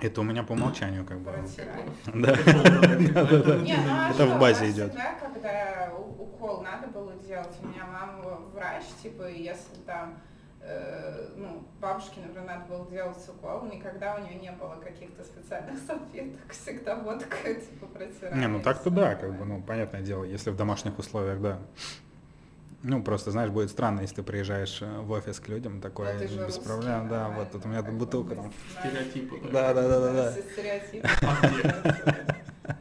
Это 0.00 0.20
у 0.20 0.24
меня 0.24 0.42
по 0.42 0.52
умолчанию 0.52 1.04
как 1.04 1.20
бы. 1.20 1.30
Да. 2.06 2.36
Не, 3.56 3.76
ну 3.76 3.90
а 3.90 4.10
Это 4.10 4.26
в 4.26 4.40
базе 4.40 4.70
идет. 4.70 4.90
Всегда, 4.90 5.14
когда 5.14 5.92
укол 5.96 6.62
надо 6.62 6.88
было 6.88 7.14
делать, 7.14 7.54
у 7.62 7.66
меня 7.66 7.86
мама 7.86 8.40
врач, 8.52 8.84
типа, 9.02 9.28
если 9.28 9.76
там, 9.86 10.20
э, 10.60 11.28
ну, 11.36 11.66
бабушке, 11.80 12.20
например, 12.20 12.44
надо 12.44 12.64
было 12.66 12.90
делать 12.90 13.28
укол, 13.28 13.66
никогда 13.66 14.16
у 14.16 14.22
нее 14.22 14.34
не 14.34 14.50
было 14.52 14.74
каких-то 14.82 15.22
специальных 15.22 15.78
салфеток, 15.86 16.50
всегда 16.50 16.96
водка, 16.96 17.36
типа, 17.54 17.86
протирается. 17.86 18.38
Не, 18.38 18.48
ну 18.48 18.60
так-то 18.60 18.90
да, 18.90 19.14
как 19.14 19.38
бы, 19.38 19.44
ну, 19.44 19.62
понятное 19.62 20.02
дело, 20.02 20.24
если 20.24 20.50
в 20.50 20.56
домашних 20.56 20.98
условиях, 20.98 21.40
да. 21.40 21.60
Ну, 22.86 23.02
просто, 23.02 23.30
знаешь, 23.30 23.50
будет 23.50 23.70
странно, 23.70 24.00
если 24.00 24.16
ты 24.16 24.22
приезжаешь 24.22 24.82
э, 24.82 25.00
в 25.00 25.10
офис 25.10 25.40
к 25.40 25.48
людям, 25.48 25.80
такое 25.80 26.18
ты 26.18 26.28
же 26.28 26.36
без 26.36 26.56
русский, 26.56 26.64
проблем, 26.66 27.08
да, 27.08 27.20
нормально, 27.22 27.38
вот 27.38 27.52
тут 27.52 27.64
у 27.64 27.68
меня 27.68 27.82
тут 27.82 27.94
бутылка 27.94 28.34
там. 28.34 28.52
да. 28.74 28.80
Стереотипы. 28.80 29.48
Да, 29.50 29.72
да, 29.72 29.88
да, 29.88 30.00
да, 30.00 30.12
да. 30.12 30.32
Стереотипы. 30.32 31.08
А? 32.66 32.76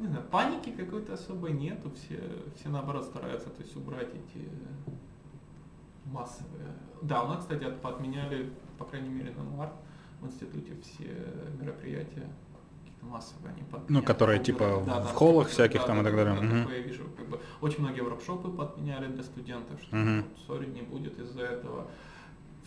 Не 0.00 0.06
знаю, 0.08 0.24
паники 0.30 0.70
какой-то 0.70 1.12
особой 1.14 1.52
нету, 1.52 1.92
все, 1.92 2.18
все 2.56 2.70
наоборот 2.70 3.04
стараются 3.04 3.50
то 3.50 3.62
есть, 3.62 3.76
убрать 3.76 4.08
эти 4.08 4.48
массовые. 6.06 6.66
Да, 7.02 7.22
у 7.22 7.28
нас, 7.28 7.40
кстати, 7.40 7.64
от- 7.64 7.80
поотменяли, 7.80 8.50
по 8.78 8.84
крайней 8.84 9.10
мере, 9.10 9.32
на 9.32 9.44
март 9.44 9.74
в 10.20 10.26
институте 10.26 10.72
все 10.82 11.14
мероприятия 11.60 12.28
массовые, 13.02 13.52
они 13.52 13.62
поотменяли. 13.62 14.00
Ну, 14.00 14.06
которые, 14.06 14.40
типа, 14.40 14.82
Да, 14.86 15.00
в 15.00 15.04
да, 15.04 15.12
холлах 15.12 15.46
да, 15.48 15.52
всяких 15.52 15.80
да, 15.80 15.86
там 15.86 16.00
и 16.00 16.02
да, 16.04 16.08
так 16.10 16.16
далее. 16.16 16.34
да, 16.34 16.60
такое 16.62 16.76
я 16.76 16.82
вижу, 16.82 17.04
как 17.16 17.28
бы, 17.28 17.40
очень 17.60 17.80
многие 17.80 18.00
воркшопы 18.02 18.50
поотменяли 18.50 19.06
для 19.08 19.22
студентов, 19.22 19.80
что 19.82 19.96
вот, 19.96 20.24
сори, 20.46 20.66
не 20.66 20.82
будет 20.82 21.18
из-за 21.18 21.42
этого. 21.42 21.86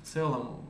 В 0.02 0.06
целом, 0.06 0.62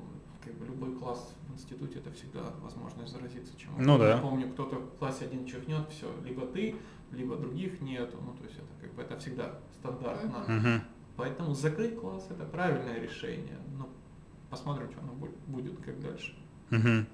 как 0.44 0.54
бы 0.56 0.66
любой 0.66 0.96
класс 0.96 1.34
в 1.48 1.54
институте 1.54 2.00
это 2.00 2.12
всегда 2.12 2.42
возможность 2.62 3.12
заразиться 3.12 3.58
чем 3.58 3.72
Ну 3.78 3.98
да. 3.98 4.12
Я 4.12 4.18
помню, 4.18 4.50
кто-то 4.50 4.76
в 4.78 4.98
классе 4.98 5.26
один 5.26 5.46
чихнет, 5.46 5.88
все, 5.90 6.08
либо 6.26 6.46
ты, 6.48 6.76
либо 7.12 7.36
других 7.36 7.82
нету. 7.82 8.18
Ну, 8.22 8.34
то 8.34 8.44
есть 8.44 8.58
это 8.58 8.68
как 8.82 8.94
бы 8.94 9.02
это 9.04 9.18
всегда 9.20 9.60
стандартно. 9.80 10.44
Мгм. 10.48 10.82
Поэтому 11.16 11.54
закрыть 11.54 12.00
класс 12.00 12.28
это 12.30 12.44
правильное 12.44 13.00
решение. 13.00 13.58
Ну, 13.78 13.88
посмотрим, 14.50 14.90
что 14.92 15.00
оно 15.02 15.14
будет, 15.14 15.36
будет 15.48 15.80
как 15.82 16.00
дальше. 16.02 16.36
Мгм. 16.72 17.06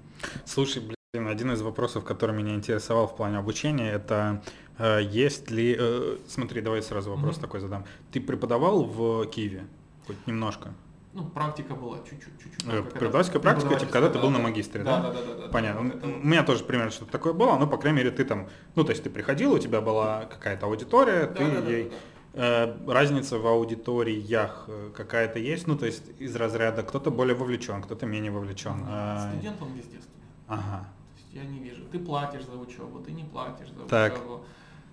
Слушай, 0.46 0.82
блин, 0.82 0.94
один 1.12 1.50
из 1.52 1.60
вопросов, 1.60 2.04
который 2.04 2.36
меня 2.36 2.54
интересовал 2.54 3.08
в 3.08 3.16
плане 3.16 3.38
обучения, 3.38 3.90
это 3.90 4.42
э, 4.78 5.00
есть 5.02 5.50
ли... 5.50 5.76
э, 5.76 6.18
смотри, 6.28 6.60
давай 6.60 6.82
сразу 6.82 7.10
вопрос 7.10 7.34
Мгм. 7.36 7.42
такой 7.42 7.60
задам. 7.60 7.84
Ты 8.12 8.20
преподавал 8.20 8.84
в 8.84 9.26
Киеве? 9.26 9.64
Хоть 10.06 10.24
немножко? 10.28 10.72
Ну, 11.12 11.24
практика 11.24 11.74
была 11.74 11.98
чуть-чуть, 12.08 12.40
чуть-чуть. 12.40 12.64
Э, 12.72 12.76
Ну, 12.76 12.84
преподавательская 12.84 13.42
практика, 13.42 13.74
типа, 13.74 13.90
когда 13.92 14.08
ты 14.08 14.20
был 14.20 14.30
на 14.30 14.38
да, 14.38 14.44
магистре, 14.44 14.84
да? 14.84 15.00
да? 15.00 15.10
Да, 15.10 15.20
да, 15.20 15.34
да, 15.34 15.46
да. 15.46 15.48
Понятно. 15.48 15.88
Это 15.88 16.06
У 16.06 16.24
меня 16.24 16.44
тоже 16.44 16.62
примерно 16.62 16.92
что-то 16.92 17.10
такое 17.10 17.32
было, 17.32 17.58
но, 17.58 17.66
по 17.66 17.76
крайней 17.76 17.98
мере, 17.98 18.12
ты 18.12 18.24
там... 18.24 18.48
Ну, 18.76 18.84
то 18.84 18.90
есть 18.90 19.02
ты 19.02 19.10
приходил, 19.10 19.52
у 19.52 19.58
тебя 19.58 19.80
была 19.80 20.26
какая-то 20.26 20.66
аудитория, 20.66 21.26
Да, 21.26 21.34
ты 21.34 21.44
да, 21.44 21.50
да, 21.54 21.60
да, 21.62 21.70
ей... 21.70 21.90
да. 21.90 21.96
Э, 22.34 22.76
разница 22.86 23.38
в 23.40 23.46
аудиториях 23.48 24.66
э, 24.68 24.90
какая-то 24.96 25.40
есть? 25.40 25.66
Ну, 25.66 25.76
то 25.76 25.86
есть 25.86 26.04
из 26.20 26.36
разряда 26.36 26.84
кто-то 26.84 27.10
более 27.10 27.34
вовлечен, 27.34 27.82
кто-то 27.82 28.06
менее 28.06 28.30
вовлечен. 28.30 28.84
А, 28.86 29.32
Студент, 29.32 29.60
он 29.60 29.72
везде 29.72 29.98
студент. 29.98 30.06
Ага. 30.46 30.88
Я 31.32 31.44
не 31.44 31.60
вижу. 31.60 31.84
Ты 31.86 31.98
платишь 31.98 32.44
за 32.44 32.56
учебу, 32.56 32.98
ты 33.00 33.12
не 33.12 33.24
платишь 33.24 33.70
за 33.70 33.84
Так. 33.86 34.14
учебу. 34.14 34.44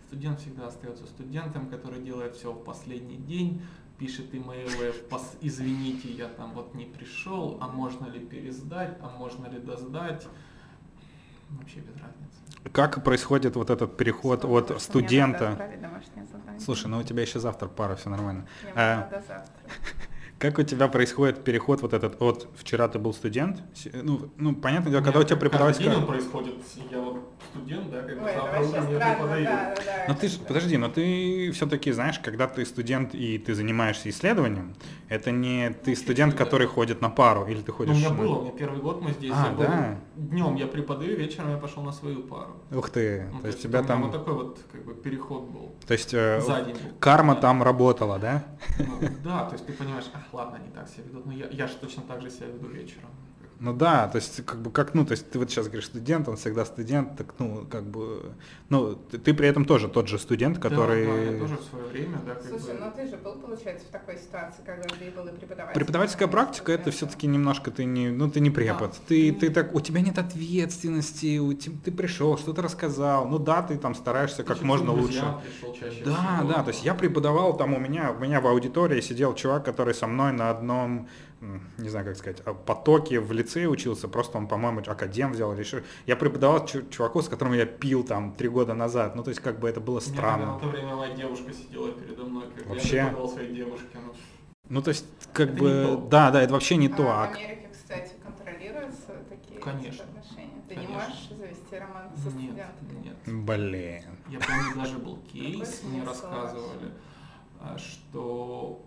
Студент 0.07 0.39
всегда 0.39 0.67
остается 0.67 1.05
студентом, 1.05 1.67
который 1.67 2.01
делает 2.01 2.35
все 2.35 2.51
в 2.53 2.63
последний 2.63 3.17
день, 3.17 3.61
пишет 3.97 4.33
имейлы, 4.33 4.93
«Пос- 5.09 5.37
извините, 5.41 6.09
я 6.11 6.27
там 6.29 6.53
вот 6.53 6.73
не 6.75 6.85
пришел, 6.85 7.57
а 7.59 7.67
можно 7.67 8.05
ли 8.05 8.19
пересдать, 8.19 8.97
а 9.01 9.09
можно 9.09 9.47
ли 9.47 9.59
досдать. 9.59 10.25
Вообще 11.49 11.79
без 11.79 11.93
разницы. 11.95 12.71
Как 12.71 13.03
происходит 13.03 13.55
вот 13.55 13.69
этот 13.69 13.97
переход 13.97 14.39
Сколько 14.39 14.73
от 14.75 14.81
студента? 14.81 15.57
Слушай, 16.59 16.87
ну 16.87 16.99
у 16.99 17.03
тебя 17.03 17.21
еще 17.21 17.39
завтра 17.39 17.67
пара, 17.67 17.95
все 17.95 18.09
нормально. 18.09 18.45
Мне 18.63 18.73
а- 18.75 18.97
надо 19.09 19.23
завтра. 19.27 19.63
Как 20.39 20.59
у 20.59 20.63
тебя 20.63 20.87
происходит 20.87 21.43
переход 21.43 21.81
вот 21.81 21.93
этот 21.93 22.21
от 22.21 22.47
вчера 22.55 22.87
ты 22.87 22.99
был 22.99 23.11
студент? 23.11 23.63
Ну, 24.03 24.29
ну 24.37 24.53
понятное 24.55 24.91
дело, 24.91 25.01
У 25.01 25.03
когда 25.03 25.19
у 25.19 25.23
тебя 25.23 25.49
каждый 25.49 25.83
день 25.85 25.93
он 25.93 26.05
происходит, 26.05 26.53
я 26.91 26.99
вот 26.99 27.23
студент, 27.51 27.89
да, 27.89 28.01
как 28.03 28.19
бы 28.19 28.25
завтра 28.25 28.41
вообще 28.43 28.67
утром 28.67 28.91
я 28.91 28.97
странно, 28.99 29.15
преподаю. 29.15 29.45
да, 29.45 29.73
да, 29.75 29.81
да. 29.83 30.05
Но 30.09 30.13
ты 30.13 30.27
ж, 30.27 30.35
это- 30.35 30.45
подожди, 30.45 30.77
но 30.77 30.89
ты 30.89 31.51
все-таки 31.53 31.91
знаешь, 31.91 32.19
когда 32.19 32.45
ты 32.47 32.65
студент 32.65 33.15
и 33.15 33.39
ты 33.39 33.55
занимаешься 33.55 34.09
исследованием, 34.09 34.75
это 35.09 35.31
не 35.31 35.71
ты 35.71 35.95
студент, 35.95 36.33
да. 36.37 36.43
который 36.45 36.67
ходит 36.67 37.01
на 37.01 37.09
пару, 37.09 37.47
или 37.47 37.61
ты 37.61 37.71
Ну, 37.71 37.77
ходишь... 37.77 37.95
у 37.95 37.97
меня 37.97 38.09
на- 38.11 38.15
было, 38.15 38.35
у 38.37 38.41
меня 38.43 38.51
первый 38.51 38.79
год 38.79 39.01
мы 39.01 39.13
здесь, 39.13 39.31
А, 39.33 39.47
я 39.47 39.51
был, 39.53 39.63
да? 39.63 39.97
днем 40.17 40.55
я 40.55 40.67
преподаю, 40.67 41.17
вечером 41.17 41.49
я 41.49 41.57
пошел 41.57 41.81
на 41.81 41.91
свою 41.91 42.21
пару. 42.21 42.57
Ух 42.71 42.91
ты, 42.91 43.27
Ну, 43.33 43.39
то 43.39 43.47
есть 43.47 43.59
у 43.65 43.67
тебя 43.69 43.81
там... 43.81 44.03
вот 44.03 44.11
такой 44.11 44.33
вот 44.35 44.59
как 44.71 44.85
бы 44.85 44.93
переход 44.93 45.49
был. 45.49 45.73
То 45.87 45.93
есть 45.93 46.13
э, 46.13 46.41
карма 46.99 47.33
Да. 47.33 47.41
там 47.41 47.63
работала, 47.63 48.19
да? 48.19 48.43
Ну, 48.77 48.99
да, 49.23 49.45
то 49.45 49.53
есть 49.53 49.65
ты 49.65 49.73
понимаешь, 49.73 50.05
ладно, 50.33 50.57
они 50.57 50.71
так 50.71 50.87
себя 50.87 51.03
ведут, 51.03 51.25
но 51.25 51.33
я, 51.33 51.47
я 51.49 51.67
же 51.67 51.75
точно 51.75 52.03
так 52.03 52.21
же 52.21 52.29
себя 52.29 52.47
веду 52.47 52.67
вечером. 52.67 53.09
Ну 53.59 53.73
да, 53.73 54.07
то 54.07 54.17
есть 54.17 54.45
как 54.45 54.61
бы 54.61 54.69
как, 54.69 54.93
ну, 54.93 55.03
то 55.03 55.13
есть 55.13 55.31
ты 55.31 55.39
вот 55.39 55.49
сейчас 55.49 55.65
говоришь 55.65 55.87
студент, 55.87 56.27
он 56.27 56.37
всегда 56.37 56.63
студент, 56.63 57.17
так 57.17 57.33
ну 57.39 57.65
как 57.69 57.85
бы, 57.85 58.33
ну 58.69 58.95
ты, 58.95 59.17
ты 59.17 59.33
при 59.33 59.47
этом 59.47 59.65
тоже 59.65 59.87
тот 59.87 60.07
же 60.07 60.19
студент, 60.19 60.59
который... 60.59 61.05
Да, 61.07 61.13
да, 61.13 61.21
я 61.21 61.39
тоже 61.39 61.57
в 61.57 61.63
свое 61.63 61.85
время, 61.85 62.19
да, 62.25 62.35
как 62.35 62.45
Слушай, 62.45 62.75
бы... 62.75 62.85
ну 62.85 62.91
ты 62.95 63.07
же 63.07 63.17
был, 63.17 63.33
получается, 63.33 63.87
в 63.87 63.89
такой 63.89 64.17
ситуации, 64.17 64.61
когда 64.63 64.83
ты 64.83 65.09
был 65.09 65.27
и 65.27 65.31
преподаватель. 65.31 65.73
Преподавательская 65.73 66.27
практика 66.27 66.71
это 66.71 66.91
все-таки 66.91 67.25
немножко 67.25 67.71
ты 67.71 67.85
не, 67.85 68.09
ну 68.09 68.29
ты 68.29 68.41
не 68.41 68.51
препод, 68.51 68.95
ты, 69.07 69.31
ты 69.31 69.49
так, 69.49 69.73
у 69.73 69.79
тебя 69.79 70.01
нет 70.01 70.19
ответственности, 70.19 71.39
у 71.39 71.53
тебя, 71.53 71.77
ты 71.83 71.91
пришел, 71.91 72.37
что-то 72.37 72.61
рассказал, 72.61 73.27
ну 73.27 73.39
да, 73.39 73.63
ты 73.63 73.77
там 73.77 73.95
стараешься 73.95 74.43
как 74.43 74.57
Еще 74.57 74.65
можно 74.65 74.91
лучше. 74.91 75.23
чаще 75.79 76.03
Да, 76.05 76.37
всего, 76.37 76.53
да, 76.53 76.63
то 76.63 76.69
есть 76.69 76.85
я 76.85 76.93
преподавал 76.93 77.57
там 77.57 77.73
у 77.73 77.79
меня, 77.79 78.11
у 78.11 78.19
меня 78.19 78.39
в 78.39 78.45
аудитории 78.45 79.01
сидел 79.01 79.33
чувак, 79.33 79.65
который 79.65 79.95
со 79.95 80.05
мной 80.05 80.31
на 80.31 80.51
одном, 80.51 81.07
не 81.77 81.89
знаю 81.89 82.05
как 82.05 82.15
сказать, 82.17 82.41
а, 82.45 82.53
потоке 82.53 83.19
в 83.19 83.31
лицее 83.31 83.69
учился, 83.69 84.07
просто 84.07 84.37
он, 84.37 84.47
по-моему, 84.47 84.81
академ 84.87 85.31
взял 85.31 85.53
или 85.53 85.59
еще. 85.59 85.83
Я 86.05 86.15
преподавал 86.15 86.65
чу- 86.65 86.87
чуваку, 86.89 87.21
с 87.21 87.29
которым 87.29 87.53
я 87.53 87.65
пил 87.65 88.03
там 88.03 88.33
три 88.33 88.49
года 88.49 88.73
назад, 88.73 89.15
ну 89.15 89.23
то 89.23 89.29
есть 89.29 89.41
как 89.41 89.59
бы 89.59 89.69
это 89.69 89.79
было 89.79 89.99
странно. 89.99 90.53
тогда 90.53 90.57
в 90.57 90.61
то 90.61 90.67
время 90.69 90.95
моя 90.95 91.15
девушка 91.15 91.53
сидела 91.53 91.91
передо 91.91 92.23
мной, 92.25 92.45
как 92.55 92.65
Вообще? 92.67 92.95
я 92.97 93.03
преподавал 93.05 93.29
своей 93.29 93.55
девушке, 93.55 93.87
ну, 93.93 94.13
Ну, 94.69 94.81
то 94.81 94.89
есть, 94.89 95.05
как 95.33 95.49
Это 95.51 95.59
бы, 95.59 95.69
не 96.01 96.09
да, 96.09 96.31
да, 96.31 96.41
это 96.41 96.53
вообще 96.53 96.75
не 96.75 96.89
то. 96.89 97.07
А 97.09 97.23
а 97.23 97.27
в 97.27 97.35
Америке, 97.35 97.69
кстати, 97.71 98.13
контролируются 98.23 99.13
такие 99.29 99.59
Конечно. 99.61 100.03
отношения. 100.05 100.61
Ты 100.67 100.75
не 100.75 100.85
Конечно. 100.87 100.93
можешь 101.07 101.29
завести 101.37 101.77
роман 101.77 102.09
со 102.17 102.29
Нет, 102.35 102.65
студенткой? 102.77 102.99
нет. 103.03 103.45
Блин. 103.45 104.03
Я 104.29 104.39
помню, 104.39 104.75
даже 104.75 104.97
был 104.97 105.17
кейс, 105.31 105.83
мне 105.83 106.03
рассказывали, 106.03 106.91
а, 107.61 107.77
что 107.77 108.81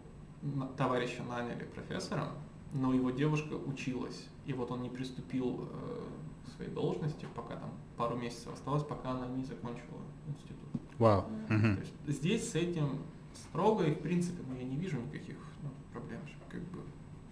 товарища 0.77 1.23
наняли 1.23 1.65
профессором, 1.65 2.29
но 2.73 2.95
его 2.95 3.11
девушка 3.11 3.55
училась, 3.55 4.29
и 4.47 4.53
вот 4.53 4.71
он 4.71 4.83
не 4.83 4.91
приступил 4.91 5.69
э, 5.71 6.09
к 6.47 6.51
своей 6.57 6.71
должности, 6.71 7.27
пока 7.35 7.57
там 7.57 7.71
пару 7.97 8.17
месяцев 8.17 8.53
осталось, 8.53 8.83
пока 8.83 9.11
она 9.11 9.27
не 9.27 9.45
закончила 9.45 10.01
институт. 10.27 10.59
Вау. 10.99 11.27
Мгм. 11.49 11.77
То 11.77 11.81
есть 11.81 11.95
здесь 12.07 12.51
с 12.51 12.55
этим 12.55 13.01
строго, 13.35 13.85
и 13.85 13.95
в 13.95 14.01
принципе 14.01 14.43
ну, 14.49 14.57
я 14.57 14.65
не 14.65 14.77
вижу 14.77 14.99
никаких 14.99 15.37
ну, 15.63 15.71
проблем, 15.93 16.21
как 16.49 16.61
бы 16.63 16.81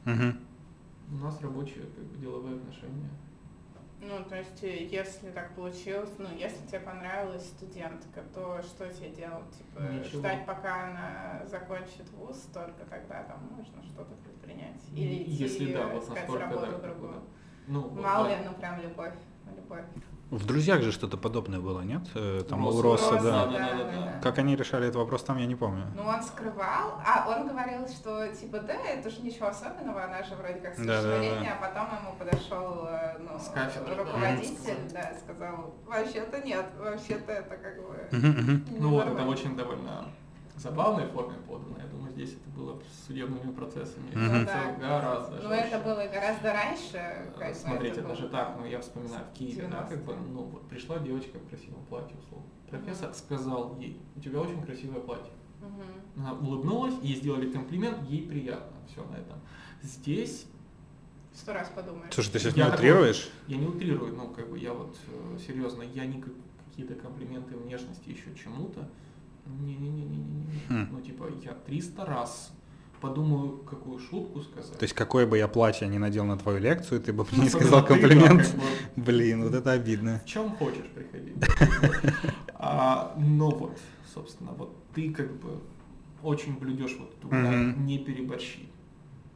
Мгм. 0.05 0.39
у 1.13 1.25
нас 1.25 1.41
рабочие 1.41 1.85
как 1.85 2.05
бы, 2.05 2.19
деловые 2.19 2.57
отношения. 2.57 3.11
Ну, 4.01 4.25
то 4.25 4.37
есть, 4.37 4.63
э, 4.63 4.85
если 4.85 5.31
так 5.31 5.55
получилось, 5.55 6.13
ну, 6.19 6.29
если 6.37 6.65
тебе 6.67 6.81
понравилась 6.81 7.47
студентка, 7.47 8.23
то 8.33 8.63
что 8.63 8.89
тебе 8.93 9.11
делать? 9.11 9.51
Типа, 9.57 9.81
Ничего. 9.81 10.21
ждать, 10.21 10.47
пока 10.47 10.89
она 10.89 11.43
закончит 11.47 12.09
вуз, 12.13 12.49
только 12.55 12.85
тогда 12.89 13.25
там 13.25 13.41
можно 13.57 13.83
что-то 13.83 14.15
предпринять? 14.15 14.81
Или 14.93 15.25
идти 15.25 15.31
Если 15.33 15.73
да, 15.73 15.89
вот 15.89 16.05
искать 16.05 16.29
работу 16.29 16.67
да, 16.71 16.79
другую? 16.79 17.13
да. 17.13 17.21
Ну, 17.67 17.91
Мало 17.91 18.29
да. 18.29 18.39
ли, 18.39 18.45
ну, 18.45 18.55
прям 18.55 18.81
любовь, 18.81 19.15
любовь. 19.57 19.85
В 20.31 20.45
«Друзьях» 20.45 20.83
же 20.83 20.93
что-то 20.93 21.17
подобное 21.17 21.59
было, 21.59 21.81
нет? 21.81 22.03
Э, 22.15 22.43
Там 22.47 22.67
у 22.67 22.83
Росса, 22.83 23.13
да. 23.15 23.47
да, 23.47 23.47
да, 23.47 23.75
да, 23.77 23.85
да. 23.85 24.21
Как 24.23 24.37
они 24.37 24.57
решали 24.57 24.85
этот 24.85 24.97
вопрос, 24.97 25.23
там 25.23 25.39
я 25.39 25.47
не 25.47 25.55
помню. 25.55 25.87
Ну, 25.97 26.03
он 26.03 26.23
скрывал, 26.23 27.01
а 27.03 27.27
он 27.31 27.49
говорил, 27.49 27.89
что, 27.89 28.29
типа, 28.29 28.59
да, 28.61 28.75
это 28.75 29.09
же 29.09 29.23
ничего 29.23 29.47
особенного, 29.47 30.05
она 30.05 30.23
же 30.23 30.35
вроде 30.37 30.61
как 30.61 30.77
Да, 30.77 30.85
да, 30.85 30.85
да. 30.85 31.01
совершеннолетняя, 31.03 31.55
а 31.59 31.67
потом 31.67 31.87
ему 31.99 32.15
подошел, 32.19 32.87
э, 32.91 33.17
ну, 33.21 33.39
С 33.39 33.49
кафедры, 33.49 33.95
да, 33.97 34.03
руководитель, 34.05 34.57
сказал. 34.59 34.77
да, 34.93 35.13
сказал, 35.19 35.75
вообще-то 35.87 36.41
нет, 36.47 36.67
вообще-то 36.79 37.33
это 37.33 37.57
как 37.57 37.77
бы... 37.79 38.09
Ну 38.13 38.91
вот, 38.91 39.05
это 39.05 39.13
ненормально». 39.13 39.29
очень 39.31 39.57
довольно 39.57 40.05
забавной 40.57 41.07
форме 41.07 41.37
подано. 41.49 41.77
Здесь 42.19 42.33
это 42.35 42.51
было 42.51 42.81
с 42.83 43.07
судебными 43.07 43.53
процессами. 43.53 44.11
Ну 44.13 44.35
это 44.35 44.47
да. 44.47 44.73
гораздо 44.89 45.37
Ну, 45.37 45.51
это 45.51 45.63
жестче. 45.71 45.85
было 45.85 46.09
гораздо 46.13 46.53
раньше. 46.53 46.91
Э, 46.97 47.31
как 47.39 47.55
Смотрите, 47.55 48.01
это 48.01 48.09
даже 48.09 48.23
было. 48.23 48.31
так, 48.33 48.57
ну 48.59 48.67
я 48.67 48.81
вспоминаю 48.81 49.25
в 49.25 49.39
Киеве, 49.39 49.69
да, 49.71 49.85
как 49.85 50.03
бы, 50.05 50.13
90-е. 50.15 50.29
ну 50.33 50.43
вот 50.43 50.69
пришла 50.69 50.99
девочка 50.99 51.39
в 51.39 51.49
красивом 51.49 51.85
платье, 51.85 52.17
условно. 52.19 52.49
Профессор 52.69 53.15
сказал 53.15 53.77
ей, 53.79 54.01
у 54.17 54.21
тебя 54.21 54.41
очень 54.41 54.61
красивое 54.65 54.99
платье. 55.01 55.31
Мгм. 55.61 56.25
Она 56.27 56.33
улыбнулась, 56.33 56.95
ей 57.03 57.15
сделали 57.15 57.53
комплимент, 57.53 58.03
ей 58.09 58.27
приятно, 58.27 58.77
все 58.91 59.05
на 59.05 59.15
этом. 59.15 59.39
Здесь 59.83 60.47
Сто 61.33 61.53
раз 61.53 61.69
подумаешь. 61.73 62.13
Слушай, 62.13 62.33
ты 62.33 62.39
сейчас 62.41 62.57
Я 62.57 62.65
не 62.65 62.71
такой- 62.73 62.91
утрируешь? 62.91 63.31
я 63.47 63.57
не 63.59 63.67
утрирую, 63.69 64.13
ну 64.17 64.29
как 64.31 64.51
бы 64.51 64.59
я 64.59 64.73
вот 64.73 64.97
э, 65.07 65.39
серьезно, 65.47 65.83
я 65.83 66.05
не 66.05 66.21
как- 66.21 66.33
какие-то 66.69 66.97
комплименты 66.97 67.57
внешности 67.57 68.09
еще 68.09 68.35
чему-то. 68.35 68.89
Не-не-не-не-не-не. 69.61 70.61
Хм. 70.69 70.89
Ну 70.93 71.01
типа 71.01 71.29
я 71.43 71.53
300 71.53 72.05
раз 72.05 72.53
подумаю, 73.01 73.59
какую 73.59 73.99
шутку 73.99 74.41
сказать. 74.43 74.79
То 74.79 74.85
есть, 74.85 74.95
какое 74.95 75.27
бы 75.27 75.39
я 75.39 75.49
платье 75.49 75.87
не 75.89 75.99
надел 75.99 76.25
на 76.25 76.37
твою 76.37 76.59
лекцию, 76.59 77.01
ты 77.01 77.13
бы 77.13 77.25
Ну, 77.31 77.37
мне 77.37 77.45
не 77.45 77.51
собственно, 77.51 77.79
сказал 77.79 77.87
комплимент. 77.87 78.55
Блин, 78.97 79.45
вот 79.45 79.55
это 79.55 79.73
обидно. 79.73 80.21
В 80.25 80.29
чем 80.29 80.51
хочешь 80.57 80.87
приходить. 80.95 81.37
А, 82.61 83.15
ну 83.17 83.51
вот, 83.51 83.79
собственно, 84.13 84.51
вот 84.51 84.77
ты 84.93 85.13
как 85.13 85.33
бы 85.39 85.61
очень 86.25 86.59
блюдешь 86.59 86.97
вот 86.99 87.15
эту 87.17 87.81
не 87.81 87.99
переборщи. 87.99 88.69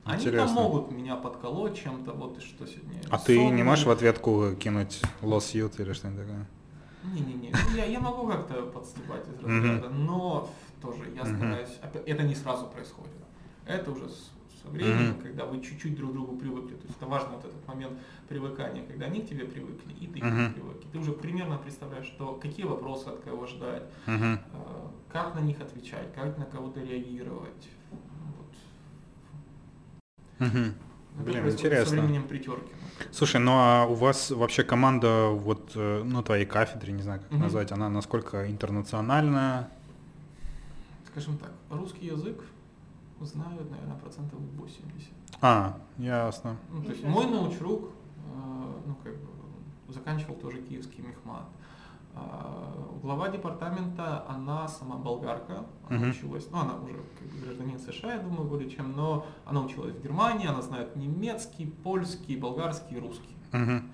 Они 0.05 0.29
там 0.29 0.51
могут 0.51 0.91
меня 0.91 1.15
подколоть 1.15 1.81
чем-то, 1.81 2.13
вот 2.13 2.39
и 2.39 2.41
что 2.41 2.67
сегодня. 2.67 3.01
А 3.11 3.19
ты 3.19 3.39
не 3.49 3.63
можешь 3.63 3.87
в 3.87 3.91
ответку 3.91 4.57
кинуть 4.59 5.01
Lost 5.21 5.55
Youth 5.55 5.81
или 5.81 5.93
что-нибудь 5.93 6.27
такое? 6.27 6.49
Не-не-не, 7.05 7.51
ну, 7.51 7.77
я, 7.77 7.85
я 7.87 8.01
могу 8.01 8.27
как-то 8.29 8.63
подстебать 8.67 9.27
из 9.29 9.43
разряда, 9.43 9.89
но 9.91 10.49
тоже 10.81 11.11
я 11.15 11.25
стараюсь, 11.25 11.79
это 12.07 12.23
не 12.23 12.35
сразу 12.35 12.67
происходит. 12.67 13.13
Это 13.67 13.91
уже 13.91 14.09
с- 14.09 14.31
со 14.63 14.69
временем, 14.69 15.15
Мгм. 15.15 15.23
когда 15.23 15.45
вы 15.45 15.61
чуть-чуть 15.61 15.97
друг 15.97 16.11
к 16.11 16.13
другу 16.15 16.37
привыкли. 16.37 16.75
То 16.77 16.87
есть 16.87 16.97
это 16.97 17.07
важно 17.07 17.31
вот 17.37 17.45
этот 17.45 17.67
момент 17.67 17.99
привыкания, 18.29 18.87
когда 18.87 19.07
они 19.07 19.21
к 19.23 19.29
тебе 19.29 19.45
привыкли, 19.45 19.93
и 19.95 20.07
ты 20.07 20.21
к 20.21 20.23
ним 20.23 20.53
привык. 20.53 20.77
И 20.85 20.87
ты 20.93 20.99
уже 20.99 21.13
примерно 21.13 21.59
представляешь, 21.59 22.07
что 22.07 22.35
какие 22.41 22.65
вопросы 22.67 23.09
от 23.09 23.21
кого 23.21 23.47
ждать, 23.47 23.83
Мгм. 24.07 24.35
э, 24.35 24.39
как 25.13 25.35
на 25.35 25.41
них 25.41 25.61
отвечать, 25.61 26.15
как 26.15 26.39
на 26.39 26.45
кого-то 26.45 26.81
реагировать. 26.81 27.69
Вот. 27.91 28.53
Мгм. 30.49 30.75
Это 31.19 31.25
Блин, 31.25 31.49
интересно. 31.49 31.97
Со 31.97 32.03
временем 32.03 32.27
притерки. 32.27 32.73
Слушай, 33.11 33.41
ну 33.41 33.53
а 33.53 33.87
у 33.87 33.95
вас 33.95 34.31
вообще 34.31 34.63
команда, 34.63 35.29
вот, 35.29 35.73
э, 35.75 36.03
ну, 36.05 36.23
твоей 36.23 36.47
кафедры, 36.47 36.93
не 36.93 37.03
знаю, 37.03 37.21
как 37.21 37.31
Мгм. 37.33 37.43
назвать, 37.43 37.73
она 37.73 37.89
насколько 37.89 38.51
интернациональная? 38.51 39.69
Скажем 41.11 41.37
так, 41.37 41.53
русский 41.71 42.07
язык 42.07 42.43
знают, 43.21 43.71
наверное, 43.71 43.97
процентов 43.97 44.39
80. 44.57 45.11
А, 45.41 45.79
ясно. 45.99 46.57
Ну, 46.73 46.83
то 46.83 46.91
есть 46.93 47.05
мой 47.05 47.27
научрук, 47.27 47.91
э, 47.91 48.81
ну, 48.87 48.95
как 49.03 49.13
бы, 49.17 49.93
заканчивал 49.93 50.37
тоже 50.37 50.59
киевский 50.63 51.03
мехмат. 51.03 51.45
А, 52.15 52.69
Глава 53.03 53.29
департамента, 53.31 54.25
она 54.29 54.69
сама 54.69 54.95
болгарка, 54.97 55.65
она 55.89 55.99
Мгм. 55.99 56.11
училась, 56.11 56.47
ну, 56.53 56.59
она 56.59 56.77
уже 56.77 56.95
гражданин 57.45 57.77
США, 57.81 58.15
я 58.15 58.21
думаю, 58.21 58.45
более 58.49 58.71
чем, 58.71 58.93
но 58.93 59.27
она 59.45 59.61
училась 59.61 59.93
в 59.93 60.01
Германии, 60.01 60.47
она 60.47 60.63
знает 60.63 60.95
немецкий, 60.95 61.67
польский, 61.67 62.37
болгарский, 62.37 63.01
русский. 63.01 63.35
Мгм. 63.51 63.91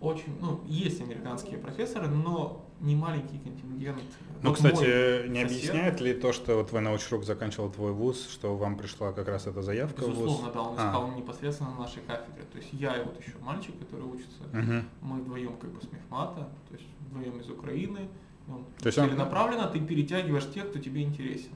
Очень, 0.00 0.36
ну, 0.40 0.60
есть 0.66 1.00
американские 1.00 1.58
профессоры, 1.58 2.06
но 2.06 2.64
не 2.80 2.94
маленький 2.94 3.38
контингент. 3.38 4.02
Ну, 4.40 4.50
Вот 4.50 4.56
кстати, 4.56 5.28
не 5.28 5.42
сосед- 5.42 5.46
объясняет 5.46 6.00
ли 6.00 6.14
то, 6.14 6.32
что 6.32 6.56
вот 6.56 6.68
твой 6.68 6.80
научрук 6.80 7.24
заканчивал 7.24 7.70
твой 7.70 7.90
вуз, 7.92 8.28
что 8.28 8.56
вам 8.56 8.76
пришла 8.76 9.12
как 9.12 9.26
раз 9.26 9.46
эта 9.48 9.62
заявка 9.62 10.00
в 10.02 10.06
вуз? 10.06 10.18
Безусловно, 10.18 10.52
да, 10.52 10.60
он 10.62 10.74
А. 10.78 10.86
искал 10.88 11.10
непосредственно 11.12 11.70
на 11.70 11.78
нашей 11.80 12.02
кафедре. 12.02 12.44
То 12.52 12.58
есть 12.58 12.72
я 12.72 12.96
и 12.96 13.04
вот 13.04 13.18
еще 13.20 13.34
мальчик, 13.40 13.76
который 13.80 14.04
учится, 14.06 14.42
Мгм. 14.52 14.84
мы 15.00 15.20
вдвоем 15.20 15.56
как 15.56 15.70
бы 15.72 15.80
с 15.80 15.90
мехмата, 15.92 16.48
то 16.68 16.74
есть 16.74 16.86
вдвоем 17.12 17.38
из 17.40 17.50
Украины. 17.50 18.08
Он 18.48 18.64
То 18.80 18.86
есть 18.86 18.98
он- 18.98 19.08
целенаправленно 19.08 19.68
ты 19.68 19.80
перетягиваешь 19.80 20.50
тех, 20.50 20.68
кто 20.70 20.78
тебе 20.78 21.02
интересен. 21.02 21.52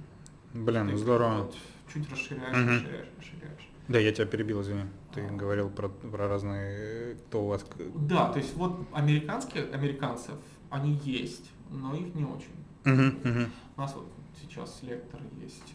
Блин, 0.55 0.89
Ты 0.91 0.97
здорово. 0.97 1.43
вот 1.43 1.57
чуть 1.93 2.11
расширяешь, 2.11 2.57
Мгм. 2.57 2.69
расширяешь, 2.77 3.09
расширяешь. 3.19 3.69
Да, 3.89 3.99
я 3.99 4.13
тебя 4.13 4.27
перебил, 4.27 4.63
извини. 4.63 4.83
Ты 5.15 5.21
А. 5.27 5.33
говорил 5.33 5.69
про, 5.71 5.89
про 5.89 6.29
разные, 6.29 7.15
кто 7.17 7.45
у 7.45 7.49
вас... 7.49 7.65
Да, 7.95 8.33
то 8.33 8.39
есть 8.39 8.55
вот 8.57 8.87
американские, 8.93 9.65
американцев, 9.73 10.35
они 10.71 10.93
есть, 11.05 11.51
но 11.71 11.95
их 11.95 12.15
не 12.15 12.25
очень. 12.25 12.55
Мгм, 12.85 13.19
мгм. 13.25 13.47
У 13.77 13.81
нас 13.81 13.95
вот 13.95 14.07
сейчас 14.41 14.81
лектор 14.83 15.21
есть, 15.43 15.75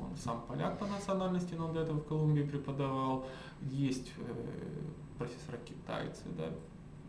он 0.00 0.16
сам 0.16 0.42
поляк 0.48 0.78
по 0.78 0.86
национальности, 0.86 1.54
но 1.54 1.66
он 1.66 1.74
до 1.74 1.80
этого 1.80 1.98
в 1.98 2.06
Колумбии 2.06 2.42
преподавал. 2.42 3.26
Есть 3.62 4.12
э, 4.18 4.32
профессора 5.18 5.58
китайцы, 5.64 6.22
да, 6.36 6.50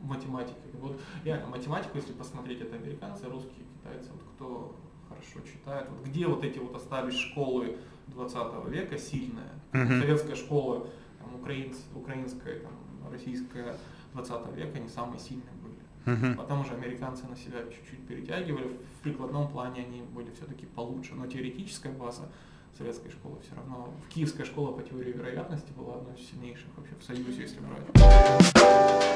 математика. 0.01 0.57
Вот 0.81 0.99
реально, 1.23 1.47
математику, 1.47 1.97
если 1.97 2.13
посмотреть, 2.13 2.61
это 2.61 2.75
американцы, 2.75 3.27
русские, 3.27 3.65
китайцы, 3.77 4.09
вот 4.11 4.21
кто 4.35 4.75
хорошо 5.09 5.39
читает, 5.47 5.87
вот 5.89 6.05
где 6.05 6.27
вот 6.27 6.43
эти 6.43 6.59
вот 6.59 6.75
остались 6.75 7.15
школы 7.17 7.77
20 8.07 8.65
века 8.69 8.97
сильные, 8.97 9.49
Мгм. 9.73 9.99
советская 10.01 10.35
школа, 10.35 10.87
там, 11.19 11.35
украинц, 11.35 11.77
украинская, 11.95 12.59
там, 12.59 12.71
российская 13.11 13.75
20 14.13 14.53
века, 14.53 14.77
они 14.77 14.89
самые 14.89 15.19
сильные 15.19 15.53
были. 15.61 15.77
Мгм. 16.17 16.37
Потом 16.37 16.61
уже 16.61 16.73
американцы 16.73 17.27
на 17.27 17.35
себя 17.35 17.59
чуть-чуть 17.69 18.07
перетягивали. 18.07 18.77
В 18.99 19.03
прикладном 19.03 19.49
плане 19.49 19.81
они 19.81 20.01
были 20.03 20.31
все-таки 20.31 20.65
получше. 20.65 21.15
Но 21.15 21.27
теоретическая 21.27 21.91
база 21.91 22.29
советской 22.77 23.09
школы 23.09 23.39
все 23.41 23.55
равно. 23.55 23.93
Киевская 24.09 24.45
школа 24.45 24.71
по 24.71 24.81
теории 24.83 25.11
вероятности 25.11 25.71
была 25.75 25.95
одной 25.95 26.15
из 26.15 26.29
сильнейших 26.29 26.67
вообще 26.77 26.95
в 26.97 27.03
Союзе, 27.03 27.41
если 27.41 27.59
брать. 27.59 29.06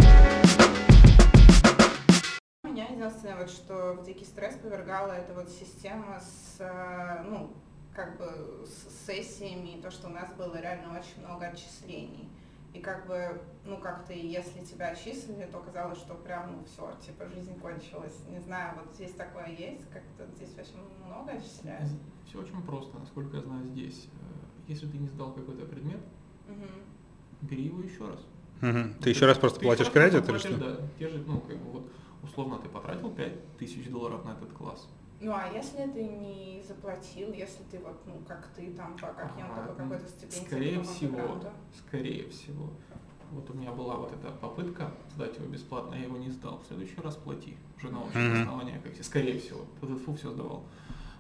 Меня 2.72 2.88
единственное, 2.88 3.36
вот, 3.36 3.50
что 3.50 3.98
в 4.00 4.06
дикий 4.06 4.24
стресс 4.24 4.56
повергала, 4.56 5.12
это 5.12 5.34
вот 5.34 5.50
система 5.50 6.22
с, 6.22 6.56
э, 6.60 7.22
ну, 7.28 7.52
как 7.94 8.18
бы 8.18 8.66
с 8.66 9.06
сессиями, 9.06 9.78
и 9.78 9.82
то, 9.82 9.92
что 9.92 10.08
у 10.08 10.12
нас 10.12 10.32
было 10.38 10.56
реально 10.56 10.98
очень 10.98 11.20
много 11.22 11.48
отчислений. 11.48 12.30
И 12.74 12.80
как 12.80 13.06
бы, 13.08 13.42
ну 13.66 13.78
как-то, 13.78 14.14
если 14.14 14.64
тебя 14.64 14.92
отчислили, 14.92 15.50
то 15.52 15.60
казалось, 15.60 15.98
что 15.98 16.14
прям, 16.14 16.54
ну 16.54 16.64
все, 16.64 16.96
типа 17.06 17.28
жизнь 17.28 17.60
кончилась. 17.60 18.18
Не 18.30 18.40
знаю, 18.40 18.78
вот 18.80 18.96
здесь 18.96 19.12
такое 19.12 19.48
есть, 19.48 19.84
как-то 19.92 20.26
здесь 20.38 20.54
очень 20.58 20.80
много 21.06 21.34
отчисляют. 21.34 21.92
Все 22.26 22.40
очень 22.40 22.62
просто, 22.64 22.98
насколько 22.98 23.36
я 23.36 23.44
знаю 23.44 23.66
здесь. 23.68 24.08
Э, 24.14 24.70
Если 24.70 24.88
ты 24.88 24.98
не 24.98 25.10
сдал 25.10 25.34
какой-то 25.34 25.66
предмет, 25.66 26.00
Мгм. 26.48 26.70
бери 27.42 27.64
его 27.66 27.82
еще 27.82 28.08
раз. 28.08 28.20
Мгм. 28.62 28.94
Ты 29.02 29.10
еще 29.10 29.26
раз 29.26 29.38
просто 29.38 29.60
Ты 29.60 29.66
платишь 29.66 29.90
кредит 29.92 30.30
или 30.30 30.38
что? 30.38 30.56
Да, 30.58 30.78
те 30.98 31.10
же, 31.10 31.22
ну, 31.28 31.42
как 31.42 31.58
бы 31.58 31.72
вот, 31.72 31.92
условно, 32.24 32.58
ты 32.60 32.70
потратил 32.70 33.12
5000 33.12 33.90
долларов 33.90 34.24
на 34.26 34.32
этот 34.32 34.52
класс, 34.54 34.88
Ну 35.20 35.32
а 35.34 35.48
если 35.54 35.86
ты 35.92 36.04
не 36.04 36.64
заплатил, 36.68 37.32
если 37.34 37.64
ты 37.72 37.80
вот, 37.80 38.00
ну, 38.06 38.22
как 38.28 38.48
ты 38.56 38.72
там 38.74 38.94
по 38.98 39.08
каким-то, 39.08 39.62
по 39.68 39.74
какой-то 39.74 40.08
стипендии, 40.08 40.46
Скорее 40.48 40.84
всего, 40.84 41.16
гранту? 41.18 41.50
скорее 41.78 42.30
всего. 42.30 42.70
Вот 43.32 43.50
у 43.50 43.54
меня 43.54 43.72
была 43.72 43.96
вот 43.96 44.12
эта 44.12 44.30
попытка 44.32 44.92
сдать 45.16 45.38
его 45.38 45.48
бесплатно, 45.48 45.96
я 45.96 46.04
его 46.04 46.18
не 46.18 46.30
сдал. 46.30 46.58
В 46.60 46.68
следующий 46.68 47.00
раз 47.02 47.16
плати. 47.16 47.56
Уже 47.78 47.90
на 47.90 48.04
общее 48.04 48.30
Мгм. 48.30 48.42
основание, 48.42 48.80
как 48.80 48.94
все. 48.94 49.04
Скорее 49.04 49.40
всего. 49.40 49.66
фу 50.06 50.14
все 50.16 50.32
сдавал. 50.32 50.64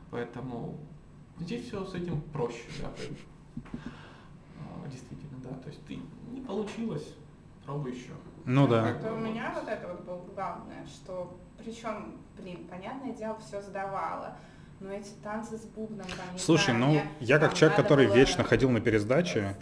Поэтому 0.10 0.78
здесь 1.40 1.68
все 1.68 1.86
с 1.86 1.94
этим 1.96 2.20
проще, 2.34 2.66
да, 2.82 2.90
как. 2.98 3.74
А, 4.60 4.90
Действительно, 4.90 5.38
да. 5.44 5.50
То 5.60 5.70
есть 5.70 5.86
ты 5.86 6.00
не 6.32 6.42
получилось, 6.42 7.14
пробуй 7.66 7.92
еще. 7.94 8.12
Ну 8.46 8.68
да. 8.68 8.90
Это 8.90 9.14
у 9.14 9.18
меня 9.18 9.52
вот 9.56 9.68
это 9.68 9.88
вот 9.88 10.02
было 10.02 10.22
главное, 10.34 10.86
что, 10.86 11.40
причем, 11.58 12.22
блин, 12.38 12.68
понятное 12.70 13.14
дело, 13.14 13.38
все 13.40 13.62
сдавала, 13.62 14.38
но 14.80 14.92
эти 14.92 15.12
танцы 15.24 15.58
с 15.58 15.66
бубном, 15.66 16.08
там, 16.08 16.38
Слушай, 16.38 16.76
знаю, 16.76 16.80
ну 16.80 16.88
мне 16.92 17.06
я 17.20 17.38
как 17.40 17.54
человек, 17.54 17.78
который 17.78 18.08
было 18.08 18.16
вечно 18.16 18.44
ходил 18.44 18.70
на 18.72 18.82
пересдачи, 18.82 19.56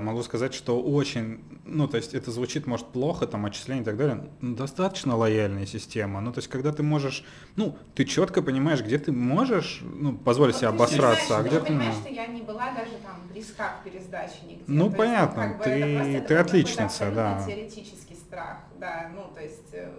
могу 0.00 0.22
сказать, 0.22 0.54
что 0.54 0.80
очень, 0.80 1.40
ну 1.64 1.86
то 1.88 1.96
есть 1.96 2.14
это 2.14 2.30
звучит 2.30 2.66
может 2.66 2.86
плохо, 2.86 3.26
там 3.26 3.46
отчисления 3.46 3.82
и 3.82 3.84
так 3.84 3.96
далее, 3.96 4.28
но 4.40 4.54
достаточно 4.56 5.16
лояльная 5.16 5.66
система. 5.66 6.20
Ну 6.20 6.32
то 6.32 6.38
есть 6.38 6.48
когда 6.48 6.72
ты 6.72 6.82
можешь, 6.82 7.24
ну 7.56 7.76
ты 7.94 8.04
четко 8.04 8.42
понимаешь, 8.42 8.82
где 8.82 8.98
ты 8.98 9.12
можешь, 9.12 9.80
ну 9.82 10.16
позволить 10.16 10.54
Вот 10.54 10.60
себе 10.60 10.68
обосраться, 10.68 11.26
знаешь, 11.26 11.44
а 11.44 11.48
где 11.48 11.60
ты 11.60 11.66
понимаешь, 11.66 11.94
что 11.94 12.08
я 12.10 12.26
не 12.26 12.42
была 12.42 12.72
даже 12.72 12.92
там 13.04 13.16
близка 13.32 13.76
к 13.80 13.84
пересдаче 13.84 14.34
нигде. 14.48 14.64
Ну, 14.66 14.84
То 14.84 14.86
есть, 14.86 14.96
понятно, 14.96 15.42
как 15.42 15.58
бы 15.58 15.64
ты- 15.64 15.70
это 15.70 15.96
просто- 15.96 16.34
это 16.34 16.40
отличница, 16.40 17.10
да. 17.14 17.44
теоретический 17.46 18.16
страх, 18.16 18.58
да, 18.80 19.10
ну, 19.14 19.24
то 19.34 19.40
есть... 19.40 19.68
э, 19.72 19.90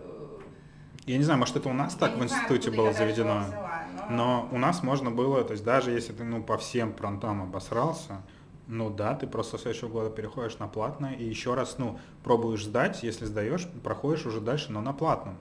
Я 1.06 1.18
не 1.18 1.24
знаю, 1.24 1.40
может 1.40 1.56
это 1.56 1.70
у 1.70 1.74
нас 1.74 1.94
я 1.94 2.00
так 2.00 2.12
в 2.12 2.16
знаю, 2.16 2.30
институте 2.30 2.70
откуда 2.70 2.78
было 2.78 2.94
заведено. 2.94 3.40
взяла, 3.48 3.84
Но 4.10 4.50
у 4.52 4.58
нас 4.58 4.84
можно 4.84 5.10
было, 5.12 5.44
то 5.44 5.54
есть 5.54 5.64
даже 5.64 5.92
если 5.92 6.14
ты 6.14 6.24
ну 6.24 6.44
по 6.44 6.58
всем 6.58 6.94
фронтам 6.94 7.42
обосрался, 7.44 8.22
ну 8.68 8.90
да, 8.90 9.16
ты 9.16 9.28
просто 9.28 9.58
с 9.58 9.62
следующего 9.62 9.90
года 9.90 10.10
переходишь 10.10 10.60
на 10.60 10.68
платное 10.68 11.14
и 11.14 11.24
еще 11.24 11.54
раз, 11.54 11.78
ну, 11.78 12.00
пробуешь 12.24 12.66
сдать, 12.66 13.02
если 13.04 13.26
сдаешь, 13.26 13.68
проходишь 13.84 14.26
уже 14.26 14.42
дальше, 14.42 14.72
но 14.72 14.82
на 14.82 14.94
платном. 14.94 15.38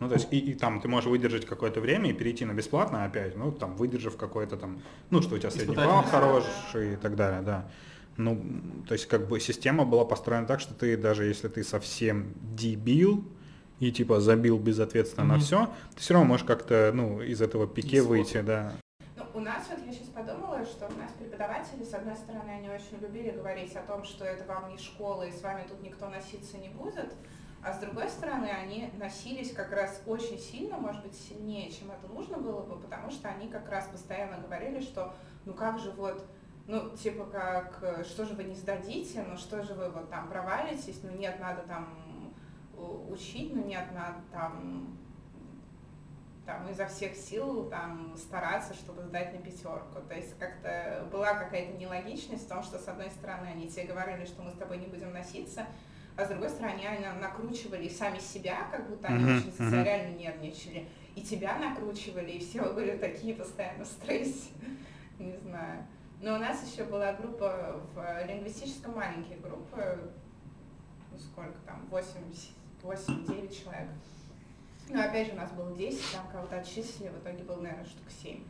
Ну, 0.00 0.08
то 0.08 0.14
есть, 0.14 0.28
и, 0.30 0.38
и 0.38 0.54
там 0.54 0.80
ты 0.80 0.86
можешь 0.86 1.10
выдержать 1.10 1.44
какое-то 1.44 1.80
время 1.80 2.10
и 2.10 2.12
перейти 2.12 2.44
на 2.44 2.52
бесплатное 2.52 3.04
опять, 3.06 3.36
ну, 3.36 3.50
там, 3.50 3.74
выдержав 3.76 4.16
какой-то 4.16 4.56
там, 4.56 4.80
ну, 5.10 5.20
что 5.20 5.34
у 5.34 5.38
тебя 5.38 5.50
средний 5.50 5.74
балл 5.74 6.04
хороший 6.04 6.92
и 6.92 6.96
так 6.96 7.16
далее, 7.16 7.42
да. 7.42 7.68
Ну, 8.16 8.40
то 8.86 8.94
есть, 8.94 9.06
как 9.06 9.28
бы 9.28 9.40
система 9.40 9.84
была 9.84 10.04
построена 10.04 10.46
так, 10.46 10.60
что 10.60 10.74
ты, 10.74 10.96
даже 10.96 11.24
если 11.24 11.48
ты 11.48 11.64
совсем 11.64 12.32
дебил 12.56 13.24
и, 13.80 13.90
типа, 13.90 14.20
забил 14.20 14.58
безответственно 14.58 15.26
на 15.26 15.34
Мгм. 15.34 15.42
все, 15.42 15.70
ты 15.94 16.00
все 16.00 16.14
равно 16.14 16.28
можешь 16.28 16.46
как-то, 16.46 16.92
ну, 16.94 17.20
из 17.20 17.40
этого 17.42 17.66
пике 17.66 17.98
Исход. 17.98 18.08
выйти, 18.10 18.40
да. 18.40 18.72
У 19.38 19.40
нас, 19.40 19.68
вот 19.70 19.78
я 19.86 19.92
сейчас 19.92 20.08
подумала, 20.08 20.64
что 20.64 20.86
у 20.88 20.98
нас 20.98 21.12
преподаватели, 21.12 21.84
с 21.84 21.94
одной 21.94 22.16
стороны, 22.16 22.50
они 22.50 22.68
очень 22.68 22.98
любили 23.00 23.30
говорить 23.30 23.76
о 23.76 23.82
том, 23.82 24.02
что 24.02 24.24
это 24.24 24.44
вам 24.52 24.68
не 24.68 24.76
школа, 24.76 25.22
и 25.22 25.30
с 25.30 25.40
вами 25.42 25.64
тут 25.68 25.80
никто 25.80 26.08
носиться 26.08 26.58
не 26.58 26.68
будет, 26.68 27.14
а 27.62 27.72
с 27.72 27.78
другой 27.78 28.08
стороны, 28.08 28.46
они 28.46 28.90
носились 28.98 29.52
как 29.52 29.70
раз 29.70 30.02
очень 30.06 30.40
сильно, 30.40 30.76
может 30.76 31.04
быть, 31.04 31.14
сильнее, 31.14 31.70
чем 31.70 31.92
это 31.92 32.08
нужно 32.12 32.38
было 32.38 32.62
бы, 32.62 32.80
потому 32.80 33.12
что 33.12 33.28
они 33.28 33.48
как 33.48 33.68
раз 33.68 33.86
постоянно 33.86 34.38
говорили, 34.38 34.80
что 34.80 35.14
ну 35.44 35.54
как 35.54 35.78
же 35.78 35.92
вот, 35.92 36.26
ну 36.66 36.90
типа 36.96 37.24
как, 37.26 37.78
э, 37.82 38.02
что 38.02 38.24
же 38.24 38.34
вы 38.34 38.42
не 38.42 38.56
сдадите, 38.56 39.22
ну 39.22 39.36
что 39.36 39.62
же 39.62 39.74
вы 39.74 39.88
вот 39.88 40.10
там 40.10 40.28
провалитесь, 40.28 40.98
ну 41.04 41.12
нет, 41.16 41.38
надо 41.38 41.62
там 41.62 42.34
у- 42.76 43.12
учить, 43.12 43.54
ну 43.54 43.62
нет, 43.62 43.84
надо 43.94 44.18
там 44.32 44.98
там 46.48 46.66
изо 46.70 46.86
всех 46.86 47.14
сил 47.14 47.68
там 47.68 48.16
стараться, 48.16 48.72
чтобы 48.72 49.02
сдать 49.02 49.34
на 49.34 49.38
пятерку. 49.38 50.00
То 50.08 50.14
есть 50.14 50.34
как-то 50.38 51.06
была 51.12 51.34
какая-то 51.34 51.76
нелогичность 51.76 52.46
в 52.46 52.48
том, 52.48 52.62
что 52.62 52.78
с 52.78 52.88
одной 52.88 53.10
стороны 53.10 53.48
они 53.48 53.68
тебе 53.68 53.84
говорили, 53.84 54.24
что 54.24 54.40
мы 54.40 54.50
с 54.50 54.54
тобой 54.54 54.78
не 54.78 54.86
будем 54.86 55.12
носиться, 55.12 55.66
а 56.16 56.24
с 56.24 56.28
другой 56.28 56.48
стороны 56.48 56.80
они 56.86 57.04
на- 57.04 57.12
накручивали 57.16 57.86
сами 57.90 58.18
себя, 58.18 58.66
как 58.72 58.88
будто 58.88 59.08
они 59.08 59.24
Мгм, 59.24 59.36
очень 59.36 59.52
тебя 59.52 59.84
реально 59.84 60.16
нервничали, 60.16 60.88
и 61.14 61.20
тебя 61.22 61.58
накручивали, 61.58 62.30
и 62.30 62.38
все 62.38 62.72
были 62.72 62.96
такие 62.96 63.34
постоянно 63.34 63.84
в 63.84 63.88
стрессе, 63.88 64.48
не 65.18 65.36
знаю. 65.36 65.86
Но 66.22 66.36
у 66.36 66.38
нас 66.38 66.66
еще 66.66 66.84
была 66.84 67.12
группа 67.12 67.78
в 67.94 68.24
лингвистическом 68.26 68.96
маленькие 68.96 69.36
группы, 69.36 70.10
ну 71.12 71.18
сколько 71.18 71.58
там, 71.66 71.86
8-9 71.90 73.54
человек. 73.54 73.88
Ну, 74.90 75.00
опять 75.00 75.26
же, 75.26 75.32
у 75.34 75.36
нас 75.36 75.50
было 75.52 75.70
10, 75.76 76.00
там 76.12 76.26
кого-то 76.32 76.56
отчислили, 76.56 77.08
в 77.08 77.18
итоге 77.22 77.44
было, 77.44 77.60
наверное, 77.60 77.84
штук 77.84 78.04
7. 78.22 78.42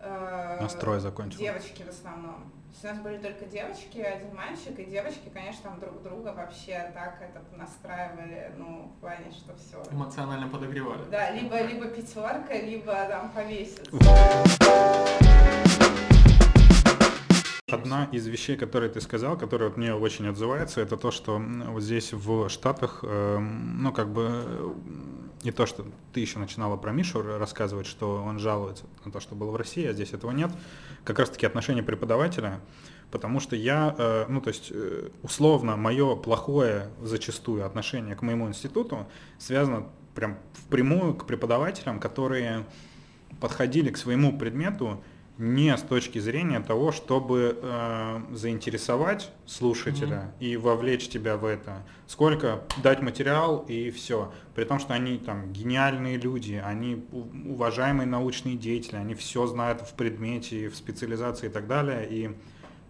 Э, 0.00 0.58
Настрой 0.60 0.98
закончил. 1.00 1.38
Девочки 1.38 1.82
в 1.82 1.88
основном. 1.88 2.34
То 2.34 2.70
есть 2.72 2.84
у 2.84 2.88
нас 2.88 2.98
были 2.98 3.18
только 3.18 3.44
девочки, 3.46 4.00
один 4.00 4.34
мальчик, 4.34 4.76
и 4.78 4.84
девочки, 4.84 5.30
конечно, 5.32 5.70
там 5.70 5.78
друг 5.78 6.02
друга 6.02 6.34
вообще 6.36 6.90
так 6.92 7.22
это 7.22 7.40
настраивали, 7.56 8.52
ну, 8.58 8.92
в 8.96 9.00
плане, 9.00 9.30
что 9.30 9.54
все. 9.56 9.80
Эмоционально 9.92 10.48
подогревали. 10.48 11.04
Да, 11.10 11.30
либо, 11.30 11.62
либо 11.62 11.86
пятерка, 11.86 12.54
либо 12.54 12.92
там 13.08 13.30
повесится. 13.30 13.92
Одна 17.70 18.08
из 18.12 18.26
вещей, 18.26 18.56
которые 18.56 18.90
ты 18.90 19.00
сказал, 19.00 19.38
которая 19.38 19.68
вот 19.68 19.78
мне 19.78 19.94
очень 19.94 20.28
отзывается, 20.28 20.80
это 20.80 20.96
то, 20.96 21.10
что 21.10 21.38
вот 21.38 21.82
здесь 21.82 22.12
в 22.12 22.48
Штатах, 22.48 23.00
эм, 23.02 23.82
ну 23.82 23.92
как 23.92 24.12
бы 24.12 24.74
не 25.44 25.52
то, 25.52 25.66
что 25.66 25.84
ты 26.12 26.20
еще 26.20 26.38
начинала 26.38 26.76
про 26.76 26.90
Мишу 26.90 27.22
рассказывать, 27.22 27.86
что 27.86 28.22
он 28.22 28.38
жалуется 28.38 28.84
на 29.04 29.12
то, 29.12 29.20
что 29.20 29.34
было 29.34 29.50
в 29.50 29.56
России, 29.56 29.86
а 29.86 29.92
здесь 29.92 30.12
этого 30.12 30.30
нет. 30.30 30.50
Как 31.04 31.18
раз-таки 31.18 31.44
отношение 31.44 31.82
преподавателя, 31.82 32.60
потому 33.10 33.40
что 33.40 33.54
я, 33.54 33.94
э, 33.96 34.24
ну 34.28 34.40
то 34.40 34.48
есть 34.48 34.70
э, 34.72 35.10
условно 35.22 35.76
мое 35.76 36.16
плохое 36.16 36.88
зачастую 37.02 37.66
отношение 37.66 38.16
к 38.16 38.22
моему 38.22 38.48
институту 38.48 39.06
связано 39.38 39.86
прям 40.14 40.38
впрямую 40.54 41.14
к 41.14 41.26
преподавателям, 41.26 42.00
которые 42.00 42.64
подходили 43.40 43.90
к 43.90 43.98
своему 43.98 44.36
предмету 44.38 45.02
не 45.36 45.76
с 45.76 45.82
точки 45.82 46.20
зрения 46.20 46.60
того, 46.60 46.92
чтобы 46.92 47.58
э, 47.60 48.20
заинтересовать 48.32 49.32
слушателя 49.46 50.32
и 50.38 50.56
вовлечь 50.56 51.08
тебя 51.08 51.36
в 51.36 51.44
это, 51.44 51.82
сколько 52.06 52.62
дать 52.82 53.02
материал 53.02 53.64
и 53.66 53.90
все. 53.90 54.32
При 54.54 54.64
том, 54.64 54.78
что 54.78 54.94
они 54.94 55.18
там 55.18 55.52
гениальные 55.52 56.18
люди, 56.18 56.62
они 56.64 57.04
уважаемые 57.48 58.06
научные 58.06 58.56
деятели, 58.56 58.96
они 58.96 59.14
все 59.14 59.44
знают 59.46 59.80
в 59.80 59.94
предмете, 59.94 60.68
в 60.68 60.76
специализации 60.76 61.46
и 61.46 61.50
так 61.50 61.66
далее. 61.66 62.06
И, 62.08 62.30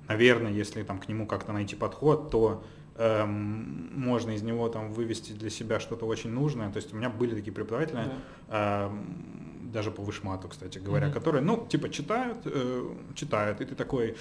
наверное, 0.07 0.53
если 0.53 0.83
там 0.83 0.99
к 0.99 1.09
нему 1.09 1.27
как-то 1.27 1.53
найти 1.53 1.77
подход, 1.77 2.31
то 2.31 2.63
эм, 2.97 3.91
можно 3.95 4.33
из 4.33 4.43
него 4.43 4.69
там 4.69 4.93
вывести 4.93 5.33
для 5.33 5.49
себя 5.49 5.81
что-то 5.81 6.05
очень 6.05 6.31
нужное. 6.31 6.71
То 6.71 6.77
есть 6.77 6.93
у 6.93 6.97
меня 6.97 7.09
были 7.09 7.35
такие 7.35 7.53
преподаватели, 7.53 8.11
Да. 8.51 8.87
эм, 8.87 9.54
даже 9.75 9.91
по 9.91 10.03
вышмату, 10.03 10.49
кстати 10.49 10.79
говоря, 10.79 11.07
Мгм. 11.07 11.15
которые, 11.15 11.43
ну, 11.45 11.67
типа 11.69 11.89
читают, 11.91 12.39
э, 12.47 12.95
читают, 13.15 13.61
и 13.61 13.65
ты 13.65 13.75
такой, 13.75 14.17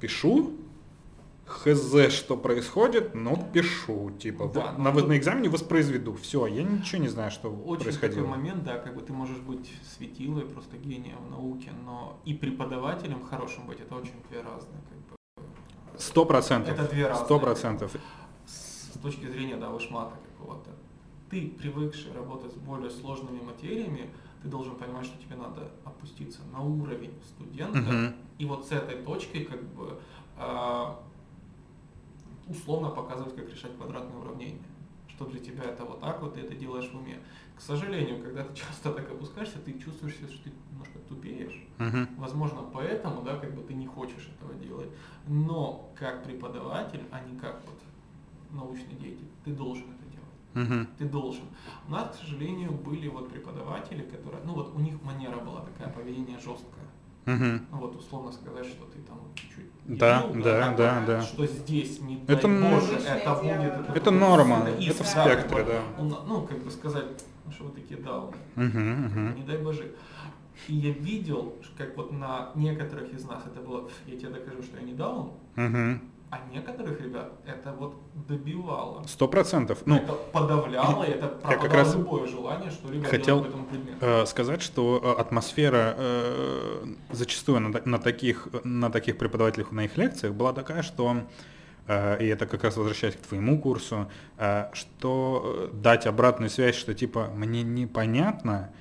пишу, 0.00 0.50
хз, 1.46 2.10
что 2.10 2.36
происходит, 2.36 3.14
но 3.14 3.36
пишу, 3.54 4.10
типа, 4.18 4.48
Да, 4.52 4.60
вот 4.60 4.78
ну 4.78 4.84
на, 4.84 4.92
тут- 4.92 5.08
на 5.08 5.16
экзамене 5.16 5.48
воспроизведу, 5.48 6.12
все, 6.14 6.46
я 6.48 6.64
ничего 6.64 7.02
не 7.02 7.08
знаю, 7.08 7.30
что 7.30 7.48
Очень 7.50 7.84
происходило. 7.84 8.26
такой 8.26 8.38
момент, 8.38 8.64
да, 8.64 8.78
как 8.78 8.94
бы 8.96 9.00
ты 9.00 9.12
можешь 9.12 9.38
быть 9.38 9.72
светилой, 9.96 10.42
просто 10.44 10.76
гением 10.76 11.18
в 11.28 11.30
науке, 11.30 11.70
но 11.84 12.18
и 12.26 12.34
преподавателем 12.34 13.24
хорошим 13.24 13.66
быть, 13.68 13.78
это 13.80 13.94
очень 13.94 14.14
две 14.28 14.40
разные, 14.42 14.80
как 14.90 14.98
бы. 14.98 15.98
Сто 15.98 16.24
процентов, 16.26 16.74
Это 16.78 16.88
две 16.92 17.06
разные. 17.06 17.24
сто 17.26 17.38
процентов. 17.38 17.92
С, 18.44 18.94
с 18.94 18.98
точки 19.00 19.26
зрения, 19.30 19.56
да, 19.56 19.68
вышмата 19.70 20.14
какого-то. 20.32 20.70
Ты, 21.30 21.48
привыкший 21.58 22.12
работать 22.12 22.52
с 22.52 22.56
более 22.56 22.90
сложными 22.90 23.40
материями, 23.40 24.10
ты 24.46 24.50
должен 24.50 24.76
понимать, 24.76 25.04
что 25.04 25.18
тебе 25.18 25.34
надо 25.34 25.68
опуститься 25.84 26.40
на 26.52 26.62
уровень 26.62 27.12
студента, 27.24 27.78
Мгм. 27.78 28.14
и 28.38 28.44
вот 28.46 28.64
с 28.64 28.70
этой 28.70 29.02
точкой 29.02 29.44
как 29.44 29.60
бы 29.74 29.98
а, 30.38 31.02
условно 32.46 32.90
показывать, 32.90 33.34
как 33.34 33.50
решать 33.50 33.76
квадратные 33.76 34.16
уравнения. 34.20 34.62
Что 35.08 35.24
для 35.24 35.40
тебя 35.40 35.64
это 35.64 35.84
вот 35.84 36.00
так 36.00 36.22
вот, 36.22 36.34
ты 36.34 36.42
это 36.42 36.54
делаешь 36.54 36.88
в 36.92 36.96
уме. 36.96 37.18
К 37.56 37.60
сожалению, 37.60 38.22
когда 38.22 38.44
ты 38.44 38.54
часто 38.60 38.92
так 38.92 39.10
опускаешься, 39.10 39.58
ты 39.58 39.76
чувствуешь, 39.80 40.14
себя, 40.14 40.28
что 40.28 40.44
ты 40.44 40.52
немножко 40.70 40.98
тупеешь. 41.08 41.66
Мгм. 41.78 42.08
Возможно, 42.16 42.62
поэтому, 42.72 43.22
да, 43.22 43.36
как 43.38 43.52
бы 43.52 43.62
ты 43.62 43.74
не 43.74 43.86
хочешь 43.88 44.30
этого 44.38 44.54
делать. 44.54 44.90
Но 45.26 45.90
как 45.96 46.22
преподаватель, 46.22 47.02
а 47.10 47.20
не 47.20 47.36
как 47.36 47.60
вот 47.66 47.80
научный 48.52 48.94
деятель, 48.94 49.26
ты 49.44 49.50
должен 49.52 49.86
это 49.86 50.05
Мгм. 50.56 50.88
Ты 50.98 51.04
должен. 51.04 51.44
У 51.86 51.92
нас, 51.92 52.08
к 52.16 52.20
сожалению, 52.20 52.72
были 52.72 53.08
вот 53.08 53.30
преподаватели, 53.30 54.02
которые, 54.02 54.42
ну 54.44 54.54
вот 54.54 54.74
у 54.74 54.80
них 54.80 54.94
манера 55.02 55.36
была 55.36 55.60
такая, 55.60 55.92
поведение 55.92 56.38
жесткое. 56.38 56.86
Мгм. 57.26 57.66
Ну 57.70 57.78
вот 57.78 57.96
условно 57.96 58.32
сказать, 58.32 58.64
что 58.64 58.84
ты 58.86 59.00
там 59.02 59.18
чуть 59.34 59.66
Да, 59.84 60.22
дебил, 60.22 60.42
да, 60.42 60.72
да, 60.74 61.00
бы, 61.00 61.06
да. 61.06 61.20
Что 61.22 61.46
здесь, 61.46 62.00
не 62.00 62.22
Это 62.26 62.48
дай 62.48 62.70
боже, 62.72 62.94
это 62.94 63.34
будет... 63.34 63.96
Это 63.96 64.10
будет 64.10 64.20
норма, 64.20 64.66
сильно 64.66 64.90
это 64.90 65.04
в 65.04 65.06
спектре, 65.08 65.64
да. 65.64 65.82
Он, 65.98 66.08
Ну, 66.26 66.42
как 66.46 66.58
бы 66.64 66.70
сказать, 66.70 67.04
ну, 67.44 67.52
что 67.52 67.64
вы 67.64 67.72
такие 67.72 68.00
дауны. 68.00 68.36
Мгм, 68.54 69.06
мгм. 69.06 69.34
Не 69.36 69.42
дай 69.42 69.58
боже. 69.58 69.94
И 70.68 70.74
я 70.74 70.90
видел, 70.92 71.54
как 71.76 71.96
вот 71.96 72.12
на 72.12 72.50
некоторых 72.54 73.12
из 73.12 73.24
нас 73.24 73.42
это 73.44 73.60
было, 73.60 73.90
я 74.06 74.16
тебе 74.16 74.30
докажу, 74.30 74.62
что 74.62 74.78
я 74.78 74.84
не 74.84 74.94
даун, 74.94 75.32
Угу. 75.56 76.00
А 76.30 76.40
некоторых 76.52 77.00
ребят 77.00 77.32
это 77.46 77.72
вот 77.72 77.94
добивало. 78.26 79.04
Сто 79.06 79.28
процентов. 79.28 79.78
Ну, 79.86 79.96
это 79.96 80.12
подавляло, 80.12 81.04
и 81.04 81.10
это 81.10 81.28
как 81.28 81.60
пропадало 81.60 81.84
раз 81.84 81.94
любое 81.94 82.26
желание 82.26 82.70
что-либо 82.70 83.04
хотел, 83.06 83.40
делать 83.40 83.44
по 83.44 83.48
этому 83.48 83.66
предмету. 83.66 83.98
э, 84.00 84.26
сказать, 84.26 84.60
что 84.62 85.00
э, 85.02 85.20
атмосфера 85.20 85.94
э, 85.96 86.84
зачастую 87.12 87.60
на, 87.60 87.80
на 87.84 87.98
таких, 87.98 88.48
на 88.64 88.90
таких 88.90 89.18
преподавателях 89.18 89.70
на 89.70 89.84
их 89.84 89.96
лекциях 89.96 90.34
была 90.34 90.52
такая, 90.52 90.82
что 90.82 91.16
э, 91.86 92.24
и 92.24 92.26
это 92.26 92.46
как 92.46 92.64
раз 92.64 92.76
возвращаясь 92.76 93.14
к 93.14 93.20
твоему 93.20 93.60
курсу, 93.60 94.10
э, 94.36 94.70
что 94.72 95.70
дать 95.72 96.06
обратную 96.06 96.50
связь, 96.50 96.74
что 96.74 96.92
типа 96.92 97.30
мне 97.34 97.62
непонятно, 97.62 98.72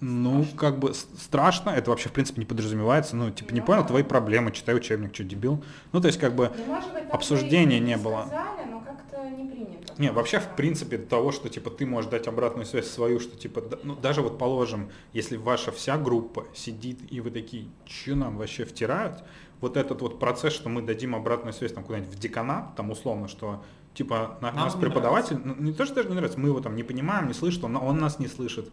ну, 0.00 0.44
Страшно. 0.44 0.58
как 0.58 0.78
бы 0.78 0.94
страшно, 0.94 1.70
это 1.70 1.90
вообще 1.90 2.08
в 2.08 2.12
принципе 2.12 2.40
не 2.40 2.46
подразумевается, 2.46 3.16
ну, 3.16 3.30
типа, 3.30 3.52
не 3.52 3.60
Ну 3.60 3.66
понял 3.66 3.82
да. 3.82 3.88
твои 3.88 4.02
проблемы, 4.02 4.52
читай 4.52 4.74
учебник, 4.76 5.14
что 5.14 5.24
дебил. 5.24 5.62
Ну, 5.92 6.00
то 6.00 6.06
есть, 6.06 6.18
как 6.18 6.34
бы, 6.34 6.52
Ну, 6.56 6.64
может 6.66 6.92
быть, 6.92 7.04
обсуждения 7.10 7.80
не 7.80 7.96
было. 7.96 8.24
Сказали, 8.26 8.70
но 8.70 8.80
как-то 8.80 9.28
не 9.28 9.50
принято. 9.50 9.94
Не, 9.98 10.12
вообще, 10.12 10.38
в 10.38 10.54
принципе, 10.54 10.98
того, 10.98 11.32
что, 11.32 11.48
типа, 11.48 11.70
ты 11.70 11.84
можешь 11.84 12.10
дать 12.10 12.28
обратную 12.28 12.64
связь 12.66 12.88
свою, 12.88 13.18
что, 13.18 13.36
типа, 13.36 13.62
ну, 13.82 13.96
даже 13.96 14.22
вот 14.22 14.38
положим, 14.38 14.88
если 15.12 15.36
ваша 15.36 15.72
вся 15.72 15.98
группа 15.98 16.46
сидит, 16.54 17.00
и 17.10 17.20
вы 17.20 17.30
такие, 17.32 17.66
что 17.84 18.14
нам 18.14 18.36
вообще 18.36 18.64
втирают, 18.64 19.24
вот 19.60 19.76
этот 19.76 20.00
вот 20.02 20.20
процесс, 20.20 20.52
что 20.52 20.68
мы 20.68 20.82
дадим 20.82 21.16
обратную 21.16 21.52
связь 21.52 21.72
там 21.72 21.82
куда-нибудь 21.82 22.14
в 22.14 22.18
деканат, 22.20 22.76
там, 22.76 22.92
условно, 22.92 23.26
что, 23.26 23.64
типа, 23.94 24.38
на, 24.40 24.52
Нам 24.52 24.66
нас 24.66 24.74
преподаватель, 24.76 25.40
ну, 25.42 25.56
не 25.58 25.72
то, 25.72 25.84
что 25.84 25.96
даже 25.96 26.08
не 26.08 26.14
нравится, 26.14 26.38
мы 26.38 26.50
его 26.50 26.60
там 26.60 26.76
не 26.76 26.84
понимаем, 26.84 27.26
не 27.26 27.34
слышим, 27.34 27.64
он, 27.64 27.76
он 27.76 27.98
нас 27.98 28.20
не 28.20 28.28
слышит. 28.28 28.70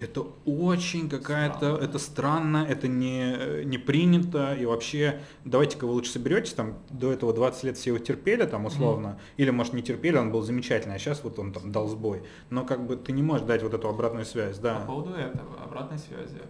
Это 0.00 0.26
очень 0.46 1.08
какая-то, 1.08 1.76
это 1.76 1.98
странно, 1.98 2.64
это 2.68 2.86
не, 2.86 3.64
не 3.64 3.78
принято, 3.78 4.54
и 4.54 4.64
вообще, 4.64 5.20
давайте-ка 5.44 5.86
вы 5.86 5.92
лучше 5.94 6.12
соберетесь, 6.12 6.52
там, 6.52 6.74
до 6.88 7.12
этого 7.12 7.32
20 7.32 7.64
лет 7.64 7.76
все 7.76 7.90
его 7.90 7.98
терпели, 7.98 8.44
там, 8.44 8.66
условно, 8.66 9.18
или, 9.36 9.50
может, 9.50 9.72
не 9.72 9.82
терпели, 9.82 10.16
он 10.16 10.30
был 10.30 10.42
замечательный, 10.42 10.94
а 10.94 10.98
сейчас 10.98 11.24
вот 11.24 11.38
он 11.40 11.52
там 11.52 11.72
дал 11.72 11.88
сбой. 11.88 12.22
Но, 12.50 12.64
как 12.64 12.86
бы, 12.86 12.96
ты 12.96 13.10
не 13.10 13.22
можешь 13.22 13.46
дать 13.46 13.62
вот 13.62 13.74
эту 13.74 13.88
обратную 13.88 14.24
связь, 14.24 14.56
По 14.58 14.62
да. 14.62 14.80
поводу 14.86 15.14
этого, 15.14 15.62
обратной 15.64 15.98
связи. 15.98 16.42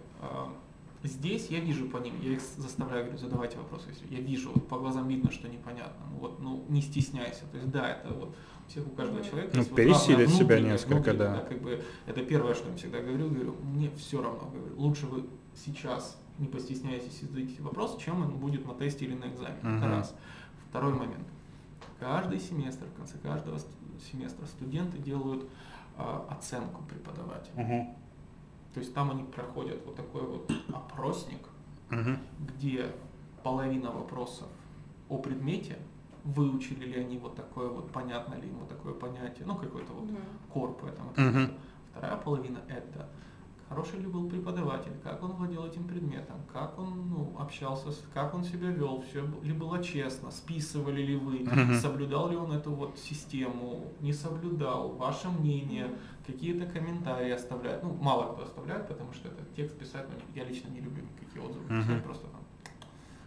Здесь 1.01 1.47
я 1.49 1.61
вижу 1.61 1.87
по 1.87 1.97
ним, 1.97 2.13
я 2.21 2.33
их 2.33 2.41
заставляю, 2.57 3.05
говорю, 3.05 3.17
задавайте 3.17 3.57
вопросы. 3.57 3.87
Я 4.09 4.19
вижу, 4.19 4.51
по 4.51 4.77
глазам 4.77 5.07
видно, 5.07 5.31
что 5.31 5.47
непонятно. 5.47 6.05
Вот, 6.19 6.39
ну 6.41 6.65
не 6.67 6.81
стесняйся. 6.81 7.45
То 7.51 7.57
есть 7.57 7.71
да, 7.71 7.89
это 7.89 8.13
вот 8.13 8.35
всех 8.69 8.85
у 8.87 8.91
каждого 8.91 9.19
Мгм. 9.19 9.27
человека 9.29 9.51
Ну, 9.57 9.63
вот 9.63 9.75
пересилить 9.75 10.29
себя 10.29 10.59
несколько, 10.59 11.11
внутреннее, 11.11 11.17
да. 11.35 11.39
как 11.41 11.61
бы, 11.61 11.83
это 12.05 12.23
первое, 12.23 12.53
что 12.53 12.69
я 12.69 12.75
всегда 12.75 12.99
говорю, 12.99 13.29
говорю, 13.29 13.55
мне 13.63 13.89
все 13.97 14.21
равно, 14.21 14.49
говорю, 14.53 14.75
лучше 14.77 15.07
вы 15.07 15.25
сейчас 15.55 16.17
не 16.37 16.47
постесняйтесь 16.47 17.21
и 17.21 17.25
зададите 17.25 17.61
вопрос, 17.61 17.97
чем 17.97 18.21
он 18.21 18.37
будет 18.37 18.65
на 18.65 18.73
тесте 18.75 19.05
или 19.05 19.15
на 19.15 19.25
экзамене. 19.25 19.57
Это 19.59 19.67
Мгм. 19.69 19.91
раз. 19.91 20.15
Второй 20.69 20.93
момент. 20.93 21.27
Каждый 21.99 22.39
семестр, 22.39 22.85
в 22.85 22.97
конце 22.97 23.17
каждого 23.17 23.57
ст- 23.57 23.67
семестра 24.11 24.45
студенты 24.45 24.97
делают 24.99 25.45
а, 26.01 26.25
оценку 26.29 26.81
преподавателя. 26.83 27.51
Мгм. 27.61 27.87
То 28.73 28.79
есть 28.79 28.93
там 28.93 29.11
они 29.11 29.23
проходят 29.23 29.85
вот 29.85 29.95
такой 29.97 30.21
вот 30.21 30.49
опросник, 30.71 31.39
Мгм. 31.89 32.19
где 32.39 32.85
половина 33.43 33.91
вопросов 33.91 34.47
о 35.09 35.17
предмете, 35.17 35.77
выучили 36.23 36.85
ли 36.85 36.99
они 36.99 37.17
вот 37.17 37.35
такое 37.35 37.69
вот, 37.69 37.91
понятно 37.91 38.35
ли 38.35 38.47
им 38.47 38.59
вот 38.59 38.69
такое 38.69 38.93
понятие, 38.93 39.45
ну 39.45 39.55
какой-то 39.55 39.93
вот 39.93 40.09
Мгм. 40.09 40.19
кор 40.51 40.73
по 40.73 40.85
этому 40.85 41.11
предмету. 41.11 41.53
Вторая 41.91 42.17
половина 42.17 42.59
это 42.67 43.07
хороший 43.67 43.99
ли 43.99 44.07
был 44.07 44.27
преподаватель, 44.27 44.93
как 45.03 45.21
он 45.23 45.33
владел 45.33 45.65
этим 45.65 45.83
предметом, 45.87 46.37
как 46.51 46.77
он 46.79 47.09
ну, 47.09 47.35
общался, 47.39 47.89
как 48.13 48.33
он 48.33 48.43
себя 48.43 48.69
вел, 48.69 49.03
все 49.09 49.23
ли 49.43 49.53
было 49.53 49.83
честно, 49.83 50.31
списывали 50.31 51.01
ли 51.01 51.15
вы, 51.15 51.39
Мгм. 51.39 51.75
соблюдал 51.75 52.29
ли 52.29 52.35
он 52.35 52.51
эту 52.51 52.71
вот 52.71 52.97
систему, 52.97 53.85
не 54.01 54.11
соблюдал, 54.13 54.89
ваше 54.89 55.29
мнение, 55.29 55.87
какие-то 56.25 56.65
комментарии 56.65 57.31
оставляют. 57.31 57.83
Ну, 57.83 57.93
мало 58.01 58.33
кто 58.33 58.43
оставляет, 58.43 58.87
потому 58.87 59.13
что 59.13 59.27
этот 59.29 59.53
текст 59.55 59.77
писать, 59.77 60.05
ну, 60.09 60.15
я 60.35 60.43
лично 60.43 60.69
не 60.69 60.79
люблю 60.79 61.03
никакие 61.03 61.43
отзывы 61.45 61.67
писать, 61.67 62.03
просто 62.03 62.27
там 62.27 62.41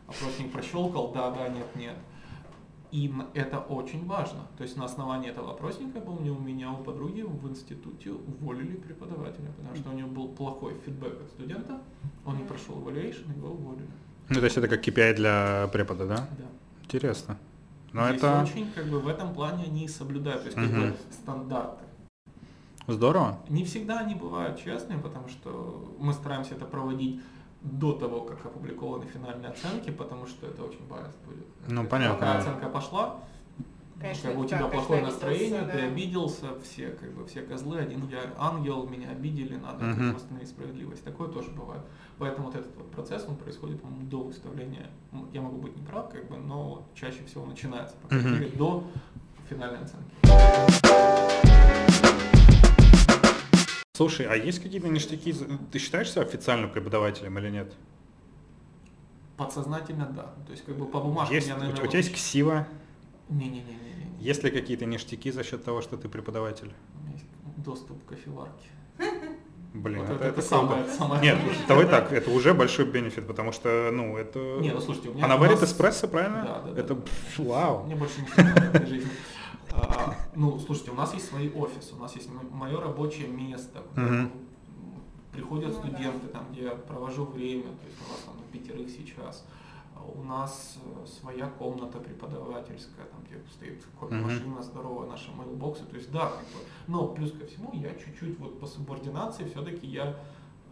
опросник 0.09 0.53
прощелкал, 0.53 1.13
да, 1.13 1.31
да, 1.31 1.49
нет, 1.49 1.67
нет. 1.77 1.97
И 2.93 3.09
н- 3.09 3.25
это 3.35 3.59
очень 3.59 4.07
важно. 4.07 4.41
То 4.59 4.65
есть 4.65 4.77
на 4.77 4.85
основании 4.85 5.31
этого 5.31 5.53
опросника, 5.53 5.99
я 5.99 6.05
помню, 6.05 6.35
у 6.35 6.39
меня 6.39 6.71
у 6.73 6.77
подруги 6.85 7.23
в 7.23 7.49
институте 7.49 8.11
уволили 8.13 8.77
преподавателя, 8.77 9.51
потому 9.57 9.77
что 9.77 9.91
у 9.91 9.93
него 9.95 10.09
был 10.09 10.29
плохой 10.29 10.75
фидбэк 10.85 11.21
от 11.23 11.29
студента, 11.31 11.81
он 12.27 12.37
не 12.37 12.45
прошел 12.45 12.75
evaluation, 12.81 13.35
его 13.37 13.49
уволили. 13.49 13.89
Ну, 14.29 14.35
то 14.37 14.45
есть 14.45 14.57
это 14.59 14.69
как 14.69 14.87
KPI 14.87 15.15
для 15.15 15.69
препода, 15.73 16.07
да? 16.07 16.17
Да. 16.17 16.45
Интересно. 16.85 17.39
Но 17.95 18.07
Здесь 18.09 18.19
это 18.19 18.43
очень, 18.43 18.71
как 18.73 18.87
бы, 18.87 19.01
в 19.01 19.09
этом 19.09 19.33
плане 19.35 19.65
они 19.65 19.89
соблюдают, 19.89 20.43
то 20.43 20.47
есть, 20.49 20.57
как 20.57 20.71
бы, 20.71 20.95
стандарты. 21.11 21.85
здорово. 22.89 23.39
Не 23.49 23.65
всегда 23.65 24.01
они 24.01 24.15
бывают 24.15 24.59
честными, 24.63 25.01
потому 25.01 25.29
что 25.29 25.95
мы 25.99 26.13
стараемся 26.13 26.55
это 26.55 26.65
проводить 26.67 27.21
до 27.63 27.93
того, 27.93 28.23
как 28.23 28.45
опубликованы 28.45 29.07
финальные 29.07 29.51
оценки, 29.51 29.91
потому 29.91 30.27
что 30.27 30.47
это 30.47 30.65
очень 30.65 30.81
biased 30.89 31.17
будет. 31.25 31.47
Ну, 31.69 31.87
понятно. 31.87 32.15
Пока 32.17 32.39
оценка 32.39 32.69
пошла, 32.69 33.21
Конечно, 34.01 34.31
как 34.31 34.37
бы 34.37 34.45
у 34.45 34.49
да, 34.49 34.49
тебя 34.49 34.59
конечно, 34.59 34.79
плохое 34.81 35.01
обиделся, 35.01 35.27
настроение, 35.27 35.63
ты 35.63 35.79
да. 35.79 35.85
обиделся, 35.85 36.47
все 36.65 36.89
как 36.89 37.13
бы 37.13 37.25
все 37.27 37.43
козлы, 37.43 37.79
один 37.79 38.09
я 38.09 38.19
ангел, 38.37 38.89
меня 38.89 39.11
обидели, 39.11 39.55
надо 39.57 39.85
Мгм. 39.85 40.15
восстановить 40.15 40.49
справедливость. 40.49 41.05
Такое 41.05 41.29
тоже 41.29 41.51
бывает. 41.51 41.83
Поэтому 42.19 42.47
вот 42.49 42.57
этот 42.57 42.75
вот 42.77 42.91
процесс, 42.91 43.25
он 43.29 43.37
происходит, 43.37 43.81
по-моему, 43.81 44.07
до 44.07 44.23
выставления. 44.25 44.91
Я 45.33 45.41
могу 45.41 45.59
быть 45.59 45.77
неправ, 45.77 46.11
как 46.11 46.29
бы, 46.29 46.37
но 46.37 46.85
чаще 46.95 47.25
всего 47.27 47.47
начинается, 47.47 47.95
по 48.03 48.09
крайней 48.09 48.31
мере, 48.31 48.49
до 48.49 48.83
финальной 49.49 49.79
оценки. 49.83 50.82
Слушай, 54.03 54.27
а 54.27 54.35
есть 54.35 54.61
какие-то 54.61 54.89
ништяки? 54.89 55.33
Ты 55.71 55.79
считаешь 55.79 56.11
себя 56.11 56.23
официальным 56.23 56.71
преподавателем 56.71 57.39
или 57.39 57.51
нет? 57.51 57.73
Подсознательно 59.37 60.07
да. 60.07 60.35
То 60.45 60.51
есть 60.51 60.65
как 60.65 60.77
бы 60.77 60.87
по 60.87 61.01
бумажке 61.01 61.37
Есть, 61.37 61.47
я, 61.47 61.55
у 61.55 61.61
наверное, 61.61 61.87
тебя 61.87 61.99
есть 61.99 62.13
ксива? 62.13 62.67
Не-не-не-не. 63.29 64.19
Есть 64.19 64.43
ли 64.43 64.51
какие-то 64.51 64.87
ништяки 64.87 65.31
за 65.31 65.45
счет 65.45 65.65
того, 65.65 65.83
что 65.83 65.97
ты 65.97 66.09
преподаватель? 66.09 66.73
У 66.99 67.05
меня 67.05 67.13
есть 67.13 67.27
доступ 67.59 68.05
к 68.05 68.09
кофеварке. 68.09 68.67
Блин, 69.73 70.01
Вот 70.01 70.11
это, 70.11 70.15
это, 70.15 70.25
это 70.25 70.41
это 70.41 70.43
самое, 70.43 70.87
самое 70.89 71.23
Нет, 71.23 71.39
давай 71.69 71.87
так, 71.87 72.13
это 72.13 72.29
уже 72.31 72.55
большой 72.55 72.85
бенефит, 72.85 73.27
потому 73.27 73.53
что, 73.53 73.91
ну, 73.93 74.19
это... 74.19 74.39
Не, 74.61 74.71
ну 74.73 74.81
слушайте, 74.81 75.09
у 75.11 75.15
меня 75.15 75.25
Она 75.25 75.37
у 75.37 75.39
варит 75.39 75.61
нас- 75.61 75.71
эспрессо, 75.71 76.09
правильно? 76.09 76.43
Да, 76.43 76.61
да, 76.61 76.73
да. 76.73 76.81
Это, 76.81 76.95
пф, 76.97 77.39
вау. 77.39 77.85
Мне 77.85 77.95
больше 77.95 78.21
ничего 78.21 78.43
не 78.43 78.49
надо 78.51 78.61
в 78.61 78.75
этой 78.75 78.87
жизни. 78.87 79.11
А, 79.73 80.15
ну, 80.35 80.59
слушайте, 80.59 80.91
у 80.91 80.95
нас 80.95 81.15
есть 81.15 81.27
свои 81.29 81.51
офисы, 81.51 81.95
у 81.95 81.99
нас 81.99 82.15
есть 82.15 82.29
мое 82.51 82.81
рабочее 82.81 83.29
место, 83.29 83.83
приходят 85.33 85.73
студенты, 85.75 86.29
там, 86.29 86.47
где 86.53 86.65
я 86.65 86.71
провожу 86.73 87.25
время, 87.25 87.63
то 87.65 87.87
есть 87.87 87.99
у 88.07 88.11
нас 88.13 88.21
там 88.27 88.37
на 88.37 88.43
пятерых 88.53 88.91
сейчас. 88.91 89.47
А 89.97 90.03
У 90.03 90.23
нас 90.25 90.79
э, 90.85 91.07
своя 91.07 91.47
комната 91.47 91.99
преподавательская, 91.99 93.07
там, 93.07 93.21
где 93.25 93.41
стоит 93.51 93.83
кофемашина 93.99 94.63
здоровая, 94.63 95.09
наши 95.09 95.31
мейлбоксы. 95.33 95.85
То 95.85 95.97
есть 95.97 96.11
да, 96.11 96.27
как 96.27 96.41
бы, 96.41 96.67
но 96.87 97.09
плюс 97.09 97.33
ко 97.33 97.47
всему 97.47 97.71
я 97.73 97.95
чуть-чуть 97.95 98.39
вот 98.39 98.61
по 98.61 98.67
субординации 98.67 99.45
все-таки 99.49 99.87
я 99.87 100.07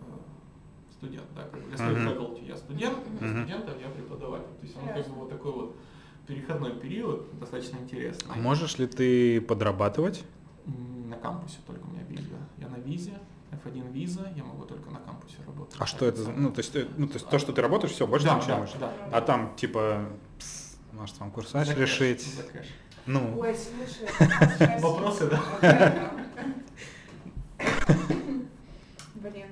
э, 0.01 0.05
студент, 0.93 1.27
да, 1.35 1.45
как 1.45 1.63
бы 1.63 1.71
я 1.71 1.77
faculty, 1.77 2.47
я 2.47 2.57
студент, 2.57 2.99
для 3.19 3.29
студентов 3.29 3.81
я 3.81 3.89
преподаватель. 3.89 4.55
То 4.61 4.67
есть 4.67 4.77
он 4.77 4.89
как 4.89 5.09
бы 5.09 5.15
вот 5.15 5.31
такой 5.31 5.53
вот 5.53 5.77
переходной 6.31 6.79
период, 6.79 7.27
достаточно 7.41 7.79
интересный. 7.79 8.33
А 8.33 8.39
можешь 8.39 8.79
ли 8.79 8.87
ты 8.87 9.41
подрабатывать? 9.41 10.25
На 10.65 11.17
кампусе 11.17 11.59
только 11.67 11.85
у 11.85 11.91
меня 11.91 12.03
виза. 12.09 12.37
Я 12.59 12.69
на 12.69 12.77
визе, 12.77 13.15
F1 13.51 13.93
виза, 13.93 14.33
я 14.37 14.45
могу 14.45 14.65
только 14.65 14.91
на 14.91 15.01
кампусе 15.01 15.39
работать. 15.45 15.75
А 15.81 15.87
что 15.87 16.07
это 16.07 16.23
за... 16.23 16.31
Ну, 16.31 16.53
то 16.53 16.61
есть, 16.61 16.73
ну, 16.97 17.09
то 17.09 17.15
есть 17.15 17.29
то, 17.29 17.39
что 17.41 17.53
ты 17.53 17.61
работаешь, 17.61 17.93
все, 17.93 18.07
больше 18.07 18.27
да, 18.27 18.37
ничего 18.37 18.47
не 18.47 18.55
да, 18.55 18.59
можешь. 18.61 18.75
да. 18.79 18.93
А 19.11 19.21
там, 19.21 19.57
типа, 19.57 20.07
пс, 20.39 20.79
может, 20.93 21.19
вам 21.19 21.33
курсач 21.33 21.67
За 21.67 21.75
кэш, 21.75 21.81
решить? 22.01 22.23
за 22.23 22.43
кэш. 22.45 22.67
Ну, 23.07 23.37
Ой, 23.41 23.57
слушай, 23.57 24.79
Вопросы, 24.81 25.29
да? 25.29 26.13
Блин. 29.15 29.47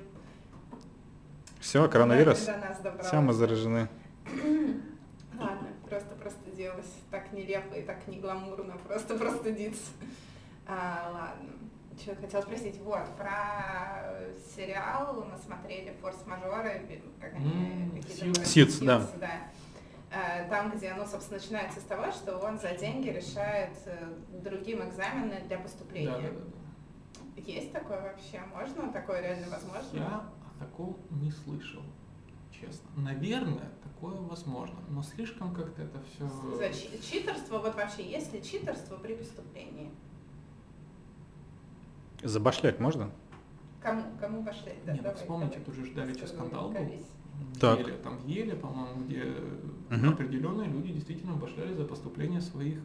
все, 1.59 1.89
коронавирус. 1.89 2.47
Все, 3.03 3.19
мы 3.19 3.33
заражены. 3.33 3.89
Простудилась. 6.59 6.93
Так 7.09 7.31
нелепо 7.31 7.73
и 7.75 7.81
так 7.83 8.05
не 8.07 8.19
гламурно, 8.19 8.75
просто 8.85 9.17
простудиться. 9.17 9.91
А, 10.67 11.09
ладно. 11.13 11.49
Что 11.97 12.15
хотела 12.15 12.41
спросить, 12.41 12.77
вот, 12.79 13.05
про 13.17 14.13
сериал 14.55 15.25
мы 15.29 15.37
смотрели 15.37 15.93
«Форс-мажоры», 16.01 16.79
би- 16.87 17.03
как 17.19 17.33
они, 17.35 17.89
были? 17.91 18.01
Suits, 18.01 18.85
да. 18.85 19.05
да. 19.19 19.31
Э, 20.11 20.49
Там, 20.49 20.71
где, 20.71 20.93
ну, 20.93 21.05
собственно, 21.05 21.39
начинается 21.39 21.79
с 21.81 21.83
того, 21.83 22.11
что 22.11 22.37
он 22.39 22.57
за 22.59 22.73
деньги 22.75 23.09
решает 23.09 23.71
э, 23.85 24.13
другим 24.43 24.87
экзамены 24.87 25.41
для 25.47 25.59
поступления. 25.59 26.11
Да, 26.11 26.19
да, 26.21 26.45
да. 27.35 27.41
Есть 27.41 27.71
такое 27.73 28.01
вообще? 28.01 28.41
Можно? 28.53 28.91
Такое 28.93 29.21
реально 29.21 29.47
возможно? 29.49 29.97
Я 29.97 30.29
такого 30.59 30.95
не 31.09 31.31
слышал, 31.31 31.83
честно. 32.59 32.89
Наверное, 32.95 33.69
такое 33.83 34.15
возможно, 34.15 34.77
но 34.89 35.01
слишком 35.03 35.53
как-то 35.53 35.81
это 35.83 35.99
все... 36.01 36.27
За 36.57 36.69
чи- 36.73 37.01
читерство, 37.01 37.59
вот 37.59 37.75
вообще, 37.75 38.09
есть 38.09 38.33
ли 38.33 38.43
читерство 38.43 38.97
при 38.97 39.15
преступлении? 39.15 39.89
Забашлять 42.23 42.79
можно? 42.79 43.09
Кому, 43.81 44.03
кому 44.19 44.43
пошли? 44.43 44.73
Да, 44.85 44.91
Не, 44.91 44.97
ну 44.97 45.03
давай, 45.03 45.17
вспомните, 45.17 45.59
давай. 45.59 45.65
тут 45.65 45.75
же 45.75 45.93
Давича 45.93 46.27
Скажи, 46.27 46.33
скандал 46.33 46.69
был. 46.71 46.79
Так. 47.61 47.79
Еле, 47.79 47.93
там 47.93 48.17
в 48.17 48.27
Еле, 48.27 48.55
по-моему, 48.55 49.05
где 49.05 49.23
Мгм. 49.89 50.09
определенные 50.09 50.67
люди 50.67 50.91
действительно 50.91 51.33
башляли 51.35 51.73
за 51.73 51.85
поступление 51.85 52.41
своих 52.41 52.79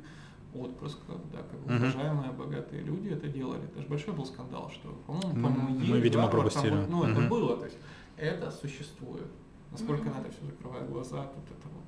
отпрысков, 0.55 1.21
да, 1.33 1.39
как 1.39 1.59
бы 1.61 1.73
Мгм. 1.73 1.83
уважаемые 1.83 2.31
богатые 2.31 2.83
люди 2.83 3.09
это 3.09 3.27
делали. 3.27 3.65
Это 3.65 3.83
же 3.83 3.89
большой 3.89 4.15
был 4.15 4.25
скандал, 4.25 4.71
что, 4.71 4.91
по-моему, 5.09 5.33
по-моему, 5.33 5.69
мы, 5.81 5.85
Ель, 5.85 6.01
видимо, 6.01 6.29
Гарвард, 6.29 6.53
там 6.55 6.63
пропустили. 6.63 6.77
вот, 6.77 6.89
ну, 6.89 7.03
это 7.11 7.21
Мгм. 7.21 7.29
было, 7.29 7.57
то 7.57 7.65
есть 7.65 7.79
это 8.17 8.51
существует. 8.53 9.27
Насколько 9.75 10.05
Мгм. 10.05 10.13
на 10.17 10.21
это 10.23 10.31
все 10.33 10.47
закрывает 10.47 10.89
глаза, 10.91 11.23
тут 11.35 11.45
это 11.47 11.69
вот... 11.75 11.83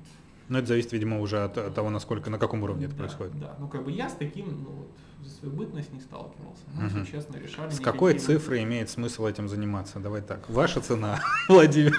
Но 0.49 0.59
это 0.59 0.67
зависит, 0.67 0.91
видимо, 0.93 1.19
уже 1.19 1.43
от, 1.43 1.57
от 1.57 1.73
того, 1.73 1.89
насколько, 1.89 2.29
на 2.29 2.37
каком 2.37 2.63
уровне 2.63 2.85
это 2.85 2.93
да, 2.95 2.99
происходит. 2.99 3.37
Да, 3.39 3.55
ну 3.59 3.67
как 3.67 3.83
бы 3.83 3.91
я 3.91 4.09
с 4.09 4.13
таким, 4.13 4.63
ну 4.63 4.69
вот, 4.71 4.87
за 5.25 5.33
свою 5.35 5.53
бытность 5.55 5.91
не 5.91 5.99
сталкивался. 5.99 6.61
Мы 6.73 6.83
Мгм. 6.83 7.03
все 7.05 7.11
честно 7.17 7.35
решали. 7.37 7.69
С 7.71 7.79
какой 7.81 8.13
никакие- 8.13 8.37
цифрой 8.39 8.63
имеет 8.63 8.89
смысл 8.89 9.25
этим 9.25 9.49
заниматься? 9.49 9.99
Давай 9.99 10.21
так. 10.21 10.49
Ваша 10.49 10.79
цена, 10.81 11.19
Владимир. 11.49 11.97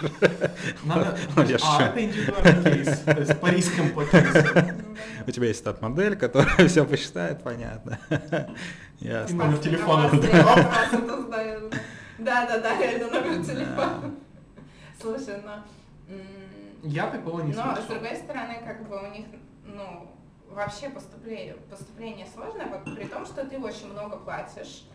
Надо, 0.84 1.18
Ну, 1.36 1.42
а, 1.62 1.82
это 1.82 2.04
индивидуальный 2.04 2.62
кейс, 2.84 2.98
то 3.00 3.18
есть 3.18 3.38
по 3.40 3.46
рискам 3.50 3.90
по. 3.90 4.00
Ну. 4.02 4.08
У 5.26 5.30
тебя 5.30 5.46
есть 5.48 5.58
стат-модель, 5.60 6.16
которая 6.16 6.68
все 6.68 6.84
посчитает, 6.86 7.42
понятно. 7.42 7.98
Ясно. 9.00 9.36
Номер 9.36 9.56
Спас- 9.56 9.64
телефона. 9.64 10.10
Да, 12.18 12.46
да, 12.46 12.58
да, 12.60 12.76
это 12.80 13.06
номер 13.14 13.44
телефона. 13.44 14.10
Слушай, 15.00 15.42
ну... 15.44 15.52
Я 16.82 17.10
такого 17.10 17.40
не 17.42 17.52
Но, 17.52 17.62
слышал. 17.74 17.82
с 17.82 17.86
другой 17.86 18.16
стороны, 18.16 18.60
как 18.64 18.88
бы 18.88 18.96
у 19.02 19.10
них, 19.10 19.26
ну, 19.64 20.10
вообще 20.48 20.88
поступление, 20.90 21.54
поступление 21.54 22.26
сложное, 22.26 22.66
вот 22.66 22.84
при 22.94 23.04
том, 23.04 23.26
что 23.26 23.44
ты 23.44 23.58
очень 23.58 23.90
много 23.92 24.16
платишь, 24.16 24.86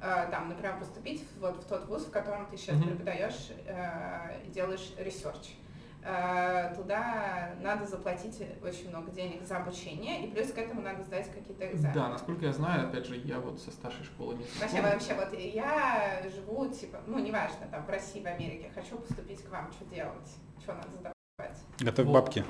э, 0.00 0.28
там, 0.30 0.48
например, 0.48 0.78
поступить 0.78 1.24
вот 1.40 1.56
в 1.64 1.66
тот 1.66 1.86
вуз, 1.86 2.04
в 2.04 2.10
котором 2.10 2.46
ты 2.50 2.56
сейчас 2.56 2.76
Мгм. 2.76 2.88
преподаешь 2.88 3.50
э, 3.66 4.40
и 4.46 4.50
делаешь 4.50 4.92
research. 4.98 5.36
Э, 5.46 5.67
туда 6.00 7.50
надо 7.60 7.86
заплатить 7.86 8.40
очень 8.62 8.88
много 8.88 9.10
денег 9.10 9.42
за 9.42 9.58
обучение, 9.58 10.24
и 10.24 10.30
плюс 10.30 10.52
к 10.52 10.58
этому 10.58 10.80
надо 10.80 11.02
сдать 11.02 11.30
какие-то 11.32 11.66
экзамены. 11.70 11.94
Да, 11.94 12.08
насколько 12.08 12.46
я 12.46 12.52
знаю, 12.52 12.88
опять 12.88 13.06
же, 13.06 13.16
я 13.16 13.40
вот 13.40 13.60
со 13.60 13.70
старшей 13.70 14.04
школы 14.04 14.34
не 14.34 14.44
Вообще, 14.60 14.80
знаком. 14.80 14.90
вообще, 14.92 15.14
вот 15.14 15.38
я 15.38 16.22
живу, 16.34 16.68
типа, 16.68 17.00
ну, 17.06 17.18
неважно, 17.18 17.66
там, 17.70 17.84
в 17.84 17.90
России, 17.90 18.22
в 18.22 18.26
Америке, 18.26 18.70
хочу 18.74 18.96
поступить 18.96 19.42
к 19.42 19.50
вам, 19.50 19.70
что 19.72 19.84
делать? 19.86 20.28
Что 20.62 20.74
надо 20.74 20.88
сдавать? 20.92 21.58
Готовь 21.80 22.06
Вот. 22.06 22.14
бабки. 22.14 22.44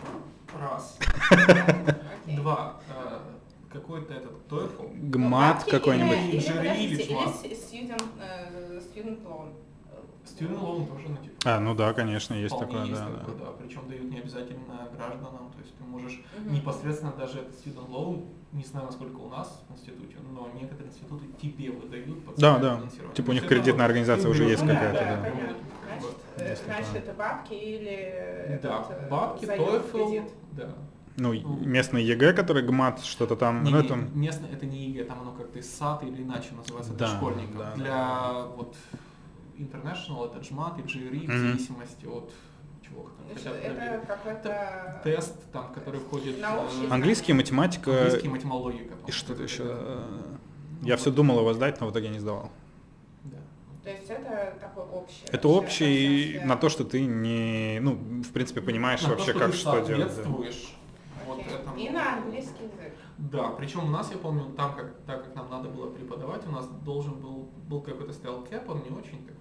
Раз. 0.60 0.98
Два. 2.26 2.80
э, 2.88 3.18
Какой-то 3.72 4.14
этот 4.14 4.46
TOEFL. 4.50 5.10
Гмат 5.10 5.64
какой-нибудь. 5.64 6.16
Или, 6.34 6.84
или, 6.84 6.96
э, 8.20 8.80
student 8.80 9.22
loan. 9.24 9.52
Student 10.28 10.60
loan 10.60 10.86
тоже, 10.88 11.08
ну, 11.08 11.16
типа, 11.16 11.34
А, 11.44 11.60
ну 11.60 11.74
да, 11.74 11.92
конечно, 11.92 12.34
есть 12.34 12.54
вполне 12.56 12.72
такое, 12.72 12.86
есть 12.86 13.00
да, 13.00 13.06
такое, 13.18 13.34
да. 13.36 13.44
да. 13.44 13.50
Причем 13.58 13.88
дают 13.88 14.10
не 14.10 14.18
обязательно 14.18 14.88
гражданам, 14.94 15.50
то 15.54 15.60
есть 15.60 15.76
ты 15.76 15.84
можешь 15.84 16.20
Мгм. 16.36 16.54
непосредственно 16.54 17.12
даже 17.12 17.38
этот 17.40 17.54
student 17.54 17.88
loan, 17.90 18.26
не 18.52 18.64
знаю, 18.64 18.86
насколько 18.86 19.16
у 19.18 19.28
нас 19.28 19.64
в 19.68 19.72
институте, 19.72 20.16
но 20.34 20.48
некоторые 20.54 20.88
институты 20.88 21.26
тебе 21.40 21.70
выдают 21.70 22.24
под 22.24 22.36
Да, 22.36 22.58
да. 22.58 22.80
Типа 23.14 23.30
у 23.30 23.32
них 23.32 23.46
кредитная 23.46 23.86
организация 23.86 24.30
уже 24.30 24.44
есть 24.44 24.62
Ну 24.62 24.68
да, 24.68 24.74
какая-то, 24.74 25.04
да, 25.04 25.22
да. 25.22 25.32
Значит, 26.64 26.96
это 26.96 27.12
бабки 27.14 27.54
или 27.54 28.58
Да, 28.62 28.86
этот, 28.88 29.08
бабки, 29.08 29.44
TOEFL, 29.44 30.30
да. 30.52 30.74
Ну, 31.16 31.32
местный 31.34 32.04
ЕГЭ, 32.04 32.32
который 32.32 32.62
GMAT, 32.62 33.04
что-то 33.04 33.34
там, 33.34 33.64
Не, 33.64 33.70
ну 33.70 33.78
это... 33.78 33.96
местное 33.96 34.50
это 34.52 34.66
не 34.66 34.90
ЕГЭ, 34.90 35.04
там 35.04 35.20
оно 35.20 35.32
как-то 35.32 35.60
SAT 35.60 36.04
или 36.04 36.22
иначе 36.22 36.54
называется 36.54 36.92
для 36.92 37.06
Да, 37.06 37.16
школьников. 37.16 37.56
да, 37.56 37.74
для 37.74 38.44
вот 38.56 38.76
international 39.58 40.26
это 40.30 40.38
GMAT 40.38 40.80
и 40.80 40.82
GRE, 40.82 41.26
в 41.26 41.28
Мгм. 41.28 41.38
зависимости 41.48 42.06
от 42.06 42.30
чего 42.82 43.02
там 43.02 43.26
Значит, 43.26 43.44
хотят 43.44 43.56
Это 43.64 43.74
проверить. 43.74 44.06
какой-то... 44.06 45.00
Тест, 45.04 45.52
там, 45.52 45.72
который 45.74 46.00
входит... 46.00 46.40
На 46.40 46.62
общий 46.62 46.86
э, 46.86 46.90
Английский, 46.90 47.32
математика 47.32 47.90
Английский, 48.04 48.28
математологика. 48.28 48.94
и 49.06 49.10
что-то 49.10 49.42
еще. 49.42 49.64
Ну, 49.64 50.86
Я 50.86 50.96
все 50.96 51.10
думал 51.10 51.40
его 51.40 51.52
сдать, 51.54 51.80
но 51.80 51.88
в 51.88 51.90
итоге 51.92 52.08
не 52.08 52.18
сдавал. 52.20 52.50
Да. 53.24 53.36
То 53.84 53.90
есть 53.90 54.08
это 54.08 54.56
такой 54.60 54.84
общий. 54.84 55.24
Это 55.30 55.48
вообще 55.48 55.84
общий 55.84 56.32
совсем 56.34 56.48
на 56.48 56.56
то, 56.56 56.68
что 56.68 56.84
ты 56.84 57.04
не, 57.04 57.78
ну, 57.80 57.94
в 58.22 58.32
принципе, 58.32 58.60
понимаешь 58.60 59.02
На 59.02 59.08
то, 59.08 59.14
вообще, 59.16 59.30
что 59.32 59.38
как 59.40 59.50
ты 59.50 59.56
что 59.56 59.80
делать. 59.80 60.16
да. 60.16 60.22
вот 61.26 61.40
этому. 61.40 61.76
И 61.76 61.90
на 61.90 62.14
английский 62.18 62.64
язык. 62.64 62.94
Да, 63.18 63.48
причем 63.50 63.84
у 63.84 63.88
нас, 63.90 64.10
я 64.12 64.18
помню, 64.18 64.44
там, 64.56 64.74
как, 64.76 64.94
так 65.04 65.24
как 65.24 65.34
нам 65.34 65.50
надо 65.50 65.68
было 65.68 65.90
преподавать, 65.90 66.46
у 66.46 66.50
нас 66.52 66.66
должен 66.84 67.14
был, 67.14 67.50
был 67.68 67.80
какой-то 67.82 68.12
стоял 68.12 68.42
кэп, 68.44 68.68
он 68.70 68.82
не 68.88 68.96
очень 68.96 69.26
так 69.26 69.34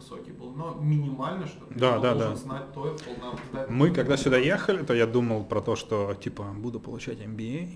высокий 0.00 0.32
был, 0.32 0.50
но 0.52 0.74
минимально, 0.80 1.46
что 1.46 1.64
ты 1.66 1.74
Да, 1.78 1.98
да, 1.98 2.14
должен 2.14 2.30
да. 2.32 2.36
знать 2.36 2.72
нам 3.20 3.36
сдать 3.50 3.70
Мы, 3.70 3.90
когда 3.90 4.16
сюда 4.16 4.38
ехали, 4.38 4.82
то 4.82 4.94
я 4.94 5.06
думал 5.06 5.44
про 5.44 5.60
то, 5.60 5.76
что, 5.76 6.14
типа, 6.14 6.42
буду 6.56 6.80
получать 6.80 7.18
MBA 7.18 7.68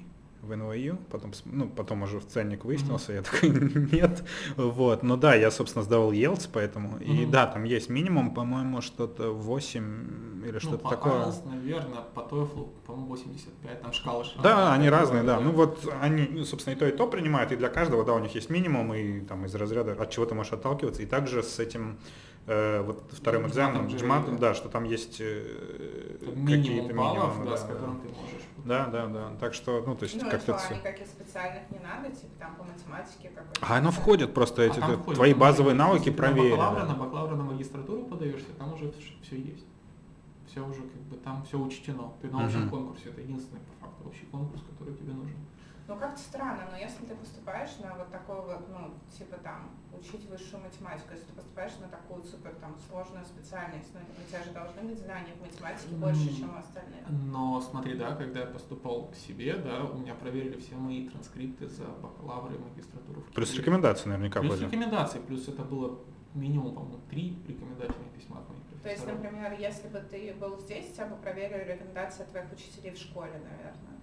в 0.44 0.52
NYU, 0.52 0.96
потом, 1.10 1.32
ну, 1.44 1.68
потом 1.68 2.02
уже 2.02 2.18
в 2.20 2.26
ценник 2.26 2.64
выяснился, 2.64 3.12
я 3.12 3.22
такой, 3.22 3.50
нет, 3.92 4.22
вот, 4.56 5.02
ну 5.02 5.16
да, 5.16 5.34
я, 5.34 5.50
собственно, 5.50 5.82
сдавал 5.84 6.12
Елц, 6.12 6.46
поэтому, 6.46 6.98
и 6.98 7.22
Мгм. 7.22 7.30
да, 7.30 7.46
там 7.46 7.64
есть 7.64 7.88
минимум, 7.88 8.34
по-моему, 8.34 8.80
что-то 8.80 9.30
8 9.32 10.44
или 10.44 10.52
Ну, 10.52 10.60
что-то 10.60 10.88
такое. 10.88 11.12
IELTS, 11.26 11.48
наверное, 11.48 12.02
по 12.14 12.20
TOEFL, 12.20 12.68
по-моему, 12.86 13.08
85, 13.08 13.82
там 13.82 13.92
шкала. 13.92 14.24
Да, 14.42 14.72
они 14.74 14.88
разные, 14.88 15.22
да. 15.22 15.40
Ну 15.40 15.52
вот 15.52 15.88
они, 16.00 16.28
ну, 16.30 16.44
собственно, 16.44 16.74
и 16.74 16.78
то, 16.78 16.86
и 16.86 16.92
то 16.92 17.06
принимают, 17.06 17.52
и 17.52 17.56
для 17.56 17.68
каждого, 17.68 18.04
да, 18.04 18.12
у 18.14 18.18
них 18.18 18.34
есть 18.34 18.50
минимум, 18.50 18.94
и 18.94 19.20
там 19.20 19.44
из 19.46 19.54
разряда, 19.54 19.92
от 19.92 20.10
чего 20.10 20.26
ты 20.26 20.34
можешь 20.34 20.52
отталкиваться. 20.52 21.02
И 21.02 21.06
также 21.06 21.42
с 21.42 21.58
этим 21.58 21.98
э, 22.46 22.82
вот 22.82 23.10
вторым 23.12 23.42
Ну, 23.42 23.48
экзаменом, 23.48 23.86
JMAT, 23.86 23.96
джматом, 23.98 24.34
да. 24.38 24.48
да, 24.48 24.54
что 24.54 24.68
там 24.68 24.84
есть 24.84 25.18
э, 25.20 26.16
какие-то 26.20 26.92
минимумы, 26.92 27.44
да, 27.44 27.50
да, 27.50 27.56
с 27.56 27.62
да. 27.62 27.68
которым 27.68 28.00
ты 28.00 28.08
можешь. 28.08 28.42
Да, 28.64 28.86
да, 28.86 29.06
да. 29.06 29.30
Так 29.40 29.52
что, 29.54 29.82
ну, 29.86 29.94
то 29.94 30.04
есть 30.04 30.22
Ну, 30.22 30.30
как-то 30.30 30.56
всё. 30.56 30.74
никаких 30.74 31.06
специальных 31.06 31.70
не 31.70 31.78
надо, 31.80 32.08
типа 32.14 32.32
там 32.38 32.54
по 32.56 32.64
математике 32.64 33.28
какой-то. 33.34 33.60
А 33.60 33.76
оно 33.78 33.90
входит 33.90 34.32
просто, 34.32 34.62
эти, 34.62 34.78
А 34.78 34.80
там 34.80 34.90
ты- 34.92 34.96
входит, 34.98 35.16
твои 35.16 35.30
там 35.32 35.40
базовые 35.40 35.74
навыки 35.74 36.04
ты 36.04 36.10
На 36.12 36.16
проверены. 36.16 36.50
бакалавра, 36.56 36.80
да. 36.80 36.86
на 36.86 36.94
бакалавра, 36.94 37.36
на 37.36 37.44
магистратуру 37.44 38.04
подаешься, 38.04 38.46
там 38.58 38.72
уже 38.74 38.92
все 39.22 39.36
есть. 39.36 39.66
Все 40.50 40.60
уже 40.64 40.80
как 40.82 41.00
бы 41.10 41.16
там 41.16 41.44
все 41.48 41.58
учтено. 41.58 42.12
Ты 42.22 42.28
на 42.30 42.44
общем 42.44 42.60
Мгм. 42.62 42.70
конкурсе, 42.70 43.08
это 43.10 43.20
единственный 43.20 43.60
по 43.80 43.86
факту 43.86 44.08
общий 44.08 44.24
конкурс, 44.26 44.62
который 44.70 44.94
тебе 44.94 45.12
нужен. 45.12 45.36
Ну 45.86 45.96
как-то 45.96 46.18
странно, 46.18 46.62
но 46.70 46.78
если 46.78 47.04
ты 47.04 47.14
поступаешь 47.14 47.76
на 47.82 47.94
вот 47.94 48.10
такой 48.10 48.40
вот, 48.40 48.66
ну, 48.70 48.94
типа 49.16 49.36
там, 49.42 49.70
учить 49.92 50.24
высшую 50.30 50.62
математику, 50.62 51.08
если 51.12 51.26
ты 51.26 51.32
поступаешь 51.34 51.72
на 51.78 51.88
такую 51.88 52.24
супер 52.24 52.54
там 52.54 52.74
сложную 52.88 53.24
специальность, 53.26 53.90
ну, 53.92 54.00
у 54.00 54.26
тебя 54.28 54.42
же 54.42 54.50
должны 54.52 54.80
быть 54.80 54.98
знания 54.98 55.34
в 55.38 55.42
математике 55.42 55.94
больше, 55.96 56.34
чем 56.34 56.54
у 56.54 56.58
остальных. 56.58 57.00
Но 57.10 57.60
смотри, 57.60 57.96
да, 57.98 58.14
когда 58.16 58.40
я 58.40 58.46
поступал 58.46 59.08
к 59.08 59.14
себе, 59.14 59.56
да, 59.56 59.84
у 59.84 59.98
меня 59.98 60.14
проверили 60.14 60.58
все 60.58 60.74
мои 60.74 61.06
транскрипты 61.08 61.68
за 61.68 61.84
бакалавра 61.84 62.54
и 62.54 62.58
магистратуру. 62.58 63.20
в 63.20 63.32
Плюс 63.32 63.54
рекомендации 63.54 64.08
наверняка 64.08 64.40
Плюс 64.40 64.54
были. 64.54 64.64
рекомендации, 64.66 65.18
плюс 65.18 65.48
это 65.48 65.62
было 65.64 65.98
минимум, 66.32 66.74
по-моему, 66.74 67.00
три 67.10 67.38
рекомендательных 67.46 68.08
письма 68.12 68.38
от 68.40 68.48
моих 68.48 68.62
То 68.82 68.88
есть, 68.88 69.04
профессоров. 69.04 69.22
например, 69.22 69.52
если 69.60 69.88
бы 69.88 70.00
ты 70.00 70.34
был 70.34 70.58
здесь, 70.58 70.92
тебя 70.92 71.06
бы 71.06 71.16
проверили 71.16 71.72
рекомендации 71.72 72.22
от 72.22 72.30
твоих 72.30 72.50
учителей 72.52 72.92
в 72.92 72.98
школе, 72.98 73.32
наверное. 73.32 73.93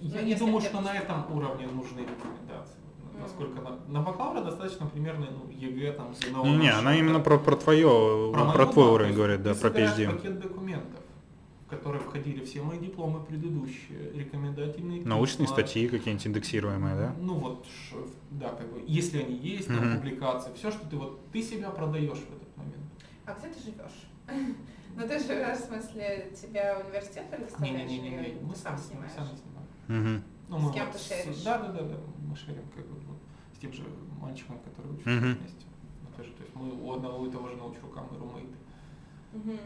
Я 0.00 0.20
Ну, 0.20 0.26
не 0.26 0.34
думаю, 0.34 0.60
что 0.60 0.80
на 0.80 0.94
этом 0.94 1.24
уровне 1.34 1.66
нужны 1.66 2.00
рекомендации. 2.00 2.76
Насколько 3.18 3.60
на, 3.62 3.78
на 3.88 4.02
бакалавра 4.02 4.42
достаточно 4.42 4.86
примерно 4.86 5.26
ну, 5.30 5.50
ЕГЭ 5.50 5.92
там 5.92 6.14
ЗНО. 6.14 6.42
Не, 6.44 6.56
не, 6.58 6.68
она 6.68 6.96
именно 6.96 7.18
про, 7.20 7.38
про 7.38 7.56
твое, 7.56 8.30
про, 8.32 8.44
мою, 8.44 8.66
твой 8.72 8.88
уровень 8.90 9.14
говорит, 9.14 9.42
да, 9.42 9.54
про 9.54 9.70
PhD. 9.70 10.14
пакет 10.14 10.38
документов, 10.38 11.00
в 11.66 11.70
которые 11.70 12.02
входили 12.02 12.44
все 12.44 12.60
мои 12.62 12.78
дипломы 12.78 13.24
предыдущие, 13.24 14.12
рекомендательные 14.12 15.02
Научные 15.02 15.46
письма. 15.46 15.56
статьи 15.56 15.88
какие-нибудь 15.88 16.26
индексируемые, 16.26 16.94
да? 16.94 17.14
Ну 17.18 17.34
вот, 17.34 17.66
да, 18.32 18.50
как 18.50 18.70
бы, 18.70 18.84
если 18.86 19.22
они 19.22 19.34
есть, 19.34 19.68
там, 19.68 19.78
Мгм. 19.78 19.96
публикации, 19.96 20.52
все, 20.54 20.70
что 20.70 20.86
ты 20.86 20.96
вот, 20.96 21.18
ты 21.32 21.42
себя 21.42 21.70
продаешь 21.70 22.18
в 22.18 22.36
этот 22.36 22.56
момент. 22.58 22.84
А 23.24 23.34
где 23.34 23.48
ты 23.48 23.58
живешь? 23.60 24.06
Ну 24.98 25.06
ты 25.06 25.18
живешь, 25.18 25.58
в 25.58 25.64
смысле, 25.66 26.32
тебя 26.40 26.82
университет 26.82 27.28
предоставляет? 27.30 27.86
Не-не-не, 27.86 28.38
мы 28.42 28.56
сам 28.56 28.78
снимаем. 28.78 29.10
Ну, 29.88 30.58
С 30.58 30.62
мы 30.62 30.72
кем 30.72 30.86
вот 30.86 30.92
ты 30.96 30.98
шеришь? 30.98 31.42
Да, 31.42 31.58
да, 31.58 31.68
да, 31.72 31.82
да, 31.82 31.96
мы 32.28 32.36
шерим 32.36 32.62
как 32.74 32.86
бы 32.86 32.98
вот, 33.06 33.18
с 33.54 33.58
тем 33.58 33.72
же 33.72 33.82
мальчиком, 34.20 34.58
который 34.60 34.92
учится 34.92 35.10
Мгм. 35.10 35.34
вместе. 35.34 35.66
Мы 36.02 36.16
тоже, 36.16 36.32
то 36.32 36.42
есть 36.42 36.54
мы 36.54 36.72
у 36.72 36.92
одного 36.92 37.26
и 37.26 37.30
того 37.30 37.48
же 37.48 37.56
научрука, 37.56 38.00
мы 38.10 38.18
roommate 38.18 38.48
ы. 38.48 38.56
Мгм. 39.32 39.58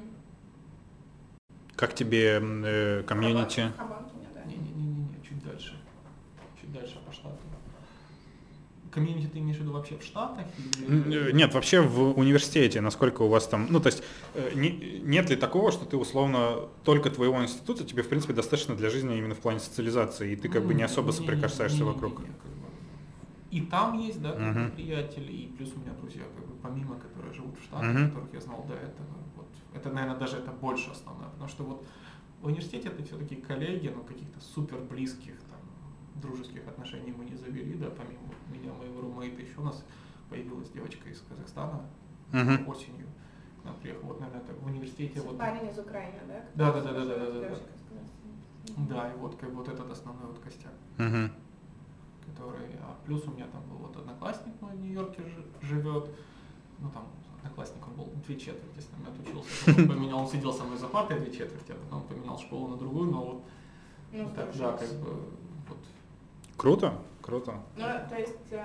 Как 1.76 1.94
тебе 1.94 2.40
э, 2.42 3.02
community? 3.04 3.72
Не-не-не-не, 4.46 5.22
чуть 5.22 5.42
дальше. 5.44 5.76
Чуть 6.60 6.72
дальше 6.72 6.98
по 7.06 7.12
штату. 7.12 7.38
Community 8.90 9.26
ты 9.26 9.38
имеешь 9.38 9.58
в 9.58 9.60
виду 9.60 9.72
вообще 9.72 9.96
в 9.96 10.02
Штатах? 10.02 10.44
Или... 10.58 11.28
Э, 11.28 11.32
нет, 11.32 11.54
вообще 11.54 11.80
в 11.80 12.18
университете, 12.18 12.80
насколько 12.80 13.22
у 13.22 13.28
вас 13.28 13.46
там, 13.46 13.66
ну 13.70 13.80
то 13.80 13.86
есть 13.86 14.02
э, 14.34 14.50
не, 14.54 15.00
нет 15.02 15.30
ли 15.30 15.36
такого, 15.36 15.72
что 15.72 15.84
ты 15.84 15.96
условно 15.96 16.68
только 16.84 17.10
твоего 17.10 17.42
института, 17.42 17.84
тебе 17.84 18.02
в 18.02 18.08
принципе 18.08 18.32
достаточно 18.32 18.74
для 18.74 18.90
жизни 18.90 19.16
именно 19.16 19.34
в 19.34 19.40
плане 19.40 19.60
социализации, 19.60 20.32
и 20.32 20.36
ты 20.36 20.48
как 20.48 20.64
бы 20.64 20.74
не 20.74 20.82
особо 20.82 21.12
соприкасаешься 21.12 21.84
вокруг? 21.84 22.20
И 23.50 23.62
там 23.62 23.98
есть, 23.98 24.22
да, 24.22 24.30
uh-huh. 24.30 24.70
приятели, 24.76 25.32
и 25.32 25.46
плюс 25.48 25.72
у 25.74 25.80
меня 25.80 25.92
друзья, 26.00 26.22
как 26.36 26.46
бы 26.46 26.54
помимо, 26.62 26.94
которые 26.94 27.34
живут 27.34 27.58
в 27.58 27.64
Штатах, 27.64 27.88
uh-huh. 27.88 28.08
которых 28.08 28.32
я 28.32 28.40
знал 28.40 28.64
до 28.68 28.74
этого. 28.74 29.08
Вот. 29.34 29.48
Это, 29.74 29.90
наверное, 29.90 30.16
даже 30.16 30.36
это 30.36 30.52
больше 30.52 30.90
основное, 30.90 31.28
потому 31.30 31.48
что 31.48 31.64
вот 31.64 31.84
в 32.40 32.46
университете 32.46 32.88
это 32.88 33.02
все-таки 33.02 33.34
коллеги, 33.34 33.88
но 33.88 34.02
каких-то 34.02 34.40
супер 34.40 34.78
близких 34.78 35.34
дружеских 36.20 36.66
отношений 36.68 37.12
мы 37.16 37.24
не 37.24 37.36
завели, 37.36 37.74
да, 37.74 37.90
помимо 37.90 38.34
меня, 38.52 38.72
моего 38.72 39.00
румейта, 39.00 39.42
еще 39.42 39.60
у 39.60 39.64
нас 39.64 39.84
появилась 40.28 40.70
девочка 40.70 41.08
из 41.08 41.20
Казахстана 41.20 41.82
uh-huh. 42.32 42.66
осенью. 42.66 43.06
Она 43.64 43.74
приехала, 43.74 44.08
вот, 44.08 44.20
наверное, 44.20 44.42
это 44.42 44.54
в 44.54 44.66
университете. 44.66 45.20
Вот, 45.20 45.38
парень 45.38 45.68
из 45.68 45.78
Украины, 45.78 46.18
да? 46.26 46.44
Да, 46.54 46.72
да, 46.72 46.80
да, 46.80 46.92
да, 46.92 47.04
да, 47.04 47.16
да, 47.16 47.40
да. 47.40 47.58
Да, 48.88 49.12
и 49.12 49.16
вот 49.16 49.36
как 49.36 49.50
вот 49.50 49.68
этот 49.68 49.90
основной 49.90 50.26
вот 50.26 50.38
костяк. 50.38 50.72
Uh-huh. 50.98 51.30
Который, 52.26 52.68
а 52.80 52.96
плюс 53.04 53.26
у 53.26 53.32
меня 53.32 53.46
там 53.46 53.62
был 53.68 53.78
вот 53.78 53.96
одноклассник 53.96 54.60
мой 54.60 54.72
в 54.72 54.80
Нью-Йорке 54.80 55.22
живет, 55.62 56.08
ну 56.78 56.90
там 56.90 57.08
одноклассник, 57.38 57.86
он 57.86 57.94
был 57.94 58.12
две 58.26 58.36
четверти 58.36 58.78
с 58.78 58.88
нами 58.92 59.14
отучился, 59.14 59.70
он 59.70 59.88
поменял, 59.88 60.18
он 60.20 60.28
сидел 60.28 60.52
со 60.52 60.64
мной 60.64 60.78
за 60.78 60.86
партой 60.86 61.18
две 61.18 61.32
четверти, 61.32 61.72
а 61.72 61.74
потом 61.74 62.02
поменял 62.04 62.38
школу 62.38 62.68
на 62.68 62.76
другую, 62.76 63.10
но 63.10 63.24
вот 63.24 63.44
ну, 64.12 64.30
так, 64.34 64.56
да, 64.56 64.72
как 64.76 64.88
бы. 65.00 65.40
Круто, 66.60 66.92
круто. 67.22 67.54
Ну, 67.74 67.86
то 68.10 68.16
есть 68.18 68.52
э, 68.52 68.62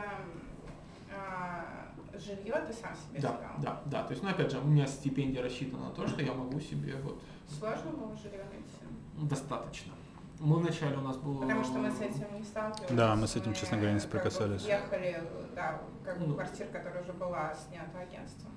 э, 1.09 2.19
жилье 2.19 2.55
ты 2.67 2.73
сам 2.73 2.91
себе 2.93 3.21
да, 3.21 3.29
искал? 3.29 3.55
Да, 3.59 3.81
да, 3.85 4.03
то 4.03 4.11
есть, 4.11 4.21
ну, 4.21 4.29
опять 4.29 4.51
же, 4.51 4.59
у 4.59 4.65
меня 4.65 4.85
стипендия 4.85 5.41
рассчитана 5.41 5.85
на 5.85 5.91
то, 5.91 6.05
что 6.05 6.21
я 6.21 6.33
могу 6.33 6.59
себе 6.59 6.97
вот... 6.97 7.21
Сложно 7.47 7.91
было 7.91 8.13
жилье 8.17 8.43
найти? 8.51 9.29
Достаточно. 9.29 9.93
Мы 10.41 10.57
вначале 10.57 10.97
у 10.97 11.01
нас 11.01 11.15
было... 11.15 11.39
Потому 11.39 11.63
что 11.63 11.77
мы 11.77 11.89
с 11.89 12.01
этим 12.01 12.25
не 12.37 12.43
сталкивались. 12.43 12.97
Да, 12.97 13.15
мы 13.15 13.27
с 13.27 13.35
этим, 13.37 13.53
честно 13.53 13.77
говоря, 13.77 13.93
не 13.93 14.01
соприкасались. 14.01 14.63
Как 14.63 14.81
ехали, 14.81 15.23
да, 15.55 15.79
как 16.03 16.19
бы 16.19 16.27
ну, 16.27 16.33
квартира, 16.33 16.67
которая 16.67 17.01
уже 17.01 17.13
была 17.13 17.55
снята 17.55 17.99
агентством. 17.99 18.51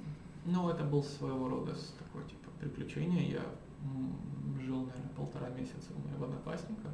Ну, 0.47 0.69
это 0.69 0.83
был 0.83 1.05
своего 1.05 1.49
рода 1.49 1.77
такое, 1.97 2.25
типа, 2.25 2.51
приключение. 2.59 3.31
Я 3.31 3.43
жил, 4.61 4.87
наверное, 4.87 5.13
полтора 5.17 5.49
месяца 5.51 5.93
у 5.97 6.09
моего 6.09 6.25
одноклассника, 6.25 6.89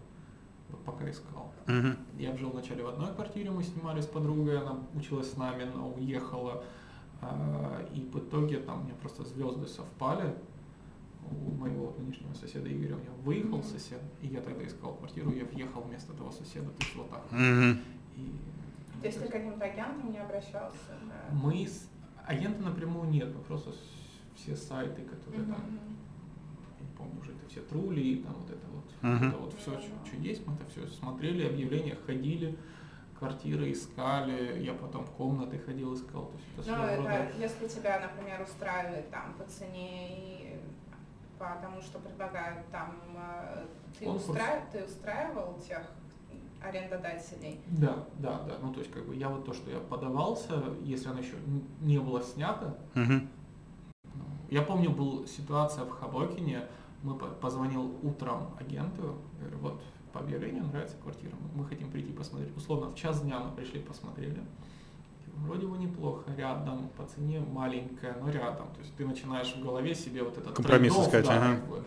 вот 0.70 0.84
пока 0.84 1.10
искал. 1.10 1.52
Uh-huh. 1.66 1.96
Я 2.18 2.36
жил 2.36 2.50
вначале 2.50 2.82
в 2.82 2.88
одной 2.88 3.12
квартире, 3.14 3.50
мы 3.50 3.62
снимали 3.62 4.00
с 4.00 4.06
подругой, 4.06 4.60
она 4.60 4.78
училась 4.94 5.30
с 5.32 5.36
нами, 5.36 5.64
но 5.64 5.90
уехала. 5.90 6.64
А, 7.20 7.86
и 7.94 8.00
в 8.00 8.18
итоге 8.18 8.58
там 8.58 8.80
у 8.80 8.84
меня 8.84 8.94
просто 9.00 9.24
звезды 9.24 9.66
совпали. 9.66 10.34
У 11.30 11.52
моего 11.52 11.94
нынешнего 11.98 12.34
соседа 12.34 12.70
Игоря 12.70 12.96
у 12.96 13.00
него 13.00 13.14
выехал 13.24 13.62
сосед, 13.62 14.00
и 14.20 14.26
я 14.26 14.42
тогда 14.42 14.66
искал 14.66 14.94
квартиру, 14.94 15.32
я 15.32 15.46
въехал 15.46 15.80
вместо 15.80 16.12
того 16.12 16.30
соседа, 16.30 16.68
то 16.68 16.82
есть 16.82 16.96
вот 16.96 17.08
так. 17.08 17.22
Mm-hmm. 17.32 17.78
И, 18.16 18.32
то 19.00 19.06
есть 19.06 19.22
ты 19.22 19.28
к 19.28 19.32
каким-то 19.32 19.64
агентам 19.64 20.12
не 20.12 20.18
обращался? 20.18 20.98
Да? 21.08 21.34
Мы 21.34 21.66
с 21.66 21.88
агента 22.26 22.62
напрямую 22.62 23.08
нет, 23.08 23.34
мы 23.34 23.40
просто 23.40 23.72
все 24.34 24.54
сайты, 24.54 25.00
которые 25.02 25.44
mm-hmm. 25.44 25.54
там 25.54 25.78
помню 27.04 27.20
уже 27.20 27.32
это 27.32 27.48
все 27.48 27.60
трули, 27.60 28.16
там 28.16 28.34
вот 28.34 28.50
это 28.50 28.66
вот, 28.68 28.84
uh-huh. 29.02 29.28
это 29.28 29.36
вот 29.38 29.54
все, 29.54 29.78
что, 29.78 30.06
что 30.06 30.16
есть, 30.16 30.46
мы 30.46 30.54
это 30.54 30.66
все 30.66 30.86
смотрели, 30.86 31.46
объявления 31.46 31.96
ходили, 32.06 32.56
квартиры 33.18 33.72
искали, 33.72 34.62
я 34.62 34.74
потом 34.74 35.06
комнаты 35.06 35.58
ходил, 35.58 35.94
искал. 35.94 36.26
То 36.26 36.58
есть 36.58 36.68
это 36.68 36.78
ну, 36.78 37.08
это, 37.08 37.32
если 37.38 37.68
тебя, 37.68 38.00
например, 38.00 38.42
устраивает 38.42 39.10
там 39.10 39.34
по 39.34 39.44
цене 39.44 40.08
и 40.10 40.60
по 41.38 41.56
тому, 41.60 41.80
что 41.80 41.98
предлагают 41.98 42.66
там, 42.70 42.96
э, 43.16 43.66
ты, 43.98 44.08
устра... 44.08 44.62
ты 44.72 44.84
устраивал 44.84 45.58
тех 45.66 45.82
арендодателей? 46.62 47.60
Да, 47.66 48.06
да, 48.18 48.40
да. 48.42 48.54
Ну, 48.62 48.72
то 48.72 48.80
есть, 48.80 48.90
как 48.90 49.06
бы 49.06 49.14
я 49.14 49.28
вот 49.28 49.44
то, 49.44 49.52
что 49.52 49.70
я 49.70 49.78
подавался, 49.78 50.62
если 50.82 51.08
оно 51.08 51.20
еще 51.20 51.36
не 51.80 51.98
было 51.98 52.22
снято, 52.22 52.78
uh-huh. 52.94 53.26
я 54.50 54.62
помню, 54.62 54.90
была 54.90 55.26
ситуация 55.26 55.84
в 55.84 55.90
Хабокине, 55.90 56.66
мы 57.04 57.14
позвонил 57.16 57.94
утром 58.02 58.48
агенту, 58.58 59.18
говорю, 59.38 59.58
вот 59.58 59.82
по 60.12 60.20
объявлению 60.20 60.64
нравится 60.64 60.96
квартира, 61.02 61.32
мы 61.54 61.66
хотим 61.66 61.90
прийти 61.90 62.12
посмотреть. 62.12 62.56
Условно, 62.56 62.90
в 62.90 62.94
час 62.94 63.20
дня 63.20 63.38
мы 63.38 63.54
пришли, 63.54 63.80
посмотрели. 63.80 64.42
Вроде 65.36 65.66
бы 65.66 65.76
неплохо, 65.76 66.32
рядом, 66.36 66.88
по 66.96 67.04
цене 67.04 67.40
маленькая, 67.40 68.16
но 68.20 68.30
рядом. 68.30 68.68
То 68.72 68.80
есть 68.80 68.94
ты 68.96 69.04
начинаешь 69.04 69.54
в 69.54 69.62
голове 69.62 69.94
себе 69.94 70.22
вот 70.22 70.38
этот 70.38 70.54
компромисс 70.54 70.96
искать. 70.96 71.26
Да, 71.26 71.36
ага. 71.36 71.56
как 71.56 71.68
бы. 71.68 71.84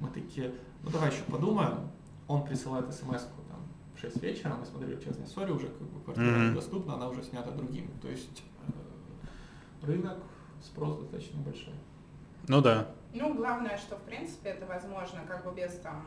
Мы 0.00 0.08
такие, 0.08 0.52
ну 0.82 0.90
давай 0.90 1.10
еще 1.10 1.22
подумаем. 1.22 1.90
Он 2.26 2.44
присылает 2.44 2.92
смс 2.92 3.22
там 3.22 3.60
в 3.94 4.00
6 4.00 4.22
вечера, 4.22 4.54
мы 4.58 4.66
смотрели 4.66 4.96
в 4.96 5.04
честной 5.04 5.26
ссоре, 5.26 5.52
уже 5.52 5.68
как 5.68 5.88
бы 5.88 6.00
квартира 6.00 6.26
mm-hmm. 6.26 6.54
доступна, 6.54 6.94
она 6.94 7.08
уже 7.08 7.22
снята 7.22 7.52
другим. 7.52 7.88
То 8.02 8.08
есть 8.08 8.42
э, 8.66 9.86
рынок, 9.86 10.18
спрос 10.60 10.98
достаточно 10.98 11.40
большой. 11.40 11.74
Ну 12.48 12.60
да. 12.60 12.88
Ну, 13.14 13.34
главное, 13.34 13.76
что, 13.76 13.96
в 13.96 14.02
принципе, 14.02 14.50
это 14.50 14.66
возможно 14.66 15.20
как 15.26 15.44
бы 15.44 15.52
без 15.52 15.72
там 15.78 16.04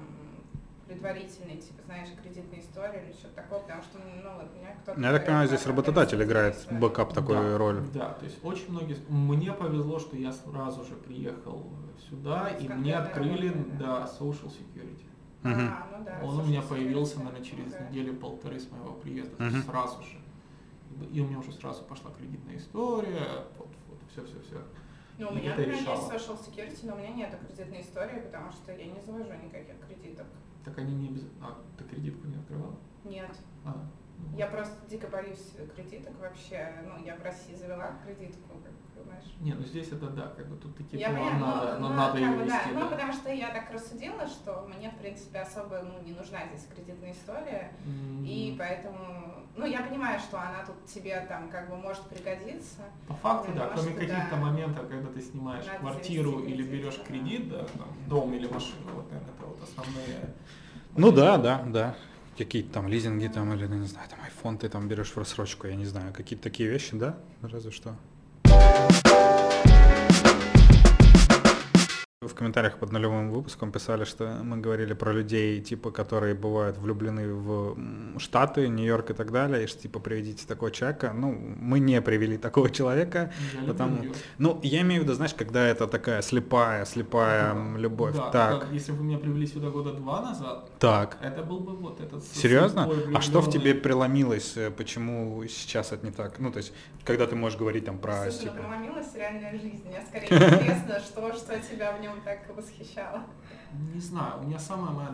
предварительной, 0.87 1.57
типа, 1.57 1.81
знаешь, 1.85 2.09
кредитной 2.21 2.59
истории 2.59 3.05
или 3.05 3.11
что-то 3.13 3.35
такое, 3.35 3.59
потому 3.59 3.81
что, 3.81 3.97
ну, 3.97 4.35
вот 4.35 4.51
у 4.53 4.59
меня 4.59 4.75
кто-то... 4.83 5.01
Я 5.01 5.11
так 5.11 5.25
понимаю, 5.25 5.47
здесь 5.47 5.65
работодатель 5.65 6.23
играет 6.23 6.55
backup 6.69 7.13
такую 7.13 7.39
да, 7.41 7.57
роль. 7.57 7.81
Да, 7.93 8.09
то 8.13 8.25
есть 8.25 8.37
очень 8.43 8.69
многие... 8.69 8.97
Мне 9.09 9.51
повезло, 9.51 9.99
что 9.99 10.15
я 10.15 10.31
сразу 10.31 10.83
же 10.83 10.95
приехал 10.95 11.67
сюда, 12.09 12.49
и 12.49 12.67
мне 12.67 12.95
открыли, 12.95 13.49
работы, 13.49 13.71
да, 13.79 13.99
да, 14.01 14.11
social 14.19 14.51
security. 14.51 15.05
Uh-huh. 15.43 15.69
А, 15.69 15.87
ну 15.91 16.05
да, 16.05 16.19
Он 16.23 16.39
у 16.39 16.43
меня 16.43 16.61
появился, 16.61 17.19
наверное, 17.19 17.43
через 17.43 17.73
okay. 17.73 17.89
неделю-полторы 17.89 18.59
с 18.59 18.69
моего 18.71 18.93
приезда, 18.93 19.35
uh-huh. 19.37 19.65
сразу 19.65 20.01
же. 20.03 20.17
И 21.11 21.19
у 21.19 21.27
меня 21.27 21.39
уже 21.39 21.51
сразу 21.51 21.83
пошла 21.83 22.11
кредитная 22.11 22.57
история, 22.57 23.43
вот, 23.57 23.69
вот, 23.89 23.99
все-все-все. 24.11 24.57
Ну, 25.17 25.29
у 25.29 25.33
меня, 25.33 25.51
например, 25.51 25.75
есть 25.75 25.87
social 25.87 26.37
security, 26.37 26.79
но 26.83 26.95
у 26.95 26.97
меня 26.97 27.09
нет 27.09 27.37
кредитной 27.47 27.81
истории, 27.81 28.19
потому 28.19 28.51
что 28.51 28.73
я 28.73 28.85
не 28.85 28.99
завожу 29.01 29.33
никаких 29.33 29.75
кредиток. 29.87 30.27
Так 30.63 30.77
они 30.77 30.95
не 30.95 31.09
без... 31.09 31.23
А, 31.41 31.57
ты 31.77 31.83
кредитку 31.85 32.27
не 32.27 32.35
открывала? 32.35 32.75
Нет. 33.03 33.31
А, 33.63 33.87
я 34.37 34.47
просто 34.47 34.75
дико 34.89 35.07
боюсь 35.07 35.53
кредиток 35.75 36.13
вообще. 36.19 36.73
Ну, 36.83 37.03
я 37.05 37.15
в 37.15 37.23
России 37.23 37.55
завела 37.55 37.93
кредитку, 38.05 38.49
как 38.63 38.73
знаешь. 39.05 39.23
Не, 39.39 39.53
ну 39.53 39.63
здесь 39.63 39.87
это 39.89 40.07
да, 40.07 40.33
как 40.35 40.47
бы 40.47 40.57
тут 40.57 40.75
такие 40.77 40.99
я 40.99 41.09
планы 41.09 41.39
ну, 41.39 41.45
надо, 41.45 41.79
но 41.79 41.89
ну, 41.89 41.95
надо 41.95 42.17
ее 42.17 42.33
вести. 42.33 42.49
Да. 42.49 42.73
да. 42.73 42.79
Ну, 42.79 42.89
потому 42.89 43.13
что 43.13 43.31
я 43.31 43.51
так 43.51 43.71
рассудила, 43.71 44.27
что 44.27 44.67
мне, 44.75 44.89
в 44.89 44.97
принципе, 44.97 45.39
особо 45.39 45.81
ну, 45.81 46.01
не 46.03 46.13
нужна 46.13 46.39
здесь 46.47 46.67
кредитная 46.73 47.11
история. 47.11 47.71
Mm-hmm. 47.85 48.25
И 48.25 48.55
поэтому, 48.57 49.45
ну, 49.55 49.65
я 49.65 49.81
понимаю, 49.81 50.19
что 50.19 50.39
она 50.39 50.65
тут 50.65 50.85
тебе 50.85 51.19
там 51.27 51.49
как 51.49 51.69
бы 51.69 51.77
может 51.77 52.03
пригодиться. 52.03 52.81
По 53.07 53.13
факту, 53.15 53.51
да, 53.55 53.69
кроме 53.73 53.93
каких-то 53.93 54.31
да, 54.31 54.37
моментов, 54.37 54.87
когда 54.87 55.09
ты 55.09 55.21
снимаешь 55.21 55.65
квартиру 55.79 56.39
или 56.39 56.63
берешь 56.63 56.99
кредит, 57.07 57.49
да, 57.49 57.59
там, 57.59 57.87
дом 58.07 58.33
или 58.33 58.47
машину, 58.47 58.91
вот, 58.93 59.11
наверное, 59.11 59.33
это 59.37 59.45
вот 59.45 59.59
основные. 59.63 60.35
Ну 60.97 61.11
да, 61.11 61.37
да, 61.37 61.63
да 61.67 61.95
какие-то 62.37 62.73
там 62.73 62.87
лизинги 62.87 63.27
там 63.27 63.53
или, 63.53 63.67
не 63.67 63.87
знаю, 63.87 64.07
там 64.09 64.19
iPhone 64.19 64.57
ты 64.57 64.69
там 64.69 64.87
берешь 64.87 65.11
в 65.11 65.17
рассрочку, 65.17 65.67
я 65.67 65.75
не 65.75 65.85
знаю, 65.85 66.13
какие-то 66.13 66.43
такие 66.43 66.69
вещи, 66.69 66.95
да, 66.95 67.17
разве 67.41 67.71
что. 67.71 67.95
В 72.27 72.33
комментариях 72.33 72.77
под 72.77 72.91
нулевым 72.91 73.29
выпуском 73.31 73.71
писали, 73.71 74.05
что 74.05 74.39
мы 74.43 74.57
говорили 74.57 74.93
про 74.93 75.11
людей, 75.11 75.61
типа, 75.61 75.91
которые 75.91 76.33
бывают 76.33 76.77
влюблены 76.77 77.33
в 77.33 77.77
Штаты, 78.19 78.67
Нью-Йорк 78.67 79.11
и 79.11 79.13
так 79.13 79.31
далее, 79.31 79.63
и 79.63 79.67
что, 79.67 79.81
типа, 79.81 79.99
приведите 79.99 80.47
такого 80.47 80.71
человека. 80.71 81.11
Ну, 81.13 81.31
мы 81.59 81.79
не 81.79 82.01
привели 82.01 82.37
такого 82.37 82.69
человека, 82.69 83.31
я 83.53 83.67
потому... 83.67 84.05
Ну, 84.37 84.59
я 84.63 84.81
имею 84.81 85.01
в 85.01 85.03
виду, 85.05 85.13
знаешь, 85.13 85.33
когда 85.33 85.65
это 85.65 85.87
такая 85.87 86.21
слепая, 86.21 86.85
слепая 86.85 87.53
да. 87.53 87.77
любовь. 87.77 88.15
Да, 88.15 88.29
так. 88.31 88.61
Как, 88.61 88.71
если 88.71 88.91
бы 88.91 89.03
меня 89.03 89.17
привели 89.17 89.47
сюда 89.47 89.69
года 89.69 89.93
два 89.93 90.21
назад, 90.21 90.69
так. 90.79 91.17
это 91.21 91.43
был 91.43 91.59
бы 91.59 91.75
вот 91.75 92.01
этот... 92.01 92.23
Серьезно? 92.23 92.89
А 93.13 93.21
что 93.21 93.41
в 93.41 93.49
тебе 93.49 93.75
преломилось, 93.75 94.57
э, 94.57 94.71
почему 94.71 95.43
сейчас 95.47 95.91
это 95.91 96.05
не 96.05 96.11
так? 96.11 96.39
Ну, 96.39 96.51
то 96.51 96.57
есть, 96.57 96.73
когда 97.03 97.27
ты 97.27 97.35
можешь 97.35 97.57
говорить 97.57 97.85
там 97.85 97.97
про... 97.97 98.31
Слушай, 98.31 98.49
типа... 98.49 98.53
преломилась 98.55 99.13
реальная 99.15 99.51
жизнь. 99.51 99.83
Мне 99.85 100.01
скорее 100.07 100.27
интересно, 100.27 100.99
что, 100.99 101.33
что 101.33 101.59
тебя 101.59 101.91
в 101.97 102.01
нем 102.01 102.14
так 102.23 102.55
восхищало? 102.55 103.23
Не 103.93 103.99
знаю, 103.99 104.39
у 104.41 104.43
меня 104.43 104.59
самая 104.59 104.91
моя 104.91 105.11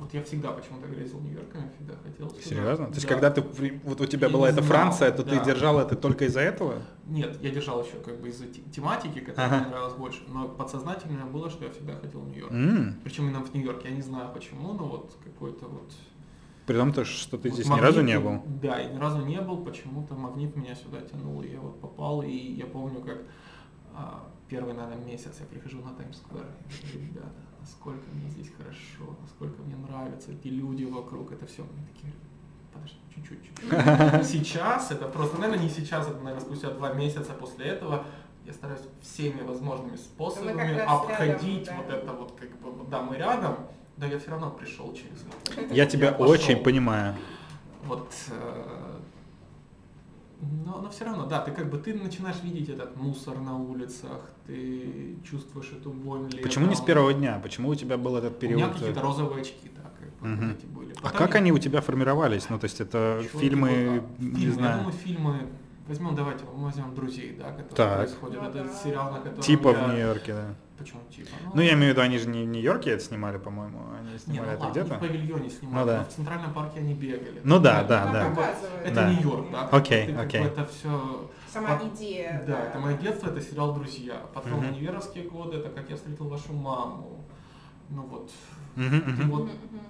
вот 0.00 0.14
я 0.14 0.22
всегда 0.22 0.50
почему-то 0.52 0.86
грезил 0.88 1.20
Нью-Йорком, 1.20 1.62
я 1.62 1.70
всегда 1.76 1.94
хотел 2.02 2.30
сюда. 2.30 2.42
Серьезно? 2.42 2.86
То 2.86 2.94
есть 2.94 3.06
когда 3.06 3.30
ты, 3.30 3.42
вот 3.84 4.00
у 4.00 4.06
тебя 4.06 4.28
и 4.28 4.32
была 4.32 4.48
эта 4.48 4.62
Франция, 4.62 5.10
то 5.12 5.22
да. 5.22 5.38
ты 5.38 5.44
держал 5.44 5.78
это 5.78 5.94
только 5.94 6.24
из-за 6.24 6.40
этого? 6.40 6.82
Нет, 7.06 7.36
я 7.42 7.50
держал 7.50 7.84
еще 7.84 7.96
как 8.02 8.18
бы 8.18 8.28
из-за 8.30 8.46
тематики, 8.46 9.20
которая 9.20 9.48
ага. 9.48 9.58
мне 9.58 9.68
нравилась 9.68 9.94
больше, 9.94 10.22
но 10.28 10.48
подсознательно 10.48 11.26
было, 11.26 11.50
что 11.50 11.66
я 11.66 11.70
всегда 11.70 11.96
хотел 11.96 12.20
в 12.20 12.28
Нью-Йорк. 12.28 12.50
Mm. 12.50 12.94
Причем 13.04 13.24
именно 13.24 13.44
в 13.44 13.52
Нью-Йорк, 13.52 13.84
я 13.84 13.90
не 13.90 14.00
знаю 14.00 14.30
почему, 14.32 14.72
но 14.72 14.86
вот 14.86 15.18
какой-то 15.22 15.66
вот 15.66 15.92
При 16.64 16.76
том, 16.76 16.94
то, 16.94 17.04
что 17.04 17.36
ты 17.36 17.50
Вот 17.50 17.58
здесь 17.58 17.68
ни 17.68 17.78
разу 17.78 18.00
не 18.00 18.18
«Магнит», 18.18 18.42
был. 18.42 18.58
Да, 18.62 18.78
я 18.78 18.88
ни 18.88 18.98
разу 18.98 19.22
не 19.26 19.40
был, 19.42 19.58
почему-то 19.58 20.14
магнит 20.14 20.56
меня 20.56 20.74
сюда 20.76 21.02
тянул, 21.02 21.42
и 21.42 21.48
я 21.48 21.60
вот 21.60 21.78
попал, 21.78 22.22
и 22.22 22.32
я 22.32 22.64
помню, 22.64 23.02
как 23.02 23.18
а, 23.92 24.30
первый, 24.50 24.74
наверное, 24.74 25.04
месяц 25.04 25.36
я 25.40 25.46
прихожу 25.46 25.80
на 25.80 25.92
Таймс-сквер, 25.94 26.44
и 26.44 26.92
говорю, 26.92 27.06
ребята, 27.06 27.40
насколько 27.60 28.02
мне 28.12 28.28
здесь 28.30 28.50
хорошо, 28.56 29.16
насколько 29.22 29.62
мне 29.62 29.76
нравятся 29.76 30.32
эти 30.32 30.48
люди 30.48 30.84
вокруг, 30.84 31.32
это 31.32 31.46
все, 31.46 31.62
мне 31.62 31.86
такие, 31.94 32.12
подожди, 32.72 32.98
чуть-чуть, 33.14 33.44
чуть-чуть. 33.44 34.26
Сейчас, 34.26 34.90
это 34.90 35.06
просто, 35.06 35.38
наверное, 35.38 35.62
не 35.62 35.70
сейчас, 35.70 36.08
это, 36.08 36.18
наверное, 36.18 36.40
спустя 36.40 36.70
два 36.70 36.92
месяца 36.92 37.32
после 37.32 37.66
этого, 37.66 38.04
я 38.44 38.52
стараюсь 38.52 38.82
всеми 39.00 39.42
возможными 39.42 39.96
способами 39.96 40.78
обходить 40.78 41.68
рядом, 41.68 41.76
вот 41.76 41.88
да. 41.88 41.96
это 41.96 42.12
вот, 42.12 42.32
как 42.40 42.50
бы, 42.60 42.70
вот, 42.72 42.90
да, 42.90 43.02
мы 43.02 43.16
рядом, 43.16 43.56
да, 43.96 44.06
я 44.06 44.18
все 44.18 44.30
равно 44.30 44.50
пришел 44.50 44.92
через 44.94 45.24
это. 45.54 45.74
Я 45.74 45.86
тебя 45.86 46.10
пошел. 46.10 46.32
очень 46.32 46.56
понимаю. 46.56 47.14
Вот, 47.84 48.12
э, 48.30 48.89
но, 50.40 50.80
но 50.80 50.88
все 50.90 51.04
равно, 51.04 51.26
да, 51.26 51.40
ты 51.40 51.50
как 51.50 51.70
бы 51.70 51.78
ты 51.78 51.94
начинаешь 51.94 52.36
видеть 52.42 52.68
этот 52.68 52.96
мусор 52.96 53.38
на 53.38 53.56
улицах, 53.58 54.30
ты 54.46 55.16
чувствуешь 55.28 55.70
эту 55.72 55.90
вонь 55.90 56.24
летом. 56.26 56.42
Почему 56.42 56.66
не 56.66 56.74
с 56.74 56.80
первого 56.80 57.12
дня? 57.12 57.38
Почему 57.42 57.68
у 57.70 57.74
тебя 57.74 57.96
был 57.98 58.16
этот 58.16 58.36
У 58.36 58.40
период? 58.40 58.60
меня 58.60 58.70
э, 58.70 58.72
какие-то 58.72 59.00
розовые 59.02 59.42
очки, 59.42 59.70
да, 59.76 59.90
как 59.98 60.08
бы 60.20 60.36
вот 60.46 60.56
эти 60.56 60.66
были. 60.66 60.92
А 60.92 61.02
Потом 61.02 61.18
как 61.18 61.30
я- 61.34 61.36
они 61.40 61.52
у 61.52 61.58
тебя 61.58 61.80
формировались? 61.80 62.48
Ну, 62.50 62.58
то 62.58 62.64
есть 62.64 62.80
это 62.80 63.20
Чё 63.30 63.38
фильмы, 63.38 63.68
ты 63.68 63.90
вот, 63.90 64.04
а, 64.18 64.22
не 64.22 64.30
фильмы, 64.30 64.46
Я 64.46 64.52
знаю, 64.52 64.78
думаю, 64.78 64.92
фильмы, 64.96 65.34
возьмем, 65.88 66.14
давайте, 66.14 66.44
мы 66.56 66.64
возьмем 66.64 66.94
«Друзей», 66.94 67.36
да, 67.38 67.50
которые 67.50 67.74
Так. 67.74 67.98
происходят, 67.98 68.42
Ну 68.42 68.48
это 68.48 68.64
да. 68.64 68.74
сериал, 68.74 69.10
на 69.12 69.18
котором 69.18 69.42
типа 69.42 69.68
я- 69.70 69.74
в 69.84 69.88
Нью-Йорке, 69.88 70.32
да. 70.32 70.54
Почему 70.80 71.02
типа? 71.14 71.28
Ну, 71.52 71.60
я 71.60 71.74
имею 71.74 71.88
в 71.92 71.96
виду, 71.96 72.00
они 72.00 72.16
же 72.18 72.26
не 72.28 72.42
в 72.44 72.46
Нью-Йорке 72.48 72.92
это 72.92 73.04
снимали, 73.04 73.36
по-моему, 73.36 73.80
они 74.00 74.12
Не, 74.12 74.18
снимали 74.18 74.46
ну 74.46 74.52
это 74.54 74.60
ладно, 74.64 74.70
где-то. 74.80 74.94
в 74.96 75.00
павильоне 75.00 75.50
снимали, 75.50 75.80
Ну 75.80 75.86
да. 75.86 75.98
но 75.98 76.04
в 76.04 76.08
Центральном 76.08 76.54
парке 76.54 76.78
они 76.80 76.94
бегали. 76.94 77.40
Ну 77.44 77.58
да, 77.58 77.80
Это 77.80 77.88
да, 77.88 78.06
да. 78.12 78.28
Показывают. 78.30 78.84
Это 78.86 78.94
Да. 78.94 79.12
Нью-Йорк, 79.12 79.50
да. 79.50 79.68
Окей, 79.70 80.06
ты 80.06 80.12
как 80.14 80.24
окей. 80.26 80.40
бы 80.40 80.46
это 80.48 80.66
все 80.66 81.30
Сама 81.52 81.76
По- 81.76 81.86
идея. 81.88 82.42
Да, 82.46 82.64
это 82.64 82.78
мое 82.78 82.96
детство, 82.96 83.28
это 83.28 83.40
сериал 83.42 83.74
«Друзья». 83.74 84.22
Потом 84.32 84.52
Мгм. 84.52 84.68
универовские 84.70 85.24
годы, 85.28 85.58
это 85.58 85.68
«Как 85.68 85.90
я 85.90 85.96
встретил 85.96 86.28
вашу 86.28 86.52
маму». 86.54 87.24
Ну 87.90 88.02
вот, 88.02 88.30
Мгм, 88.76 89.00
ты 89.02 89.10
мгм. 89.10 89.30
вот 89.30 89.42
Мгм, 89.42 89.52
мгм. 89.52 89.80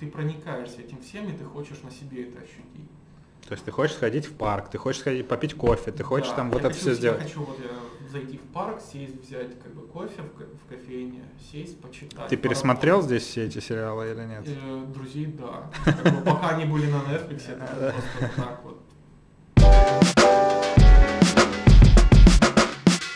ты 0.00 0.06
проникаешься 0.10 0.80
этим 0.80 1.00
всем, 1.02 1.28
и 1.28 1.32
ты 1.32 1.44
хочешь 1.44 1.82
на 1.84 1.90
себе 1.92 2.24
это 2.28 2.38
ощутить. 2.38 2.90
То 3.46 3.52
есть 3.52 3.64
ты 3.64 3.70
хочешь 3.70 3.94
сходить 3.96 4.26
в 4.26 4.32
парк, 4.34 4.70
ты 4.70 4.78
хочешь 4.78 5.00
сходить 5.02 5.28
попить 5.28 5.54
кофе, 5.54 5.92
ты 5.92 6.02
хочешь 6.02 6.30
Да, 6.30 6.36
там 6.36 6.50
вот 6.50 6.60
это 6.60 6.68
хочу- 6.68 6.80
все 6.80 6.94
сделать. 6.94 7.20
Я 7.20 7.26
хочу 7.28 7.44
вот 7.44 7.58
я 7.60 8.01
зайти 8.12 8.36
в 8.38 8.42
парк, 8.52 8.80
сесть, 8.80 9.20
взять 9.26 9.58
как 9.62 9.74
бы 9.74 9.86
кофе 9.88 10.22
в, 10.22 10.36
ко- 10.38 10.44
в 10.44 10.68
кофейне, 10.68 11.24
сесть, 11.50 11.80
почитать. 11.80 12.28
Ты 12.28 12.36
пересмотрел 12.36 13.02
здесь 13.02 13.22
все 13.24 13.46
эти 13.46 13.58
сериалы 13.58 14.10
или 14.10 14.24
нет? 14.26 14.44
Э, 14.46 14.84
друзей, 14.94 15.26
да. 15.26 15.70
Как 15.84 16.14
бы 16.14 16.20
пока 16.22 16.50
они 16.50 16.66
были 16.66 16.90
на 16.90 16.96
Netflix, 16.98 17.50
это 17.50 17.92
просто 17.92 18.36
так 18.42 18.60
вот. 18.64 18.81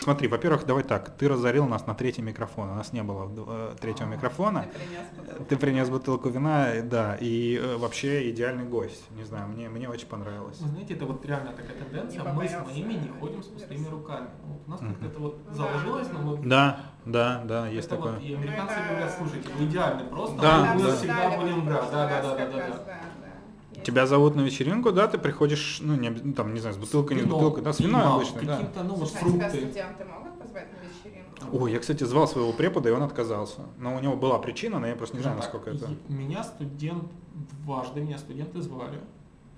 Смотри, 0.07 0.29
во-первых, 0.29 0.65
давай 0.65 0.83
так, 0.83 1.09
ты 1.17 1.27
разорил 1.27 1.65
нас 1.67 1.85
на 1.85 1.93
третий 1.93 2.21
микрофон, 2.21 2.69
у 2.69 2.75
нас 2.75 2.93
не 2.93 3.03
было 3.03 3.29
э, 3.29 3.75
третьего 3.77 4.07
А. 4.07 4.15
микрофона. 4.15 4.61
Ты 4.63 4.79
принес 4.79 5.05
бутылку. 5.17 5.43
Ты 5.43 5.57
принес 5.57 5.89
бутылку 5.89 6.29
вина, 6.29 6.67
да, 6.81 7.17
и 7.19 7.57
э, 7.61 7.75
вообще 7.75 8.29
идеальный 8.31 8.63
гость. 8.63 9.03
Не 9.11 9.25
знаю, 9.25 9.49
мне, 9.49 9.67
мне 9.67 9.89
очень 9.89 10.07
понравилось. 10.07 10.61
Вы 10.61 10.69
знаете, 10.69 10.93
это 10.93 11.05
вот 11.07 11.25
реально 11.25 11.51
такая 11.51 11.75
тенденция, 11.75 12.23
мы 12.23 12.47
с 12.47 12.55
моими 12.65 12.93
не 12.93 13.09
ходим 13.19 13.43
с 13.43 13.47
пустыми 13.47 13.85
руками. 13.89 14.29
Вот 14.45 14.61
у 14.65 14.71
нас 14.71 14.79
Мгм. 14.79 14.93
как-то 14.93 15.07
это 15.07 15.19
вот 15.19 15.45
Да. 15.45 15.53
заложилось, 15.53 16.07
но 16.13 16.19
мы... 16.19 16.37
Да, 16.47 16.79
да, 17.03 17.41
да, 17.43 17.67
есть 17.67 17.87
это 17.87 17.97
вот 17.97 18.05
такое. 18.05 18.21
и 18.21 18.33
американцы 18.33 18.75
Ну, 18.79 18.89
говорят, 18.93 19.13
слушайте, 19.17 19.49
вы 19.59 19.65
идеальны 19.65 20.03
просто, 20.05 20.41
Да, 20.41 20.73
мы 20.73 20.83
да. 20.83 20.95
всегда 20.95 21.25
обсуждали 21.27 21.35
будем 21.53 21.65
Да, 21.67 21.81
да, 21.81 22.07
да, 22.07 22.21
да, 22.21 22.35
да, 22.37 22.47
да. 22.47 22.99
Да, 23.77 23.81
да. 23.81 23.85
Тебя 23.85 24.07
зовут 24.07 24.35
на 24.35 24.41
вечеринку, 24.41 24.91
да, 24.91 25.07
ты 25.07 25.17
приходишь, 25.17 25.79
ну, 25.81 25.95
не, 25.95 26.09
ну, 26.09 26.33
там, 26.33 26.53
не 26.53 26.59
знаю, 26.59 26.75
с 26.75 26.77
бутылкой, 26.77 27.15
не 27.17 27.21
с 27.23 27.25
Вино, 27.25 27.35
бутылкой, 27.35 27.63
да, 27.63 27.73
с 27.73 27.79
вином 27.79 28.15
обычно, 28.15 28.41
да. 28.41 28.57
Каким-то, 28.57 28.83
ну 28.83 28.95
вот 28.95 29.09
Слушай, 29.09 29.23
а 29.27 29.31
тебя 29.31 29.49
фрукты. 29.49 29.57
студенты 29.65 30.05
могут 30.05 30.39
позвать 30.39 30.67
на 30.71 30.77
вечеринку? 31.09 31.63
Ой, 31.63 31.71
я, 31.71 31.79
кстати, 31.79 32.03
звал 32.03 32.27
своего 32.27 32.51
препода, 32.53 32.89
и 32.89 32.91
он 32.91 33.03
отказался. 33.03 33.61
Но 33.77 33.95
у 33.95 33.99
него 33.99 34.15
была 34.15 34.39
причина, 34.39 34.79
но 34.79 34.87
я 34.87 34.95
просто 34.95 35.15
не 35.17 35.21
знаю, 35.21 35.37
Так, 35.39 35.45
насколько 35.53 35.69
это... 35.69 35.91
и 36.09 36.13
Меня 36.13 36.43
студент, 36.43 37.05
дважды 37.63 38.01
меня 38.01 38.17
студенты 38.17 38.61
звали. 38.61 38.99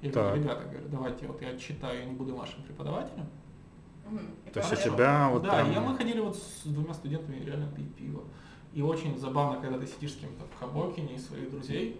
Я 0.01 0.11
Так. 0.11 0.23
говорю, 0.23 0.43
ребята, 0.43 0.63
говорю, 0.69 0.85
давайте 0.89 1.27
вот 1.27 1.41
я 1.41 1.49
отчитаю, 1.49 1.99
я 1.99 2.05
не 2.05 2.13
буду 2.13 2.35
вашим 2.35 2.61
преподавателем. 2.63 3.25
Мгм. 4.09 4.21
И 4.45 4.49
То 4.51 4.59
есть 4.59 4.73
у 4.73 4.75
тебя 4.75 5.29
вот 5.31 5.43
да, 5.43 5.51
прям- 5.63 5.71
и 5.71 5.79
мы 5.79 5.95
ходили 5.95 6.19
вот 6.19 6.35
с 6.35 6.65
двумя 6.65 6.93
студентами 6.93 7.43
реально 7.43 7.67
пить 7.75 7.93
пиво. 7.95 8.23
И 8.73 8.81
очень 8.81 9.17
забавно, 9.17 9.59
когда 9.59 9.77
ты 9.79 9.87
сидишь 9.87 10.13
с 10.13 10.15
кем-то 10.15 10.45
в 10.55 10.59
Хабокине 10.59 11.15
и 11.15 11.17
своих 11.19 11.49
друзей, 11.51 11.99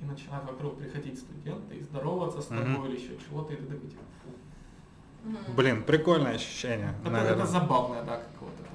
и 0.00 0.04
начинают 0.04 0.46
вокруг 0.50 0.78
приходить 0.78 1.18
студенты 1.18 1.76
и 1.76 1.82
здороваться 1.82 2.40
с 2.40 2.46
тобой 2.46 2.88
или 2.88 2.96
еще 2.96 3.16
чего-то, 3.28 3.52
и 3.52 3.56
ты 3.56 3.64
такой, 3.66 3.88
типа, 3.88 4.02
фу. 4.22 5.52
Блин, 5.56 5.82
прикольное 5.82 6.34
ощущение, 6.34 6.94
Это, 7.02 7.10
наверное. 7.10 7.42
это 7.44 7.46
забавное, 7.46 8.02
да, 8.04 8.18
какого-то 8.18 8.62
там. 8.62 8.72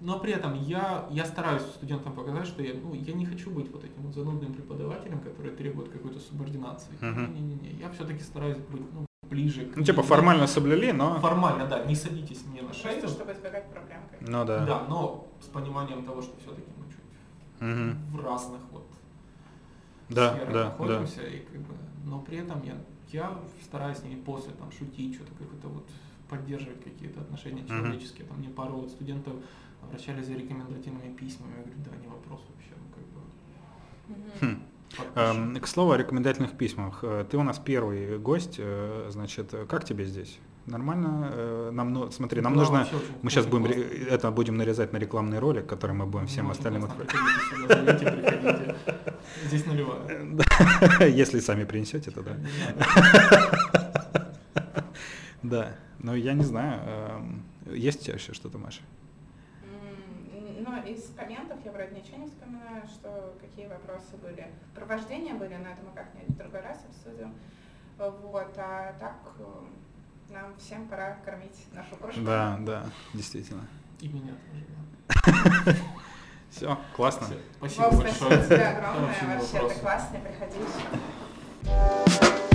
Но 0.00 0.18
при 0.18 0.32
этом 0.32 0.54
я, 0.54 1.06
я 1.10 1.24
стараюсь 1.24 1.62
студентам 1.62 2.12
показать, 2.12 2.46
что 2.46 2.62
я, 2.62 2.74
ну, 2.74 2.94
я 2.94 3.12
не 3.14 3.26
хочу 3.26 3.50
быть 3.50 3.70
вот 3.72 3.84
этим 3.84 4.02
вот 4.02 4.14
занудным 4.14 4.52
преподавателем, 4.54 5.20
который 5.20 5.52
требует 5.52 5.90
какой-то 5.90 6.18
субординации. 6.18 6.92
Мгм. 7.00 7.34
Не-не-не, 7.34 7.70
я 7.80 7.90
все-таки 7.90 8.20
стараюсь 8.22 8.58
быть 8.58 8.82
ну, 8.92 9.06
ближе 9.28 9.66
к 9.66 9.76
Ну, 9.76 9.84
типа 9.84 10.02
формально 10.02 10.46
соблюли, 10.46 10.90
но... 10.90 11.20
Формально, 11.20 11.66
да, 11.66 11.84
не 11.84 11.94
садитесь 11.94 12.44
мне 12.46 12.62
на 12.62 12.72
шею. 12.72 13.00
Просто 13.00 13.16
чтобы 13.16 13.32
избегать 13.32 13.70
проблем. 13.70 14.00
Ну 14.20 14.44
да. 14.44 14.64
Да, 14.66 14.82
но 14.88 15.26
с 15.40 15.46
пониманием 15.46 16.04
того, 16.04 16.22
что 16.22 16.32
все-таки 16.40 16.68
мы 16.76 16.84
чуть 16.90 16.98
Мгм. 17.60 17.98
в 18.12 18.24
разных 18.24 18.60
вот 18.70 18.87
Да, 20.08 20.32
сферах 20.34 20.52
да, 20.52 20.62
да. 20.62 20.64
находимся, 20.64 21.22
и 21.22 21.40
как 21.40 21.60
бы, 21.60 21.74
но 22.04 22.20
при 22.20 22.38
этом 22.38 22.62
я, 22.62 22.76
я 23.12 23.38
стараюсь 23.62 23.98
с 23.98 24.02
ними 24.02 24.20
после 24.20 24.52
там 24.52 24.70
шутить, 24.72 25.14
что-то 25.14 25.32
как-то 25.38 25.68
вот 25.68 25.88
поддерживать 26.28 26.82
какие-то 26.82 27.20
отношения 27.20 27.66
человеческие. 27.66 28.26
Там 28.26 28.38
мне 28.38 28.48
пару 28.48 28.74
вот 28.76 28.90
студентов 28.90 29.34
обращались 29.82 30.26
за 30.26 30.34
рекомендательными 30.34 31.14
письмами, 31.14 31.52
я 31.56 31.62
говорю, 31.62 31.78
да, 31.84 31.96
не 31.96 32.08
вопрос 32.08 32.40
вообще, 32.48 32.72
ну 32.76 32.88
как 32.94 33.04
бы. 33.14 34.48
Мгм. 34.48 34.56
Хм. 34.56 34.62
подпишем. 34.96 35.54
Эм, 35.54 35.60
К 35.60 35.66
слову 35.66 35.92
о 35.92 35.96
рекомендательных 35.96 36.56
письмах. 36.56 37.00
Э, 37.02 37.24
Ты 37.30 37.36
у 37.36 37.42
нас 37.42 37.58
первый 37.58 38.18
гость, 38.18 38.56
э, 38.58 39.08
значит, 39.10 39.54
как 39.68 39.84
тебе 39.84 40.04
здесь? 40.04 40.38
Нормально? 40.68 41.30
Э, 41.32 41.70
Нам, 41.72 41.92
ну, 41.92 42.10
смотри, 42.10 42.40
нам 42.42 42.52
Да, 42.52 42.58
нужно... 42.60 42.78
вообще 42.80 42.96
Мы 43.22 43.30
сейчас 43.30 43.46
будем 43.46 43.66
это 44.10 44.30
будем 44.30 44.56
нарезать 44.56 44.92
на 44.92 44.98
рекламный 44.98 45.38
ролик, 45.38 45.66
который 45.66 45.92
мы 45.92 46.06
будем 46.06 46.26
всем 46.26 46.44
Ну, 46.44 46.50
очень 46.50 46.58
остальным 46.58 46.84
отправлять. 46.84 48.76
Здесь 49.46 49.66
наливаю. 49.66 50.38
Если 51.00 51.40
сами 51.40 51.64
принесете, 51.64 52.10
то 52.10 52.22
да. 52.22 52.36
Да. 55.42 55.72
Ну, 56.00 56.14
я 56.14 56.34
не 56.34 56.44
знаю. 56.44 56.80
эм, 56.86 57.42
Есть 57.66 58.02
у 58.02 58.04
тебя 58.04 58.14
еще 58.14 58.34
что-то, 58.34 58.58
Маша? 58.58 58.82
Но 60.60 60.76
из 60.86 61.10
комментов 61.16 61.58
я 61.64 61.72
вроде 61.72 61.94
ничего 61.94 62.18
не 62.18 62.26
вспоминаю, 62.26 62.82
что 62.86 63.34
какие 63.40 63.66
вопросы 63.68 64.16
были. 64.22 64.48
Про 64.74 64.84
вождение 64.84 65.34
были, 65.34 65.54
но 65.54 65.68
это 65.70 65.80
мы 65.82 65.92
как-нибудь 65.94 66.34
в 66.34 66.38
другой 66.38 66.60
раз 66.60 66.84
обсудим. 66.88 67.32
Вот, 67.96 68.52
а 68.58 68.92
так 69.00 69.16
э, 69.38 69.42
нам 70.30 70.54
всем 70.58 70.88
пора 70.88 71.16
кормить 71.24 71.66
нашу 71.72 71.96
кошку. 71.96 72.20
Да, 72.20 72.58
да, 72.60 72.84
действительно. 73.14 73.66
И 74.00 74.08
меня 74.08 74.32
тоже. 75.64 75.76
Все, 76.50 76.78
классно. 76.94 77.26
Спасибо 77.58 77.90
большое. 77.90 78.14
спасибо 78.14 78.44
тебе 78.44 78.66
огромное, 78.66 79.38
вообще 79.38 79.68
ты 79.68 79.80
классный, 79.80 80.20
приходи 80.20 80.58
еще. 80.58 82.47